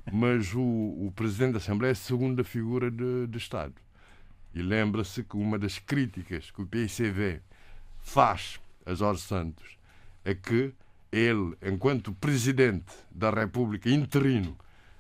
mas 0.10 0.54
o, 0.54 0.62
o 0.62 1.12
Presidente 1.14 1.52
da 1.52 1.58
Assembleia 1.58 1.92
é 1.92 1.94
a 1.94 1.96
segunda 1.96 2.46
figura 2.46 2.90
de, 2.90 3.28
de 3.28 3.38
Estado. 3.38 3.74
E 4.58 4.62
lembra-se 4.64 5.24
que 5.24 5.38
uma 5.38 5.60
das 5.60 5.78
críticas 5.78 6.50
que 6.50 6.64
o 6.64 6.66
PICV 6.66 7.42
faz 8.02 8.60
a 8.88 8.96
Jorge 8.96 9.22
Santos 9.22 9.78
é 10.26 10.34
que 10.34 10.74
ele, 11.12 11.56
enquanto 11.62 12.12
Presidente 12.12 12.92
da 13.12 13.30
República 13.30 13.88
interino, 13.88 14.58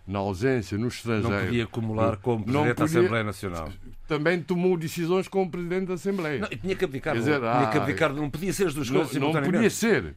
na 0.07 0.19
ausência 0.19 0.77
no 0.77 0.87
estrangeiro. 0.87 1.35
Não 1.35 1.45
podia 1.45 1.63
acumular 1.65 2.15
como 2.17 2.45
Presidente 2.45 2.67
podia, 2.69 2.75
da 2.75 2.83
Assembleia 2.85 3.23
Nacional. 3.25 3.69
Também 4.07 4.41
tomou 4.41 4.77
decisões 4.77 5.27
como 5.27 5.51
Presidente 5.51 5.87
da 5.87 5.95
Assembleia. 5.95 6.39
Não, 6.39 6.47
tinha 6.47 6.75
que 6.77 6.85
abdicar. 6.85 7.13
Dizer, 7.13 7.41
não, 7.41 7.57
tinha 7.57 7.71
que 7.71 7.77
abdicar, 7.77 8.13
não 8.13 8.29
podia 8.29 8.53
ser 8.53 8.67
as 8.67 8.73
duas 8.73 8.89
coisas 8.89 9.13
Não, 9.15 9.33
não 9.33 9.43
podia 9.43 9.69
ser. 9.69 10.15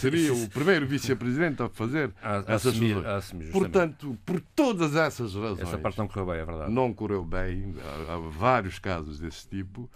Seria 0.00 0.34
o 0.34 0.48
primeiro 0.48 0.88
Vice-Presidente 0.88 1.62
a 1.62 1.68
fazer 1.68 2.10
a, 2.20 2.38
a 2.38 2.54
essas 2.54 2.72
assumir, 2.72 3.06
a 3.06 3.16
assumir, 3.16 3.52
Portanto, 3.52 4.18
por 4.26 4.40
todas 4.56 4.96
essas 4.96 5.32
razões. 5.34 5.60
Essa 5.60 5.78
parte 5.78 5.98
não 5.98 6.08
correu 6.08 6.26
bem, 6.26 6.40
é 6.40 6.44
verdade. 6.44 6.72
Não 6.72 6.92
correu 6.92 7.24
bem. 7.24 7.74
Há, 8.08 8.14
há 8.14 8.18
vários 8.18 8.80
casos 8.80 9.20
desse 9.20 9.46
tipo. 9.48 9.88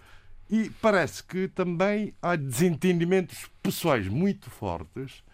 E 0.49 0.71
parece 0.81 1.25
que 1.25 1.49
também 1.49 2.15
há 2.23 2.37
desentendimentos 2.37 3.51
pessoais 3.61 4.07
muito 4.07 4.51
fortes 4.51 5.25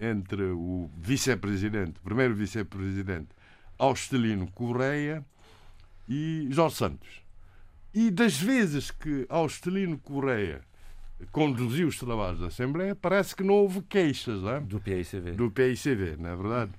entre 0.00 0.44
o 0.44 0.88
vice-presidente, 0.96 2.00
primeiro 2.02 2.34
vice-presidente 2.34 3.28
Austelino 3.80 4.46
Correia 4.52 5.24
e 6.06 6.46
Jorge 6.50 6.76
Santos. 6.76 7.08
E 7.94 8.10
das 8.10 8.36
vezes 8.36 8.90
que 8.90 9.26
Austelino 9.28 9.98
Correia 9.98 10.60
conduziu 11.32 11.88
os 11.88 11.98
trabalhos 11.98 12.40
da 12.40 12.46
Assembleia, 12.48 12.94
parece 12.94 13.34
que 13.34 13.42
não 13.42 13.54
houve 13.54 13.80
queixas 13.82 14.42
não 14.42 14.50
é? 14.50 14.60
do 14.60 14.78
PICV. 14.78 15.32
Do 15.32 15.50
PICV, 15.50 16.16
não 16.18 16.30
é 16.30 16.36
verdade? 16.36 16.72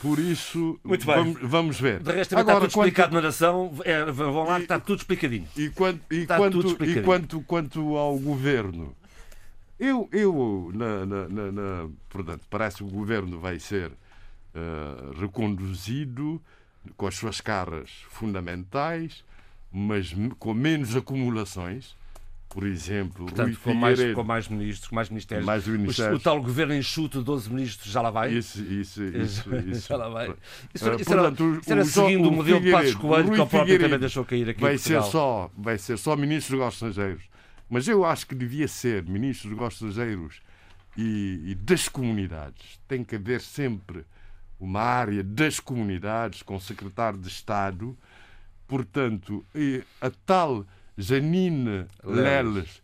Por 0.00 0.18
isso, 0.18 0.78
Muito 0.84 1.06
bem. 1.06 1.14
Vamos, 1.16 1.38
vamos 1.42 1.80
ver. 1.80 2.00
De 2.00 2.12
resto, 2.12 2.36
Agora, 2.36 2.56
está 2.56 2.68
tudo 2.68 2.80
explicado 2.80 3.14
na 3.14 3.20
nação. 3.20 3.72
É, 3.84 4.04
vão 4.04 4.44
lá, 4.44 4.60
está 4.60 4.78
tudo 4.78 4.98
explicadinho. 4.98 5.46
E, 5.56 5.70
quanto, 5.70 6.00
e, 6.12 6.26
quanto, 6.26 6.58
explicadinho. 6.58 6.98
e 6.98 7.02
quanto, 7.04 7.40
quanto 7.42 7.96
ao 7.96 8.18
governo, 8.18 8.96
eu, 9.78 10.08
eu 10.12 10.70
na, 10.74 11.06
na, 11.06 11.28
na, 11.28 11.52
na 11.52 11.88
portanto, 12.10 12.42
parece 12.50 12.78
que 12.78 12.84
o 12.84 12.88
governo 12.88 13.38
vai 13.38 13.60
ser 13.60 13.92
uh, 14.54 15.18
reconduzido 15.20 16.40
com 16.96 17.06
as 17.06 17.14
suas 17.14 17.40
caras 17.40 17.90
fundamentais, 18.08 19.24
mas 19.70 20.14
com 20.38 20.54
menos 20.54 20.96
acumulações. 20.96 21.94
Por 22.48 22.66
exemplo, 22.66 23.24
Portanto, 23.24 23.58
com 23.64 23.72
mais, 23.72 24.14
com 24.14 24.22
mais 24.22 24.46
ministros, 24.46 24.86
com 24.86 24.94
mais 24.94 25.08
ministérios. 25.08 25.46
Mais 25.46 25.66
ministérios. 25.66 26.18
O, 26.18 26.20
o, 26.20 26.22
tal 26.22 26.42
governo 26.42 26.74
enxuto 26.74 27.20
de 27.20 27.24
12 27.24 27.50
ministros 27.50 27.90
já 27.90 28.02
lá 28.02 28.10
vai? 28.10 28.30
Isso, 28.30 28.60
isso, 28.62 29.02
isso. 29.02 29.56
isso. 29.66 29.88
já 29.88 29.96
lá 29.96 30.10
vai. 30.10 30.34
Isso, 30.74 30.90
uh, 30.90 30.96
isso 30.96 31.04
portanto, 31.06 31.42
era, 31.42 31.60
isso 31.60 31.72
era 31.72 31.80
o, 31.80 31.84
seguindo 31.86 32.26
o, 32.26 32.28
o 32.28 32.32
modelo 32.32 32.60
de 32.60 32.70
Passos 32.70 32.94
Coelho, 32.96 33.32
que 33.32 33.40
o 33.40 33.46
próprio 33.46 33.78
também 33.80 33.98
deixou 33.98 34.22
cair 34.26 34.50
aqui 34.50 34.60
vai 34.60 34.76
ser 34.76 35.02
só 35.02 35.50
Vai 35.56 35.78
ser 35.78 35.96
só 35.96 36.14
ministro 36.14 36.50
dos 36.52 36.60
negócios 36.60 36.90
estrangeiros. 36.90 37.24
Mas 37.70 37.88
eu 37.88 38.04
acho 38.04 38.26
que 38.26 38.34
devia 38.34 38.68
ser 38.68 39.02
ministro 39.04 39.48
dos 39.48 39.56
negócios 39.56 39.88
estrangeiros 39.88 40.42
e, 40.94 41.40
e 41.46 41.54
das 41.54 41.88
comunidades. 41.88 42.78
Tem 42.86 43.02
que 43.02 43.16
haver 43.16 43.40
sempre 43.40 44.04
uma 44.62 44.80
área 44.80 45.24
das 45.24 45.58
comunidades 45.58 46.40
com 46.40 46.58
secretário 46.60 47.18
de 47.18 47.26
Estado. 47.26 47.98
Portanto, 48.68 49.44
a 50.00 50.10
tal 50.24 50.64
Janine 50.96 51.86
Leles 52.04 52.80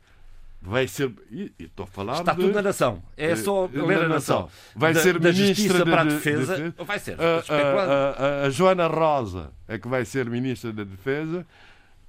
vai 0.60 0.88
ser. 0.88 1.12
E, 1.30 1.52
estou 1.56 1.84
a 1.84 1.86
falar. 1.86 2.18
Está 2.18 2.34
de, 2.34 2.40
tudo 2.40 2.52
na 2.52 2.62
nação. 2.62 3.00
É 3.16 3.36
só 3.36 3.70
ler 3.72 4.02
a 4.02 4.08
nação. 4.08 4.50
Vai 4.74 4.92
da, 4.92 5.00
ser 5.00 5.20
da 5.20 5.32
ministra 5.32 5.54
Justiça 5.54 5.84
de, 5.84 5.90
para 5.90 6.00
a 6.00 6.04
Defesa. 6.04 6.56
De, 6.56 6.70
de, 6.70 6.84
vai 6.84 6.98
ser. 6.98 7.16
A, 7.20 7.24
a, 7.24 8.42
a, 8.42 8.46
a, 8.46 8.50
Joana 8.50 8.88
Rosa 8.88 9.52
é 9.68 9.78
que 9.78 9.86
vai 9.86 10.04
ser 10.04 10.28
ministra 10.28 10.72
da 10.72 10.82
Defesa. 10.82 11.46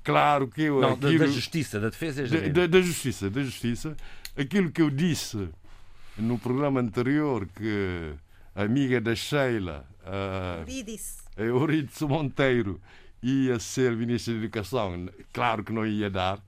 Claro 0.04 0.48
que 0.48 0.64
eu. 0.64 0.82
Não, 0.82 0.94
aquilo, 0.94 1.20
da, 1.20 1.28
Justiça, 1.28 1.80
da 1.80 1.90
Defesa 1.90 2.24
é 2.24 2.50
da, 2.50 2.66
da 2.66 2.82
Justiça, 2.82 3.30
da 3.30 3.44
Justiça. 3.44 3.96
Aquilo 4.36 4.72
que 4.72 4.82
eu 4.82 4.90
disse 4.90 5.48
no 6.18 6.40
programa 6.40 6.80
anterior 6.80 7.48
que 7.56 8.16
amiga 8.64 9.00
da 9.00 9.16
Sheila, 9.16 9.86
a 10.04 10.66
Eurídice 11.42 12.06
Monteiro, 12.06 12.82
ia 13.22 13.60
ser 13.60 13.96
Ministra 13.96 14.34
da 14.34 14.40
Educação. 14.40 15.10
Claro 15.32 15.64
que 15.64 15.72
não 15.72 15.86
ia 15.86 16.10
dar. 16.10 16.40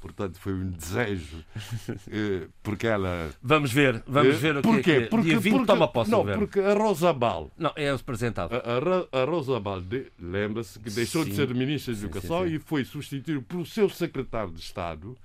Portanto, 0.00 0.38
foi 0.38 0.52
um 0.52 0.70
desejo, 0.70 1.44
eh, 2.08 2.46
porque 2.62 2.86
ela... 2.86 3.30
Vamos 3.42 3.72
ver, 3.72 4.00
vamos 4.06 4.36
eh, 4.36 4.38
ver 4.38 4.56
o 4.58 4.62
Porquê? 4.62 4.82
que 4.82 4.90
é 4.92 5.00
que 5.00 5.06
porque, 5.08 5.28
dia 5.30 5.40
20 5.40 5.52
porque, 5.52 5.66
toma 5.66 5.88
posse 5.88 6.10
Não, 6.10 6.24
porque 6.24 6.60
a 6.60 6.72
Rosa 6.72 7.12
Bal... 7.12 7.50
Não, 7.58 7.72
é 7.74 7.90
apresentável. 7.90 8.62
A, 8.64 9.18
a, 9.18 9.22
a 9.22 9.24
Rosa 9.24 9.58
Bal, 9.58 9.82
lembra-se, 10.16 10.78
que 10.78 10.88
deixou 10.88 11.24
sim. 11.24 11.30
de 11.30 11.36
ser 11.36 11.52
Ministra 11.52 11.92
da 11.92 11.98
Educação 11.98 12.44
sim, 12.44 12.50
sim, 12.50 12.54
e 12.54 12.58
foi 12.60 12.84
substituída 12.84 13.42
pelo 13.42 13.66
seu 13.66 13.90
Secretário 13.90 14.52
de 14.52 14.60
Estado, 14.60 15.18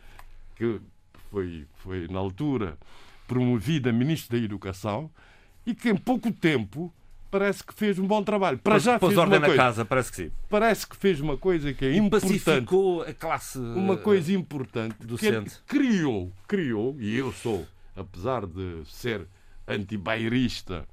que 0.55 0.81
foi, 1.29 1.67
foi 1.75 2.07
na 2.07 2.17
altura 2.17 2.75
promovida 3.27 3.91
Ministro 3.91 4.37
da 4.37 4.43
Educação, 4.43 5.11
e 5.65 5.73
que 5.73 5.89
em 5.89 5.95
pouco 5.95 6.31
tempo 6.31 6.93
parece 7.33 7.63
que 7.63 7.73
fez 7.73 7.97
um 7.97 8.05
bom 8.05 8.23
trabalho. 8.23 8.59
Para 8.59 8.77
já 8.77 8.99
pôs 8.99 9.11
fez 9.11 9.17
ordem 9.17 9.39
uma 9.39 9.45
coisa, 9.47 9.57
na 9.57 9.63
casa, 9.63 9.85
parece 9.85 10.11
que 10.11 10.17
sim. 10.17 10.31
Parece 10.49 10.87
que 10.87 10.95
fez 10.95 11.19
uma 11.19 11.35
coisa 11.35 11.73
que 11.73 11.83
é 11.83 11.91
e 11.91 11.97
importante. 11.97 12.39
Pacificou 12.39 13.01
a 13.01 13.13
classe 13.13 13.57
Uma 13.57 13.97
coisa 13.97 14.31
importante. 14.31 14.95
Docente. 14.99 15.49
Que 15.67 15.79
criou, 15.79 16.31
criou, 16.47 16.95
e 16.99 17.15
eu 17.15 17.31
sou, 17.31 17.65
apesar 17.95 18.45
de 18.45 18.83
ser 18.85 19.25
antibairista 19.67 20.85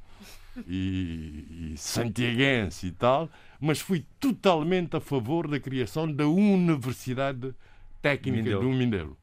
e, 0.66 1.72
e 1.72 1.74
santiaguense 1.76 2.86
e 2.86 2.92
tal, 2.92 3.28
mas 3.60 3.80
fui 3.80 4.06
totalmente 4.18 4.96
a 4.96 5.00
favor 5.00 5.46
da 5.46 5.60
criação 5.60 6.10
da 6.10 6.26
Universidade 6.26 7.54
Técnica 8.00 8.58
do 8.58 8.70
Mindelo. 8.70 9.16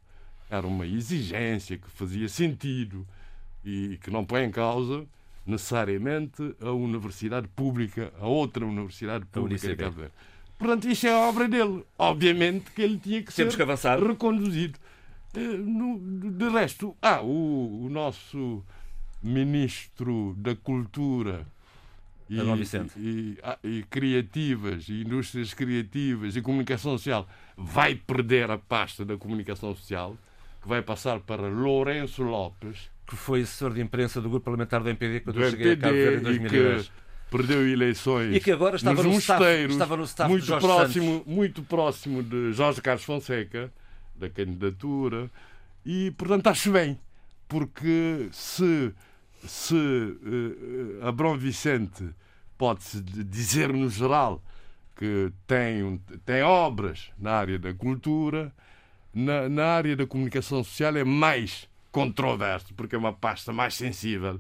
Era 0.50 0.68
uma 0.68 0.86
exigência 0.86 1.78
que 1.78 1.90
fazia 1.90 2.30
sentido 2.30 3.08
e 3.66 3.98
que 4.04 4.12
não 4.12 4.24
põe 4.24 4.44
em 4.44 4.52
causa 4.52 5.06
necessariamente 5.48 6.56
a 6.60 6.72
universidade 6.72 7.48
pública, 7.48 8.14
a 8.20 8.28
outra 8.28 8.66
universidade 8.66 9.26
pública 9.26 9.68
de 9.68 9.76
Cabo 9.76 9.96
Verde. 9.96 10.14
Portanto, 10.58 10.88
isto 10.90 11.08
é 11.08 11.12
a 11.12 11.30
obra 11.30 11.48
dele. 11.48 11.84
Obviamente 11.98 12.72
que 12.72 12.82
ele 12.82 12.98
tinha 12.98 13.24
que 13.24 13.34
Temos 13.34 13.54
ser 13.54 13.58
que 13.58 13.64
avançar. 13.64 14.00
reconduzido. 14.00 14.78
Eh, 15.36 15.58
de 16.38 16.50
resto, 16.50 16.96
ah, 17.02 17.22
o, 17.22 17.86
o 17.86 17.90
nosso 17.90 18.64
ministro 19.22 20.36
da 20.38 20.56
Cultura 20.56 21.46
e, 22.30 22.38
e, 22.98 23.38
ah, 23.44 23.58
e, 23.64 23.84
criativas, 23.84 24.90
e 24.90 25.02
indústrias 25.02 25.54
criativas 25.54 26.36
e 26.36 26.42
comunicação 26.42 26.98
social 26.98 27.28
vai 27.56 27.96
perder 27.96 28.50
a 28.50 28.58
pasta 28.58 29.06
da 29.06 29.16
comunicação 29.16 29.76
social, 29.76 30.18
que 30.62 30.68
vai 30.68 30.82
passar 30.82 31.20
para 31.20 31.48
Lourenço 31.48 32.24
Lopes 32.24 32.90
que 33.08 33.16
foi 33.16 33.42
assessor 33.42 33.74
de 33.74 33.82
imprensa 33.82 34.22
do 34.22 34.30
grupo 34.30 34.44
parlamentar 34.44 34.84
do 34.84 34.90
MPD 34.90 35.22
quando 35.22 35.38
do 35.38 35.42
eu 35.42 35.50
cheguei 35.50 35.72
MPD, 35.72 35.86
a 35.86 35.90
Cabo 35.90 35.98
Verde 35.98 36.18
em 36.18 36.24
2010. 36.24 36.92
perdeu 37.32 37.68
eleições 37.68 38.36
e 38.36 38.40
que 38.42 38.52
agora 38.52 38.76
estava 38.76 38.96
nos 38.96 39.06
no 39.06 39.12
mosteiros, 39.14 39.74
estava 39.74 39.98
no 39.98 40.04
staff 40.04 40.30
muito 40.30 40.46
próximo, 40.60 41.14
Santos. 41.14 41.34
muito 41.34 41.64
próximo 41.64 42.22
de 42.24 42.52
Jorge 42.52 42.82
Carlos 42.82 43.06
Fonseca, 43.06 43.72
da 44.14 44.30
candidatura, 44.30 45.32
e 45.86 46.12
portanto 46.12 46.48
acho 46.48 46.72
bem, 46.72 47.00
porque 47.48 48.28
se, 48.34 48.94
se 49.46 49.74
uh, 49.74 51.08
Abrão 51.08 51.38
Vicente 51.38 52.04
pode-se 52.58 53.02
dizer 53.02 53.72
no 53.72 53.90
geral 53.90 54.44
que 54.98 55.32
tem, 55.46 56.02
tem 56.26 56.42
obras 56.42 57.12
na 57.18 57.32
área 57.32 57.58
da 57.58 57.74
cultura, 57.74 58.52
na, 59.14 59.48
na 59.48 59.66
área 59.66 59.96
da 59.96 60.06
comunicação 60.06 60.64
social 60.64 60.98
é 60.98 61.04
mais 61.04 61.70
controverso, 62.06 62.74
porque 62.76 62.96
é 62.96 62.98
uma 62.98 63.14
pasta 63.14 63.52
mais 63.54 63.74
sensível 63.76 64.40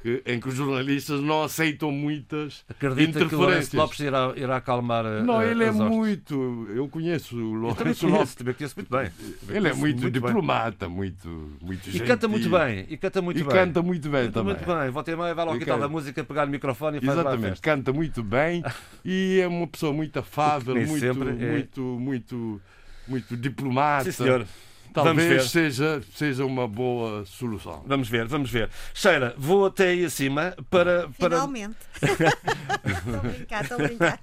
que, 0.00 0.22
em 0.26 0.38
que 0.38 0.48
os 0.48 0.54
jornalistas 0.54 1.20
não 1.20 1.42
aceitam 1.42 1.90
muitas 1.90 2.64
Acredita 2.68 3.02
interferências. 3.18 3.28
que 3.28 3.34
o 3.34 3.38
Lourenço 3.40 3.76
Lopes 3.76 3.98
irá, 3.98 4.32
irá 4.36 4.56
acalmar 4.58 5.04
a, 5.04 5.22
Não, 5.24 5.42
ele 5.42 5.64
é 5.64 5.70
hostes. 5.70 5.84
muito. 5.88 6.68
Eu 6.72 6.88
conheço 6.88 7.36
o 7.36 7.52
Lourenço 7.54 7.82
conheço, 7.82 8.06
Lopes. 8.06 8.34
também 8.36 8.54
conheço 8.54 8.74
muito 8.76 8.90
bem. 8.96 9.10
Ele 9.48 9.68
é 9.68 9.72
muito, 9.74 10.00
bem. 10.02 10.10
diplomata, 10.12 10.88
muito, 10.88 11.28
muito 11.60 11.90
E 11.90 11.98
canta 11.98 12.28
muito 12.28 12.44
gentil. 12.44 12.58
bem. 12.60 12.86
E 12.88 12.96
canta 12.96 13.20
muito 13.20 13.40
E 13.40 13.42
bem. 13.42 13.52
canta 13.52 13.82
muito 13.82 14.08
bem 14.08 14.24
Canta 14.26 14.32
também. 14.38 14.54
muito 14.54 14.66
bem. 14.80 14.90
Volta 14.90 15.10
e 15.10 15.16
meia, 15.16 15.34
vai 15.34 15.56
E 15.56 15.58
quitar 15.58 15.78
da 15.80 15.88
música, 15.88 16.22
pegar 16.24 16.46
no 16.46 16.52
microfone 16.52 16.98
e 16.98 17.00
faz 17.04 17.18
Exatamente, 17.18 17.60
canta 17.60 17.92
muito 17.92 18.22
bem 18.22 18.62
e 19.04 19.40
é 19.42 19.48
uma 19.48 19.66
pessoa 19.66 19.92
muito 19.92 20.16
afável, 20.16 20.76
muito, 20.76 21.04
é. 21.04 21.12
muito, 21.12 21.80
muito, 21.82 22.60
muito 23.08 23.36
diplomata. 23.36 24.04
Sim, 24.04 24.12
senhor. 24.12 24.46
Vamos 25.02 25.22
Talvez 25.22 25.42
ver. 25.42 25.48
seja, 25.48 26.02
seja 26.14 26.44
uma 26.44 26.66
boa 26.68 27.24
solução. 27.26 27.82
Vamos 27.86 28.08
ver, 28.08 28.26
vamos 28.26 28.50
ver. 28.50 28.68
Sheila, 28.94 29.34
vou 29.36 29.66
até 29.66 29.88
aí 29.88 30.04
acima 30.04 30.54
para. 30.70 31.08
para... 31.18 31.36
Finalmente. 31.36 31.76
Estou 32.88 33.14
a 33.14 33.18
brincar, 33.18 33.62
estou 33.62 33.76
a 33.76 33.82
brincar. 33.82 34.18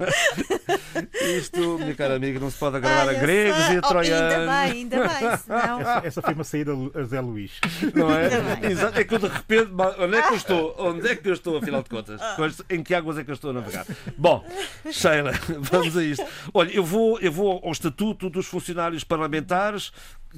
Isto, 1.37 1.77
minha 1.79 1.93
cara 1.95 2.15
amiga, 2.15 2.39
não 2.39 2.49
se 2.49 2.57
pode 2.57 2.77
agradar 2.77 3.09
a 3.09 3.13
gregos 3.13 3.63
sei. 3.65 3.75
e 3.75 3.77
a 3.77 3.81
Oh, 3.83 3.87
troianos. 3.87 4.33
Ainda 4.33 4.51
bem, 4.51 4.71
ainda 4.71 5.07
bem, 5.07 5.37
senão. 5.37 5.81
Essa 6.03 6.21
foi 6.21 6.33
uma 6.33 6.43
saída 6.43 6.71
a 6.95 7.03
Zé 7.03 7.19
Luís. 7.21 7.51
Não 7.93 8.11
é? 8.11 8.23
Ainda 8.25 8.55
bem. 8.55 8.71
Exato, 8.71 8.99
é 8.99 9.03
que 9.03 9.13
eu 9.13 9.19
de 9.19 9.27
repente, 9.27 9.71
onde 9.99 10.17
é 10.17 10.21
que 10.21 10.31
eu 10.33 10.37
estou? 10.37 10.75
Onde 10.79 11.07
é 11.09 11.15
que 11.15 11.29
eu 11.29 11.33
estou, 11.33 11.57
afinal 11.57 11.83
de 11.83 11.89
contas? 11.89 12.21
Pois, 12.35 12.61
Em 12.69 12.81
que 12.81 12.95
águas 12.95 13.17
é 13.17 13.23
que 13.23 13.29
eu 13.31 13.35
estou 13.35 13.51
a 13.51 13.53
navegar? 13.53 13.85
Bom, 14.17 14.45
Sheila, 14.91 15.31
vamos 15.59 15.97
a 15.97 16.03
isto. 16.03 16.25
Olha, 16.53 16.71
eu 16.71 16.83
vou, 16.83 17.19
eu 17.19 17.31
vou 17.31 17.61
ao 17.63 17.71
Estatuto 17.71 18.29
dos 18.29 18.45
Funcionários 18.47 19.03
Parlamentares, 19.03 19.91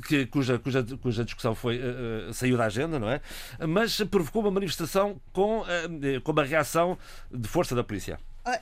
que, 0.07 0.25
cuja, 0.27 0.59
cuja, 0.59 0.85
cuja 1.01 1.23
discussão 1.25 1.53
foi, 1.55 1.77
eh, 1.81 2.31
saiu 2.33 2.57
da 2.57 2.65
agenda, 2.65 2.99
não 2.99 3.09
é? 3.09 3.21
Mas 3.67 3.97
provocou 4.09 4.41
uma 4.41 4.51
manifestação 4.51 5.19
com, 5.33 5.63
eh, 5.67 6.19
com 6.19 6.31
uma 6.31 6.43
reação 6.43 6.97
de 7.31 7.47
força 7.47 7.73
da 7.75 7.83
polícia. 7.83 8.19
Ah, 8.45 8.59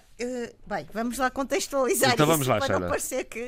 bem, 0.66 0.88
vamos 0.94 1.18
lá 1.18 1.30
contextualizar 1.30 2.14
Então 2.14 2.26
vamos 2.26 2.48
lá, 2.48 2.58
para 2.58 2.66
Sheila. 2.68 2.80
não 2.82 2.90
parecer 2.90 3.24
que. 3.26 3.40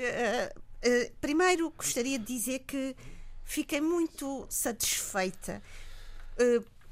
primeiro, 1.19 1.72
gostaria 1.76 2.19
de 2.19 2.26
dizer 2.26 2.59
que 2.59 2.95
fiquei 3.43 3.81
muito 3.81 4.45
satisfeita 4.49 5.61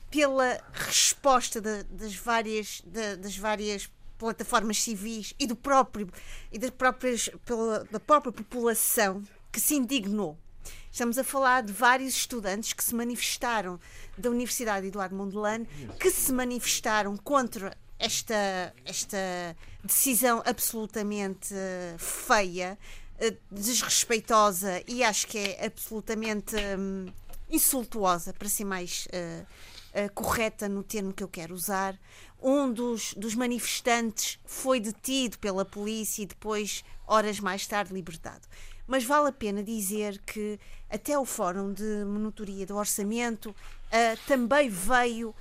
pela 0.10 0.60
resposta 0.74 1.62
da- 1.62 1.84
das, 1.90 2.16
várias, 2.16 2.82
da- 2.86 3.16
das 3.16 3.38
várias 3.38 3.90
plataformas 4.18 4.82
civis 4.82 5.34
e 5.38 5.46
do 5.46 5.56
próprio 5.56 6.10
e 6.52 6.58
das 6.58 6.70
próprias 6.72 7.30
pela, 7.46 7.84
da 7.92 8.00
própria 8.00 8.32
população 8.32 9.22
que 9.52 9.60
se 9.60 9.76
indignou. 9.76 10.38
Estamos 10.96 11.18
a 11.18 11.26
falar 11.26 11.62
de 11.62 11.74
vários 11.74 12.16
estudantes 12.16 12.72
que 12.72 12.82
se 12.82 12.96
manifestaram 12.96 13.78
da 14.18 14.30
Universidade 14.30 14.88
Eduardo 14.88 15.14
Mondlane, 15.14 15.68
que 16.00 16.10
se 16.10 16.32
manifestaram 16.32 17.18
contra 17.18 17.78
esta, 18.00 18.74
esta 18.86 19.18
decisão 19.84 20.42
absolutamente 20.46 21.54
eh, 21.54 21.98
feia, 21.98 22.80
eh, 23.20 23.36
desrespeitosa 23.52 24.82
e 24.88 25.04
acho 25.04 25.28
que 25.28 25.38
é 25.38 25.66
absolutamente 25.66 26.56
hum, 26.56 27.08
insultuosa, 27.50 28.32
para 28.32 28.48
ser 28.48 28.64
mais 28.64 29.06
eh, 29.12 29.44
eh, 29.92 30.08
correta 30.08 30.70
no 30.70 30.82
termo 30.82 31.12
que 31.12 31.26
eu 31.26 31.28
quero 31.28 31.54
usar. 31.54 32.00
Um 32.42 32.72
dos, 32.72 33.14
dos 33.16 33.36
manifestantes 33.36 34.40
foi 34.46 34.80
detido 34.80 35.40
pela 35.40 35.66
polícia 35.66 36.24
e 36.24 36.26
depois, 36.26 36.86
horas 37.06 37.42
mais 37.42 37.68
tarde, 37.68 37.94
libertado. 37.94 38.48
Mas 38.88 39.04
vale 39.04 39.30
a 39.30 39.32
pena 39.32 39.64
dizer 39.64 40.20
que 40.26 40.60
até 40.90 41.18
o 41.18 41.26
Fórum 41.26 41.74
de 41.74 42.06
Monitoria 42.06 42.66
do 42.66 42.76
Orçamento 42.76 43.56
eh, 43.92 44.16
também 44.28 44.70
veio 44.70 45.34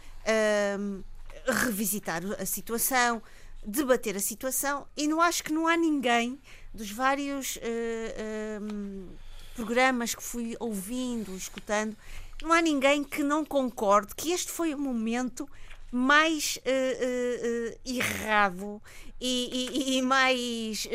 hum, 0.78 1.02
revisitar 1.46 2.22
a 2.40 2.46
situação, 2.46 3.22
debater 3.66 4.16
a 4.16 4.20
situação 4.20 4.86
e 4.96 5.06
não 5.06 5.20
acho 5.20 5.44
que 5.44 5.52
não 5.52 5.66
há 5.66 5.76
ninguém 5.76 6.38
dos 6.72 6.90
vários 6.90 7.58
eh, 7.62 8.58
hum, 8.62 9.08
programas 9.54 10.14
que 10.14 10.22
fui 10.22 10.56
ouvindo, 10.58 11.36
escutando, 11.36 11.94
não 12.42 12.52
há 12.52 12.60
ninguém 12.62 13.04
que 13.04 13.22
não 13.22 13.44
concorde 13.44 14.14
que 14.14 14.32
este 14.32 14.50
foi 14.50 14.74
o 14.74 14.78
momento 14.78 15.46
mais 15.92 16.58
eh, 16.64 17.78
errado 17.84 18.82
e, 19.20 19.68
e- 19.94 19.98
e 19.98 20.02
mais 20.02 20.88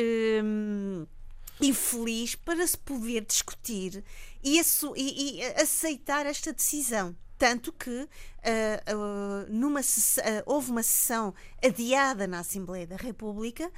hum, 0.44 1.06
infeliz 1.62 2.36
para 2.36 2.66
se 2.66 2.78
poder 2.78 3.26
discutir 3.26 4.04
e, 4.44 4.60
e- 4.96 5.38
e 5.40 5.44
aceitar 5.62 6.26
esta 6.26 6.54
decisão. 6.54 7.16
Tanto 7.38 7.72
que 7.72 8.08
ah, 8.44 8.84
ah, 8.86 9.46
numa 9.50 9.80
ah, 9.80 10.44
houve 10.46 10.72
uma 10.72 10.84
sessão 10.84 11.34
adiada 11.64 12.28
na 12.28 12.40
Assembleia 12.40 12.86
da 12.88 12.98
República, 12.98 13.72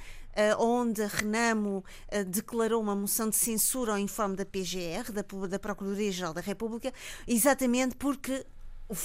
onde 0.58 1.04
Renamo 1.04 1.84
declarou 2.28 2.80
uma 2.80 2.96
moção 2.96 3.28
de 3.28 3.36
censura 3.36 3.92
ao 3.92 3.98
informe 3.98 4.34
da 4.34 4.46
PGR, 4.46 5.12
da, 5.12 5.22
da 5.46 5.58
Procuradoria-Geral 5.58 6.32
da 6.32 6.40
República, 6.40 6.90
exatamente 7.28 7.94
porque 7.96 8.44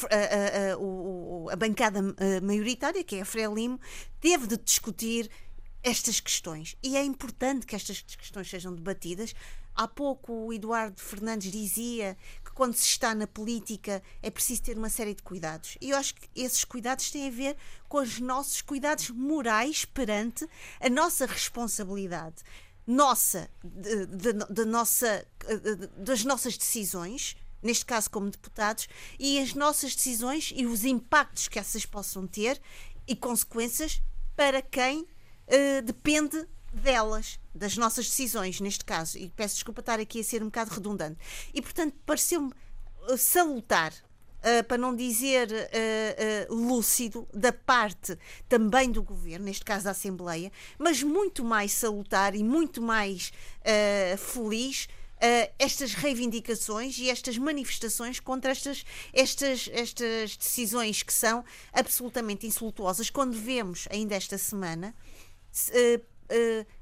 a, 0.09 0.15
a- 0.15 0.73
a- 0.73 1.53
a 1.53 1.55
bancada 1.55 2.01
maioritária, 2.41 3.03
que 3.03 3.17
é 3.17 3.21
a 3.21 3.25
Frelimo, 3.25 3.79
teve 4.21 4.47
de 4.47 4.57
discutir 4.57 5.29
estas 5.83 6.19
questões. 6.19 6.75
E 6.83 6.97
é 6.97 7.03
importante 7.03 7.65
que 7.65 7.75
estas 7.75 8.01
questões 8.01 8.49
sejam 8.49 8.73
debatidas. 8.73 9.33
Há 9.75 9.87
pouco 9.87 10.33
o 10.33 10.51
Eduardo 10.53 10.99
Fernandes 10.99 11.51
dizia 11.51 12.17
que 12.43 12.51
quando 12.51 12.73
se 12.73 12.83
está 12.87 13.13
na 13.13 13.27
política 13.27 14.01
é 14.23 14.31
preciso 14.31 14.63
ter 14.63 14.75
uma 14.77 14.89
série 14.89 15.13
de 15.13 15.21
cuidados. 15.21 15.77
E 15.79 15.91
eu 15.91 15.97
acho 15.97 16.15
que 16.15 16.27
esses 16.35 16.63
cuidados 16.65 17.11
têm 17.11 17.27
a 17.27 17.31
ver 17.31 17.55
com 17.87 17.99
os 17.99 18.19
nossos 18.19 18.61
cuidados 18.61 19.09
morais 19.11 19.85
perante 19.85 20.47
a 20.81 20.89
nossa 20.89 21.27
responsabilidade. 21.27 22.37
Nossa, 22.87 23.49
de, 23.63 24.05
de- 24.07 24.33
de 24.49 24.65
nossa, 24.65 25.27
de- 25.45 25.87
das 26.03 26.23
nossas 26.23 26.57
decisões, 26.57 27.35
neste 27.61 27.85
caso 27.85 28.09
como 28.09 28.31
deputados, 28.31 28.87
e 29.19 29.39
as 29.39 29.53
nossas 29.53 29.95
decisões 29.95 30.51
e 30.55 30.65
os 30.65 30.85
impactos 30.85 31.47
que 31.47 31.59
essas 31.59 31.85
possam 31.85 32.25
ter 32.25 32.59
e 33.07 33.15
consequências 33.15 34.01
para 34.35 34.61
quem 34.61 35.07
eh, 35.47 35.81
depende 35.81 36.45
delas, 36.73 37.39
das 37.55 37.75
nossas 37.77 38.07
decisões, 38.07 38.59
neste 38.61 38.85
caso. 38.85 39.17
E 39.17 39.29
peço 39.29 39.55
desculpa 39.55 39.79
estar 39.81 39.99
aqui 39.99 40.19
a 40.19 40.23
ser 40.23 40.41
um 40.43 40.47
bocado 40.47 40.71
redundante. 40.73 41.17
E, 41.53 41.61
portanto, 41.61 41.95
pareceu-me 42.05 42.51
eh, 43.09 43.17
salutar. 43.17 43.93
eh, 44.43 44.61
para 44.63 44.77
não 44.77 44.95
dizer 44.95 45.51
eh, 45.51 45.67
eh, 45.73 46.47
lúcido, 46.49 47.27
da 47.33 47.51
parte 47.51 48.17
também 48.47 48.91
do 48.91 49.01
governo, 49.01 49.45
neste 49.45 49.65
caso 49.65 49.85
da 49.85 49.91
Assembleia, 49.91 50.51
mas 50.77 51.01
muito 51.01 51.43
mais 51.43 51.71
salutar 51.71 52.35
e 52.35 52.43
muito 52.43 52.79
mais 52.81 53.31
feliz 54.19 54.87
estas 55.57 55.93
reivindicações 55.95 56.99
e 56.99 57.09
estas 57.09 57.37
manifestações 57.39 58.19
contra 58.19 58.51
estas, 58.51 58.85
estas, 59.11 59.67
estas 59.73 60.37
decisões 60.37 61.01
que 61.01 61.11
são 61.11 61.43
absolutamente 61.73 62.45
insultuosas, 62.45 63.09
quando 63.09 63.33
vemos 63.33 63.87
ainda 63.91 64.13
esta 64.15 64.37
semana 64.37 64.93
se- 64.93 65.06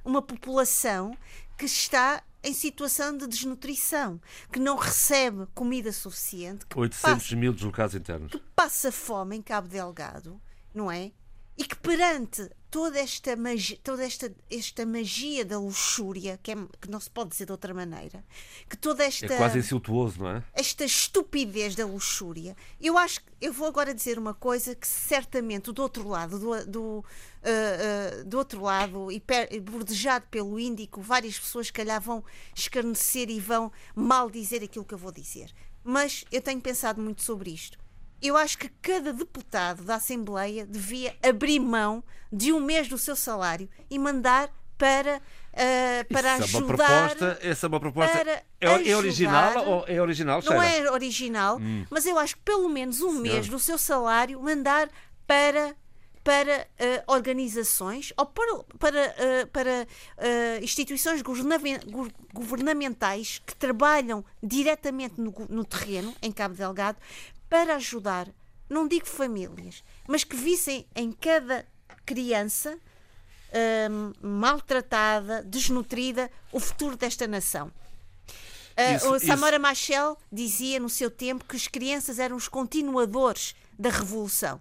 uma 0.04 0.22
população 0.22 1.18
que 1.58 1.66
está 1.66 2.24
em 2.44 2.54
situação 2.54 3.18
de 3.18 3.26
desnutrição, 3.28 4.22
que 4.52 4.60
não 4.60 4.76
recebe 4.76 5.48
comida 5.56 5.92
suficiente, 5.92 6.66
que 6.68 6.78
800 6.78 7.34
mil 7.34 7.52
deslocados 7.54 7.96
internos. 7.96 8.32
que 8.32 8.40
passa 8.56 8.92
fome 8.92 9.36
em 9.36 9.42
Cabo 9.42 9.68
Delgado, 9.68 10.40
não 10.74 10.92
é? 10.92 11.12
E 11.58 11.64
que 11.64 11.76
perante 11.76 12.48
toda 12.76 13.00
esta 13.00 13.38
magia, 13.38 13.80
toda 13.82 14.04
esta, 14.04 14.30
esta 14.52 14.86
magia 14.86 15.46
da 15.46 15.58
luxúria, 15.58 16.38
que, 16.44 16.52
é, 16.52 16.56
que 16.82 16.92
não 16.92 17.00
se 17.00 17.10
pode 17.10 17.30
dizer 17.30 17.46
de 17.46 17.54
outra 17.54 17.74
maneira, 17.74 18.22
que 18.70 18.76
toda 18.76 19.02
esta 19.02 19.34
É 19.34 19.38
quase 19.38 19.60
insultuoso, 19.60 20.22
não 20.22 20.30
é? 20.30 20.44
esta 20.54 20.84
estupidez 20.84 21.74
da 21.74 21.86
luxúria. 21.86 22.54
Eu 22.82 22.98
acho 22.98 23.22
que 23.22 23.28
eu 23.40 23.54
vou 23.54 23.70
agora 23.70 23.94
dizer 23.94 24.20
uma 24.20 24.34
coisa 24.34 24.76
que 24.76 24.86
certamente 24.86 25.72
do 25.72 25.82
outro 25.82 26.06
lado, 26.06 26.38
do, 26.38 26.66
do, 26.66 27.06
ah, 27.42 27.48
ah, 27.48 28.24
do 28.26 28.38
outro 28.38 28.62
lado, 28.62 29.10
e 29.10 29.24
bordejado 29.62 30.26
pelo 30.30 30.60
Índico, 30.60 31.00
várias 31.00 31.40
pessoas 31.40 31.72
calhar 31.72 32.02
vão 32.02 32.26
escarnecer 32.54 33.30
e 33.30 33.40
vão 33.40 33.72
mal 33.96 34.30
dizer 34.30 34.62
aquilo 34.62 34.84
que 34.84 34.94
eu 34.94 34.98
vou 34.98 35.14
dizer. 35.14 35.50
Mas 35.82 36.26
eu 36.30 36.42
tenho 36.42 36.60
pensado 36.60 37.02
muito 37.02 37.24
sobre 37.24 37.52
isto. 37.52 37.85
Eu 38.22 38.36
acho 38.38 38.58
que 38.58 38.70
cada 38.82 39.14
deputado 39.14 39.84
da 39.84 39.96
Assembleia 39.96 40.66
devia 40.66 41.16
abrir 41.24 41.60
mão 41.60 42.04
de 42.32 42.52
um 42.52 42.60
mês 42.60 42.88
do 42.88 42.98
seu 42.98 43.16
salário 43.16 43.70
e 43.90 44.00
mandar 44.00 44.50
para 44.78 45.22
uh, 45.56 46.14
para 46.14 46.38
Isso 46.40 46.58
ajudar. 46.58 46.74
É 46.74 47.16
proposta, 47.16 47.40
essa 47.42 47.66
é 47.66 47.68
uma 47.68 47.80
proposta. 47.80 48.18
É, 48.20 48.44
é, 48.62 48.96
original 48.96 49.68
ou 49.68 49.86
é 49.88 50.02
original? 50.02 50.42
Não 50.44 50.62
é 50.62 50.92
original, 50.92 51.58
hum. 51.58 51.86
mas 51.90 52.06
eu 52.06 52.18
acho 52.18 52.36
que 52.36 52.42
pelo 52.44 52.70
menos 52.70 53.02
um 53.02 53.14
mês 53.14 53.48
do 53.48 53.60
seu 53.60 53.78
salário 53.78 54.42
mandar 54.42 54.90
para 55.26 55.76
para 56.24 56.68
uh, 56.80 57.14
organizações 57.14 58.12
ou 58.18 58.26
para, 58.26 58.64
para, 58.80 59.00
uh, 59.00 59.48
para 59.54 59.88
instituições 60.60 61.22
governamentais 62.34 63.40
que 63.46 63.56
trabalham 63.56 64.26
diretamente 64.42 65.22
no, 65.22 65.32
no, 65.48 65.64
terreno, 65.64 66.16
em 66.24 66.32
Cabo 66.32 66.56
Delgado, 66.56 66.98
para 67.56 67.78
ajudar, 67.78 68.28
não 68.70 68.86
digo 68.86 69.06
famílias, 69.08 69.82
mas 70.06 70.26
que 70.26 70.36
vissem 70.36 70.86
em 70.94 71.10
cada 71.10 71.66
criança 72.06 72.78
um, 73.90 74.12
maltratada, 74.28 75.42
desnutrida, 75.42 76.30
o 76.52 76.60
futuro 76.60 76.98
desta 76.98 77.26
nação. 77.26 77.72
Uh, 78.78 78.96
isso, 78.98 79.10
o 79.10 79.20
Samora 79.22 79.56
isso... 79.56 79.62
Machel 79.62 80.18
dizia 80.30 80.82
no 80.82 80.90
seu 80.90 81.10
tempo 81.10 81.46
que 81.46 81.56
as 81.56 81.66
crianças 81.66 82.20
eram 82.20 82.36
os 82.36 82.50
continuadores 82.50 83.56
da 83.80 83.90
revolução 83.90 84.60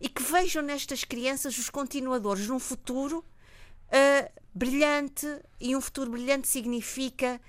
e 0.00 0.08
que 0.08 0.20
vejam 0.20 0.64
nestas 0.64 1.04
crianças 1.04 1.56
os 1.56 1.70
continuadores 1.70 2.48
num 2.48 2.58
futuro 2.58 3.18
uh, 3.18 4.40
brilhante 4.52 5.28
e 5.60 5.76
um 5.76 5.80
futuro 5.80 6.10
brilhante 6.10 6.48
significa 6.48 7.40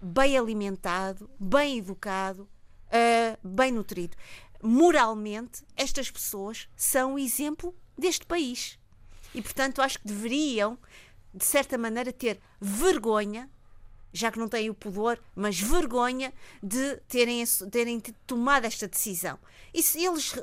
bem 0.00 0.38
alimentado, 0.38 1.28
bem 1.38 1.76
educado, 1.76 2.48
uh, 2.88 3.48
bem 3.48 3.72
nutrido. 3.72 4.16
Moralmente, 4.62 5.64
estas 5.76 6.10
pessoas 6.10 6.68
são 6.76 7.14
o 7.14 7.18
exemplo 7.18 7.74
deste 7.96 8.26
país. 8.26 8.78
E, 9.34 9.42
portanto, 9.42 9.82
acho 9.82 9.98
que 10.00 10.06
deveriam, 10.06 10.78
de 11.32 11.44
certa 11.44 11.78
maneira, 11.78 12.12
ter 12.12 12.40
vergonha, 12.60 13.50
já 14.12 14.30
que 14.30 14.38
não 14.38 14.48
têm 14.48 14.70
o 14.70 14.74
pudor, 14.74 15.18
mas 15.34 15.60
vergonha 15.60 16.32
de 16.62 16.96
terem, 17.08 17.44
terem 17.70 18.00
tomado 18.26 18.64
esta 18.64 18.88
decisão. 18.88 19.38
E 19.72 19.82
se 19.82 20.04
eles 20.04 20.34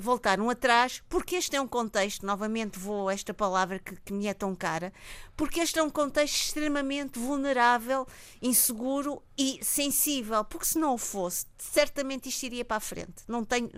voltaram 0.00 0.50
atrás, 0.50 1.02
porque 1.08 1.36
este 1.36 1.54
é 1.56 1.60
um 1.60 1.68
contexto, 1.68 2.26
novamente 2.26 2.78
vou 2.78 3.08
a 3.08 3.14
esta 3.14 3.32
palavra 3.32 3.78
que, 3.78 3.94
que 3.96 4.12
me 4.12 4.26
é 4.26 4.34
tão 4.34 4.54
cara, 4.54 4.92
porque 5.36 5.60
este 5.60 5.78
é 5.78 5.82
um 5.82 5.88
contexto 5.88 6.34
extremamente 6.34 7.18
vulnerável, 7.18 8.06
inseguro 8.42 9.22
e 9.38 9.58
sensível, 9.62 10.44
porque 10.44 10.66
se 10.66 10.78
não 10.78 10.94
o 10.94 10.98
fosse, 10.98 11.46
certamente 11.56 12.28
isto 12.28 12.42
iria 12.42 12.64
para 12.64 12.76
a 12.76 12.80
frente. 12.80 13.22
Não 13.26 13.42
tenho 13.44 13.70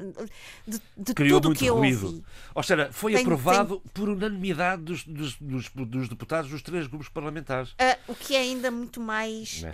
de, 0.67 0.83
de 0.97 1.15
tudo 1.15 1.51
o 1.51 1.55
que 1.55 1.67
eu 1.67 1.77
ruído. 1.77 2.07
ouvi. 2.07 2.25
Ou 2.53 2.63
seja, 2.65 2.91
foi 2.93 3.13
tenho, 3.13 3.25
aprovado 3.25 3.77
tenho... 3.77 3.91
por 3.95 4.09
unanimidade 4.09 4.83
dos, 4.83 5.05
dos, 5.05 5.37
dos, 5.37 5.69
dos, 5.69 6.09
deputados 6.09 6.51
dos 6.51 6.63
três 6.63 6.89
grupos 6.89 7.09
parlamentares. 7.09 7.71
Uh, 7.73 8.13
o 8.13 8.15
que 8.17 8.35
é 8.35 8.41
ainda 8.41 8.73
muito 8.73 9.01
mais 9.03 9.62
uh, 9.62 9.66
uh, 9.66 9.70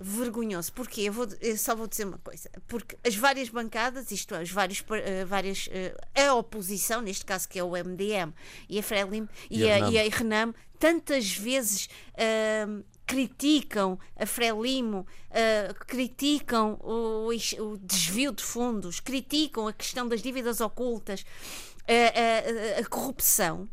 vergonhoso. 0.00 0.72
Porquê? 0.72 1.02
Eu, 1.02 1.12
vou, 1.12 1.28
eu 1.40 1.56
só 1.56 1.76
vou 1.76 1.86
dizer 1.86 2.06
uma 2.06 2.18
coisa. 2.18 2.50
Porque 2.66 2.96
as 3.06 3.14
várias 3.14 3.48
bancadas, 3.48 4.10
isto 4.10 4.34
é, 4.34 4.40
as 4.40 4.50
várias, 4.50 4.84
várias 5.26 5.68
a 6.14 6.34
oposição, 6.34 7.00
neste 7.00 7.24
caso 7.24 7.48
que 7.48 7.58
é 7.58 7.62
o 7.62 7.70
MDM 7.70 8.32
e 8.68 8.78
a 8.78 8.82
Frelimo 8.82 9.28
e, 9.50 9.60
e, 9.60 9.70
a, 9.70 9.90
e 9.90 9.98
a 9.98 10.08
Renam, 10.08 10.54
tantas 10.78 11.36
vezes 11.36 11.88
uh, 12.12 12.84
criticam 13.06 13.98
a 14.16 14.26
Frelimo, 14.26 15.06
uh, 15.30 15.74
criticam 15.86 16.78
o, 16.82 17.28
o, 17.28 17.76
desvio 17.78 18.32
de 18.32 18.42
fundos, 18.42 19.00
criticam 19.00 19.68
a 19.68 19.72
questão 19.72 20.08
das 20.08 20.22
dívidas 20.22 20.60
ocultas, 20.60 21.22
uh, 21.22 22.80
a 22.80 22.84
corrupção. 22.86 23.68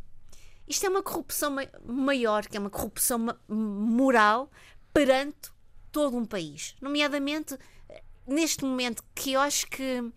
Isto 0.66 0.86
é 0.86 0.88
uma 0.88 1.02
corrupção 1.02 1.54
maior, 1.84 2.46
que 2.46 2.56
é 2.56 2.60
uma 2.60 2.70
corrupção 2.70 3.36
moral 3.48 4.50
perante 4.92 5.50
todo 5.92 6.16
um 6.16 6.24
país. 6.24 6.74
Nomeadamente, 6.80 7.58
neste 8.26 8.64
momento 8.64 9.04
que 9.14 9.32
eu 9.32 9.40
acho 9.40 9.66
que 9.66 10.12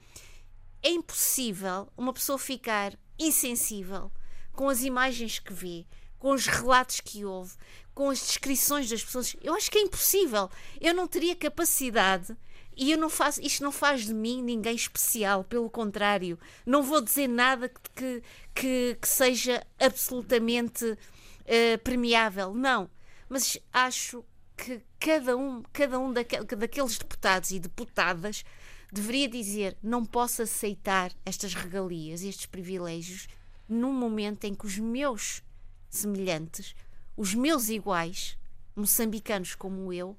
é 0.81 0.89
impossível 0.89 1.91
uma 1.97 2.13
pessoa 2.13 2.37
ficar 2.37 2.97
insensível 3.19 4.11
com 4.53 4.69
as 4.69 4.81
imagens 4.83 5.39
que 5.39 5.53
vê, 5.53 5.85
com 6.17 6.31
os 6.31 6.47
relatos 6.47 7.01
que 7.01 7.25
houve, 7.25 7.55
com 7.93 8.09
as 8.09 8.19
descrições 8.19 8.89
das 8.89 9.03
pessoas. 9.03 9.35
Eu 9.41 9.53
acho 9.53 9.69
que 9.69 9.77
é 9.77 9.81
impossível. 9.81 10.49
Eu 10.79 10.93
não 10.93 11.07
teria 11.07 11.35
capacidade 11.35 12.35
e 12.77 12.91
eu 12.91 12.97
não 12.97 13.09
faço, 13.09 13.41
isto 13.41 13.63
não 13.63 13.71
faz 13.71 14.05
de 14.05 14.13
mim 14.13 14.43
ninguém 14.43 14.75
especial, 14.75 15.43
pelo 15.43 15.69
contrário. 15.69 16.37
Não 16.63 16.83
vou 16.83 17.01
dizer 17.01 17.27
nada 17.27 17.69
que, 17.69 18.21
que, 18.53 18.97
que 19.01 19.07
seja 19.07 19.65
absolutamente 19.79 20.85
uh, 20.85 21.77
premiável, 21.83 22.53
não. 22.53 22.87
Mas 23.27 23.57
acho 23.73 24.23
que 24.55 24.81
cada 24.99 25.35
um, 25.35 25.63
cada 25.73 25.99
um 25.99 26.13
daqueles 26.13 26.97
deputados 26.99 27.49
e 27.49 27.59
deputadas 27.59 28.45
deveria 28.91 29.27
dizer: 29.27 29.75
não 29.81 30.05
posso 30.05 30.43
aceitar 30.43 31.11
estas 31.25 31.55
regalias, 31.55 32.21
estes 32.21 32.45
privilégios, 32.45 33.27
num 33.67 33.91
momento 33.91 34.43
em 34.45 34.53
que 34.53 34.67
os 34.67 34.77
meus 34.77 35.41
semelhantes, 35.89 36.75
os 37.15 37.33
meus 37.33 37.69
iguais, 37.69 38.37
moçambicanos 38.75 39.55
como 39.55 39.91
eu, 39.91 40.15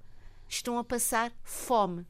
estão 0.48 0.76
a 0.76 0.84
passar 0.84 1.32
fome. 1.44 2.04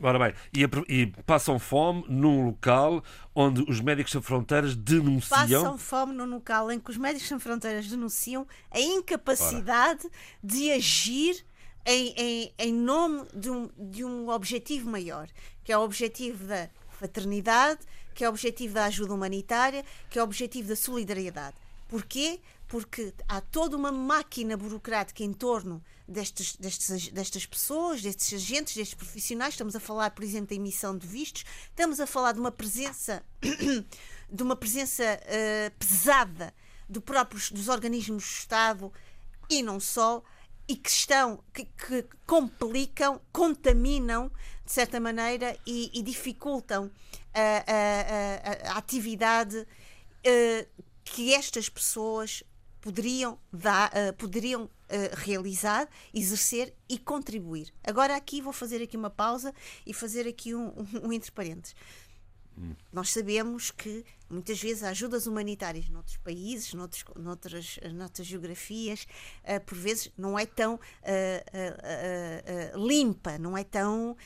Ora 0.00 0.18
bem, 0.18 0.34
e, 0.52 0.62
e, 0.88 1.06
passam 1.24 1.58
fome 1.58 2.04
num 2.08 2.44
local 2.44 3.02
onde 3.34 3.64
os 3.68 3.80
Médicos 3.80 4.12
Sem 4.12 4.20
Fronteiras 4.20 4.74
denunciam. 4.74 5.62
Passam 5.62 5.78
fome 5.78 6.12
num 6.12 6.26
local 6.26 6.70
em 6.70 6.80
que 6.80 6.90
os 6.90 6.96
Médicos 6.96 7.28
Sem 7.28 7.38
Fronteiras 7.38 7.86
denunciam 7.86 8.46
a 8.70 8.80
incapacidade 8.80 10.06
Ora. 10.06 10.12
de 10.42 10.72
agir 10.72 11.44
em, 11.86 12.14
em, 12.16 12.54
em 12.58 12.72
nome 12.72 13.24
de 13.34 13.50
um, 13.50 13.70
de 13.78 14.04
um 14.04 14.28
objetivo 14.28 14.90
maior, 14.90 15.28
que 15.62 15.72
é 15.72 15.78
o 15.78 15.82
objetivo 15.82 16.44
da 16.44 16.68
fraternidade, 16.90 17.80
que 18.14 18.24
é 18.24 18.28
o 18.28 18.30
objetivo 18.30 18.74
da 18.74 18.86
ajuda 18.86 19.14
humanitária, 19.14 19.84
que 20.08 20.18
é 20.18 20.22
o 20.22 20.24
objetivo 20.24 20.68
da 20.68 20.76
solidariedade. 20.76 21.56
Porquê? 21.88 22.40
Porque 22.66 23.12
há 23.28 23.40
toda 23.40 23.76
uma 23.76 23.92
máquina 23.92 24.56
burocrática 24.56 25.22
em 25.22 25.32
torno 25.32 25.82
destes, 26.06 26.56
destes, 26.56 27.08
destas 27.08 27.46
pessoas, 27.46 28.02
destes 28.02 28.34
agentes, 28.34 28.74
destes 28.74 28.94
profissionais. 28.94 29.54
Estamos 29.54 29.74
a 29.74 29.80
falar, 29.80 30.10
por 30.10 30.22
exemplo, 30.24 30.48
da 30.48 30.54
emissão 30.54 30.96
de 30.96 31.06
vistos, 31.06 31.44
estamos 31.68 32.00
a 32.00 32.06
falar 32.06 32.32
de 32.32 32.40
uma 32.40 32.52
presença, 32.52 33.22
de 34.30 34.42
uma 34.42 34.56
presença 34.56 35.02
uh, 35.04 35.70
pesada 35.78 36.54
do 36.88 37.00
próprios, 37.00 37.50
dos 37.50 37.68
organismos 37.68 38.22
do 38.22 38.26
Estado 38.26 38.92
e 39.48 39.62
não 39.62 39.80
só, 39.80 40.22
e 40.66 40.76
que 40.76 40.88
estão, 40.88 41.42
que, 41.52 41.64
que 41.64 42.06
complicam, 42.26 43.20
contaminam, 43.32 44.30
de 44.64 44.72
certa 44.72 44.98
maneira, 44.98 45.58
e, 45.66 45.90
e 45.92 46.02
dificultam 46.02 46.90
a, 47.34 47.40
a, 47.40 48.70
a, 48.70 48.72
a 48.74 48.78
atividade 48.78 49.58
uh, 49.58 50.84
que 51.04 51.34
estas 51.34 51.68
pessoas 51.68 52.42
poderiam, 52.80 53.38
dar, 53.52 53.90
uh, 53.90 54.12
poderiam 54.14 54.70
uh, 54.94 55.16
realizar, 55.16 55.88
exercer 56.12 56.74
e 56.88 56.98
contribuir. 56.98 57.72
Agora 57.82 58.16
aqui 58.16 58.40
vou 58.40 58.52
fazer 58.52 58.82
aqui 58.82 58.96
uma 58.96 59.10
pausa 59.10 59.52
e 59.86 59.92
fazer 59.92 60.26
aqui 60.26 60.54
um, 60.54 60.68
um, 60.68 60.86
um 61.08 61.12
entre 61.12 61.32
parênteses. 61.32 61.74
Hum. 62.56 62.74
Nós 62.92 63.10
sabemos 63.10 63.70
que 63.70 64.04
muitas 64.30 64.60
vezes 64.60 64.82
ajudas 64.82 65.26
humanitárias 65.26 65.88
noutros 65.88 66.16
países, 66.18 66.72
noutros, 66.72 67.04
noutras, 67.16 67.78
noutras 67.92 68.26
geografias, 68.26 69.06
uh, 69.42 69.60
por 69.64 69.76
vezes 69.76 70.10
não 70.16 70.38
é 70.38 70.46
tão 70.46 70.74
uh, 70.74 70.78
uh, 70.78 72.86
limpa, 72.86 73.38
não 73.38 73.56
é 73.56 73.64
tão 73.64 74.16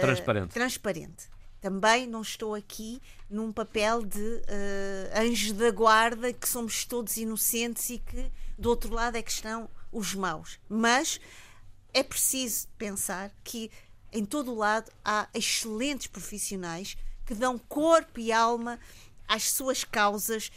transparente. 0.00 0.50
transparente. 0.50 1.32
Também 1.60 2.08
não 2.08 2.22
estou 2.22 2.56
aqui 2.56 3.00
num 3.30 3.52
papel 3.52 4.04
de 4.04 4.42
anjo 5.14 5.54
da 5.54 5.70
guarda, 5.70 6.32
que 6.32 6.48
somos 6.48 6.84
todos 6.84 7.16
inocentes 7.16 7.88
e 7.88 8.00
que 8.00 8.32
do 8.58 8.68
outro 8.68 8.92
lado 8.92 9.16
é 9.16 9.22
que 9.22 9.30
estão 9.30 9.70
os 9.92 10.14
maus. 10.14 10.58
Mas 10.68 11.20
é 11.92 12.02
preciso 12.02 12.66
pensar 12.78 13.30
que 13.44 13.70
em 14.10 14.24
todo 14.24 14.52
o 14.52 14.56
lado 14.56 14.90
há 15.04 15.28
excelentes 15.34 16.06
profissionais 16.06 16.96
que 17.24 17.34
dão 17.34 17.58
corpo 17.58 18.18
e 18.18 18.32
alma 18.32 18.80
às 19.28 19.52
suas 19.52 19.84
causas 19.84 20.50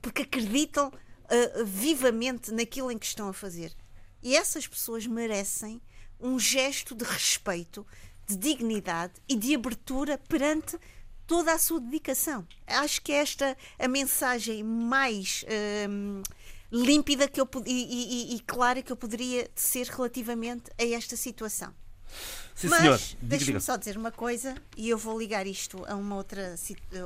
porque 0.00 0.22
acreditam 0.22 0.88
uh, 0.88 1.64
vivamente 1.64 2.50
naquilo 2.52 2.90
em 2.90 2.98
que 2.98 3.06
estão 3.06 3.28
a 3.28 3.32
fazer. 3.32 3.74
E 4.22 4.36
essas 4.36 4.66
pessoas 4.66 5.06
merecem 5.06 5.80
um 6.18 6.38
gesto 6.38 6.94
de 6.94 7.04
respeito 7.04 7.86
de 8.26 8.36
dignidade 8.36 9.14
e 9.28 9.36
de 9.36 9.54
abertura 9.54 10.18
perante 10.18 10.76
toda 11.26 11.52
a 11.52 11.58
sua 11.58 11.80
dedicação. 11.80 12.46
Acho 12.66 13.00
que 13.02 13.12
é 13.12 13.16
esta 13.16 13.56
a 13.78 13.86
mensagem 13.86 14.62
mais 14.62 15.44
hum, 15.88 16.22
límpida 16.76 17.28
que 17.28 17.40
eu, 17.40 17.48
e, 17.64 18.32
e, 18.32 18.36
e, 18.36 18.40
clara 18.40 18.82
que 18.82 18.92
eu 18.92 18.96
poderia 18.96 19.48
ser 19.54 19.86
relativamente 19.86 20.70
a 20.78 20.84
esta 20.84 21.16
situação. 21.16 21.72
Sim, 22.54 22.68
Mas 22.68 23.16
deixe-me 23.20 23.60
só 23.60 23.76
dizer 23.76 23.96
uma 23.96 24.10
coisa 24.10 24.54
e 24.76 24.88
eu 24.88 24.96
vou 24.96 25.18
ligar 25.18 25.46
isto 25.46 25.84
a 25.86 25.94
uma 25.94 26.16
outra, 26.16 26.54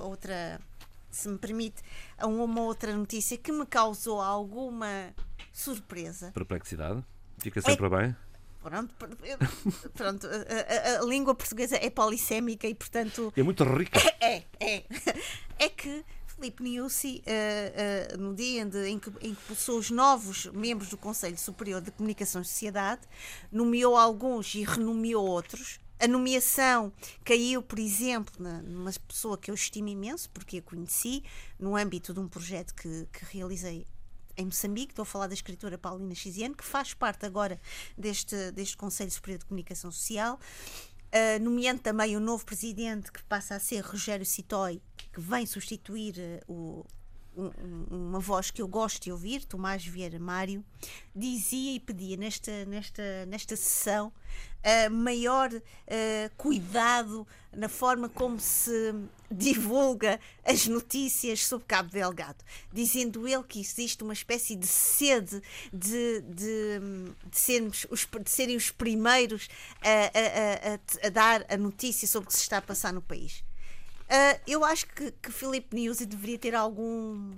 outra 0.03 0.61
se 1.11 1.29
me 1.29 1.39
permite, 1.39 1.83
a 2.19 2.27
uma 2.27 2.61
outra 2.63 2.95
notícia 2.97 3.37
que 3.37 3.51
me 3.51 3.67
causou 3.67 4.21
alguma 4.21 5.13
surpresa. 5.53 6.31
Perplexidade. 6.33 7.03
Fica 7.39 7.61
sempre 7.61 7.87
é... 7.87 7.89
bem. 7.89 8.17
Pronto, 8.63 8.95
pronto 9.95 10.27
a, 10.27 10.99
a, 10.99 11.01
a, 11.01 11.05
língua 11.07 11.35
portuguesa 11.35 11.77
é 11.77 11.89
polissémica 11.89 12.69
e, 12.69 12.75
portanto. 12.75 13.33
É 13.37 13.43
muito 13.43 13.65
rica. 13.65 13.99
É, 14.21 14.45
é. 14.61 14.85
É 15.59 15.69
que 15.71 16.05
Filipe 16.41 16.63
Niusi, 16.63 17.23
uh, 17.27 18.15
uh, 18.15 18.19
no 18.19 18.35
dia 18.35 18.63
em, 18.63 18.99
que, 18.99 19.11
em 19.21 19.35
que 19.35 19.43
pulsou 19.43 19.79
os 19.79 19.91
novos 19.91 20.47
membros 20.47 20.89
do 20.89 20.97
Conselho 20.97 21.37
Superior 21.37 21.83
de 21.83 21.91
Comunicação 21.91 22.41
e 22.41 22.47
Sociedade, 22.47 23.03
nomeou 23.53 23.95
alguns 23.95 24.55
e 24.55 24.65
renomeou 24.65 25.27
outros. 25.27 25.79
A 25.99 26.09
nomeação 26.09 26.91
caiu, 27.23 27.63
por 27.63 27.79
exemplo, 27.79 28.33
numa 28.65 28.91
pessoa 29.07 29.37
que 29.37 29.51
eu 29.51 29.55
estimo 29.55 29.89
imenso, 29.89 30.31
porque 30.31 30.57
a 30.57 30.63
conheci 30.63 31.23
no 31.59 31.77
âmbito 31.77 32.15
de 32.15 32.21
um 32.21 32.27
projeto 32.27 32.75
que, 32.75 33.07
que 33.13 33.37
realizei 33.37 33.87
em 34.35 34.47
Moçambique, 34.47 34.93
estou 34.93 35.03
a 35.03 35.07
falar 35.07 35.27
da 35.27 35.35
escritora 35.35 35.77
Paulina 35.77 36.15
Xiziane, 36.15 36.55
que 36.55 36.65
faz 36.65 36.95
parte 36.95 37.27
agora 37.27 37.61
deste, 37.99 38.51
deste 38.53 38.77
Conselho 38.79 39.11
Superior 39.11 39.41
de 39.41 39.45
Comunicação 39.45 39.93
Social, 39.93 40.41
uh, 41.15 41.43
nomeando 41.43 41.81
também 41.81 42.17
o 42.17 42.21
novo 42.21 42.45
presidente, 42.45 43.13
que 43.13 43.23
passa 43.25 43.55
a 43.57 43.61
ser 43.61 43.81
Rogério 43.81 44.25
Citói, 44.25 44.81
que 45.13 45.21
vem 45.21 45.47
substituir 45.47 46.15
uh, 46.47 46.53
o, 46.53 46.87
uma 47.91 48.21
voz 48.21 48.51
que 48.51 48.63
eu 48.63 48.69
gosto 48.69 49.03
de 49.03 49.13
ouvir, 49.13 49.45
Tomás 49.45 49.85
Vieira 49.85 50.19
Mário, 50.19 50.65
dizia 51.15 51.75
e 51.75 51.81
pedia 51.81 52.17
nesta, 52.17 52.65
nesta, 52.67 53.27
nesta 53.27 53.57
sessão 53.57 54.09
uh, 54.09 54.91
maior 54.91 55.53
uh, 55.53 55.61
cuidado 56.37 57.27
na 57.53 57.69
forma 57.69 58.09
como 58.09 58.39
se 58.39 58.95
divulga 59.31 60.21
as 60.45 60.67
notícias 60.67 61.45
sobre 61.47 61.67
Cabo 61.67 61.91
Delgado, 61.91 62.45
dizendo 62.73 63.27
ele 63.27 63.43
que 63.43 63.61
existe 63.61 64.03
uma 64.05 64.13
espécie 64.13 64.55
de 64.55 64.67
sede 64.67 65.43
de, 65.73 66.21
de, 66.21 66.81
de, 67.27 67.39
sermos 67.39 67.87
os, 67.91 68.07
de 68.07 68.31
serem 68.31 68.57
os 68.57 68.71
primeiros 68.71 69.49
a, 69.83 69.89
a, 69.89 70.75
a, 70.75 71.07
a 71.07 71.11
dar 71.11 71.45
a 71.49 71.57
notícia 71.57 72.07
sobre 72.07 72.29
o 72.29 72.31
que 72.31 72.37
se 72.37 72.43
está 72.43 72.59
a 72.59 72.63
passar 72.63 72.93
no 72.93 73.03
país. 73.03 73.43
Uh, 74.11 74.41
eu 74.45 74.65
acho 74.65 74.89
que, 74.89 75.13
que 75.13 75.31
Filipe 75.31 75.77
deveria 76.05 76.37
ter 76.37 76.53
algum 76.53 77.31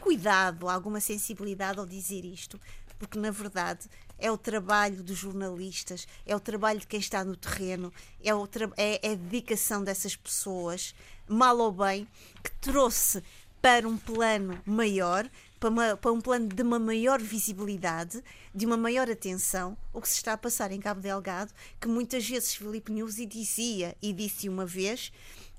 cuidado, 0.00 0.68
alguma 0.68 1.00
sensibilidade 1.00 1.78
ao 1.78 1.86
dizer 1.86 2.24
isto, 2.24 2.60
porque 2.98 3.16
na 3.16 3.30
verdade 3.30 3.88
é 4.18 4.28
o 4.30 4.36
trabalho 4.36 5.04
dos 5.04 5.16
jornalistas, 5.16 6.08
é 6.26 6.34
o 6.34 6.40
trabalho 6.40 6.80
de 6.80 6.86
quem 6.88 6.98
está 6.98 7.24
no 7.24 7.36
terreno, 7.36 7.92
é, 8.24 8.34
o 8.34 8.48
é, 8.76 9.06
é 9.06 9.12
a 9.12 9.14
dedicação 9.14 9.84
dessas 9.84 10.16
pessoas, 10.16 10.94
mal 11.28 11.58
ou 11.58 11.70
bem, 11.70 12.08
que 12.42 12.50
trouxe 12.60 13.22
para 13.60 13.88
um 13.88 13.96
plano 13.96 14.60
maior, 14.64 15.30
para, 15.60 15.68
uma, 15.68 15.96
para, 15.96 16.12
um 16.12 16.20
plano 16.20 16.48
de 16.48 16.62
uma 16.62 16.78
maior 16.78 17.20
visibilidade, 17.20 18.22
de 18.54 18.66
uma 18.66 18.76
maior 18.76 19.10
atenção, 19.10 19.76
o 19.92 20.00
que 20.00 20.08
se 20.08 20.16
está 20.16 20.32
a 20.32 20.38
passar 20.38 20.72
em 20.72 20.80
Cabo 20.80 21.00
Delgado, 21.00 21.52
que 21.80 21.88
muitas 21.88 22.28
vezes 22.28 22.54
Filipe 22.54 22.92
Nuzzi 22.92 23.26
dizia, 23.26 23.96
e 24.00 24.12
disse 24.12 24.48
uma 24.48 24.66
vez, 24.66 25.12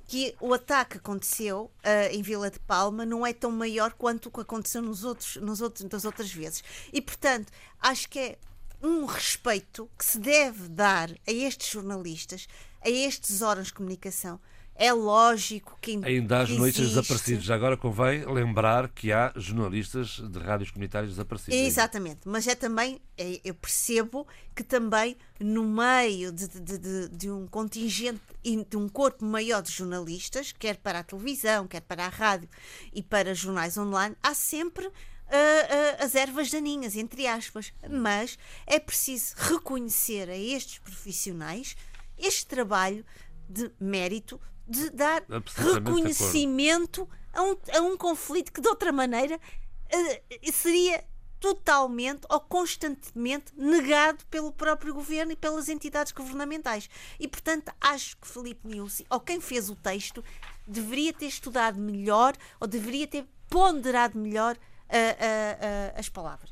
que 0.07 0.33
o 0.39 0.53
ataque 0.53 0.97
aconteceu 0.97 1.69
uh, 1.83 2.13
em 2.13 2.21
Vila 2.21 2.49
de 2.49 2.59
Palma 2.59 3.05
não 3.05 3.27
é 3.27 3.33
tão 3.33 3.51
maior 3.51 3.91
quanto 3.93 4.27
o 4.27 4.31
que 4.31 4.39
aconteceu 4.39 4.81
nos 4.81 5.03
outros, 5.03 5.35
nos 5.35 5.59
outros, 5.59 5.83
das 5.83 6.05
outras 6.05 6.31
vezes. 6.31 6.63
E, 6.93 7.01
portanto, 7.01 7.51
acho 7.81 8.07
que 8.07 8.17
é 8.17 8.37
um 8.81 9.05
respeito 9.05 9.89
que 9.97 10.05
se 10.05 10.17
deve 10.17 10.69
dar 10.69 11.11
a 11.11 11.31
estes 11.31 11.69
jornalistas, 11.69 12.47
a 12.81 12.89
estes 12.89 13.41
órgãos 13.41 13.67
de 13.67 13.73
comunicação, 13.73 14.39
é 14.77 14.93
lógico 14.93 15.77
que 15.81 15.99
Ainda 16.03 16.39
há 16.39 16.45
jornalistas 16.45 16.89
desaparecidos. 16.89 17.43
Já 17.43 17.55
agora 17.55 17.75
convém 17.75 18.23
lembrar 18.25 18.87
que 18.89 19.11
há 19.11 19.33
jornalistas 19.35 20.21
de 20.29 20.37
rádios 20.37 20.69
comunitárias 20.69 21.11
desaparecidos. 21.11 21.59
Exatamente, 21.59 22.19
mas 22.25 22.47
é 22.47 22.53
também, 22.53 23.01
é, 23.17 23.41
eu 23.43 23.55
percebo 23.55 24.27
que 24.55 24.63
também 24.63 25.17
no 25.39 25.63
meio 25.63 26.31
de, 26.31 26.47
de, 26.47 26.77
de, 26.77 27.09
de 27.09 27.31
um 27.31 27.47
contingente 27.47 28.21
e 28.43 28.63
de 28.63 28.77
um 28.77 28.87
corpo 28.87 29.25
maior 29.25 29.63
de 29.63 29.71
jornalistas, 29.71 30.51
quer 30.51 30.77
para 30.77 30.99
a 30.99 31.03
televisão, 31.03 31.67
quer 31.67 31.81
para 31.81 32.05
a 32.05 32.09
rádio 32.09 32.47
e 32.93 33.01
para 33.01 33.33
jornais 33.33 33.77
online, 33.77 34.15
há 34.21 34.35
sempre 34.35 34.85
uh, 34.85 34.89
uh, 34.89 36.03
as 36.03 36.13
ervas 36.13 36.51
daninhas, 36.51 36.95
entre 36.95 37.25
aspas. 37.25 37.73
Mas 37.89 38.37
é 38.67 38.79
preciso 38.79 39.33
reconhecer 39.37 40.29
a 40.29 40.37
estes 40.37 40.77
profissionais 40.77 41.75
este 42.17 42.45
trabalho 42.45 43.05
de 43.47 43.71
mérito 43.79 44.39
de 44.67 44.89
dar 44.89 45.23
reconhecimento 45.55 47.07
a 47.33 47.41
um, 47.41 47.57
a 47.73 47.81
um 47.81 47.97
conflito 47.97 48.51
que, 48.51 48.61
de 48.61 48.67
outra 48.67 48.91
maneira, 48.91 49.35
uh, 49.35 50.51
seria 50.51 51.03
totalmente 51.39 52.21
ou 52.29 52.39
constantemente 52.39 53.53
negado 53.55 54.25
pelo 54.25 54.51
próprio 54.51 54.93
governo 54.93 55.31
e 55.31 55.35
pelas 55.35 55.69
entidades 55.69 56.11
governamentais. 56.11 56.89
E, 57.19 57.27
portanto, 57.27 57.71
acho 57.79 58.17
que 58.17 58.27
Felipe 58.27 58.67
Nilsi, 58.67 59.05
ou 59.09 59.19
quem 59.19 59.39
fez 59.39 59.69
o 59.69 59.75
texto, 59.75 60.23
deveria 60.67 61.13
ter 61.13 61.27
estudado 61.27 61.79
melhor 61.79 62.33
ou 62.59 62.67
deveria 62.67 63.07
ter 63.07 63.25
ponderado 63.47 64.17
melhor 64.17 64.55
uh, 64.55 64.57
uh, 64.57 65.99
as 65.99 66.09
palavras. 66.09 66.49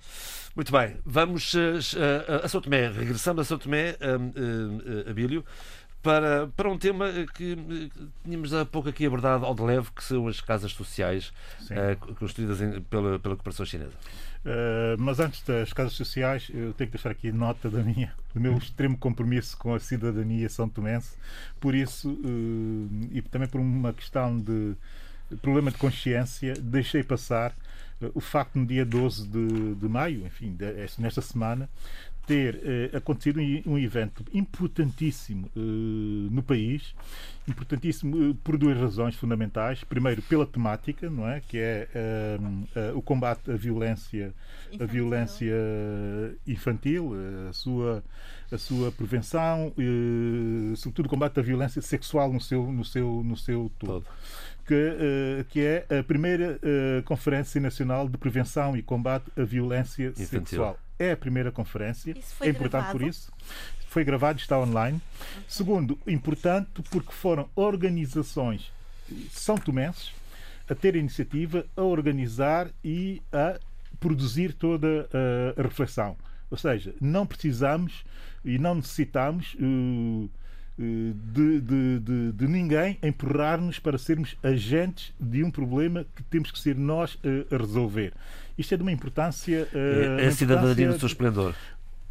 Muito 0.55 0.71
bem, 0.71 0.97
vamos 1.03 1.53
a 2.41 2.47
São 2.47 2.61
Tomé, 2.61 2.87
regressando 2.87 3.41
a 3.41 3.43
São 3.43 3.57
Tomé, 3.57 3.97
Abílio 5.09 5.43
para, 6.05 6.47
para 6.55 6.69
um 6.69 6.77
tema 6.77 7.07
que 7.33 7.57
tínhamos 8.23 8.53
há 8.53 8.63
pouco 8.63 8.87
aqui 8.87 9.07
abordado 9.07 9.43
ao 9.43 9.55
de 9.55 9.63
leve, 9.63 9.89
que 9.89 10.03
são 10.03 10.27
as 10.27 10.39
casas 10.39 10.71
sociais 10.71 11.33
uh, 11.63 12.13
construídas 12.13 12.61
em, 12.61 12.79
pela, 12.81 13.17
pela 13.17 13.35
cooperação 13.35 13.65
chinesa. 13.65 13.93
Uh, 14.45 14.95
mas 14.99 15.19
antes 15.19 15.41
das 15.41 15.73
casas 15.73 15.93
sociais, 15.93 16.47
eu 16.53 16.71
tenho 16.73 16.91
que 16.91 16.97
deixar 16.97 17.09
aqui 17.09 17.31
nota 17.31 17.71
da 17.71 17.81
minha, 17.81 18.13
do 18.35 18.39
meu 18.39 18.55
extremo 18.55 18.95
compromisso 18.95 19.57
com 19.57 19.73
a 19.73 19.79
cidadania 19.79 20.47
são 20.47 20.69
tomense. 20.69 21.17
Por 21.59 21.73
isso, 21.73 22.11
uh, 22.11 22.89
e 23.11 23.23
também 23.23 23.47
por 23.47 23.59
uma 23.59 23.91
questão 23.91 24.39
de 24.39 24.75
problema 25.41 25.71
de 25.71 25.77
consciência, 25.79 26.53
deixei 26.53 27.01
passar 27.01 27.51
o 28.13 28.19
facto 28.19 28.59
no 28.59 28.65
dia 28.65 28.85
12 28.85 29.27
de, 29.27 29.75
de 29.75 29.87
maio, 29.87 30.23
enfim, 30.27 30.53
de, 30.53 30.65
nesta 30.99 31.21
semana, 31.21 31.67
ter 32.25 32.55
uh, 32.55 32.97
acontecido 32.97 33.39
um, 33.65 33.77
evento 33.77 34.25
importantíssimo 34.33 35.49
uh, 35.55 35.59
no 35.59 36.41
país, 36.41 36.95
importantíssimo 37.47 38.31
uh, 38.31 38.35
por 38.35 38.57
duas 38.57 38.77
razões 38.77 39.15
fundamentais. 39.15 39.83
Primeiro, 39.83 40.21
pela 40.23 40.45
temática, 40.45 41.09
não 41.09 41.27
é, 41.27 41.39
que 41.39 41.57
é 41.57 41.87
o 42.95 43.01
combate 43.01 43.51
à 43.51 43.55
violência, 43.55 44.33
infantil. 44.71 44.83
a 44.83 44.85
violência 44.85 45.55
infantil, 46.47 47.13
a 47.49 47.53
sua 47.53 48.03
a 48.51 48.57
sua 48.59 48.91
prevenção, 48.91 49.73
sobretudo 50.75 51.07
o 51.07 51.09
combate 51.09 51.39
à 51.39 51.43
violência 51.43 51.81
sexual 51.81 52.31
no 52.31 52.39
seu 52.39 52.71
no 52.71 52.85
seu 52.85 53.23
no 53.23 53.35
seu 53.35 53.71
todo. 53.79 54.03
todo. 54.03 54.05
Que, 54.65 55.45
que, 55.49 55.59
é 55.59 55.85
a 55.99 56.03
primeira 56.03 56.59
Conferência 57.05 57.61
Nacional 57.61 58.09
de 58.09 58.17
Prevenção 58.17 58.75
e 58.75 58.81
Combate 58.81 59.25
à 59.37 59.43
Violência 59.43 60.07
Infantil. 60.07 60.39
Sexual 60.39 60.79
é 60.97 61.11
a 61.11 61.17
primeira 61.17 61.51
conferência. 61.51 62.11
é 62.41 62.49
importante 62.49 62.83
gravado. 62.83 62.99
por 62.99 63.07
isso. 63.07 63.31
Foi 63.87 64.03
gravado, 64.03 64.39
está 64.39 64.59
online. 64.59 65.01
Okay. 65.19 65.43
Segundo, 65.47 65.97
importante 66.05 66.69
porque 66.89 67.11
foram 67.11 67.49
organizações 67.55 68.71
são 69.31 69.55
tomenses 69.57 70.11
a 70.69 70.73
ter 70.73 70.95
a 70.95 70.97
iniciativa 70.97 71.65
a 71.75 71.81
organizar 71.81 72.69
e 72.83 73.21
a 73.31 73.59
produzir 73.99 74.53
toda 74.53 75.07
a, 75.13 75.59
a 75.59 75.63
reflexão. 75.63 76.17
Ou 76.49 76.57
seja, 76.57 76.93
não 76.99 77.25
precisamos 77.25 78.03
e 78.43 78.57
não 78.57 78.75
necessitamos 78.75 79.55
uh, 79.55 80.29
de, 80.77 81.61
de, 81.61 81.99
de, 81.99 82.31
de, 82.33 82.47
ninguém 82.47 82.97
empurrar-nos 83.01 83.79
para 83.79 83.97
sermos 83.97 84.35
agentes 84.43 85.13
de 85.19 85.43
um 85.43 85.49
problema 85.49 86.05
que 86.15 86.23
temos 86.23 86.51
que 86.51 86.59
ser 86.59 86.75
nós 86.75 87.17
a 87.51 87.57
resolver. 87.57 88.13
Isto 88.57 88.73
é 88.73 88.77
de 88.77 88.83
uma 88.83 88.91
importância. 88.91 89.67
Uh, 89.73 90.19
é 90.19 90.27
a 90.27 90.31
cidadania 90.31 90.87
no 90.89 90.99
seu 90.99 91.07
esplendor. 91.07 91.55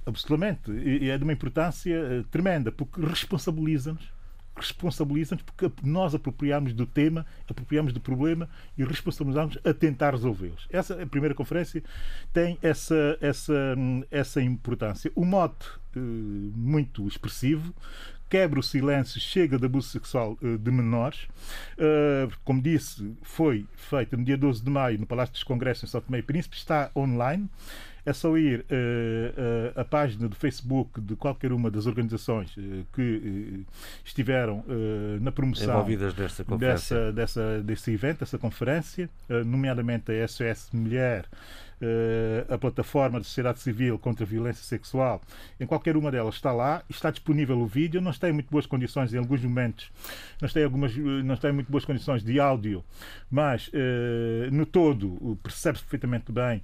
Absolutamente. 0.07 0.71
E 0.71 1.09
é 1.09 1.17
de 1.17 1.25
uma 1.25 1.33
importância 1.33 1.97
uh, 1.97 2.25
tremenda, 2.25 2.71
porque 2.71 3.01
responsabiliza-nos 3.01 4.13
responsabiliza-nos 4.57 5.43
porque 5.43 5.71
nós 5.83 6.15
apropriamos 6.15 6.73
do 6.73 6.87
tema, 6.87 7.27
apropriamos 7.49 7.93
do 7.93 8.01
problema 8.01 8.49
e 8.79 8.85
responsabilizamos 8.85 9.59
a 9.65 9.75
tentar 9.75 10.13
resolvê-los. 10.13 10.67
Essa 10.71 11.03
a 11.03 11.07
primeira 11.07 11.35
conferência 11.35 11.83
tem 12.33 12.59
essa 12.63 13.19
essa 13.21 13.77
essa 14.11 14.41
importância. 14.41 15.11
O 15.15 15.25
mote 15.25 15.67
uh, 15.97 16.01
muito 16.01 17.07
expressivo 17.09 17.75
quebra 18.29 18.59
o 18.61 18.63
silêncio, 18.63 19.21
chega 19.21 19.59
de 19.59 19.67
abuso 19.67 19.89
sexual 19.89 20.37
uh, 20.43 20.59
de 20.59 20.71
menores. 20.71 21.27
Uh, 21.79 22.33
como 22.45 22.61
disse, 22.61 23.17
foi 23.23 23.67
feita 23.77 24.17
no 24.17 24.25
dia 24.25 24.37
12 24.37 24.63
de 24.63 24.71
maio 24.71 24.99
no 24.99 25.07
Palácio 25.07 25.33
dos 25.33 25.43
Congressos 25.43 25.85
em 25.85 25.87
São 25.87 26.01
Tomé 26.01 26.19
e 26.19 26.23
Príncipe, 26.23 26.57
está 26.57 26.91
online. 26.97 27.49
É 28.07 28.13
só 28.13 28.37
ir 28.37 28.61
uh, 28.61 28.65
uh, 29.77 29.81
à 29.81 29.85
página 29.85 30.29
do 30.29 30.37
Facebook 30.37 31.01
de 31.01 31.17
qualquer 31.17 31.53
uma 31.53 31.71
das 31.71 31.87
organizações 31.87 32.55
uh, 32.57 32.85
que 32.93 33.65
estiveram 34.05 34.63
na 35.21 35.33
promoção 35.33 35.75
envolvidas 35.75 36.13
desta 36.15 36.45
dessa, 36.57 37.13
dessa, 37.13 37.63
desse 37.63 37.93
evento, 37.93 38.21
dessa 38.21 38.39
conferência, 38.39 39.09
nomeadamente 39.47 40.13
a 40.13 40.29
SOS 40.29 40.69
Mulher 40.73 41.27
a 42.49 42.57
plataforma 42.57 43.21
de 43.21 43.27
sociedade 43.27 43.61
civil 43.61 43.99
contra 43.99 44.25
a 44.25 44.29
violência 44.29 44.65
sexual, 44.65 45.21
em 45.61 45.67
qualquer 45.67 45.97
uma 45.97 46.11
delas 46.11 46.37
está 46.37 46.51
lá, 46.51 46.83
está 46.89 47.11
disponível 47.11 47.59
o 47.59 47.67
vídeo, 47.67 48.01
não 48.01 48.11
está 48.11 48.29
em 48.29 48.33
muito 48.33 48.51
boas 48.51 48.65
condições 48.65 49.13
em 49.13 49.19
alguns 49.19 49.43
momentos, 49.43 49.91
não 50.41 50.47
está 50.47 50.61
em, 50.61 50.65
algumas, 50.65 50.97
não 50.97 51.35
está 51.35 51.51
em 51.51 51.53
muito 51.53 51.71
boas 51.71 51.85
condições 51.85 52.23
de 52.23 52.41
áudio, 52.41 52.83
mas 53.31 53.71
no 54.51 54.65
todo 54.65 55.39
percebe-se 55.43 55.85
perfeitamente 55.85 56.33
bem 56.33 56.63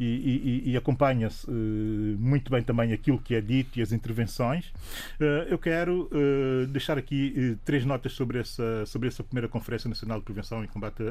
e, 0.00 0.62
e, 0.66 0.70
e 0.70 0.76
acompanha-se 0.76 1.48
uh, 1.48 1.52
muito 1.52 2.50
bem 2.50 2.62
também 2.62 2.92
aquilo 2.92 3.18
que 3.18 3.34
é 3.34 3.40
dito 3.40 3.78
e 3.78 3.82
as 3.82 3.92
intervenções. 3.92 4.66
Uh, 5.20 5.46
eu 5.48 5.58
quero 5.58 6.08
uh, 6.12 6.66
deixar 6.68 6.96
aqui 6.96 7.58
três 7.64 7.84
notas 7.84 8.12
sobre 8.12 8.40
essa, 8.40 8.86
sobre 8.86 9.08
essa 9.08 9.22
primeira 9.22 9.48
Conferência 9.48 9.88
Nacional 9.88 10.18
de 10.18 10.24
Prevenção 10.24 10.64
e 10.64 10.68
Combate 10.68 11.02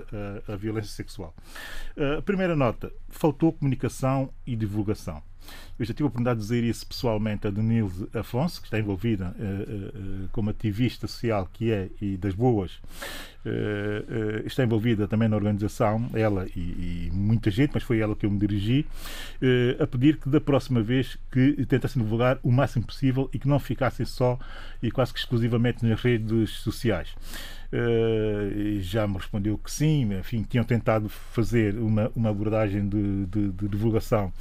à, 0.47 0.53
à 0.53 0.55
Violência 0.55 0.91
Sexual. 0.91 1.33
primeira 2.25 2.55
nota: 2.55 2.91
faltou 3.09 3.53
comunicação 3.53 4.29
e 4.45 4.55
divulgação. 4.55 5.21
Eu 5.79 5.85
já 5.85 5.93
tive 5.93 6.03
a 6.03 6.07
oportunidade 6.07 6.39
de 6.39 6.45
dizer 6.45 6.63
isso 6.63 6.85
pessoalmente 6.85 7.47
a 7.47 7.49
Denise 7.49 8.07
Afonso, 8.13 8.59
que 8.59 8.67
está 8.67 8.77
envolvida 8.77 9.33
uh, 9.39 10.23
uh, 10.25 10.29
como 10.33 10.49
ativista 10.49 11.07
social 11.07 11.49
que 11.53 11.71
é 11.71 11.89
e 12.01 12.17
das 12.17 12.35
boas, 12.35 12.73
uh, 13.45 14.45
está 14.45 14.63
envolvida 14.63 15.07
também 15.07 15.29
na 15.29 15.37
organização, 15.37 16.09
ela 16.13 16.45
e, 16.53 16.59
e, 16.59 17.11
muita 17.13 17.49
gente, 17.49 17.71
mas 17.73 17.83
foi 17.83 17.99
ela 17.99 18.13
que 18.13 18.25
eu 18.25 18.31
me 18.31 18.37
dirigi, 18.37 18.85
a 19.79 19.87
pedir 19.87 20.17
que 20.17 20.27
da 20.27 20.41
próxima 20.41 20.81
vez 20.81 21.17
que 21.31 21.65
tentassem 21.65 22.01
divulgar 22.01 22.39
o 22.43 22.51
máximo 22.51 22.85
possível 22.85 23.29
e 23.33 23.39
que 23.39 23.47
não 23.47 23.59
ficassem 23.59 24.05
só 24.05 24.37
e 24.83 24.91
quase 24.91 25.13
que 25.13 25.19
exclusivamente 25.19 25.85
nas 25.85 26.01
redes 26.01 26.49
sociais. 26.51 27.15
Uh, 27.71 28.79
já 28.81 29.07
me 29.07 29.15
respondeu 29.15 29.55
que 29.57 29.71
sim, 29.71 30.11
enfim, 30.17 30.41
tinham 30.41 30.63
tentado 30.63 31.07
fazer 31.07 31.75
uma, 31.75 32.11
uma 32.15 32.29
abordagem 32.31 32.87
de, 32.87 33.27
de, 33.27 33.51
de 33.51 33.67
divulgação 33.67 34.33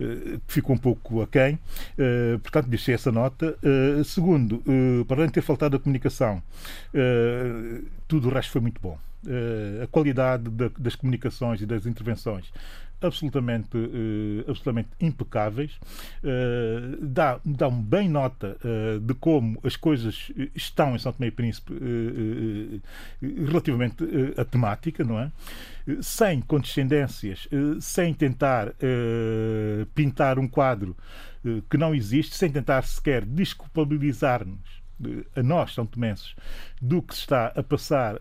uh, 0.00 0.40
que 0.46 0.52
ficou 0.52 0.74
um 0.74 0.78
pouco 0.78 1.22
aquém, 1.22 1.54
uh, 1.54 2.38
portanto 2.40 2.66
deixei 2.66 2.94
essa 2.94 3.12
nota. 3.12 3.56
segundo, 4.04 4.62
para 5.06 5.18
além 5.18 5.28
de 5.28 5.34
ter 5.34 5.42
faltado 5.42 5.76
a 5.76 5.78
comunicação, 5.78 6.42
tudo 8.08 8.28
o 8.28 8.32
resto 8.32 8.52
foi 8.52 8.60
muito 8.60 8.80
bom. 8.80 8.98
Uh, 9.24 9.84
a 9.84 9.86
qualidade 9.86 10.50
da, 10.50 10.68
das 10.76 10.96
comunicações 10.96 11.62
e 11.62 11.66
das 11.66 11.86
intervenções 11.86 12.52
absolutamente, 13.02 13.76
uh, 13.76 14.40
absolutamente 14.48 14.90
impecáveis, 15.00 15.72
uh, 16.22 16.96
dá, 17.00 17.40
dão 17.44 17.70
bem 17.70 18.08
nota 18.08 18.56
de 19.00 19.14
como 19.14 19.58
as 19.64 19.76
coisas 19.76 20.30
estão 20.54 20.94
em 20.94 20.98
São 20.98 21.12
Tomé 21.12 21.28
e 21.28 21.30
Príncipe 21.30 21.72
relativamente 23.20 24.04
à 24.36 24.44
temática, 24.44 25.04
não 25.04 25.18
é? 25.18 25.30
Sem 26.00 26.40
condescendências, 26.40 27.48
sem 27.80 28.14
tentar 28.14 28.72
pintar 29.94 30.38
um 30.38 30.48
quadro 30.48 30.96
que 31.68 31.76
não 31.76 31.94
existe, 31.94 32.36
sem 32.36 32.50
tentar 32.50 32.82
sequer 32.82 33.24
desculpabilizar-nos 33.24 34.81
a 35.34 35.42
nós, 35.42 35.74
São 35.74 35.84
Tomenses, 35.86 36.34
do 36.80 37.02
que 37.02 37.14
se 37.14 37.20
está 37.20 37.46
a 37.48 37.62
passar 37.62 38.16
uh, 38.16 38.20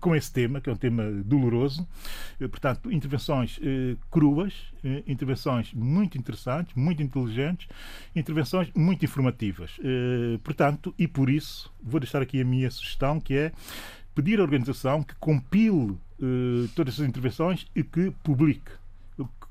com 0.00 0.14
esse 0.14 0.32
tema, 0.32 0.60
que 0.60 0.68
é 0.68 0.72
um 0.72 0.76
tema 0.76 1.10
doloroso. 1.24 1.86
Uh, 2.40 2.48
portanto, 2.48 2.92
intervenções 2.92 3.58
uh, 3.58 3.96
cruas, 4.10 4.54
intervenções 5.06 5.72
muito 5.74 6.16
interessantes, 6.16 6.74
muito 6.74 7.02
inteligentes, 7.02 7.68
intervenções 8.16 8.70
muito 8.74 9.04
informativas. 9.04 9.78
portanto, 10.42 10.94
e 10.98 11.06
por 11.06 11.28
isso, 11.28 11.70
vou 11.82 12.00
deixar 12.00 12.22
aqui 12.22 12.40
a 12.40 12.44
minha 12.44 12.70
sugestão, 12.70 13.20
que 13.20 13.34
é 13.34 13.52
pedir 14.14 14.40
à 14.40 14.42
organização 14.42 15.02
que 15.02 15.14
compile 15.16 15.98
todas 16.74 16.94
essas 16.94 17.06
intervenções 17.06 17.66
e 17.76 17.82
que 17.82 18.10
publique 18.22 18.70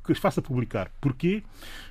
que 0.03 0.11
as 0.11 0.17
faça 0.17 0.41
publicar. 0.41 0.91
Porquê? 0.99 1.43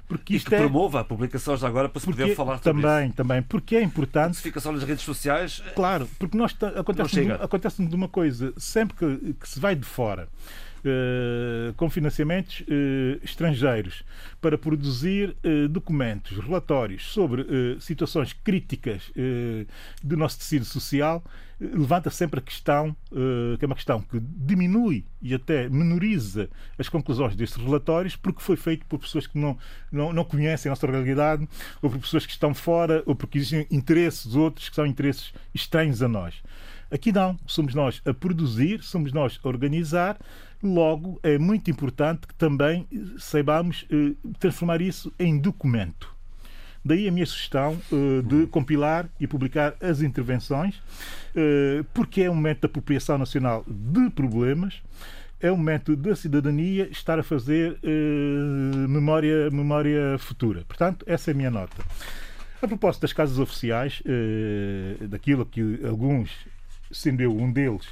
Porque 0.06 0.36
isto 0.36 0.46
e 0.46 0.50
que 0.50 0.54
é... 0.54 0.58
promova 0.58 1.00
a 1.00 1.04
publicação 1.04 1.56
já 1.56 1.68
agora 1.68 1.88
para 1.88 2.00
se 2.00 2.06
poder 2.06 2.34
falar 2.34 2.58
também, 2.58 2.82
Também, 2.82 3.10
também. 3.12 3.42
Porque 3.42 3.76
é 3.76 3.82
importante... 3.82 4.36
Se 4.36 4.42
fica 4.42 4.58
só 4.60 4.72
nas 4.72 4.82
redes 4.82 5.04
sociais... 5.04 5.62
Claro, 5.74 6.08
porque 6.18 6.36
nós 6.36 6.56
acontece-nos 6.76 7.40
acontece 7.40 7.84
de 7.84 7.94
uma 7.94 8.08
coisa, 8.08 8.52
sempre 8.56 8.96
que, 8.96 9.34
que 9.34 9.48
se 9.48 9.60
vai 9.60 9.76
de 9.76 9.84
fora 9.84 10.28
com 11.76 11.90
financiamentos 11.90 12.60
uh, 12.60 13.24
estrangeiros 13.24 14.04
para 14.40 14.56
produzir 14.56 15.36
uh, 15.44 15.68
documentos, 15.68 16.38
relatórios 16.38 17.04
sobre 17.06 17.46
situações 17.80 18.32
críticas 18.32 19.10
do 20.02 20.16
nosso 20.16 20.38
tecido 20.38 20.64
social, 20.64 21.22
levanta 21.60 22.10
sempre 22.10 22.40
a 22.40 22.42
questão, 22.42 22.94
que 23.58 23.64
é 23.64 23.66
uma 23.66 23.74
questão 23.74 24.00
que 24.00 24.20
diminui 24.20 25.04
e 25.20 25.34
até 25.34 25.68
menoriza 25.68 26.48
as 26.78 26.88
conclusões 26.88 27.34
destes 27.34 27.60
relatórios, 27.62 28.16
porque 28.16 28.40
foi 28.40 28.56
feito 28.56 28.86
por 28.86 28.98
pessoas 28.98 29.26
que 29.26 29.38
não, 29.38 29.58
não, 29.90 30.12
não 30.12 30.24
conhecem 30.24 30.70
a 30.70 30.72
nossa 30.72 30.86
realidade, 30.86 31.48
ou 31.82 31.90
por 31.90 31.98
pessoas 31.98 32.24
que 32.26 32.32
estão 32.32 32.54
fora, 32.54 33.02
ou 33.06 33.14
porque 33.14 33.38
existem 33.38 33.66
interesses 33.70 34.34
outros 34.34 34.68
que 34.68 34.76
são 34.76 34.86
interesses 34.86 35.32
estranhos 35.54 36.02
a 36.02 36.08
nós. 36.08 36.42
Aqui 36.90 37.12
não, 37.12 37.38
somos 37.46 37.74
nós 37.74 38.00
a 38.06 38.14
produzir, 38.14 38.82
somos 38.82 39.12
nós 39.12 39.38
a 39.42 39.48
organizar, 39.48 40.18
logo 40.62 41.20
é 41.22 41.38
muito 41.38 41.70
importante 41.70 42.26
que 42.26 42.34
também 42.34 42.86
saibamos 43.18 43.86
eh, 43.90 44.14
transformar 44.38 44.80
isso 44.80 45.12
em 45.18 45.38
documento. 45.38 46.18
Daí 46.84 47.08
a 47.08 47.12
minha 47.12 47.26
sugestão 47.26 47.78
uh, 47.92 48.22
de 48.22 48.46
compilar 48.46 49.08
e 49.20 49.26
publicar 49.26 49.74
as 49.80 50.00
intervenções, 50.00 50.76
uh, 50.76 51.84
porque 51.92 52.22
é 52.22 52.30
um 52.30 52.34
momento 52.34 52.62
da 52.62 52.66
apropriação 52.66 53.18
nacional 53.18 53.64
de 53.66 54.08
problemas, 54.10 54.80
é 55.40 55.52
um 55.52 55.56
momento 55.56 55.94
da 55.94 56.16
cidadania 56.16 56.88
estar 56.90 57.18
a 57.18 57.22
fazer 57.22 57.72
uh, 57.72 58.88
memória, 58.88 59.50
memória 59.50 60.16
futura. 60.18 60.64
Portanto, 60.66 61.04
essa 61.06 61.30
é 61.30 61.32
a 61.32 61.36
minha 61.36 61.50
nota. 61.50 61.84
A 62.62 62.66
propósito 62.66 63.02
das 63.02 63.12
casas 63.12 63.38
oficiais, 63.38 64.02
daquilo 65.08 65.46
que 65.46 65.78
alguns 65.86 66.28
sendo 66.90 67.20
eu 67.20 67.36
um 67.36 67.50
deles, 67.50 67.86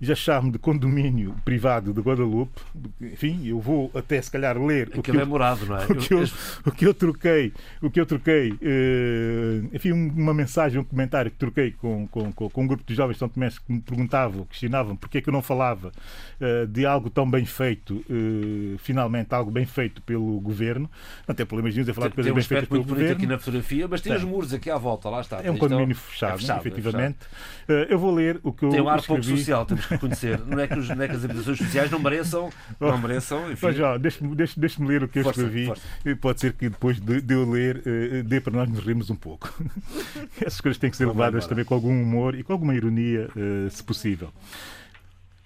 já 0.00 0.14
chamo 0.16 0.50
de 0.50 0.58
condomínio 0.58 1.34
privado 1.44 1.92
de 1.92 2.00
Guadalupe. 2.00 2.60
Enfim, 3.00 3.46
eu 3.46 3.60
vou 3.60 3.90
até 3.94 4.20
se 4.20 4.30
calhar 4.30 4.60
ler 4.60 4.90
o 4.96 5.02
que, 5.02 5.12
eu, 5.12 5.20
é 5.20 5.24
morado, 5.24 5.64
não 5.64 5.76
é? 5.76 5.84
o, 5.90 5.96
que 5.96 6.12
eu, 6.12 6.24
o 6.66 6.70
que 6.72 6.86
eu 6.86 6.92
troquei, 6.92 7.52
o 7.80 7.88
que 7.88 8.00
eu 8.00 8.06
troquei, 8.06 8.50
uh, 8.50 9.70
enfim, 9.72 9.92
uma 9.92 10.34
mensagem, 10.34 10.80
um 10.80 10.84
comentário 10.84 11.30
que 11.30 11.36
troquei 11.36 11.70
com, 11.70 12.08
com, 12.08 12.32
com, 12.32 12.62
um 12.62 12.66
grupo 12.66 12.82
de 12.84 12.94
jovens 12.94 13.16
São 13.16 13.28
Tomé 13.28 13.48
que 13.50 13.72
me 13.72 13.80
perguntavam, 13.80 14.44
questionavam 14.46 14.96
porque 14.96 15.18
é 15.18 15.20
que 15.20 15.28
eu 15.28 15.32
não 15.32 15.42
falava 15.42 15.92
uh, 16.40 16.66
de 16.66 16.84
algo 16.84 17.08
tão 17.08 17.30
bem 17.30 17.44
feito, 17.44 18.04
uh, 18.10 18.78
finalmente 18.78 19.32
algo 19.32 19.52
bem 19.52 19.64
feito 19.64 20.02
pelo 20.02 20.40
governo. 20.40 20.90
Não 21.28 21.34
tem 21.34 21.46
problemas 21.46 21.74
nenhum 21.76 21.88
em 21.88 21.92
falar 21.92 22.08
de 22.08 22.14
coisas 22.14 22.32
bem 22.32 22.42
feitas 22.42 22.68
pelo 22.68 22.84
governo. 22.84 23.12
aqui 23.12 23.26
na 23.26 23.38
fotografia, 23.38 23.86
mas 23.86 24.00
tem, 24.00 24.14
os 24.14 24.24
muros 24.24 24.52
aqui 24.52 24.68
à 24.68 24.78
volta, 24.78 25.08
lá 25.08 25.20
está. 25.20 25.40
É 25.42 25.50
um 25.50 25.56
condomínio 25.56 25.94
fechado, 25.94 26.34
é 26.34 26.38
fechado, 26.38 26.60
efetivamente. 26.60 27.18
É 27.20 27.66
fechado. 27.66 27.92
eu 27.92 27.98
vou 27.98 28.12
ler 28.12 28.40
o 28.42 28.52
que 28.52 28.64
eu 28.64 28.70
Tem 28.70 28.80
um 28.80 28.88
ar 28.88 28.98
escrevi... 28.98 29.22
pouco 29.22 29.38
social, 29.38 29.66
temos 29.66 29.86
que 29.86 29.94
reconhecer. 29.94 30.40
Não 30.46 30.58
é 30.58 30.66
que, 30.66 30.78
os, 30.78 30.88
não 30.88 31.02
é 31.02 31.08
que 31.08 31.14
as 31.14 31.24
habitações 31.24 31.58
sociais 31.58 31.90
não 31.90 31.98
mereçam, 31.98 32.50
não 32.80 32.98
mereçam 32.98 33.52
enfim. 33.52 33.66
Mas 33.66 33.76
já, 33.76 33.96
deixe-me 33.96 34.34
deixe, 34.34 34.58
deixe 34.58 34.82
ler 34.82 35.04
o 35.04 35.08
que 35.08 35.20
eu 35.20 35.24
força, 35.24 35.42
escrevi. 35.42 35.66
Força. 35.66 35.82
Pode 36.20 36.40
ser 36.40 36.52
que 36.52 36.68
depois 36.68 37.00
de, 37.00 37.20
de 37.20 37.34
eu 37.34 37.48
ler 37.48 37.78
uh, 37.78 38.22
dê 38.24 38.40
para 38.40 38.52
nós 38.52 38.68
nos 38.68 38.84
rirmos 38.84 39.10
um 39.10 39.16
pouco. 39.16 39.52
Essas 40.40 40.60
coisas 40.60 40.78
têm 40.78 40.90
que 40.90 40.96
ser 40.96 41.06
levadas 41.06 41.46
também 41.46 41.64
com 41.64 41.74
algum 41.74 42.02
humor 42.02 42.34
e 42.34 42.42
com 42.42 42.52
alguma 42.52 42.74
ironia, 42.74 43.28
uh, 43.36 43.70
se 43.70 43.82
possível. 43.82 44.32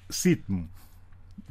Cito-me, 0.08 0.68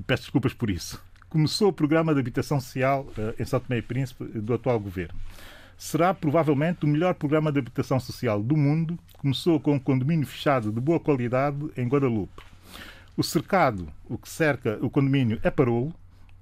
peço 0.07 0.23
desculpas 0.23 0.53
por 0.53 0.69
isso. 0.69 1.01
Começou 1.29 1.69
o 1.69 1.73
programa 1.73 2.13
de 2.13 2.19
habitação 2.19 2.59
social 2.59 3.05
uh, 3.17 3.33
em 3.39 3.45
São 3.45 3.59
Tomé 3.59 3.79
e 3.79 3.81
Príncipe 3.81 4.23
do 4.23 4.53
atual 4.53 4.79
governo 4.79 5.19
será 5.77 6.13
provavelmente 6.13 6.85
o 6.85 6.87
melhor 6.87 7.13
programa 7.15 7.51
de 7.51 7.59
habitação 7.59 7.99
social 7.99 8.41
do 8.41 8.55
mundo. 8.55 8.97
Começou 9.17 9.59
com 9.59 9.73
um 9.73 9.79
condomínio 9.79 10.25
fechado 10.25 10.71
de 10.71 10.79
boa 10.79 10.99
qualidade 10.99 11.57
em 11.77 11.87
Guadalupe. 11.87 12.43
O 13.17 13.23
cercado, 13.23 13.87
o 14.09 14.17
que 14.17 14.27
cerca 14.27 14.77
o 14.81 14.89
condomínio, 14.89 15.39
é 15.43 15.49
parolo. 15.49 15.93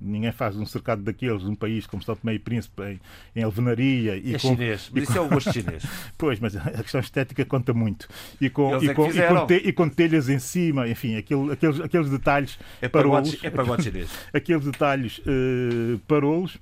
Ninguém 0.01 0.33
faz 0.33 0.57
um 0.57 0.65
cercado 0.65 1.01
daqueles 1.01 1.43
num 1.43 1.55
país 1.55 1.87
como 1.87 2.03
São 2.03 2.13
Tomé 2.13 2.33
e 2.33 2.39
Príncipe 2.39 2.83
em, 2.83 2.99
em 3.37 3.43
alvenaria. 3.43 4.17
E 4.17 4.35
é 4.35 4.39
com, 4.39 4.49
chinês, 4.49 4.91
mas 4.93 5.03
isso 5.03 5.13
com... 5.13 5.19
é 5.19 5.21
o 5.21 5.29
gosto 5.29 5.53
chinês. 5.53 5.83
pois, 6.17 6.39
mas 6.41 6.57
a 6.57 6.83
questão 6.83 6.99
estética 6.99 7.45
conta 7.45 7.73
muito. 7.73 8.09
E 8.41 8.49
com, 8.49 8.83
e, 8.83 8.89
é 8.89 8.93
com, 8.93 9.09
e, 9.09 9.27
com 9.27 9.47
te, 9.47 9.53
e 9.53 9.71
com, 9.71 9.87
telhas 9.87 10.27
em 10.27 10.39
cima, 10.39 10.89
enfim, 10.89 11.15
aquele, 11.15 11.53
aqueles, 11.53 11.79
aqueles 11.79 12.09
detalhes 12.09 12.59
é 12.81 12.89
parolos. 12.89 13.41
É 13.43 13.49
pagode 13.49 13.83
chinês. 13.83 14.09
aqueles 14.33 14.65
detalhes 14.65 15.19
uh, 15.19 15.97
parolos. 15.99 16.57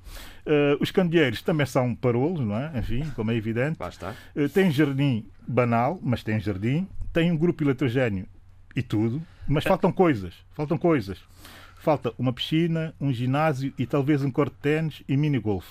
Uh, 0.46 0.82
os 0.82 0.92
candeeiros 0.92 1.42
também 1.42 1.66
são 1.66 1.94
parolos, 1.94 2.40
não 2.40 2.58
é? 2.58 2.72
Enfim, 2.80 3.10
como 3.16 3.32
é 3.32 3.36
evidente. 3.36 3.78
Basta. 3.78 4.16
Uh, 4.36 4.50
tem 4.50 4.72
jardim 4.72 5.26
banal, 5.48 6.00
mas 6.02 6.24
tem 6.24 6.40
jardim. 6.40 6.88
Tem 7.14 7.32
um 7.32 7.38
grupo 7.38 7.64
eletrogéneo 7.64 8.26
e 8.76 8.82
tudo. 8.82 9.22
Mas 9.48 9.64
faltam 9.64 9.92
coisas. 9.92 10.34
Faltam 10.54 10.78
coisas. 10.78 11.20
Falta 11.76 12.14
uma 12.18 12.32
piscina, 12.32 12.94
um 13.00 13.12
ginásio 13.12 13.74
e 13.78 13.86
talvez 13.86 14.24
um 14.24 14.32
corte 14.32 14.54
de 14.54 14.62
ténis 14.62 15.04
e 15.08 15.18
mini-golf. 15.18 15.66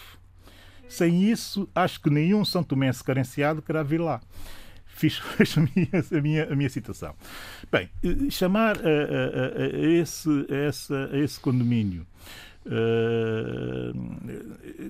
Sem 0.88 1.30
isso, 1.30 1.68
acho 1.72 2.01
que 2.01 2.10
nenhum 2.10 2.44
São 2.44 2.64
Tomense 2.64 3.02
carenciado 3.02 3.62
querá 3.62 3.82
vir 3.82 4.01
lá. 4.01 4.20
Fiz, 4.86 5.22
a, 5.56 5.60
minha, 5.60 5.88
a, 6.18 6.20
minha, 6.20 6.52
a 6.52 6.56
minha 6.56 6.68
citação. 6.68 7.14
Bem, 7.70 7.88
eh, 8.02 8.28
chamar 8.28 8.76
a, 8.76 8.80
a, 8.80 9.62
a 9.62 9.92
esse, 9.92 10.28
a, 10.28 11.16
esse 11.16 11.38
condomínio 11.38 12.05
uh, 12.66 13.93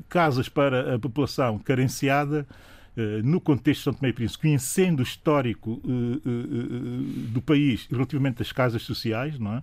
casas 0.08 0.48
para 0.48 0.94
a 0.94 0.98
população 0.98 1.58
carenciada 1.58 2.46
uh, 2.96 3.22
no 3.22 3.40
contexto 3.40 3.80
de 3.80 3.84
São 3.84 3.94
Tomé 3.94 4.08
e 4.10 4.12
Príncipe, 4.12 4.42
conhecendo 4.42 5.00
o 5.00 5.02
histórico 5.02 5.80
uh, 5.84 6.20
do 7.32 7.40
país 7.40 7.86
relativamente 7.90 8.42
às 8.42 8.52
casas 8.52 8.82
sociais, 8.82 9.38
não 9.38 9.54
é? 9.54 9.62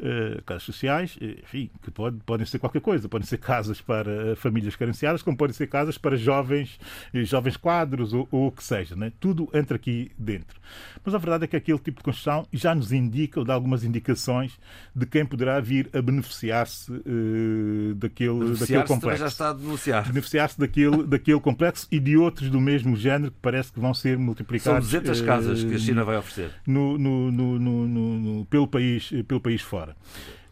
Uh, 0.00 0.42
casas 0.42 0.64
sociais, 0.64 1.16
enfim, 1.20 1.70
que 1.80 1.90
pode, 1.90 2.16
podem 2.26 2.44
ser 2.44 2.58
qualquer 2.58 2.80
coisa. 2.80 3.08
Podem 3.08 3.26
ser 3.26 3.38
casas 3.38 3.80
para 3.80 4.34
famílias 4.36 4.74
carenciadas, 4.74 5.22
como 5.22 5.36
podem 5.36 5.54
ser 5.54 5.68
casas 5.68 5.96
para 5.96 6.16
jovens, 6.16 6.78
jovens 7.14 7.56
quadros 7.56 8.12
ou, 8.12 8.26
ou 8.30 8.48
o 8.48 8.52
que 8.52 8.64
seja. 8.64 8.96
Né? 8.96 9.12
Tudo 9.20 9.48
entra 9.54 9.76
aqui 9.76 10.10
dentro. 10.18 10.60
Mas 11.04 11.14
a 11.14 11.18
verdade 11.18 11.44
é 11.44 11.46
que 11.46 11.56
aquele 11.56 11.78
tipo 11.78 11.98
de 11.98 12.04
construção 12.04 12.46
já 12.52 12.74
nos 12.74 12.92
indica, 12.92 13.38
ou 13.40 13.44
dá 13.46 13.54
algumas 13.54 13.84
indicações, 13.84 14.58
de 14.94 15.06
quem 15.06 15.24
poderá 15.24 15.60
vir 15.60 15.88
a 15.92 16.00
beneficiar-se 16.00 16.92
uh, 16.92 17.94
daquele, 17.94 18.38
beneficiar 18.38 18.80
daquele 18.80 18.84
complexo. 18.84 19.20
já 19.20 19.26
está 19.26 19.50
a 19.50 19.52
denunciar. 19.52 20.08
Beneficiar-se 20.08 20.58
daquele, 20.58 21.02
daquele 21.06 21.40
complexo 21.40 21.86
e 21.90 21.98
de 21.98 22.16
outros 22.16 22.50
do 22.50 22.60
mesmo 22.60 22.96
género 22.96 23.30
que 23.30 23.38
parece 23.40 23.72
que 23.72 23.80
vão 23.80 23.94
ser 23.94 24.18
multiplicados. 24.18 24.88
São 24.88 25.00
200 25.00 25.20
uh, 25.20 25.24
casas 25.24 25.64
que 25.64 25.74
a 25.74 25.78
China 25.78 26.04
vai 26.04 26.16
oferecer. 26.16 26.50
No, 26.66 26.98
no, 26.98 27.30
no, 27.30 27.58
no, 27.58 28.44
pelo, 28.46 28.66
país, 28.66 29.10
pelo 29.26 29.40
país 29.40 29.60
fora 29.60 29.91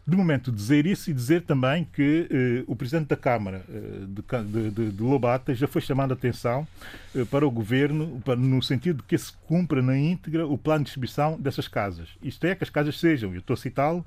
de 0.05 0.17
momento 0.17 0.51
dizer 0.51 0.85
isso 0.85 1.11
e 1.11 1.13
dizer 1.13 1.43
também 1.43 1.85
que 1.85 2.27
eh, 2.29 2.63
o 2.65 2.75
Presidente 2.75 3.07
da 3.07 3.15
Câmara 3.15 3.63
eh, 3.69 4.05
de, 4.07 4.71
de, 4.71 4.91
de, 4.91 5.03
Lobata 5.03 5.53
já 5.53 5.67
foi 5.67 5.81
chamando 5.81 6.11
a 6.11 6.15
atenção 6.15 6.67
eh, 7.15 7.23
para 7.25 7.45
o 7.45 7.51
Governo 7.51 8.19
para, 8.25 8.35
no 8.35 8.61
sentido 8.63 8.97
de 8.97 9.03
que 9.03 9.17
se 9.17 9.31
cumpra 9.45 9.81
na 9.81 9.95
íntegra 9.97 10.47
o 10.47 10.57
plano 10.57 10.79
de 10.79 10.85
distribuição 10.85 11.39
dessas 11.39 11.67
casas. 11.67 12.09
Isto 12.21 12.45
é, 12.45 12.55
que 12.55 12.63
as 12.63 12.69
casas 12.69 12.99
sejam, 12.99 13.31
eu 13.31 13.39
estou 13.39 13.53
a 13.53 13.57
citá-lo, 13.57 14.05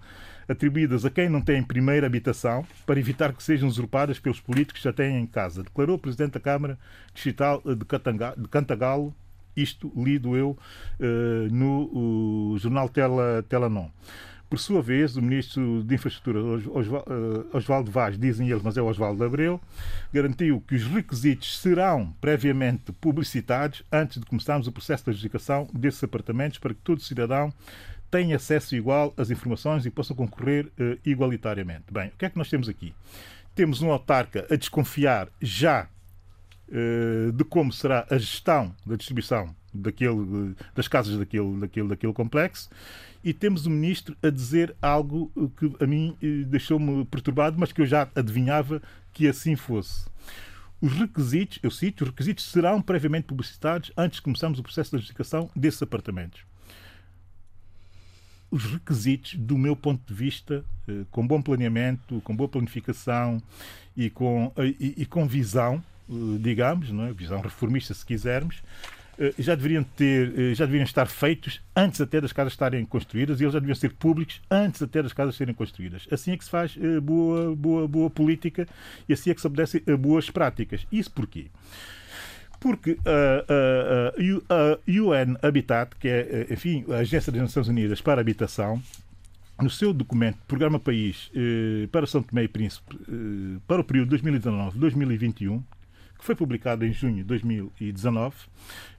atribuídas 0.48 1.05
a 1.05 1.11
quem 1.11 1.28
não 1.28 1.40
tem 1.40 1.62
primeira 1.62 2.06
habitação 2.06 2.66
para 2.85 2.98
evitar 2.98 3.32
que 3.32 3.43
sejam 3.43 3.69
usurpadas 3.69 4.19
pelos 4.19 4.40
políticos 4.40 4.81
que 4.81 4.85
já 4.85 4.93
têm 4.93 5.16
em 5.20 5.27
casa, 5.27 5.62
declarou 5.62 5.97
o 5.97 5.98
Presidente 5.98 6.32
da 6.32 6.40
Câmara 6.40 6.77
Distrital 7.15 7.62
de, 7.65 7.77
de 7.77 8.48
Cantagalo, 8.48 9.15
isto 9.56 9.93
lido 9.97 10.36
eu 10.36 10.59
eh, 10.98 11.48
no 11.51 12.56
jornal 12.59 12.89
Tela, 12.89 13.44
Telanon. 13.48 13.89
Por 14.55 14.60
sua 14.60 14.81
vez, 14.81 15.16
o 15.16 15.20
ministro 15.20 15.82
de 15.82 15.97
Infraestrutura, 15.97 16.39
eh, 16.39 17.56
Osvaldo 17.56 17.90
Vaz, 17.90 18.16
dizem 18.16 18.48
eles, 18.48 18.62
mas 18.62 18.76
é 18.76 18.81
Osvaldo 18.82 19.24
Abreu, 19.24 19.60
garantiu 20.12 20.60
que 20.60 20.76
os 20.76 20.85
requisitos 20.85 21.59
serão 21.59 22.14
previamente 22.20 22.93
publicitados 22.93 23.82
antes 23.90 24.20
de 24.20 24.26
começarmos 24.26 24.68
o 24.68 24.72
processo 24.72 25.02
de 25.02 25.10
adjudicação 25.10 25.68
desses 25.74 26.05
apartamentos 26.05 26.59
para 26.59 26.72
que 26.72 26.81
todo 26.82 27.01
cidadão 27.01 27.52
tenha 28.12 28.36
acesso 28.36 28.76
igual 28.76 29.12
às 29.16 29.28
informações 29.28 29.86
e 29.86 29.90
possa 29.90 30.14
concorrer 30.14 30.66
uh, 30.66 30.97
igualitariamente. 31.05 31.86
Bem, 31.90 32.10
o 32.10 32.16
que 32.16 32.24
é 32.24 32.31
que 32.31 32.39
nós 32.39 32.48
temos 32.48 32.68
aqui? 32.68 32.94
Temos 33.56 33.82
um 33.82 33.90
autarca 33.90 34.47
a 34.48 34.55
desconfiar 34.55 35.26
já 35.43 35.89
uh, 36.68 37.32
de 37.32 37.43
como 37.43 37.72
será 37.72 38.06
a 38.09 38.16
gestão 38.16 38.72
da 38.86 38.94
distribuição 38.94 39.52
daquele, 39.74 40.55
das 40.76 40.86
casas 40.86 41.18
daquele, 41.18 41.59
daquele, 41.59 41.89
daquele 41.89 42.12
complexo 42.12 42.70
e 43.24 43.32
temos 43.32 43.64
o 43.64 43.70
ministro 43.70 44.14
a 44.22 44.28
dizer 44.28 44.76
algo 44.82 45.32
que 45.56 45.72
a 45.82 45.86
mim 45.86 46.16
eh, 46.22 46.44
deixou-me 46.44 47.05
perturbado, 47.06 47.59
mas 47.59 47.72
que 47.72 47.80
eu 47.80 47.86
já 47.86 48.09
adivinhava 48.14 48.82
que 49.12 49.26
assim 49.26 49.56
fosse. 49.56 50.06
Os 50.80 50.92
requisitos, 50.92 51.59
eu 51.62 51.70
cito, 51.70 52.05
os 52.05 52.10
requisitos 52.10 52.44
serão 52.44 52.82
previamente 52.82 53.26
publicitados 53.26 53.90
antes 53.96 54.16
de 54.16 54.22
começarmos 54.22 54.59
o 54.59 54.62
processo 54.62 54.90
de 54.90 54.96
adjudicação 54.96 55.48
desses 55.56 55.82
apartamentos. 55.82 56.42
Os 58.51 58.64
requisitos, 58.64 59.34
do 59.36 59.56
meu 59.56 59.74
ponto 59.74 60.06
de 60.06 60.12
vista, 60.12 60.62
eh, 60.86 61.06
com 61.10 61.26
bom 61.26 61.40
planeamento, 61.40 62.20
com 62.20 62.36
boa 62.36 62.48
planificação 62.48 63.42
e 63.96 64.10
com, 64.10 64.52
e, 64.59 64.94
e 64.98 65.06
com 65.06 65.26
visão, 65.26 65.82
eh, 66.10 66.38
digamos, 66.40 66.90
não 66.90 67.06
é? 67.06 67.12
visão 67.12 67.40
reformista, 67.40 67.94
se 67.94 68.05
quisermos, 68.05 68.62
eh, 68.62 69.03
já 69.38 69.54
deveriam 69.54 69.82
ter, 69.82 70.38
eh, 70.38 70.54
já 70.54 70.64
deveriam 70.64 70.84
estar 70.84 71.06
feitos 71.06 71.60
antes 71.74 72.00
até 72.00 72.20
das 72.20 72.32
casas 72.32 72.52
estarem 72.52 72.84
construídas 72.84 73.40
e 73.40 73.44
eles 73.44 73.52
já 73.52 73.60
deviam 73.60 73.74
ser 73.74 73.92
públicos 73.92 74.40
antes 74.50 74.82
até 74.82 75.02
das 75.02 75.12
casas 75.12 75.36
serem 75.36 75.54
construídas. 75.54 76.06
Assim 76.10 76.32
é 76.32 76.36
que 76.36 76.44
se 76.44 76.50
faz 76.50 76.76
eh, 76.80 77.00
boa, 77.00 77.54
boa, 77.54 77.86
boa 77.86 78.10
política 78.10 78.66
e 79.08 79.12
assim 79.12 79.30
é 79.30 79.34
que 79.34 79.40
se 79.40 79.46
obedece 79.46 79.82
a 79.86 79.96
boas 79.96 80.30
práticas. 80.30 80.86
Isso 80.90 81.10
porquê? 81.10 81.46
Porque 82.60 82.98
a, 83.04 83.44
a, 84.48 84.72
a 84.72 84.78
UN 84.88 85.36
Habitat, 85.42 85.94
que 86.00 86.08
é, 86.08 86.46
enfim, 86.50 86.84
a 86.88 86.96
Agência 86.96 87.30
das 87.30 87.42
Nações 87.42 87.68
Unidas 87.68 88.00
para 88.00 88.20
a 88.20 88.22
Habitação, 88.22 88.82
no 89.60 89.68
seu 89.68 89.92
documento 89.92 90.38
Programa 90.48 90.80
País 90.80 91.30
para 91.92 92.06
São 92.06 92.22
Tomé 92.22 92.44
e 92.44 92.48
Príncipe 92.48 92.96
para 93.68 93.82
o 93.82 93.84
período 93.84 94.16
2019-2021, 94.16 95.62
que 96.18 96.24
foi 96.24 96.34
publicado 96.34 96.84
em 96.84 96.92
junho 96.92 97.16
de 97.16 97.24
2019, 97.24 98.36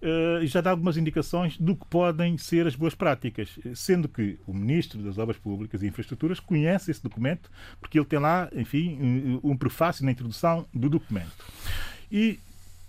eh, 0.01 0.39
já 0.43 0.61
dá 0.61 0.71
algumas 0.71 0.97
indicações 0.97 1.57
do 1.57 1.75
que 1.75 1.85
podem 1.87 2.37
ser 2.37 2.67
as 2.67 2.75
boas 2.75 2.93
práticas, 2.93 3.57
sendo 3.73 4.07
que 4.07 4.37
o 4.45 4.53
Ministro 4.53 5.01
das 5.01 5.17
Obras 5.17 5.37
Públicas 5.37 5.81
e 5.81 5.87
Infraestruturas 5.87 6.39
conhece 6.39 6.91
esse 6.91 7.01
documento, 7.01 7.49
porque 7.79 7.97
ele 7.97 8.05
tem 8.05 8.19
lá, 8.19 8.49
enfim, 8.53 9.39
um 9.43 9.55
prefácio 9.57 10.05
na 10.05 10.11
introdução 10.11 10.65
do 10.73 10.89
documento. 10.89 11.45
E 12.11 12.39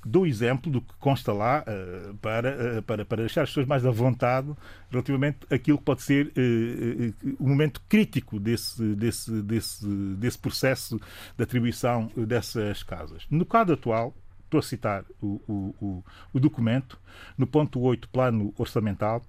dou 0.07 0.27
exemplo 0.27 0.71
do 0.71 0.81
que 0.81 0.95
consta 0.99 1.33
lá 1.33 1.65
uh, 1.67 2.15
para, 2.19 2.79
uh, 2.79 2.83
para, 2.83 3.05
para 3.05 3.23
deixar 3.23 3.43
as 3.43 3.51
pessoas 3.51 3.67
mais 3.67 3.85
à 3.85 3.91
vontade 3.91 4.53
relativamente 4.91 5.39
àquilo 5.51 5.79
que 5.79 5.85
pode 5.85 6.03
ser 6.03 6.27
uh, 6.29 7.35
o 7.39 7.49
momento 7.49 7.81
crítico 7.89 8.39
desse, 8.39 8.95
desse, 8.95 9.43
desse, 9.43 9.87
desse 10.17 10.39
processo 10.39 11.01
de 11.37 11.43
atribuição 11.43 12.11
dessas 12.17 12.83
casas. 12.83 13.27
No 13.31 13.45
caso 13.45 13.73
atual, 13.73 14.15
estou 14.45 14.61
a 14.61 14.63
citar 14.63 15.05
o, 15.21 15.41
o, 15.49 16.05
o, 16.33 16.41
documento, 16.41 16.99
no 17.37 17.47
ponto 17.47 17.81
8, 17.81 18.09
plano 18.09 18.55
orçamental. 18.57 19.23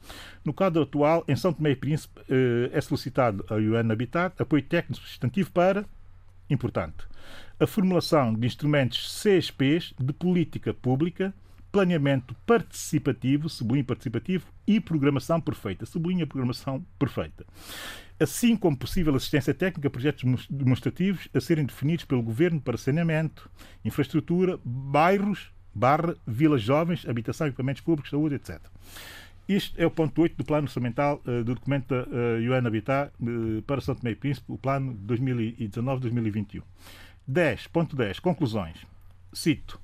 No 0.46 0.54
quadro 0.54 0.84
atual, 0.84 1.24
em 1.28 1.36
São 1.36 1.52
Tomé 1.52 1.72
e 1.72 1.76
Príncipe, 1.76 2.22
é 2.72 2.80
solicitado 2.80 3.44
a 3.50 3.56
UN 3.56 3.92
Habitat 3.92 4.40
apoio 4.40 4.62
técnico 4.62 5.02
substantivo 5.02 5.52
para, 5.52 5.86
importante, 6.50 7.08
a 7.60 7.68
formulação 7.68 8.34
de 8.34 8.46
instrumentos 8.46 9.22
CSPs 9.22 9.94
de 10.00 10.14
política 10.14 10.74
pública, 10.74 11.34
planeamento 11.72 12.36
participativo, 12.46 13.50
sublinho 13.50 13.86
participativo, 13.86 14.46
e 14.66 14.80
programação 14.80 15.40
perfeita, 15.40 15.86
sublinha 15.86 16.28
programação 16.28 16.86
perfeita 16.98 17.46
assim 18.20 18.56
como 18.56 18.78
possível 18.78 19.16
assistência 19.16 19.54
técnica 19.54 19.88
a 19.88 19.92
projetos 19.92 20.48
demonstrativos 20.50 21.28
a 21.34 21.40
serem 21.40 21.66
definidos 21.66 22.06
pelo 22.06 22.24
Governo 22.24 22.60
para 22.60 22.78
saneamento, 22.78 23.50
infraestrutura, 23.86 24.60
bairros, 24.64 25.52
barra, 25.74 26.16
vilas 26.26 26.62
jovens, 26.62 27.08
habitação, 27.08 27.48
equipamentos 27.48 27.82
públicos, 27.82 28.10
saúde, 28.10 28.36
etc. 28.36 28.60
Isto 29.48 29.80
é 29.80 29.86
o 29.86 29.92
ponto 29.92 30.22
8 30.22 30.36
do 30.36 30.44
plano 30.44 30.64
orçamental 30.64 31.22
uh, 31.26 31.44
do 31.44 31.56
documento 31.56 31.88
da 31.88 32.04
uh, 32.04 32.52
UN 32.52 32.68
Habitat 32.68 33.14
uh, 33.22 33.62
para 33.62 33.80
São 33.80 33.96
Tomé 33.96 34.12
e 34.12 34.16
Príncipe, 34.16 34.52
o 34.52 34.58
plano 34.58 34.94
2019-2021. 35.08 36.64
10. 37.28 37.68
Ponto 37.68 37.96
10. 37.96 38.20
Conclusões. 38.20 38.86
Cito. 39.34 39.80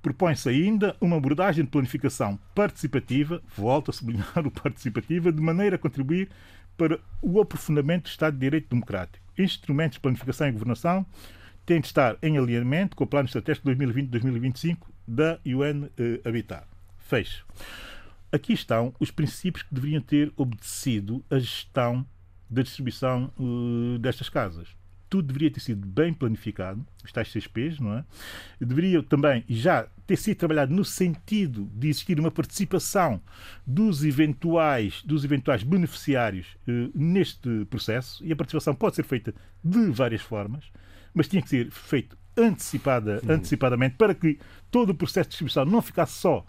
Propõe-se 0.00 0.48
ainda 0.48 0.96
uma 1.00 1.16
abordagem 1.16 1.64
de 1.64 1.70
planificação 1.70 2.38
participativa, 2.54 3.42
volto 3.56 3.90
a 3.90 3.92
sublinhar 3.92 4.46
o 4.46 4.50
participativa, 4.52 5.32
de 5.32 5.42
maneira 5.42 5.74
a 5.74 5.78
contribuir 5.78 6.28
para 6.76 7.00
o 7.20 7.40
aprofundamento 7.40 8.04
do 8.04 8.10
Estado 8.10 8.34
de 8.34 8.40
Direito 8.40 8.68
Democrático. 8.68 9.24
Instrumentos 9.36 9.96
de 9.96 10.00
planificação 10.00 10.46
e 10.46 10.52
governação 10.52 11.04
têm 11.64 11.80
de 11.80 11.88
estar 11.88 12.16
em 12.22 12.38
alinhamento 12.38 12.94
com 12.94 13.02
o 13.02 13.06
Plano 13.06 13.26
Estratégico 13.26 13.68
2020-2025 13.68 14.78
da 15.08 15.40
UN 15.44 15.88
eh, 15.98 16.20
Habitat. 16.24 16.64
Fecho. 16.98 17.44
Aqui 18.30 18.52
estão 18.52 18.94
os 19.00 19.10
princípios 19.10 19.64
que 19.64 19.74
deveriam 19.74 20.00
ter 20.00 20.32
obedecido 20.36 21.24
a 21.28 21.38
gestão 21.38 22.06
da 22.48 22.62
distribuição 22.62 23.32
uh, 23.38 23.98
destas 23.98 24.28
casas 24.28 24.68
tudo 25.08 25.26
deveria 25.26 25.50
ter 25.50 25.60
sido 25.60 25.86
bem 25.86 26.12
planificado, 26.12 26.84
os 27.04 27.12
tais 27.12 27.32
CSPs, 27.32 27.80
não 27.80 27.98
é? 27.98 28.04
Deveria 28.60 29.02
também 29.02 29.44
já 29.48 29.86
ter 30.06 30.16
sido 30.16 30.36
trabalhado 30.36 30.74
no 30.74 30.84
sentido 30.84 31.70
de 31.74 31.88
existir 31.88 32.18
uma 32.18 32.30
participação 32.30 33.20
dos 33.66 34.04
eventuais, 34.04 35.02
dos 35.04 35.24
eventuais 35.24 35.62
beneficiários 35.62 36.56
eh, 36.66 36.88
neste 36.94 37.64
processo, 37.66 38.24
e 38.24 38.32
a 38.32 38.36
participação 38.36 38.74
pode 38.74 38.96
ser 38.96 39.04
feita 39.04 39.34
de 39.62 39.90
várias 39.90 40.22
formas, 40.22 40.64
mas 41.14 41.28
tinha 41.28 41.42
que 41.42 41.48
ser 41.48 41.70
feito 41.70 42.16
antecipada, 42.36 43.22
antecipadamente 43.28 43.96
para 43.96 44.14
que 44.14 44.38
todo 44.70 44.90
o 44.90 44.94
processo 44.94 45.28
de 45.28 45.30
distribuição 45.30 45.64
não 45.64 45.80
ficasse 45.80 46.14
só 46.14 46.44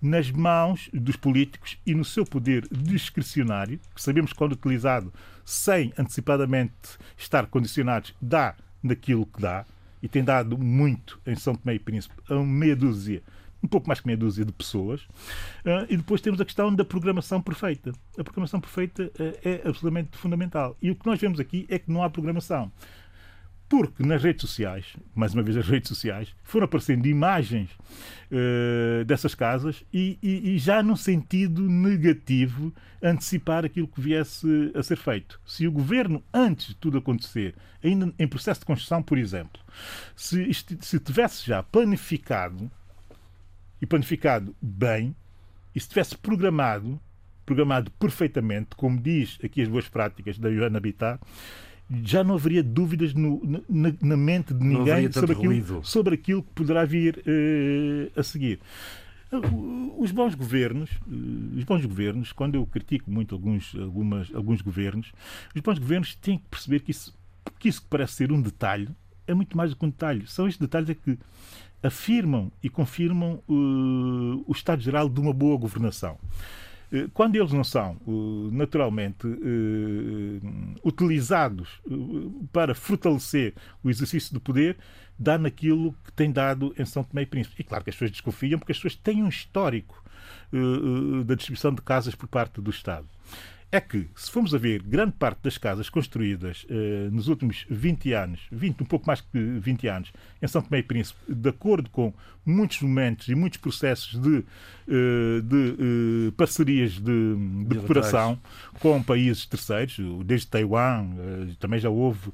nas 0.00 0.30
mãos 0.30 0.90
dos 0.92 1.16
políticos 1.16 1.78
e 1.86 1.94
no 1.94 2.04
seu 2.04 2.24
poder 2.24 2.66
discricionário, 2.70 3.78
que 3.94 4.02
sabemos 4.02 4.32
que 4.32 4.38
quando 4.38 4.52
utilizado 4.52 5.12
sem 5.44 5.92
antecipadamente 5.98 6.98
estar 7.16 7.46
condicionados, 7.46 8.14
dá 8.20 8.54
naquilo 8.82 9.26
que 9.26 9.40
dá, 9.40 9.64
e 10.02 10.08
tem 10.08 10.24
dado 10.24 10.58
muito 10.58 11.20
em 11.26 11.36
São 11.36 11.54
Tomé 11.54 11.74
e 11.74 11.78
Príncipe, 11.78 12.14
a 12.28 12.34
meia 12.42 12.74
dúzia 12.74 13.22
um 13.62 13.68
pouco 13.68 13.86
mais 13.86 14.00
que 14.00 14.06
meia 14.06 14.16
dúzia 14.16 14.44
de 14.44 14.52
pessoas. 14.52 15.02
Uh, 15.64 15.86
e 15.88 15.96
depois 15.96 16.20
temos 16.20 16.40
a 16.40 16.44
questão 16.44 16.74
da 16.74 16.84
programação 16.84 17.40
perfeita. 17.40 17.92
A 18.18 18.24
programação 18.24 18.60
perfeita 18.60 19.04
uh, 19.04 19.38
é 19.44 19.62
absolutamente 19.64 20.18
fundamental. 20.18 20.76
E 20.82 20.90
o 20.90 20.96
que 20.96 21.06
nós 21.06 21.20
vemos 21.20 21.38
aqui 21.38 21.64
é 21.68 21.78
que 21.78 21.90
não 21.90 22.02
há 22.02 22.10
programação. 22.10 22.72
Porque 23.72 24.02
nas 24.02 24.22
redes 24.22 24.42
sociais, 24.42 24.84
mais 25.14 25.32
uma 25.32 25.42
vez 25.42 25.56
as 25.56 25.66
redes 25.66 25.88
sociais, 25.88 26.36
foram 26.42 26.66
aparecendo 26.66 27.06
imagens 27.06 27.70
uh, 28.30 29.02
dessas 29.06 29.34
casas 29.34 29.82
e, 29.90 30.18
e, 30.22 30.50
e, 30.50 30.58
já 30.58 30.82
num 30.82 30.94
sentido 30.94 31.62
negativo 31.62 32.70
antecipar 33.02 33.64
aquilo 33.64 33.88
que 33.88 33.98
viesse 33.98 34.46
a 34.74 34.82
ser 34.82 34.96
feito. 34.98 35.40
Se 35.46 35.66
o 35.66 35.72
governo, 35.72 36.22
antes 36.34 36.66
de 36.66 36.74
tudo 36.74 36.98
acontecer, 36.98 37.54
ainda 37.82 38.12
em 38.18 38.28
processo 38.28 38.60
de 38.60 38.66
construção, 38.66 39.02
por 39.02 39.16
exemplo, 39.16 39.58
se, 40.14 40.52
se 40.52 41.00
tivesse 41.00 41.46
já 41.46 41.62
planificado 41.62 42.70
e 43.80 43.86
planificado 43.86 44.54
bem, 44.60 45.16
e 45.74 45.80
se 45.80 45.88
tivesse 45.88 46.14
programado, 46.18 47.00
programado 47.46 47.90
perfeitamente, 47.92 48.76
como 48.76 49.00
diz 49.00 49.38
aqui 49.42 49.62
as 49.62 49.68
boas 49.68 49.88
práticas 49.88 50.38
da 50.38 50.52
Joana 50.52 50.76
Habitat, 50.76 51.18
já 52.04 52.24
não 52.24 52.34
haveria 52.34 52.62
dúvidas 52.62 53.12
no, 53.14 53.40
na, 53.68 53.92
na, 54.00 54.16
mente 54.16 54.54
de 54.54 54.64
ninguém 54.64 55.10
sobre 55.12 55.32
aquilo, 55.32 55.84
sobre 55.84 56.14
aquilo, 56.14 56.42
que 56.42 56.50
poderá 56.54 56.84
vir 56.84 57.18
uh, 57.18 58.20
a 58.20 58.22
seguir. 58.22 58.60
Os 59.96 60.10
bons 60.10 60.34
governos, 60.34 60.90
eh, 60.90 61.58
os 61.58 61.64
bons 61.64 61.86
governos, 61.86 62.32
quando 62.32 62.56
eu 62.56 62.66
critico 62.66 63.10
muito 63.10 63.34
alguns, 63.34 63.74
algumas, 63.74 64.34
alguns 64.34 64.60
governos, 64.60 65.10
os 65.54 65.60
bons 65.62 65.78
governos 65.78 66.14
têm 66.16 66.36
que 66.36 66.44
perceber 66.50 66.80
que 66.80 66.90
isso, 66.90 67.16
que 67.58 67.68
isso 67.68 67.80
que 67.80 67.88
parece 67.88 68.12
ser 68.12 68.30
um 68.30 68.42
detalhe 68.42 68.90
é 69.26 69.32
muito 69.32 69.56
mais 69.56 69.70
do 69.70 69.76
que 69.76 69.86
um 69.86 69.88
detalhe. 69.88 70.26
São 70.26 70.46
estes 70.46 70.60
detalhes 70.60 70.90
é 70.90 70.94
que 70.94 71.18
afirmam 71.82 72.52
e 72.62 72.68
confirmam 72.68 73.42
uh, 73.48 74.44
o 74.46 74.52
estado 74.52 74.82
geral 74.82 75.08
de 75.08 75.18
uma 75.18 75.32
boa 75.32 75.56
governação. 75.56 76.18
Eh, 76.92 77.08
quando 77.14 77.36
eles 77.36 77.52
não 77.52 77.64
são 77.64 77.96
eh, 78.06 78.54
naturalmente 78.54 79.26
eh, 79.26 80.46
utilizados 80.84 81.80
para 82.52 82.74
fortalecer 82.74 83.54
o 83.82 83.88
exercício 83.88 84.34
do 84.34 84.40
poder, 84.40 84.76
dá 85.18 85.38
naquilo 85.38 85.94
que 86.04 86.12
tem 86.12 86.30
dado 86.30 86.74
em 86.78 86.84
São 86.84 87.02
Tomé 87.02 87.22
e 87.22 87.26
Príncipe. 87.26 87.62
E 87.62 87.64
claro 87.64 87.82
que 87.82 87.90
as 87.90 87.96
pessoas 87.96 88.10
desconfiam 88.10 88.58
porque 88.58 88.72
as 88.72 88.78
pessoas 88.78 88.96
têm 88.96 89.22
um 89.22 89.28
histórico 89.28 90.02
da 91.24 91.34
distribuição 91.34 91.74
de 91.74 91.80
casas 91.80 92.14
por 92.14 92.28
parte 92.28 92.60
do 92.60 92.70
Estado 92.70 93.08
é 93.74 93.80
que, 93.80 94.06
se 94.14 94.30
formos 94.30 94.54
a 94.54 94.58
ver 94.58 94.82
grande 94.82 95.12
parte 95.12 95.40
das 95.44 95.56
casas 95.56 95.88
construídas 95.88 96.66
eh, 96.68 97.08
nos 97.10 97.28
últimos 97.28 97.64
20 97.70 98.12
anos, 98.12 98.40
20, 98.52 98.82
um 98.82 98.84
pouco 98.84 99.06
mais 99.06 99.22
que 99.22 99.38
20 99.38 99.88
anos, 99.88 100.12
em 100.42 100.46
São 100.46 100.60
Tomé 100.60 100.80
e 100.80 100.82
Príncipe, 100.82 101.18
de 101.26 101.48
acordo 101.48 101.88
com 101.88 102.12
muitos 102.44 102.82
momentos 102.82 103.28
e 103.28 103.34
muitos 103.34 103.58
processos 103.58 104.20
de, 104.20 104.44
eh, 104.86 105.40
de 105.42 105.76
eh, 106.28 106.30
parcerias 106.36 106.92
de, 106.98 107.34
de 107.66 107.76
cooperação 107.76 108.38
com 108.78 109.02
países 109.02 109.46
terceiros, 109.46 109.98
desde 110.26 110.48
Taiwan, 110.48 111.08
também 111.58 111.80
já 111.80 111.88
houve, 111.88 112.30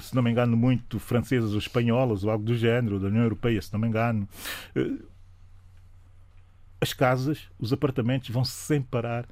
se 0.00 0.14
não 0.14 0.22
me 0.22 0.30
engano, 0.30 0.54
muito 0.54 0.98
francesas 0.98 1.52
ou 1.52 1.58
espanholas 1.58 2.24
ou 2.24 2.30
algo 2.30 2.44
do 2.44 2.54
género, 2.54 3.00
da 3.00 3.06
União 3.06 3.22
Europeia, 3.22 3.62
se 3.62 3.72
não 3.72 3.80
me 3.80 3.88
engano. 3.88 4.28
As 6.80 6.92
casas, 6.92 7.48
os 7.58 7.72
apartamentos 7.72 8.28
vão 8.28 8.44
se 8.44 8.52
separar 8.52 9.26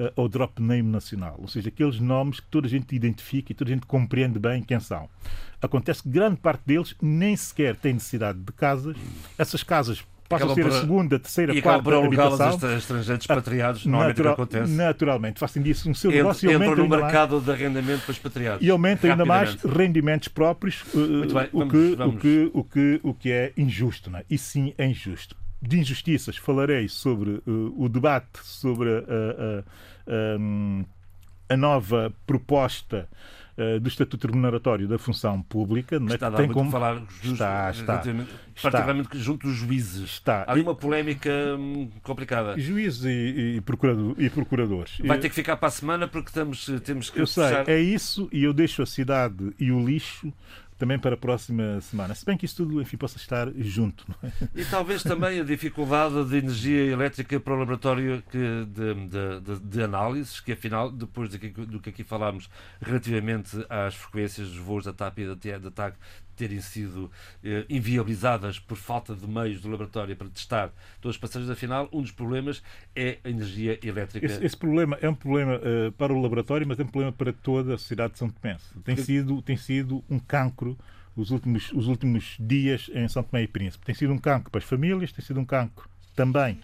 uh, 0.00 0.12
ao 0.20 0.28
drop 0.28 0.60
name 0.60 0.88
nacional, 0.90 1.36
ou 1.38 1.48
seja, 1.48 1.68
aqueles 1.68 2.00
nomes 2.00 2.40
que 2.40 2.46
toda 2.46 2.66
a 2.66 2.70
gente 2.70 2.94
identifica 2.96 3.52
e 3.52 3.54
toda 3.54 3.70
a 3.70 3.74
gente 3.74 3.86
compreende 3.86 4.38
bem 4.38 4.62
quem 4.62 4.80
são. 4.80 5.08
Acontece 5.60 6.02
que 6.02 6.08
grande 6.08 6.36
parte 6.36 6.62
deles 6.64 6.94
nem 7.00 7.36
sequer 7.36 7.76
tem 7.76 7.92
necessidade 7.92 8.38
de 8.38 8.52
casas. 8.52 8.96
Essas 9.36 9.62
casas 9.62 10.02
passam 10.30 10.52
a 10.52 10.54
ser 10.54 10.66
a 10.66 10.70
segunda, 10.70 11.18
terceira, 11.18 11.52
e 11.52 11.60
quarta 11.60 11.98
habitação. 11.98 12.70
E 12.70 12.76
estrangeiros 12.76 13.24
expatriados, 13.24 13.84
normalmente 13.84 14.16
natural, 14.16 14.34
acontece. 14.34 14.72
Naturalmente, 14.72 15.40
fazem 15.40 15.62
disso 15.62 15.90
um 15.90 15.94
seu 15.94 16.10
negócio 16.10 16.48
e 16.48 16.54
aumentam 16.54 16.76
no 16.76 16.88
mercado 16.88 17.32
mais, 17.32 17.44
de 17.44 17.50
arrendamento 17.50 18.02
para 18.02 18.12
expatriados. 18.12 18.66
E 18.66 18.70
aumenta 18.70 19.08
ainda 19.08 19.24
mais 19.24 19.54
rendimentos 19.56 20.28
próprios, 20.28 20.82
uh, 20.94 21.34
bem, 21.34 21.48
o, 21.52 21.58
vamos, 21.58 21.72
que, 21.72 21.96
vamos. 21.96 22.14
O, 22.14 22.18
que, 22.18 22.50
o, 22.54 22.64
que, 22.64 23.00
o 23.02 23.14
que 23.14 23.32
é 23.32 23.52
injusto. 23.56 24.08
Não 24.10 24.20
é? 24.20 24.24
E 24.30 24.38
sim 24.38 24.72
é 24.78 24.86
injusto 24.86 25.39
de 25.60 25.78
injustiças 25.78 26.36
falarei 26.36 26.88
sobre 26.88 27.42
uh, 27.46 27.74
o 27.76 27.88
debate 27.88 28.38
sobre 28.42 28.88
a, 28.90 28.98
a, 28.98 29.58
a, 31.48 31.54
a 31.54 31.56
nova 31.56 32.12
proposta 32.26 33.08
do 33.80 33.88
Estatuto 33.88 34.26
Remuneratório 34.26 34.88
da 34.88 34.98
Função 34.98 35.42
Pública. 35.42 35.96
É? 35.96 36.14
Está 36.14 36.30
tem 36.30 36.48
como... 36.50 36.70
falar 36.70 37.02
just... 37.22 37.32
está, 37.32 37.70
está, 37.70 38.02
particularmente 38.62 39.18
junto 39.18 39.46
dos 39.46 39.56
juízes. 39.56 40.02
Está. 40.02 40.44
Há 40.46 40.52
ali 40.52 40.62
uma 40.62 40.74
polémica 40.74 41.30
hum, 41.58 41.90
complicada. 42.02 42.58
Juízes 42.58 43.04
e, 43.04 43.56
e, 43.56 43.60
procurador, 43.60 44.14
e 44.18 44.30
procuradores. 44.30 44.98
Vai 45.04 45.18
ter 45.18 45.28
que 45.28 45.34
ficar 45.34 45.56
para 45.56 45.68
a 45.68 45.70
semana 45.70 46.08
porque 46.08 46.28
estamos, 46.28 46.66
temos 46.84 47.10
que 47.10 47.20
Eu 47.20 47.26
sei, 47.26 47.44
é 47.66 47.78
isso 47.78 48.28
e 48.32 48.44
eu 48.44 48.52
deixo 48.52 48.82
a 48.82 48.86
cidade 48.86 49.52
e 49.58 49.70
o 49.70 49.84
lixo 49.84 50.32
também 50.80 50.98
para 50.98 51.14
a 51.14 51.18
próxima 51.18 51.78
semana. 51.82 52.14
Se 52.14 52.24
bem 52.24 52.38
que 52.38 52.46
isso 52.46 52.56
tudo, 52.56 52.80
enfim, 52.80 52.96
possa 52.96 53.18
estar 53.18 53.52
junto. 53.58 54.06
É? 54.24 54.30
E 54.62 54.64
talvez 54.64 55.02
também 55.02 55.38
a 55.38 55.44
dificuldade 55.44 56.24
de 56.24 56.38
energia 56.38 56.90
elétrica 56.90 57.38
para 57.38 57.54
o 57.54 57.58
laboratório 57.58 58.22
que, 58.30 58.38
de, 58.38 58.94
de, 58.94 59.40
de, 59.40 59.60
de 59.60 59.82
análises, 59.82 60.40
que 60.40 60.52
afinal, 60.52 60.90
depois 60.90 61.28
do 61.28 61.38
que, 61.38 61.48
do 61.50 61.78
que 61.78 61.90
aqui 61.90 62.02
falámos 62.02 62.48
relativamente 62.80 63.62
às 63.68 63.94
frequências 63.94 64.48
dos 64.48 64.56
voos 64.56 64.86
da 64.86 64.92
TAP 64.94 65.18
e 65.18 65.58
da 65.58 65.70
TAG 65.70 65.96
terem 66.40 66.60
sido 66.62 67.10
eh, 67.44 67.66
inviabilizadas 67.68 68.58
por 68.58 68.78
falta 68.78 69.14
de 69.14 69.26
meios 69.26 69.60
do 69.60 69.68
laboratório 69.68 70.16
para 70.16 70.26
testar 70.28 70.72
todos 70.98 71.16
os 71.16 71.20
passageiros, 71.20 71.50
afinal, 71.50 71.86
um 71.92 72.00
dos 72.00 72.12
problemas 72.12 72.62
é 72.96 73.18
a 73.22 73.28
energia 73.28 73.78
elétrica. 73.82 74.24
Esse, 74.24 74.42
esse 74.42 74.56
problema 74.56 74.96
é 75.02 75.08
um 75.08 75.14
problema 75.14 75.56
uh, 75.56 75.92
para 75.92 76.14
o 76.14 76.18
laboratório, 76.18 76.66
mas 76.66 76.80
é 76.80 76.82
um 76.82 76.86
problema 76.86 77.12
para 77.12 77.30
toda 77.30 77.74
a 77.74 77.78
sociedade 77.78 78.14
de 78.14 78.20
São 78.20 78.30
Tomé. 78.30 78.56
Tem, 78.82 78.96
sido, 78.96 79.42
tem 79.42 79.56
sido 79.58 80.02
um 80.08 80.18
cancro 80.18 80.78
os 81.14 81.30
últimos, 81.30 81.70
os 81.74 81.88
últimos 81.88 82.36
dias 82.40 82.90
em 82.94 83.06
São 83.06 83.22
Tomé 83.22 83.42
e 83.42 83.46
Príncipe. 83.46 83.84
Tem 83.84 83.94
sido 83.94 84.14
um 84.14 84.18
cancro 84.18 84.50
para 84.50 84.60
as 84.60 84.64
famílias, 84.64 85.12
tem 85.12 85.22
sido 85.22 85.40
um 85.40 85.44
cancro 85.44 85.90
também 86.16 86.58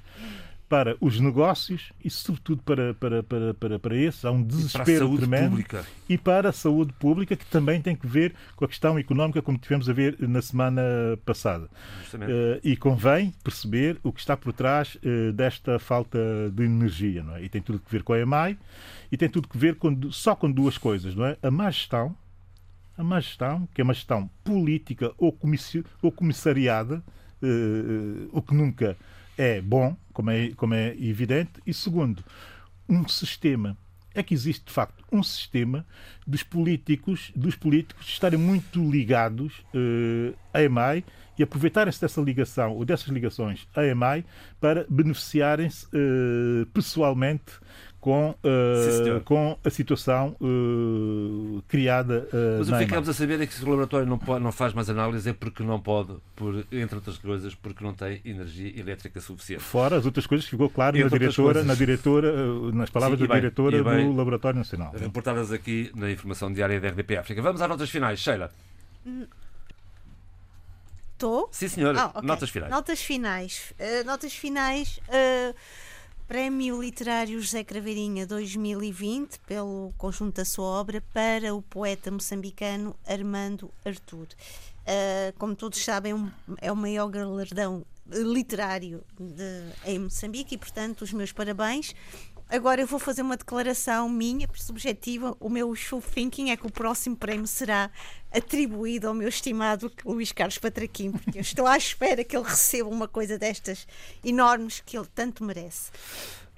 para 0.68 0.96
os 1.00 1.20
negócios 1.20 1.92
e, 2.04 2.10
sobretudo, 2.10 2.62
para, 2.62 2.92
para, 2.94 3.22
para, 3.22 3.54
para, 3.54 3.78
para 3.78 3.96
esses. 3.96 4.24
Há 4.24 4.30
um 4.30 4.42
desespero 4.42 5.14
e 5.14 5.18
tremendo. 5.18 5.50
Pública. 5.50 5.84
E 6.08 6.18
para 6.18 6.48
a 6.48 6.52
saúde 6.52 6.92
pública, 6.94 7.36
que 7.36 7.46
também 7.46 7.80
tem 7.80 7.94
que 7.94 8.06
ver 8.06 8.34
com 8.56 8.64
a 8.64 8.68
questão 8.68 8.98
económica, 8.98 9.40
como 9.40 9.58
tivemos 9.58 9.88
a 9.88 9.92
ver 9.92 10.16
na 10.20 10.42
semana 10.42 10.82
passada. 11.24 11.68
Uh, 12.14 12.60
e 12.64 12.76
convém 12.76 13.32
perceber 13.44 13.98
o 14.02 14.12
que 14.12 14.20
está 14.20 14.36
por 14.36 14.52
trás 14.52 14.96
uh, 14.96 15.32
desta 15.32 15.78
falta 15.78 16.18
de 16.52 16.64
energia. 16.64 17.22
Não 17.22 17.36
é? 17.36 17.44
E 17.44 17.48
tem 17.48 17.62
tudo 17.62 17.80
a 17.84 17.90
ver 17.90 18.02
com 18.02 18.12
a 18.12 18.18
EMAI 18.18 18.58
e 19.10 19.16
tem 19.16 19.28
tudo 19.28 19.48
a 19.54 19.58
ver 19.58 19.76
com, 19.76 20.10
só 20.10 20.34
com 20.34 20.50
duas 20.50 20.76
coisas. 20.76 21.14
Não 21.14 21.26
é? 21.26 21.36
A 21.42 21.50
má 21.50 21.70
gestão, 21.70 22.16
a 22.98 23.04
má 23.04 23.20
gestão, 23.20 23.68
que 23.72 23.80
é 23.80 23.84
uma 23.84 23.94
gestão 23.94 24.28
política 24.42 25.12
ou, 25.16 25.30
comissi 25.30 25.84
ou 26.02 26.10
comissariada, 26.10 27.04
uh, 27.40 28.28
o 28.32 28.42
que 28.42 28.52
nunca 28.52 28.96
é 29.36 29.60
bom, 29.60 29.96
como 30.12 30.30
é, 30.30 30.50
como 30.56 30.74
é 30.74 30.96
evidente, 30.98 31.52
e 31.66 31.74
segundo, 31.74 32.24
um 32.88 33.06
sistema. 33.08 33.76
É 34.14 34.22
que 34.22 34.32
existe, 34.32 34.64
de 34.64 34.72
facto, 34.72 35.04
um 35.12 35.22
sistema 35.22 35.84
dos 36.26 36.42
políticos, 36.42 37.30
dos 37.36 37.54
políticos 37.54 38.08
estarem 38.08 38.38
muito 38.38 38.80
ligados 38.90 39.58
uh, 39.74 40.34
à 40.54 40.62
EMAI 40.62 41.04
e 41.38 41.42
aproveitarem-se 41.42 42.00
dessa 42.00 42.22
ligação 42.22 42.72
ou 42.72 42.84
dessas 42.86 43.08
ligações 43.08 43.68
à 43.76 43.84
EMAI 43.84 44.24
para 44.58 44.86
beneficiarem-se 44.88 45.84
uh, 45.88 46.64
pessoalmente 46.72 47.52
com, 48.06 48.30
uh, 48.30 49.20
com 49.24 49.58
a 49.64 49.68
situação 49.68 50.36
uh, 50.40 51.60
criada 51.66 52.28
uh, 52.32 52.58
Mas 52.60 52.68
o 52.68 52.72
que 52.74 52.78
ficamos 52.78 53.08
a 53.08 53.12
saber 53.12 53.40
é 53.40 53.46
que 53.48 53.52
se 53.52 53.64
o 53.64 53.68
laboratório 53.68 54.06
não, 54.06 54.16
pode, 54.16 54.44
não 54.44 54.52
faz 54.52 54.72
mais 54.72 54.88
análise 54.88 55.28
é 55.28 55.32
porque 55.32 55.64
não 55.64 55.80
pode, 55.80 56.14
por, 56.36 56.64
entre 56.70 56.94
outras 56.94 57.18
coisas, 57.18 57.52
porque 57.56 57.82
não 57.82 57.92
tem 57.92 58.20
energia 58.24 58.78
elétrica 58.78 59.20
suficiente. 59.20 59.60
Fora 59.60 59.96
as 59.96 60.06
outras 60.06 60.24
coisas 60.24 60.44
que 60.44 60.52
ficou 60.52 60.70
claro 60.70 60.96
na 60.96 61.08
diretora, 61.08 61.64
na 61.64 61.74
diretora, 61.74 62.32
nas 62.72 62.90
palavras 62.90 63.18
Sim, 63.18 63.26
da 63.26 63.34
bem, 63.34 63.40
diretora 63.40 63.82
bem, 63.82 64.08
do 64.08 64.16
Laboratório 64.16 64.56
Nacional. 64.56 64.92
Reportadas 64.96 65.50
aqui 65.50 65.90
na 65.96 66.08
informação 66.08 66.52
diária 66.52 66.80
da 66.80 66.86
RDP 66.86 67.16
África. 67.16 67.42
Vamos 67.42 67.60
às 67.60 67.68
notas 67.68 67.90
finais, 67.90 68.20
Sheila. 68.20 68.52
Estou? 71.12 71.48
Sim, 71.50 71.66
senhora. 71.66 72.02
Ah, 72.02 72.10
okay. 72.10 72.22
Notas 72.22 72.50
finais. 72.50 72.70
Notas 72.70 73.02
finais. 73.02 73.74
Uh, 73.80 74.06
notas 74.06 74.32
finais. 74.32 75.00
Prémio 76.26 76.82
Literário 76.82 77.40
José 77.40 77.62
Craveirinha 77.62 78.26
2020 78.26 79.38
pelo 79.46 79.94
conjunto 79.96 80.34
da 80.36 80.44
sua 80.44 80.64
obra 80.64 81.00
para 81.14 81.54
o 81.54 81.62
poeta 81.62 82.10
moçambicano 82.10 82.96
Armando 83.06 83.70
Artur. 83.84 84.26
Uh, 84.26 85.32
como 85.38 85.54
todos 85.54 85.84
sabem, 85.84 86.32
é 86.60 86.72
o 86.72 86.76
maior 86.76 87.08
galardão 87.10 87.86
literário 88.08 89.04
de, 89.16 89.72
em 89.84 90.00
Moçambique 90.00 90.56
e, 90.56 90.58
portanto, 90.58 91.02
os 91.02 91.12
meus 91.12 91.30
parabéns. 91.30 91.94
Agora 92.48 92.80
eu 92.80 92.86
vou 92.86 92.98
fazer 92.98 93.22
uma 93.22 93.36
declaração 93.36 94.08
minha, 94.08 94.48
subjetiva. 94.54 95.36
O 95.40 95.48
meu 95.48 95.68
wishful 95.68 96.00
thinking 96.00 96.50
é 96.50 96.56
que 96.56 96.66
o 96.66 96.70
próximo 96.70 97.16
prémio 97.16 97.46
será 97.46 97.90
atribuído 98.32 99.08
ao 99.08 99.14
meu 99.14 99.28
estimado 99.28 99.90
Luís 100.04 100.30
Carlos 100.30 100.58
Patraquim, 100.58 101.10
porque 101.10 101.38
eu 101.38 101.42
estou 101.42 101.66
à 101.66 101.76
espera 101.76 102.22
que 102.22 102.36
ele 102.36 102.46
receba 102.46 102.88
uma 102.88 103.08
coisa 103.08 103.36
destas 103.36 103.86
enormes 104.24 104.80
que 104.84 104.96
ele 104.96 105.08
tanto 105.14 105.42
merece. 105.42 105.90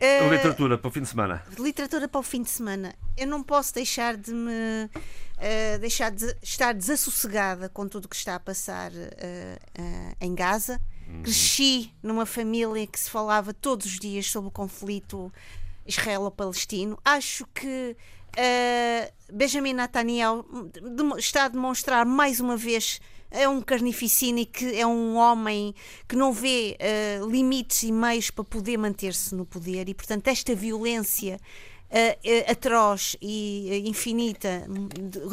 Uh, 0.00 0.30
literatura 0.30 0.78
para 0.78 0.88
o 0.88 0.90
fim 0.92 1.02
de 1.02 1.08
semana. 1.08 1.42
Literatura 1.58 2.06
para 2.06 2.20
o 2.20 2.22
fim 2.22 2.42
de 2.42 2.50
semana. 2.50 2.94
Eu 3.16 3.26
não 3.26 3.42
posso 3.42 3.74
deixar 3.74 4.16
de 4.16 4.32
me 4.32 4.84
uh, 4.84 5.78
deixar 5.80 6.10
de 6.10 6.36
estar 6.40 6.72
desassossegada 6.72 7.68
com 7.68 7.88
tudo 7.88 8.04
o 8.04 8.08
que 8.08 8.14
está 8.14 8.36
a 8.36 8.40
passar 8.40 8.92
uh, 8.92 10.16
em 10.20 10.34
Gaza. 10.34 10.80
Uhum. 11.08 11.22
Cresci 11.22 11.92
numa 12.02 12.26
família 12.26 12.86
que 12.86 13.00
se 13.00 13.10
falava 13.10 13.52
todos 13.52 13.86
os 13.86 13.98
dias 13.98 14.30
sobre 14.30 14.48
o 14.48 14.52
conflito 14.52 15.32
israelo-palestino. 15.88 16.98
Acho 17.04 17.46
que 17.54 17.96
uh, 18.36 19.32
Benjamin 19.32 19.72
Netanyahu 19.72 20.44
está 21.16 21.46
a 21.46 21.48
demonstrar 21.48 22.04
mais 22.04 22.38
uma 22.38 22.56
vez 22.56 23.00
é 23.30 23.46
um 23.46 23.60
carnificina 23.60 24.40
e 24.40 24.46
que 24.46 24.80
é 24.80 24.86
um 24.86 25.16
homem 25.16 25.74
que 26.08 26.16
não 26.16 26.32
vê 26.32 26.78
uh, 26.80 27.30
limites 27.30 27.82
e 27.82 27.92
meios 27.92 28.30
para 28.30 28.44
poder 28.44 28.78
manter-se 28.78 29.34
no 29.34 29.44
poder 29.44 29.88
e 29.88 29.94
portanto 29.94 30.28
esta 30.28 30.54
violência 30.54 31.38
uh, 31.90 32.50
atroz 32.50 33.16
e 33.20 33.82
infinita 33.86 34.66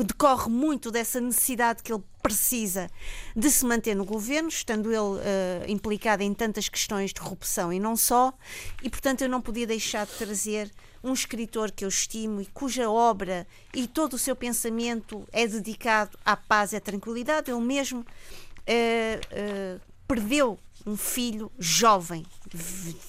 decorre 0.06 0.49
muito 0.49 0.91
dessa 0.91 1.19
necessidade 1.19 1.84
que 1.84 1.94
ele 1.94 2.03
precisa 2.22 2.90
de 3.36 3.52
se 3.52 3.65
manter 3.65 3.95
no 3.95 4.03
governo, 4.03 4.49
estando 4.49 4.90
ele 4.91 4.99
uh, 4.99 5.22
implicado 5.68 6.23
em 6.23 6.34
tantas 6.34 6.68
questões 6.68 7.14
de 7.14 7.19
corrupção 7.19 7.72
e 7.72 7.80
não 7.80 7.95
só, 7.95 8.34
e 8.82 8.90
portanto 8.90 9.22
eu 9.22 9.30
não 9.30 9.41
podia 9.41 9.68
deixar 9.68 10.06
de 10.06 10.14
trazer 10.14 10.72
um 11.03 11.14
escritor 11.14 11.72
que 11.72 11.86
eu 11.86 11.90
estimo 11.90 12.41
e 12.41 12.48
cuja 12.48 12.90
obra 12.90 13.45
e 13.73 13.88
todo 13.88 14.14
o 14.14 14.18
seu 14.18 14.36
pensamento 14.36 15.27
é 15.32 15.45
dedicado 15.45 16.18
à 16.26 16.36
paz 16.36 16.73
e 16.73 16.77
à 16.77 16.82
tranquilidade. 16.82 17.52
Ele 17.52 17.61
mesmo 17.61 17.99
uh, 17.99 18.03
uh, 18.03 19.82
perdeu 20.07 20.57
um 20.86 20.98
filho 20.98 21.52
jovem, 21.57 22.26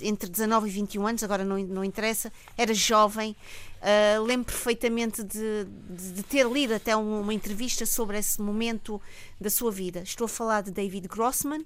entre 0.01 0.28
19 0.28 0.68
e 0.68 0.70
21 0.70 1.06
anos, 1.06 1.23
agora 1.23 1.44
não, 1.44 1.59
não 1.59 1.85
interessa, 1.85 2.32
era 2.56 2.73
jovem. 2.74 3.36
Uh, 3.77 4.23
lembro 4.24 4.47
perfeitamente 4.47 5.23
de, 5.23 5.64
de, 5.64 6.12
de, 6.12 6.23
ter 6.23 6.47
lido 6.47 6.74
até 6.74 6.97
uma, 6.97 7.20
uma 7.20 7.35
entrevista 7.35 7.86
sobre 7.86 8.18
esse 8.18 8.40
momento 8.40 9.01
da 9.40 9.51
sua 9.51 9.70
vida. 9.70 10.01
Estou 10.01 10.24
a 10.24 10.28
falar 10.28 10.62
de 10.62 10.70
David 10.70 11.06
Grossman 11.06 11.64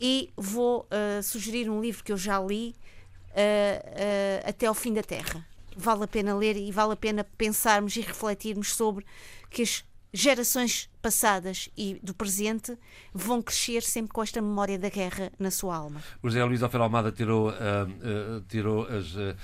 e 0.00 0.30
vou 0.36 0.86
uh, 0.86 1.22
sugerir 1.22 1.68
um 1.68 1.80
livro 1.80 2.02
que 2.02 2.12
eu 2.12 2.16
já 2.16 2.40
li, 2.40 2.74
uh, 3.30 4.48
Até 4.48 4.66
ao 4.66 4.74
Fim 4.74 4.94
da 4.94 5.02
Terra. 5.02 5.46
Vale 5.76 6.04
a 6.04 6.08
pena 6.08 6.34
ler 6.34 6.56
e 6.56 6.72
vale 6.72 6.92
a 6.92 6.96
pena 6.96 7.24
pensarmos 7.36 7.94
e 7.96 8.00
refletirmos 8.00 8.72
sobre 8.72 9.04
que 9.50 9.62
as 9.62 9.84
gerações 10.12 10.88
passadas 11.00 11.68
e 11.76 11.98
do 12.02 12.12
presente 12.14 12.76
vão 13.12 13.40
crescer 13.40 13.82
sempre 13.82 14.12
com 14.12 14.22
esta 14.22 14.40
memória 14.40 14.78
da 14.78 14.88
guerra 14.88 15.30
na 15.38 15.50
sua 15.50 15.76
alma. 15.76 16.02
O 16.22 16.28
José 16.28 16.44
Luís 16.44 16.62
Alfredo 16.62 16.84
Almada 16.84 17.12
tirou, 17.12 17.50
uh, 17.50 17.52
uh, 17.52 18.40
tirou 18.48 18.86
as, 18.86 19.14
uh, 19.14 19.36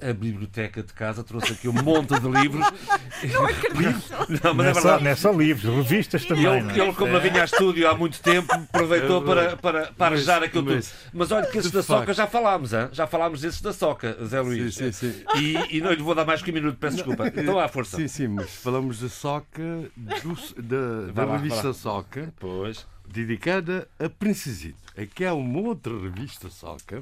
a 0.00 0.12
biblioteca 0.12 0.82
de 0.82 0.92
casa, 0.92 1.24
trouxe 1.24 1.52
aqui 1.52 1.68
um 1.68 1.72
monte 1.72 2.18
de 2.18 2.28
livros. 2.28 2.66
Não 3.32 3.46
acredito. 3.46 4.42
Não, 4.42 4.54
mas 4.54 4.66
é 4.66 4.72
verdade. 4.72 5.04
Não 5.04 5.10
é 5.10 5.16
só 5.16 5.32
livros, 5.32 5.74
revistas 5.74 6.24
também. 6.24 6.44
Ele, 6.44 6.80
é? 6.80 6.84
ele 6.84 6.92
como 6.92 7.12
não 7.12 7.20
vinha 7.20 7.42
a 7.42 7.44
estúdio 7.44 7.88
há 7.88 7.94
muito 7.94 8.20
tempo, 8.20 8.52
aproveitou 8.52 9.22
é 9.22 9.24
para, 9.24 9.56
para, 9.56 9.92
para 9.92 10.06
arejar 10.14 10.42
aquilo 10.42 10.64
tudo. 10.64 10.84
Mas 11.12 11.30
olha 11.30 11.46
que 11.46 11.58
esses 11.58 11.70
da 11.70 11.82
Soca 11.82 12.12
já 12.12 12.26
falámos, 12.26 12.72
hein? 12.72 12.88
já 12.92 13.06
falámos 13.06 13.40
desses 13.40 13.60
da 13.60 13.72
Soca, 13.72 14.16
Zé 14.24 14.40
Luís. 14.40 14.74
Sim, 14.74 14.92
sim, 14.92 15.12
sim. 15.12 15.24
E, 15.36 15.78
e 15.78 15.80
não 15.80 15.92
lhe 15.92 16.02
vou 16.02 16.14
dar 16.14 16.24
mais 16.24 16.42
que 16.42 16.50
um 16.50 16.54
minuto, 16.54 16.76
peço 16.78 16.96
desculpa. 16.96 17.28
Então 17.28 17.58
à 17.58 17.68
força. 17.68 17.96
Sim, 17.96 18.08
sim, 18.08 18.28
mas 18.28 18.50
falamos 18.50 19.00
da 19.00 19.08
Soca, 19.08 19.90
do, 19.96 20.34
da, 20.64 21.12
da 21.12 21.24
lá, 21.24 21.36
revista 21.36 21.72
Soca. 21.72 22.32
Pois 22.40 22.86
dedicada 23.06 23.88
a 23.98 24.08
Princesito. 24.08 24.78
Aqui 24.96 25.24
há 25.24 25.34
uma 25.34 25.60
outra 25.60 25.98
revista 25.98 26.48
Soca 26.48 27.00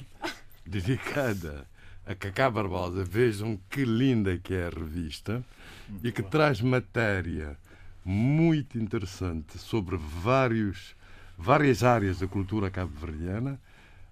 dedicada 0.67 1.67
a 2.07 2.15
Cacá 2.15 2.51
Barbosa. 2.51 3.05
Vejam 3.05 3.59
que 3.71 3.85
linda 3.85 4.37
que 4.37 4.55
é 4.55 4.67
a 4.67 4.71
revista 4.71 5.43
e 6.03 6.11
que 6.11 6.23
traz 6.23 6.61
matéria 6.61 7.57
muito 8.05 8.79
interessante 8.79 9.59
sobre 9.59 9.97
vários, 9.97 10.95
várias 11.39 11.85
áreas 11.85 12.19
da 12.19 12.27
cultura 12.27 12.71
cabo-verdiana. 12.71 13.61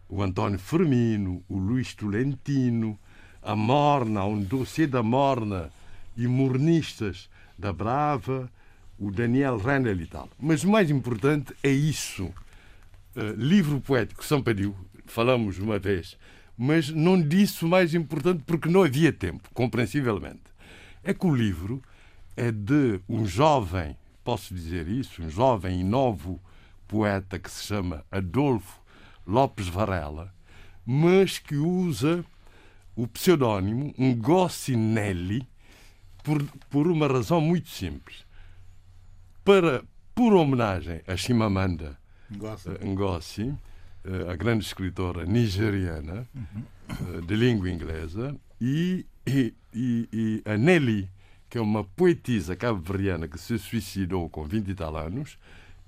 O 0.09 0.23
António 0.23 0.59
Firmino, 0.59 1.43
o 1.49 1.57
Luís 1.57 1.95
Tolentino, 1.95 2.99
a 3.43 3.55
Morna, 3.55 4.25
um 4.25 4.41
dossiê 4.41 4.87
da 4.87 5.03
Morna 5.03 5.71
e 6.17 6.27
mornistas 6.27 7.29
da 7.59 7.73
Brava, 7.73 8.51
o 9.01 9.11
Daniel 9.11 9.57
Renel 9.57 9.99
e 10.03 10.07
tal. 10.07 10.29
Mas 10.39 10.63
o 10.63 10.69
mais 10.69 10.91
importante 10.91 11.55
é 11.63 11.71
isso. 11.71 12.27
Uh, 13.17 13.35
livro 13.35 13.81
poético, 13.81 14.25
São 14.25 14.43
Padil, 14.43 14.77
falamos 15.07 15.59
uma 15.59 15.79
vez, 15.79 16.19
mas 16.57 16.91
não 16.91 17.21
disse 17.21 17.65
o 17.65 17.69
mais 17.69 17.95
importante 17.95 18.45
porque 18.47 18.69
não 18.69 18.83
havia 18.83 19.11
tempo, 19.13 19.49
compreensivelmente. 19.55 20.43
É 21.03 21.15
que 21.15 21.27
o 21.27 21.35
livro 21.35 21.83
é 22.37 22.53
de 22.53 23.01
um 23.09 23.25
jovem, 23.25 23.97
posso 24.23 24.55
dizer 24.55 24.87
isso, 24.87 25.23
um 25.23 25.31
jovem 25.31 25.81
e 25.81 25.85
novo 25.85 26.39
poeta 26.87 27.39
que 27.39 27.51
se 27.51 27.65
chama 27.65 28.05
Adolfo 28.11 28.81
Lopes 29.27 29.67
Varela, 29.67 30.33
mas 30.85 31.39
que 31.39 31.57
usa 31.57 32.25
o 32.95 33.07
pseudónimo 33.07 33.95
Gossinelli 34.17 35.49
por, 36.23 36.43
por 36.69 36.87
uma 36.87 37.07
razão 37.07 37.41
muito 37.41 37.71
simples 37.71 38.30
para, 39.51 39.83
por 40.15 40.33
homenagem 40.33 41.01
a 41.09 41.17
Chimamanda 41.17 41.99
Ngozi, 42.85 43.53
eh, 44.05 44.31
a 44.31 44.37
grande 44.37 44.65
escritora 44.65 45.27
nigeriana 45.27 46.25
uhum. 46.33 47.21
de 47.27 47.35
língua 47.35 47.69
inglesa, 47.69 48.37
e, 48.61 49.05
e, 49.27 49.53
e, 49.75 50.43
a 50.45 50.57
Nelly, 50.57 51.11
que 51.49 51.59
é 51.59 51.61
uma 51.61 51.83
poetisa 51.83 52.55
cabo-verdiana 52.55 53.27
que 53.27 53.41
se 53.41 53.59
suicidou 53.59 54.29
com 54.29 54.45
20 54.45 54.69
e 54.69 54.75
tal 54.77 54.97
anos 54.97 55.37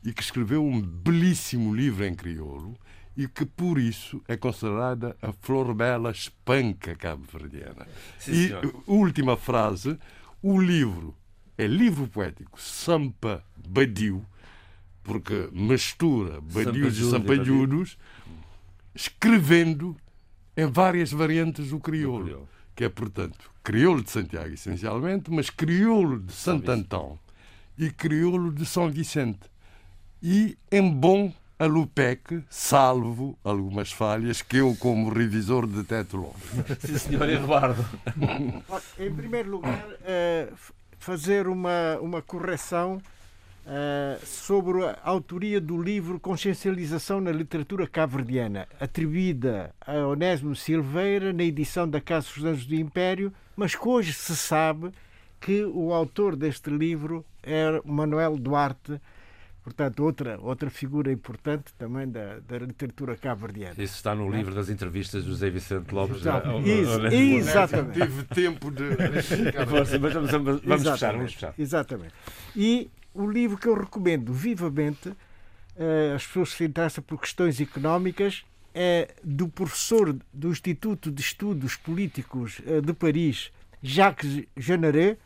e 0.04 0.12
que 0.12 0.24
escreveu 0.24 0.64
um 0.64 0.82
belíssimo 0.82 1.72
livro 1.72 2.04
em 2.04 2.16
crioulo 2.16 2.76
e 3.16 3.28
que 3.28 3.46
por 3.46 3.78
isso 3.78 4.20
é 4.26 4.36
considerada 4.36 5.16
a 5.22 5.30
flor 5.30 5.72
bela 5.72 6.10
espanca 6.10 6.96
cabo-verdiana. 6.96 7.86
E 8.26 8.50
última 8.88 9.36
frase, 9.36 9.96
o 10.42 10.60
livro 10.60 11.14
é 11.62 11.66
livro 11.66 12.06
poético 12.08 12.60
Sampa 12.60 13.44
Badiu, 13.68 14.24
porque 15.02 15.48
mistura 15.52 16.40
badius 16.40 16.98
e 16.98 17.10
sampalhudos, 17.10 17.98
escrevendo 18.94 19.96
em 20.56 20.66
várias 20.66 21.12
variantes 21.12 21.72
o 21.72 21.80
crioulo, 21.80 22.48
que 22.74 22.84
é, 22.84 22.88
portanto, 22.88 23.50
crioulo 23.62 24.02
de 24.02 24.10
Santiago, 24.10 24.52
essencialmente, 24.52 25.30
mas 25.30 25.50
crioulo 25.50 26.20
de 26.20 26.32
Santo 26.32 26.70
Antão 26.70 27.18
e 27.78 27.90
crioulo 27.90 28.52
de 28.52 28.66
São 28.66 28.90
Vicente. 28.90 29.50
E 30.22 30.56
em 30.70 30.90
bom 30.90 31.32
Alupec, 31.58 32.42
salvo 32.50 33.38
algumas 33.44 33.92
falhas 33.92 34.42
que 34.42 34.56
eu, 34.56 34.76
como 34.80 35.10
revisor, 35.10 35.66
deteto 35.66 36.16
logo. 36.16 36.36
Sim, 36.84 36.98
senhor 36.98 37.28
Eduardo. 37.28 37.84
em 38.98 39.14
primeiro 39.14 39.50
lugar, 39.50 39.86
uh, 39.88 40.56
fazer 41.02 41.48
uma, 41.48 41.98
uma 42.00 42.22
correção 42.22 43.02
uh, 43.66 44.24
sobre 44.24 44.84
a 44.84 45.00
autoria 45.02 45.60
do 45.60 45.82
livro 45.82 46.20
Consciencialização 46.20 47.20
na 47.20 47.32
Literatura 47.32 47.88
Caverdiana, 47.88 48.68
atribuída 48.78 49.74
a 49.84 50.06
Onésimo 50.06 50.54
Silveira 50.54 51.32
na 51.32 51.42
edição 51.42 51.88
da 51.88 52.00
Casa 52.00 52.28
dos 52.32 52.44
Anjos 52.44 52.66
do 52.66 52.76
Império, 52.76 53.32
mas 53.56 53.74
que 53.74 53.88
hoje 53.88 54.12
se 54.12 54.36
sabe 54.36 54.92
que 55.40 55.64
o 55.64 55.92
autor 55.92 56.36
deste 56.36 56.70
livro 56.70 57.26
era 57.42 57.82
Manuel 57.84 58.36
Duarte 58.36 59.00
Portanto, 59.62 60.02
outra, 60.02 60.38
outra 60.40 60.68
figura 60.70 61.12
importante 61.12 61.72
também 61.78 62.08
da, 62.08 62.40
da 62.40 62.58
literatura 62.58 63.16
cabo-verdiana. 63.16 63.74
Isso 63.78 63.94
está 63.94 64.12
no 64.12 64.28
livro 64.28 64.52
das 64.52 64.68
entrevistas 64.68 65.22
do 65.22 65.30
José 65.30 65.50
Vicente 65.50 65.94
Lopes. 65.94 66.16
Exato. 66.16 66.48
exatamente. 67.12 68.00
Tive 68.00 68.24
tempo 68.24 68.70
de. 68.72 68.82
Mas 70.00 70.10
vamos, 70.10 70.30
vamos, 70.30 70.60
vamos 70.62 70.82
fechar, 70.82 71.14
vamos 71.14 71.34
fechar. 71.34 71.54
Exatamente. 71.56 72.12
E 72.56 72.90
o 73.14 73.30
livro 73.30 73.56
que 73.56 73.68
eu 73.68 73.74
recomendo 73.74 74.32
vivamente 74.32 75.10
uh, 75.10 76.14
as 76.16 76.26
pessoas 76.26 76.50
se 76.50 76.64
interessam 76.64 77.04
por 77.04 77.20
questões 77.20 77.60
económicas 77.60 78.44
é 78.74 79.14
do 79.22 79.48
professor 79.48 80.16
do 80.32 80.48
Instituto 80.48 81.08
de 81.08 81.20
Estudos 81.20 81.76
Políticos 81.76 82.60
uh, 82.66 82.82
de 82.82 82.92
Paris, 82.92 83.52
Jacques 83.80 84.44
Jeanneret, 84.56 85.18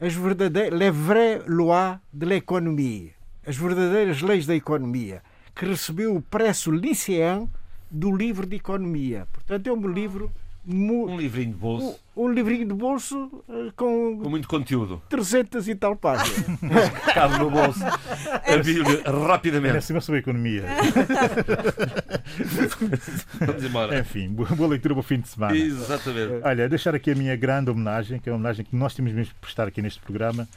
as 0.00 0.14
verdadeiras 0.14 0.78
Les 0.78 0.90
vraies 0.90 1.42
lois 1.46 1.98
de 2.12 2.26
l'économie 2.26 3.15
as 3.46 3.56
verdadeiras 3.56 4.22
leis 4.22 4.46
da 4.46 4.54
economia, 4.54 5.22
que 5.54 5.64
recebeu 5.64 6.14
o 6.14 6.20
preço 6.20 6.70
Lycéen 6.70 7.48
do 7.90 8.14
livro 8.14 8.46
de 8.46 8.56
economia. 8.56 9.26
Portanto, 9.32 9.68
é 9.68 9.72
um 9.72 9.86
livro 9.86 10.30
um 10.68 11.16
livrinho 11.16 11.52
de 11.52 11.58
bolso. 11.58 11.96
Um, 12.16 12.24
um 12.24 12.32
livrinho 12.32 12.66
de 12.66 12.74
bolso 12.74 13.44
uh, 13.48 13.72
com, 13.76 14.18
com 14.20 14.28
muito 14.28 14.48
conteúdo. 14.48 15.00
300 15.08 15.68
e 15.68 15.76
tal 15.76 15.94
páginas. 15.94 16.44
Cabe 17.14 17.38
no 17.38 17.48
bolso. 17.48 17.84
A 17.84 18.56
Bíblia, 18.56 19.00
rapidamente. 19.04 19.76
É 19.76 19.78
assim 19.78 20.00
sobre 20.00 20.18
a 20.18 20.22
economia. 20.22 20.64
Vamos 23.38 23.62
embora. 23.62 24.00
Enfim, 24.00 24.28
boa 24.28 24.68
leitura 24.68 24.94
para 24.94 25.00
o 25.00 25.04
fim 25.04 25.20
de 25.20 25.28
semana. 25.28 25.56
Exatamente. 25.56 26.40
Olha, 26.42 26.68
deixar 26.68 26.96
aqui 26.96 27.12
a 27.12 27.14
minha 27.14 27.36
grande 27.36 27.70
homenagem, 27.70 28.18
que 28.18 28.28
é 28.28 28.32
uma 28.32 28.38
homenagem 28.38 28.64
que 28.64 28.74
nós 28.74 28.92
temos 28.92 29.12
mesmo 29.12 29.32
que 29.34 29.40
prestar 29.40 29.68
aqui 29.68 29.80
neste 29.80 30.00
programa, 30.00 30.48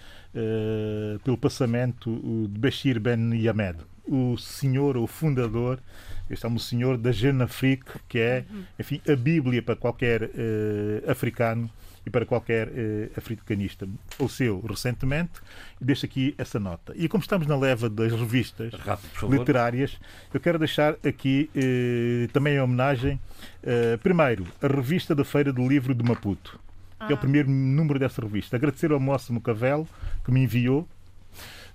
pelo 1.23 1.37
passamento 1.37 2.47
de 2.49 2.59
Bashir 2.59 2.99
Ben 2.99 3.33
Yamed, 3.33 3.79
o 4.07 4.37
senhor, 4.37 4.97
o 4.97 5.07
fundador 5.07 5.79
Estamos 6.29 6.63
o 6.63 6.65
Senhor 6.65 6.97
da 6.97 7.11
Jeune 7.11 7.41
Afrique, 7.41 7.91
que 8.07 8.19
é, 8.19 8.45
enfim, 8.77 9.01
a 9.09 9.15
Bíblia 9.15 9.63
para 9.63 9.75
qualquer 9.75 10.23
uh, 10.23 11.09
africano 11.09 11.69
e 12.05 12.09
para 12.09 12.23
qualquer 12.23 12.67
uh, 12.67 13.11
africanista. 13.17 13.87
O 14.19 14.29
seu 14.29 14.59
recentemente, 14.61 15.31
deixo 15.81 16.05
aqui 16.05 16.35
essa 16.37 16.59
nota. 16.59 16.93
E 16.95 17.09
como 17.09 17.23
estamos 17.23 17.47
na 17.47 17.57
leva 17.57 17.89
das 17.89 18.11
revistas 18.11 18.73
Rápido, 18.73 19.35
literárias, 19.35 19.97
eu 20.31 20.39
quero 20.39 20.59
deixar 20.59 20.95
aqui 21.03 21.49
uh, 21.55 22.31
também 22.31 22.59
a 22.59 22.63
homenagem, 22.63 23.19
primeiro, 24.03 24.45
a 24.61 24.67
revista 24.67 25.15
da 25.15 25.25
Feira 25.25 25.51
do 25.51 25.67
Livro 25.67 25.95
de 25.95 26.03
Maputo, 26.03 26.59
que 27.05 27.11
é 27.11 27.15
o 27.15 27.17
ah. 27.17 27.17
primeiro 27.17 27.49
número 27.49 27.99
dessa 27.99 28.21
revista. 28.21 28.55
Agradecer 28.55 28.91
ao 28.91 28.99
Moço 28.99 29.33
Mucavel, 29.33 29.87
que 30.23 30.31
me 30.31 30.43
enviou, 30.43 30.87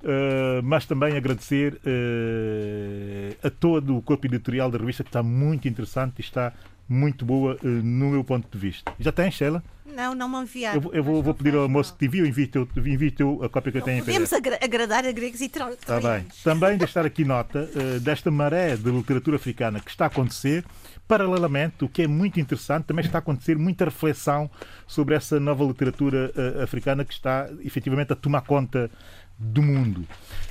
Uh, 0.05 0.61
mas 0.63 0.85
também 0.85 1.17
agradecer 1.17 1.75
uh, 1.77 3.47
a 3.47 3.49
todo 3.49 3.97
o 3.97 4.03
corpo 4.03 4.27
editorial 4.27 4.71
da 4.71 4.77
revista 4.77 5.03
que 5.03 5.09
está 5.09 5.23
muito 5.23 5.67
interessante 5.67 6.19
e 6.19 6.21
está 6.21 6.53
muito 6.87 7.25
boa 7.25 7.55
uh, 7.55 7.67
no 7.67 8.11
meu 8.11 8.23
ponto 8.23 8.47
de 8.51 8.59
vista. 8.59 8.93
Já 9.01 9.11
tem, 9.11 9.31
Sheila? 9.31 9.65
Não, 9.87 10.15
não 10.15 10.29
me 10.29 10.43
enviaram. 10.43 10.83
Eu, 10.83 10.93
eu 10.93 11.03
vou, 11.03 11.23
vou 11.23 11.33
pedir 11.33 11.55
ao 11.55 11.67
moço 11.71 11.95
que 11.95 12.01
te 12.01 12.05
envie, 12.05 12.29
envio-te 12.29 12.59
envio 12.77 13.43
a 13.43 13.49
cópia 13.49 13.73
que 13.73 13.79
eu 13.79 13.83
tenho 13.83 13.99
em 14.01 14.05
Podemos 14.05 14.31
agra 14.31 14.59
agradar 14.63 15.07
a 15.07 15.13
gregos 15.13 15.41
e 15.41 15.49
troianos. 15.49 15.79
Está 15.79 15.99
bem. 15.99 16.27
Também 16.43 16.77
deixar 16.77 17.07
aqui 17.07 17.25
nota 17.25 17.67
desta 18.03 18.31
maré 18.31 18.77
de 18.77 18.91
literatura 18.91 19.37
africana 19.37 19.81
que 19.81 19.91
está 19.91 20.05
a 20.05 20.09
acontecer. 20.09 20.65
Paralelamente, 21.07 21.85
o 21.85 21.89
que 21.89 22.03
é 22.03 22.07
muito 22.07 22.41
interessante, 22.41 22.85
também 22.85 23.05
está 23.05 23.19
a 23.19 23.21
acontecer 23.21 23.59
muita 23.59 23.85
reflexão 23.85 24.51
sobre 24.87 25.15
essa 25.15 25.39
nova 25.39 25.63
literatura 25.65 26.33
africana 26.63 27.05
que 27.05 27.13
está 27.13 27.49
efetivamente 27.63 28.13
a 28.13 28.17
tomar 28.17 28.41
conta 28.41 28.91
do 29.39 29.63
mundo. 29.63 30.07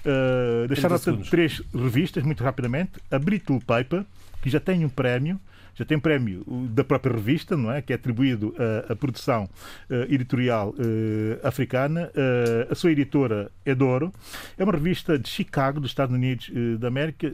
Uh, 0.06 0.68
deixar 0.68 0.90
nota 0.90 1.14
de 1.14 1.30
três 1.30 1.62
revistas, 1.74 2.24
muito 2.24 2.44
rapidamente. 2.44 2.92
A 3.10 3.18
Brittle 3.18 3.60
Paper, 3.66 4.06
que 4.42 4.50
já 4.50 4.60
tem 4.60 4.84
um 4.84 4.90
prémio, 4.90 5.40
já 5.76 5.86
tem 5.86 5.98
um 5.98 6.00
prémio 6.00 6.44
da 6.70 6.84
própria 6.84 7.14
revista, 7.14 7.58
não 7.58 7.72
é? 7.72 7.82
Que 7.82 7.94
é 7.94 7.96
atribuído 7.96 8.54
à, 8.90 8.96
produção 8.96 9.50
uh, 9.90 10.14
editorial 10.14 10.70
uh, 10.70 11.48
africana. 11.48 12.12
Uh, 12.14 12.72
a 12.72 12.76
sua 12.76 12.92
editora 12.92 13.50
é 13.66 13.74
Doro. 13.74 14.12
É 14.58 14.64
uma 14.64 14.74
revista 14.74 15.18
de 15.18 15.28
Chicago, 15.28 15.80
dos 15.80 15.90
Estados 15.90 16.14
Unidos 16.14 16.52
da 16.78 16.90
América, 16.90 17.32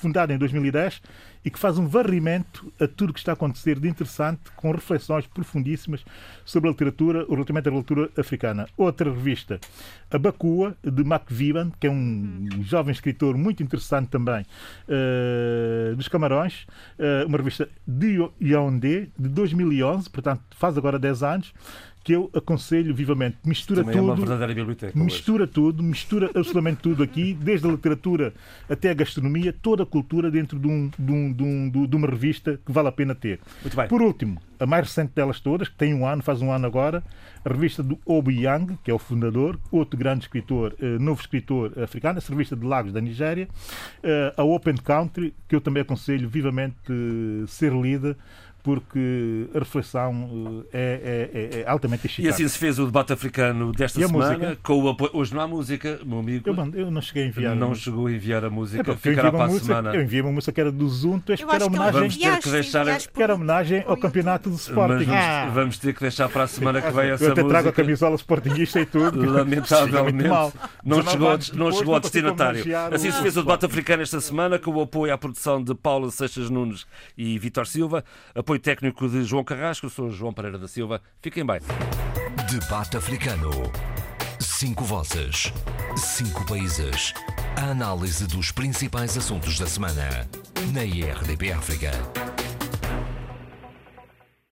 fundada 0.00 0.34
em 0.34 0.38
2010 0.38 1.00
e 1.44 1.50
que 1.50 1.58
faz 1.58 1.78
um 1.78 1.86
varrimento 1.86 2.72
a 2.80 2.88
tudo 2.88 3.10
o 3.10 3.12
que 3.12 3.18
está 3.18 3.32
a 3.32 3.34
acontecer 3.34 3.78
de 3.78 3.88
interessante, 3.88 4.40
com 4.56 4.72
reflexões 4.72 5.26
profundíssimas 5.26 6.04
sobre 6.44 6.68
a 6.68 6.72
literatura, 6.72 7.26
relativamente 7.28 7.68
à 7.68 7.72
literatura 7.72 8.10
africana. 8.16 8.66
Outra 8.76 9.10
revista, 9.10 9.60
a 10.10 10.18
Bacua, 10.18 10.76
de 10.82 11.04
Mac 11.04 11.24
Vivan, 11.28 11.70
que 11.78 11.86
é 11.86 11.90
um 11.90 12.48
jovem 12.62 12.92
escritor 12.92 13.36
muito 13.36 13.62
interessante 13.62 14.08
também, 14.08 14.44
uh, 14.88 15.94
dos 15.96 16.08
Camarões, 16.08 16.66
uh, 16.98 17.26
uma 17.26 17.36
revista 17.36 17.68
de 17.86 18.18
Yaoundé, 18.40 19.08
de 19.18 19.28
2011, 19.28 20.08
portanto 20.08 20.42
faz 20.56 20.78
agora 20.78 20.98
10 20.98 21.22
anos, 21.22 21.52
que 22.04 22.12
eu 22.12 22.30
aconselho 22.34 22.94
vivamente. 22.94 23.38
Mistura 23.42 23.80
Também 23.80 23.96
tudo. 23.96 24.10
É 24.10 24.12
uma 24.12 24.16
verdadeira 24.16 24.54
biblioteca. 24.54 24.98
Mistura 24.98 25.44
hoje. 25.44 25.52
tudo, 25.52 25.82
mistura 25.82 26.26
absolutamente 26.26 26.82
tudo 26.82 27.02
aqui, 27.02 27.32
desde 27.32 27.66
a 27.66 27.70
literatura 27.70 28.34
até 28.68 28.90
a 28.90 28.94
gastronomia, 28.94 29.54
toda 29.54 29.84
a 29.84 29.86
cultura 29.86 30.30
dentro 30.30 30.58
de, 30.58 30.68
um, 30.68 30.90
de, 30.98 31.12
um, 31.12 31.32
de, 31.32 31.42
um, 31.42 31.86
de 31.86 31.96
uma 31.96 32.06
revista 32.06 32.60
que 32.64 32.70
vale 32.70 32.88
a 32.88 32.92
pena 32.92 33.14
ter. 33.14 33.40
Muito 33.62 33.74
bem. 33.74 33.88
Por 33.88 34.02
último, 34.02 34.38
a 34.60 34.66
mais 34.66 34.86
recente 34.86 35.12
delas 35.14 35.40
todas, 35.40 35.68
que 35.68 35.74
tem 35.76 35.94
um 35.94 36.06
ano, 36.06 36.22
faz 36.22 36.42
um 36.42 36.52
ano 36.52 36.66
agora, 36.66 37.02
a 37.42 37.48
revista 37.48 37.82
do 37.82 37.98
Obiang, 38.04 38.78
que 38.84 38.90
é 38.90 38.94
o 38.94 38.98
fundador, 38.98 39.58
outro 39.70 39.98
grande 39.98 40.24
escritor, 40.24 40.74
uh, 40.80 41.02
novo 41.02 41.22
escritor 41.22 41.72
africano, 41.78 42.18
essa 42.18 42.30
revista 42.30 42.54
de 42.54 42.66
Lagos 42.66 42.92
da 42.92 43.00
Nigéria, 43.00 43.48
uh, 44.02 44.40
a 44.40 44.44
Open 44.44 44.76
Country, 44.76 45.34
que 45.48 45.56
eu 45.56 45.60
também 45.60 45.80
aconselho 45.80 46.28
vivamente 46.28 46.76
uh, 46.90 47.46
ser 47.46 47.72
lida 47.72 48.16
porque 48.64 49.46
a 49.54 49.58
reflexão 49.58 50.64
eh, 50.72 51.28
é, 51.34 51.58
é, 51.58 51.60
é 51.60 51.68
altamente 51.68 52.06
excitante. 52.06 52.26
E 52.26 52.30
assim 52.30 52.48
se 52.48 52.58
fez 52.58 52.78
o 52.78 52.86
debate 52.86 53.12
africano 53.12 53.72
desta 53.72 54.00
e 54.00 54.06
semana, 54.06 54.56
com 54.62 54.82
o 54.82 54.88
apoio... 54.88 55.10
Hoje 55.12 55.34
não 55.34 55.42
há 55.42 55.46
música, 55.46 56.00
meu 56.02 56.20
amigo. 56.20 56.48
Eu, 56.48 56.80
eu 56.80 56.90
não 56.90 57.02
cheguei 57.02 57.24
a 57.24 57.26
enviar. 57.26 57.54
Não 57.54 57.74
chegou 57.74 58.06
a 58.06 58.12
enviar 58.12 58.42
a 58.42 58.48
música, 58.48 58.92
é, 58.92 58.96
ficará 58.96 59.30
para 59.30 59.44
a 59.44 59.48
música, 59.48 59.66
semana. 59.66 59.94
Eu 59.94 60.02
enviei 60.02 60.22
uma 60.22 60.32
música 60.32 60.50
que 60.50 60.60
era 60.62 60.72
do 60.72 60.88
Zunto, 60.88 61.36
que 61.36 61.42
era 61.42 61.66
homenagem, 61.66 61.92
vamos 61.92 62.16
ter 62.16 62.38
que 62.38 62.50
deixar... 62.50 62.98
que 62.98 63.22
era 63.22 63.34
homenagem 63.34 63.84
ao 63.86 63.98
campeonato 63.98 64.48
do 64.48 64.56
Sporting. 64.56 65.04
Mas 65.04 65.08
ah. 65.10 65.50
vamos 65.52 65.78
ter 65.78 65.92
que 65.92 66.00
deixar 66.00 66.30
para 66.30 66.44
a 66.44 66.46
semana 66.46 66.80
que 66.80 66.90
vem 66.90 67.10
essa 67.10 67.22
eu 67.22 67.32
até 67.32 67.42
música. 67.42 67.60
trago 67.60 67.68
a 67.68 67.72
camisola 67.72 68.16
Sportingista 68.16 68.80
e 68.80 68.86
tudo. 68.86 69.30
Lamentavelmente, 69.30 70.30
não 70.82 71.02
chegou, 71.02 71.38
não 71.52 71.70
chegou 71.70 71.94
ao 71.94 72.00
destinatário. 72.00 72.64
Assim 72.90 73.10
se 73.10 73.20
fez 73.20 73.36
o 73.36 73.42
debate 73.42 73.66
africano 73.66 74.02
esta 74.02 74.22
semana, 74.22 74.58
com 74.58 74.70
o 74.70 74.80
apoio 74.80 75.12
à 75.12 75.18
produção 75.18 75.62
de 75.62 75.74
Paula 75.74 76.10
Seixas 76.10 76.48
Nunes 76.48 76.86
e 77.18 77.38
Vitor 77.38 77.66
Silva, 77.66 78.02
apoio 78.34 78.53
técnico 78.58 79.08
de 79.08 79.24
João 79.24 79.44
Carrasco, 79.44 79.88
sou 79.88 80.10
João 80.10 80.32
Pereira 80.32 80.58
da 80.58 80.68
Silva. 80.68 81.00
Fiquem 81.22 81.44
bem. 81.44 81.60
Debate 82.50 82.96
africano. 82.96 83.50
Cinco 84.38 84.84
vozes. 84.84 85.52
Cinco 85.96 86.44
países. 86.46 87.14
A 87.56 87.70
análise 87.70 88.26
dos 88.26 88.52
principais 88.52 89.16
assuntos 89.16 89.58
da 89.58 89.66
semana. 89.66 90.28
Na 90.72 90.84
IRDP 90.84 91.52
África. 91.52 91.90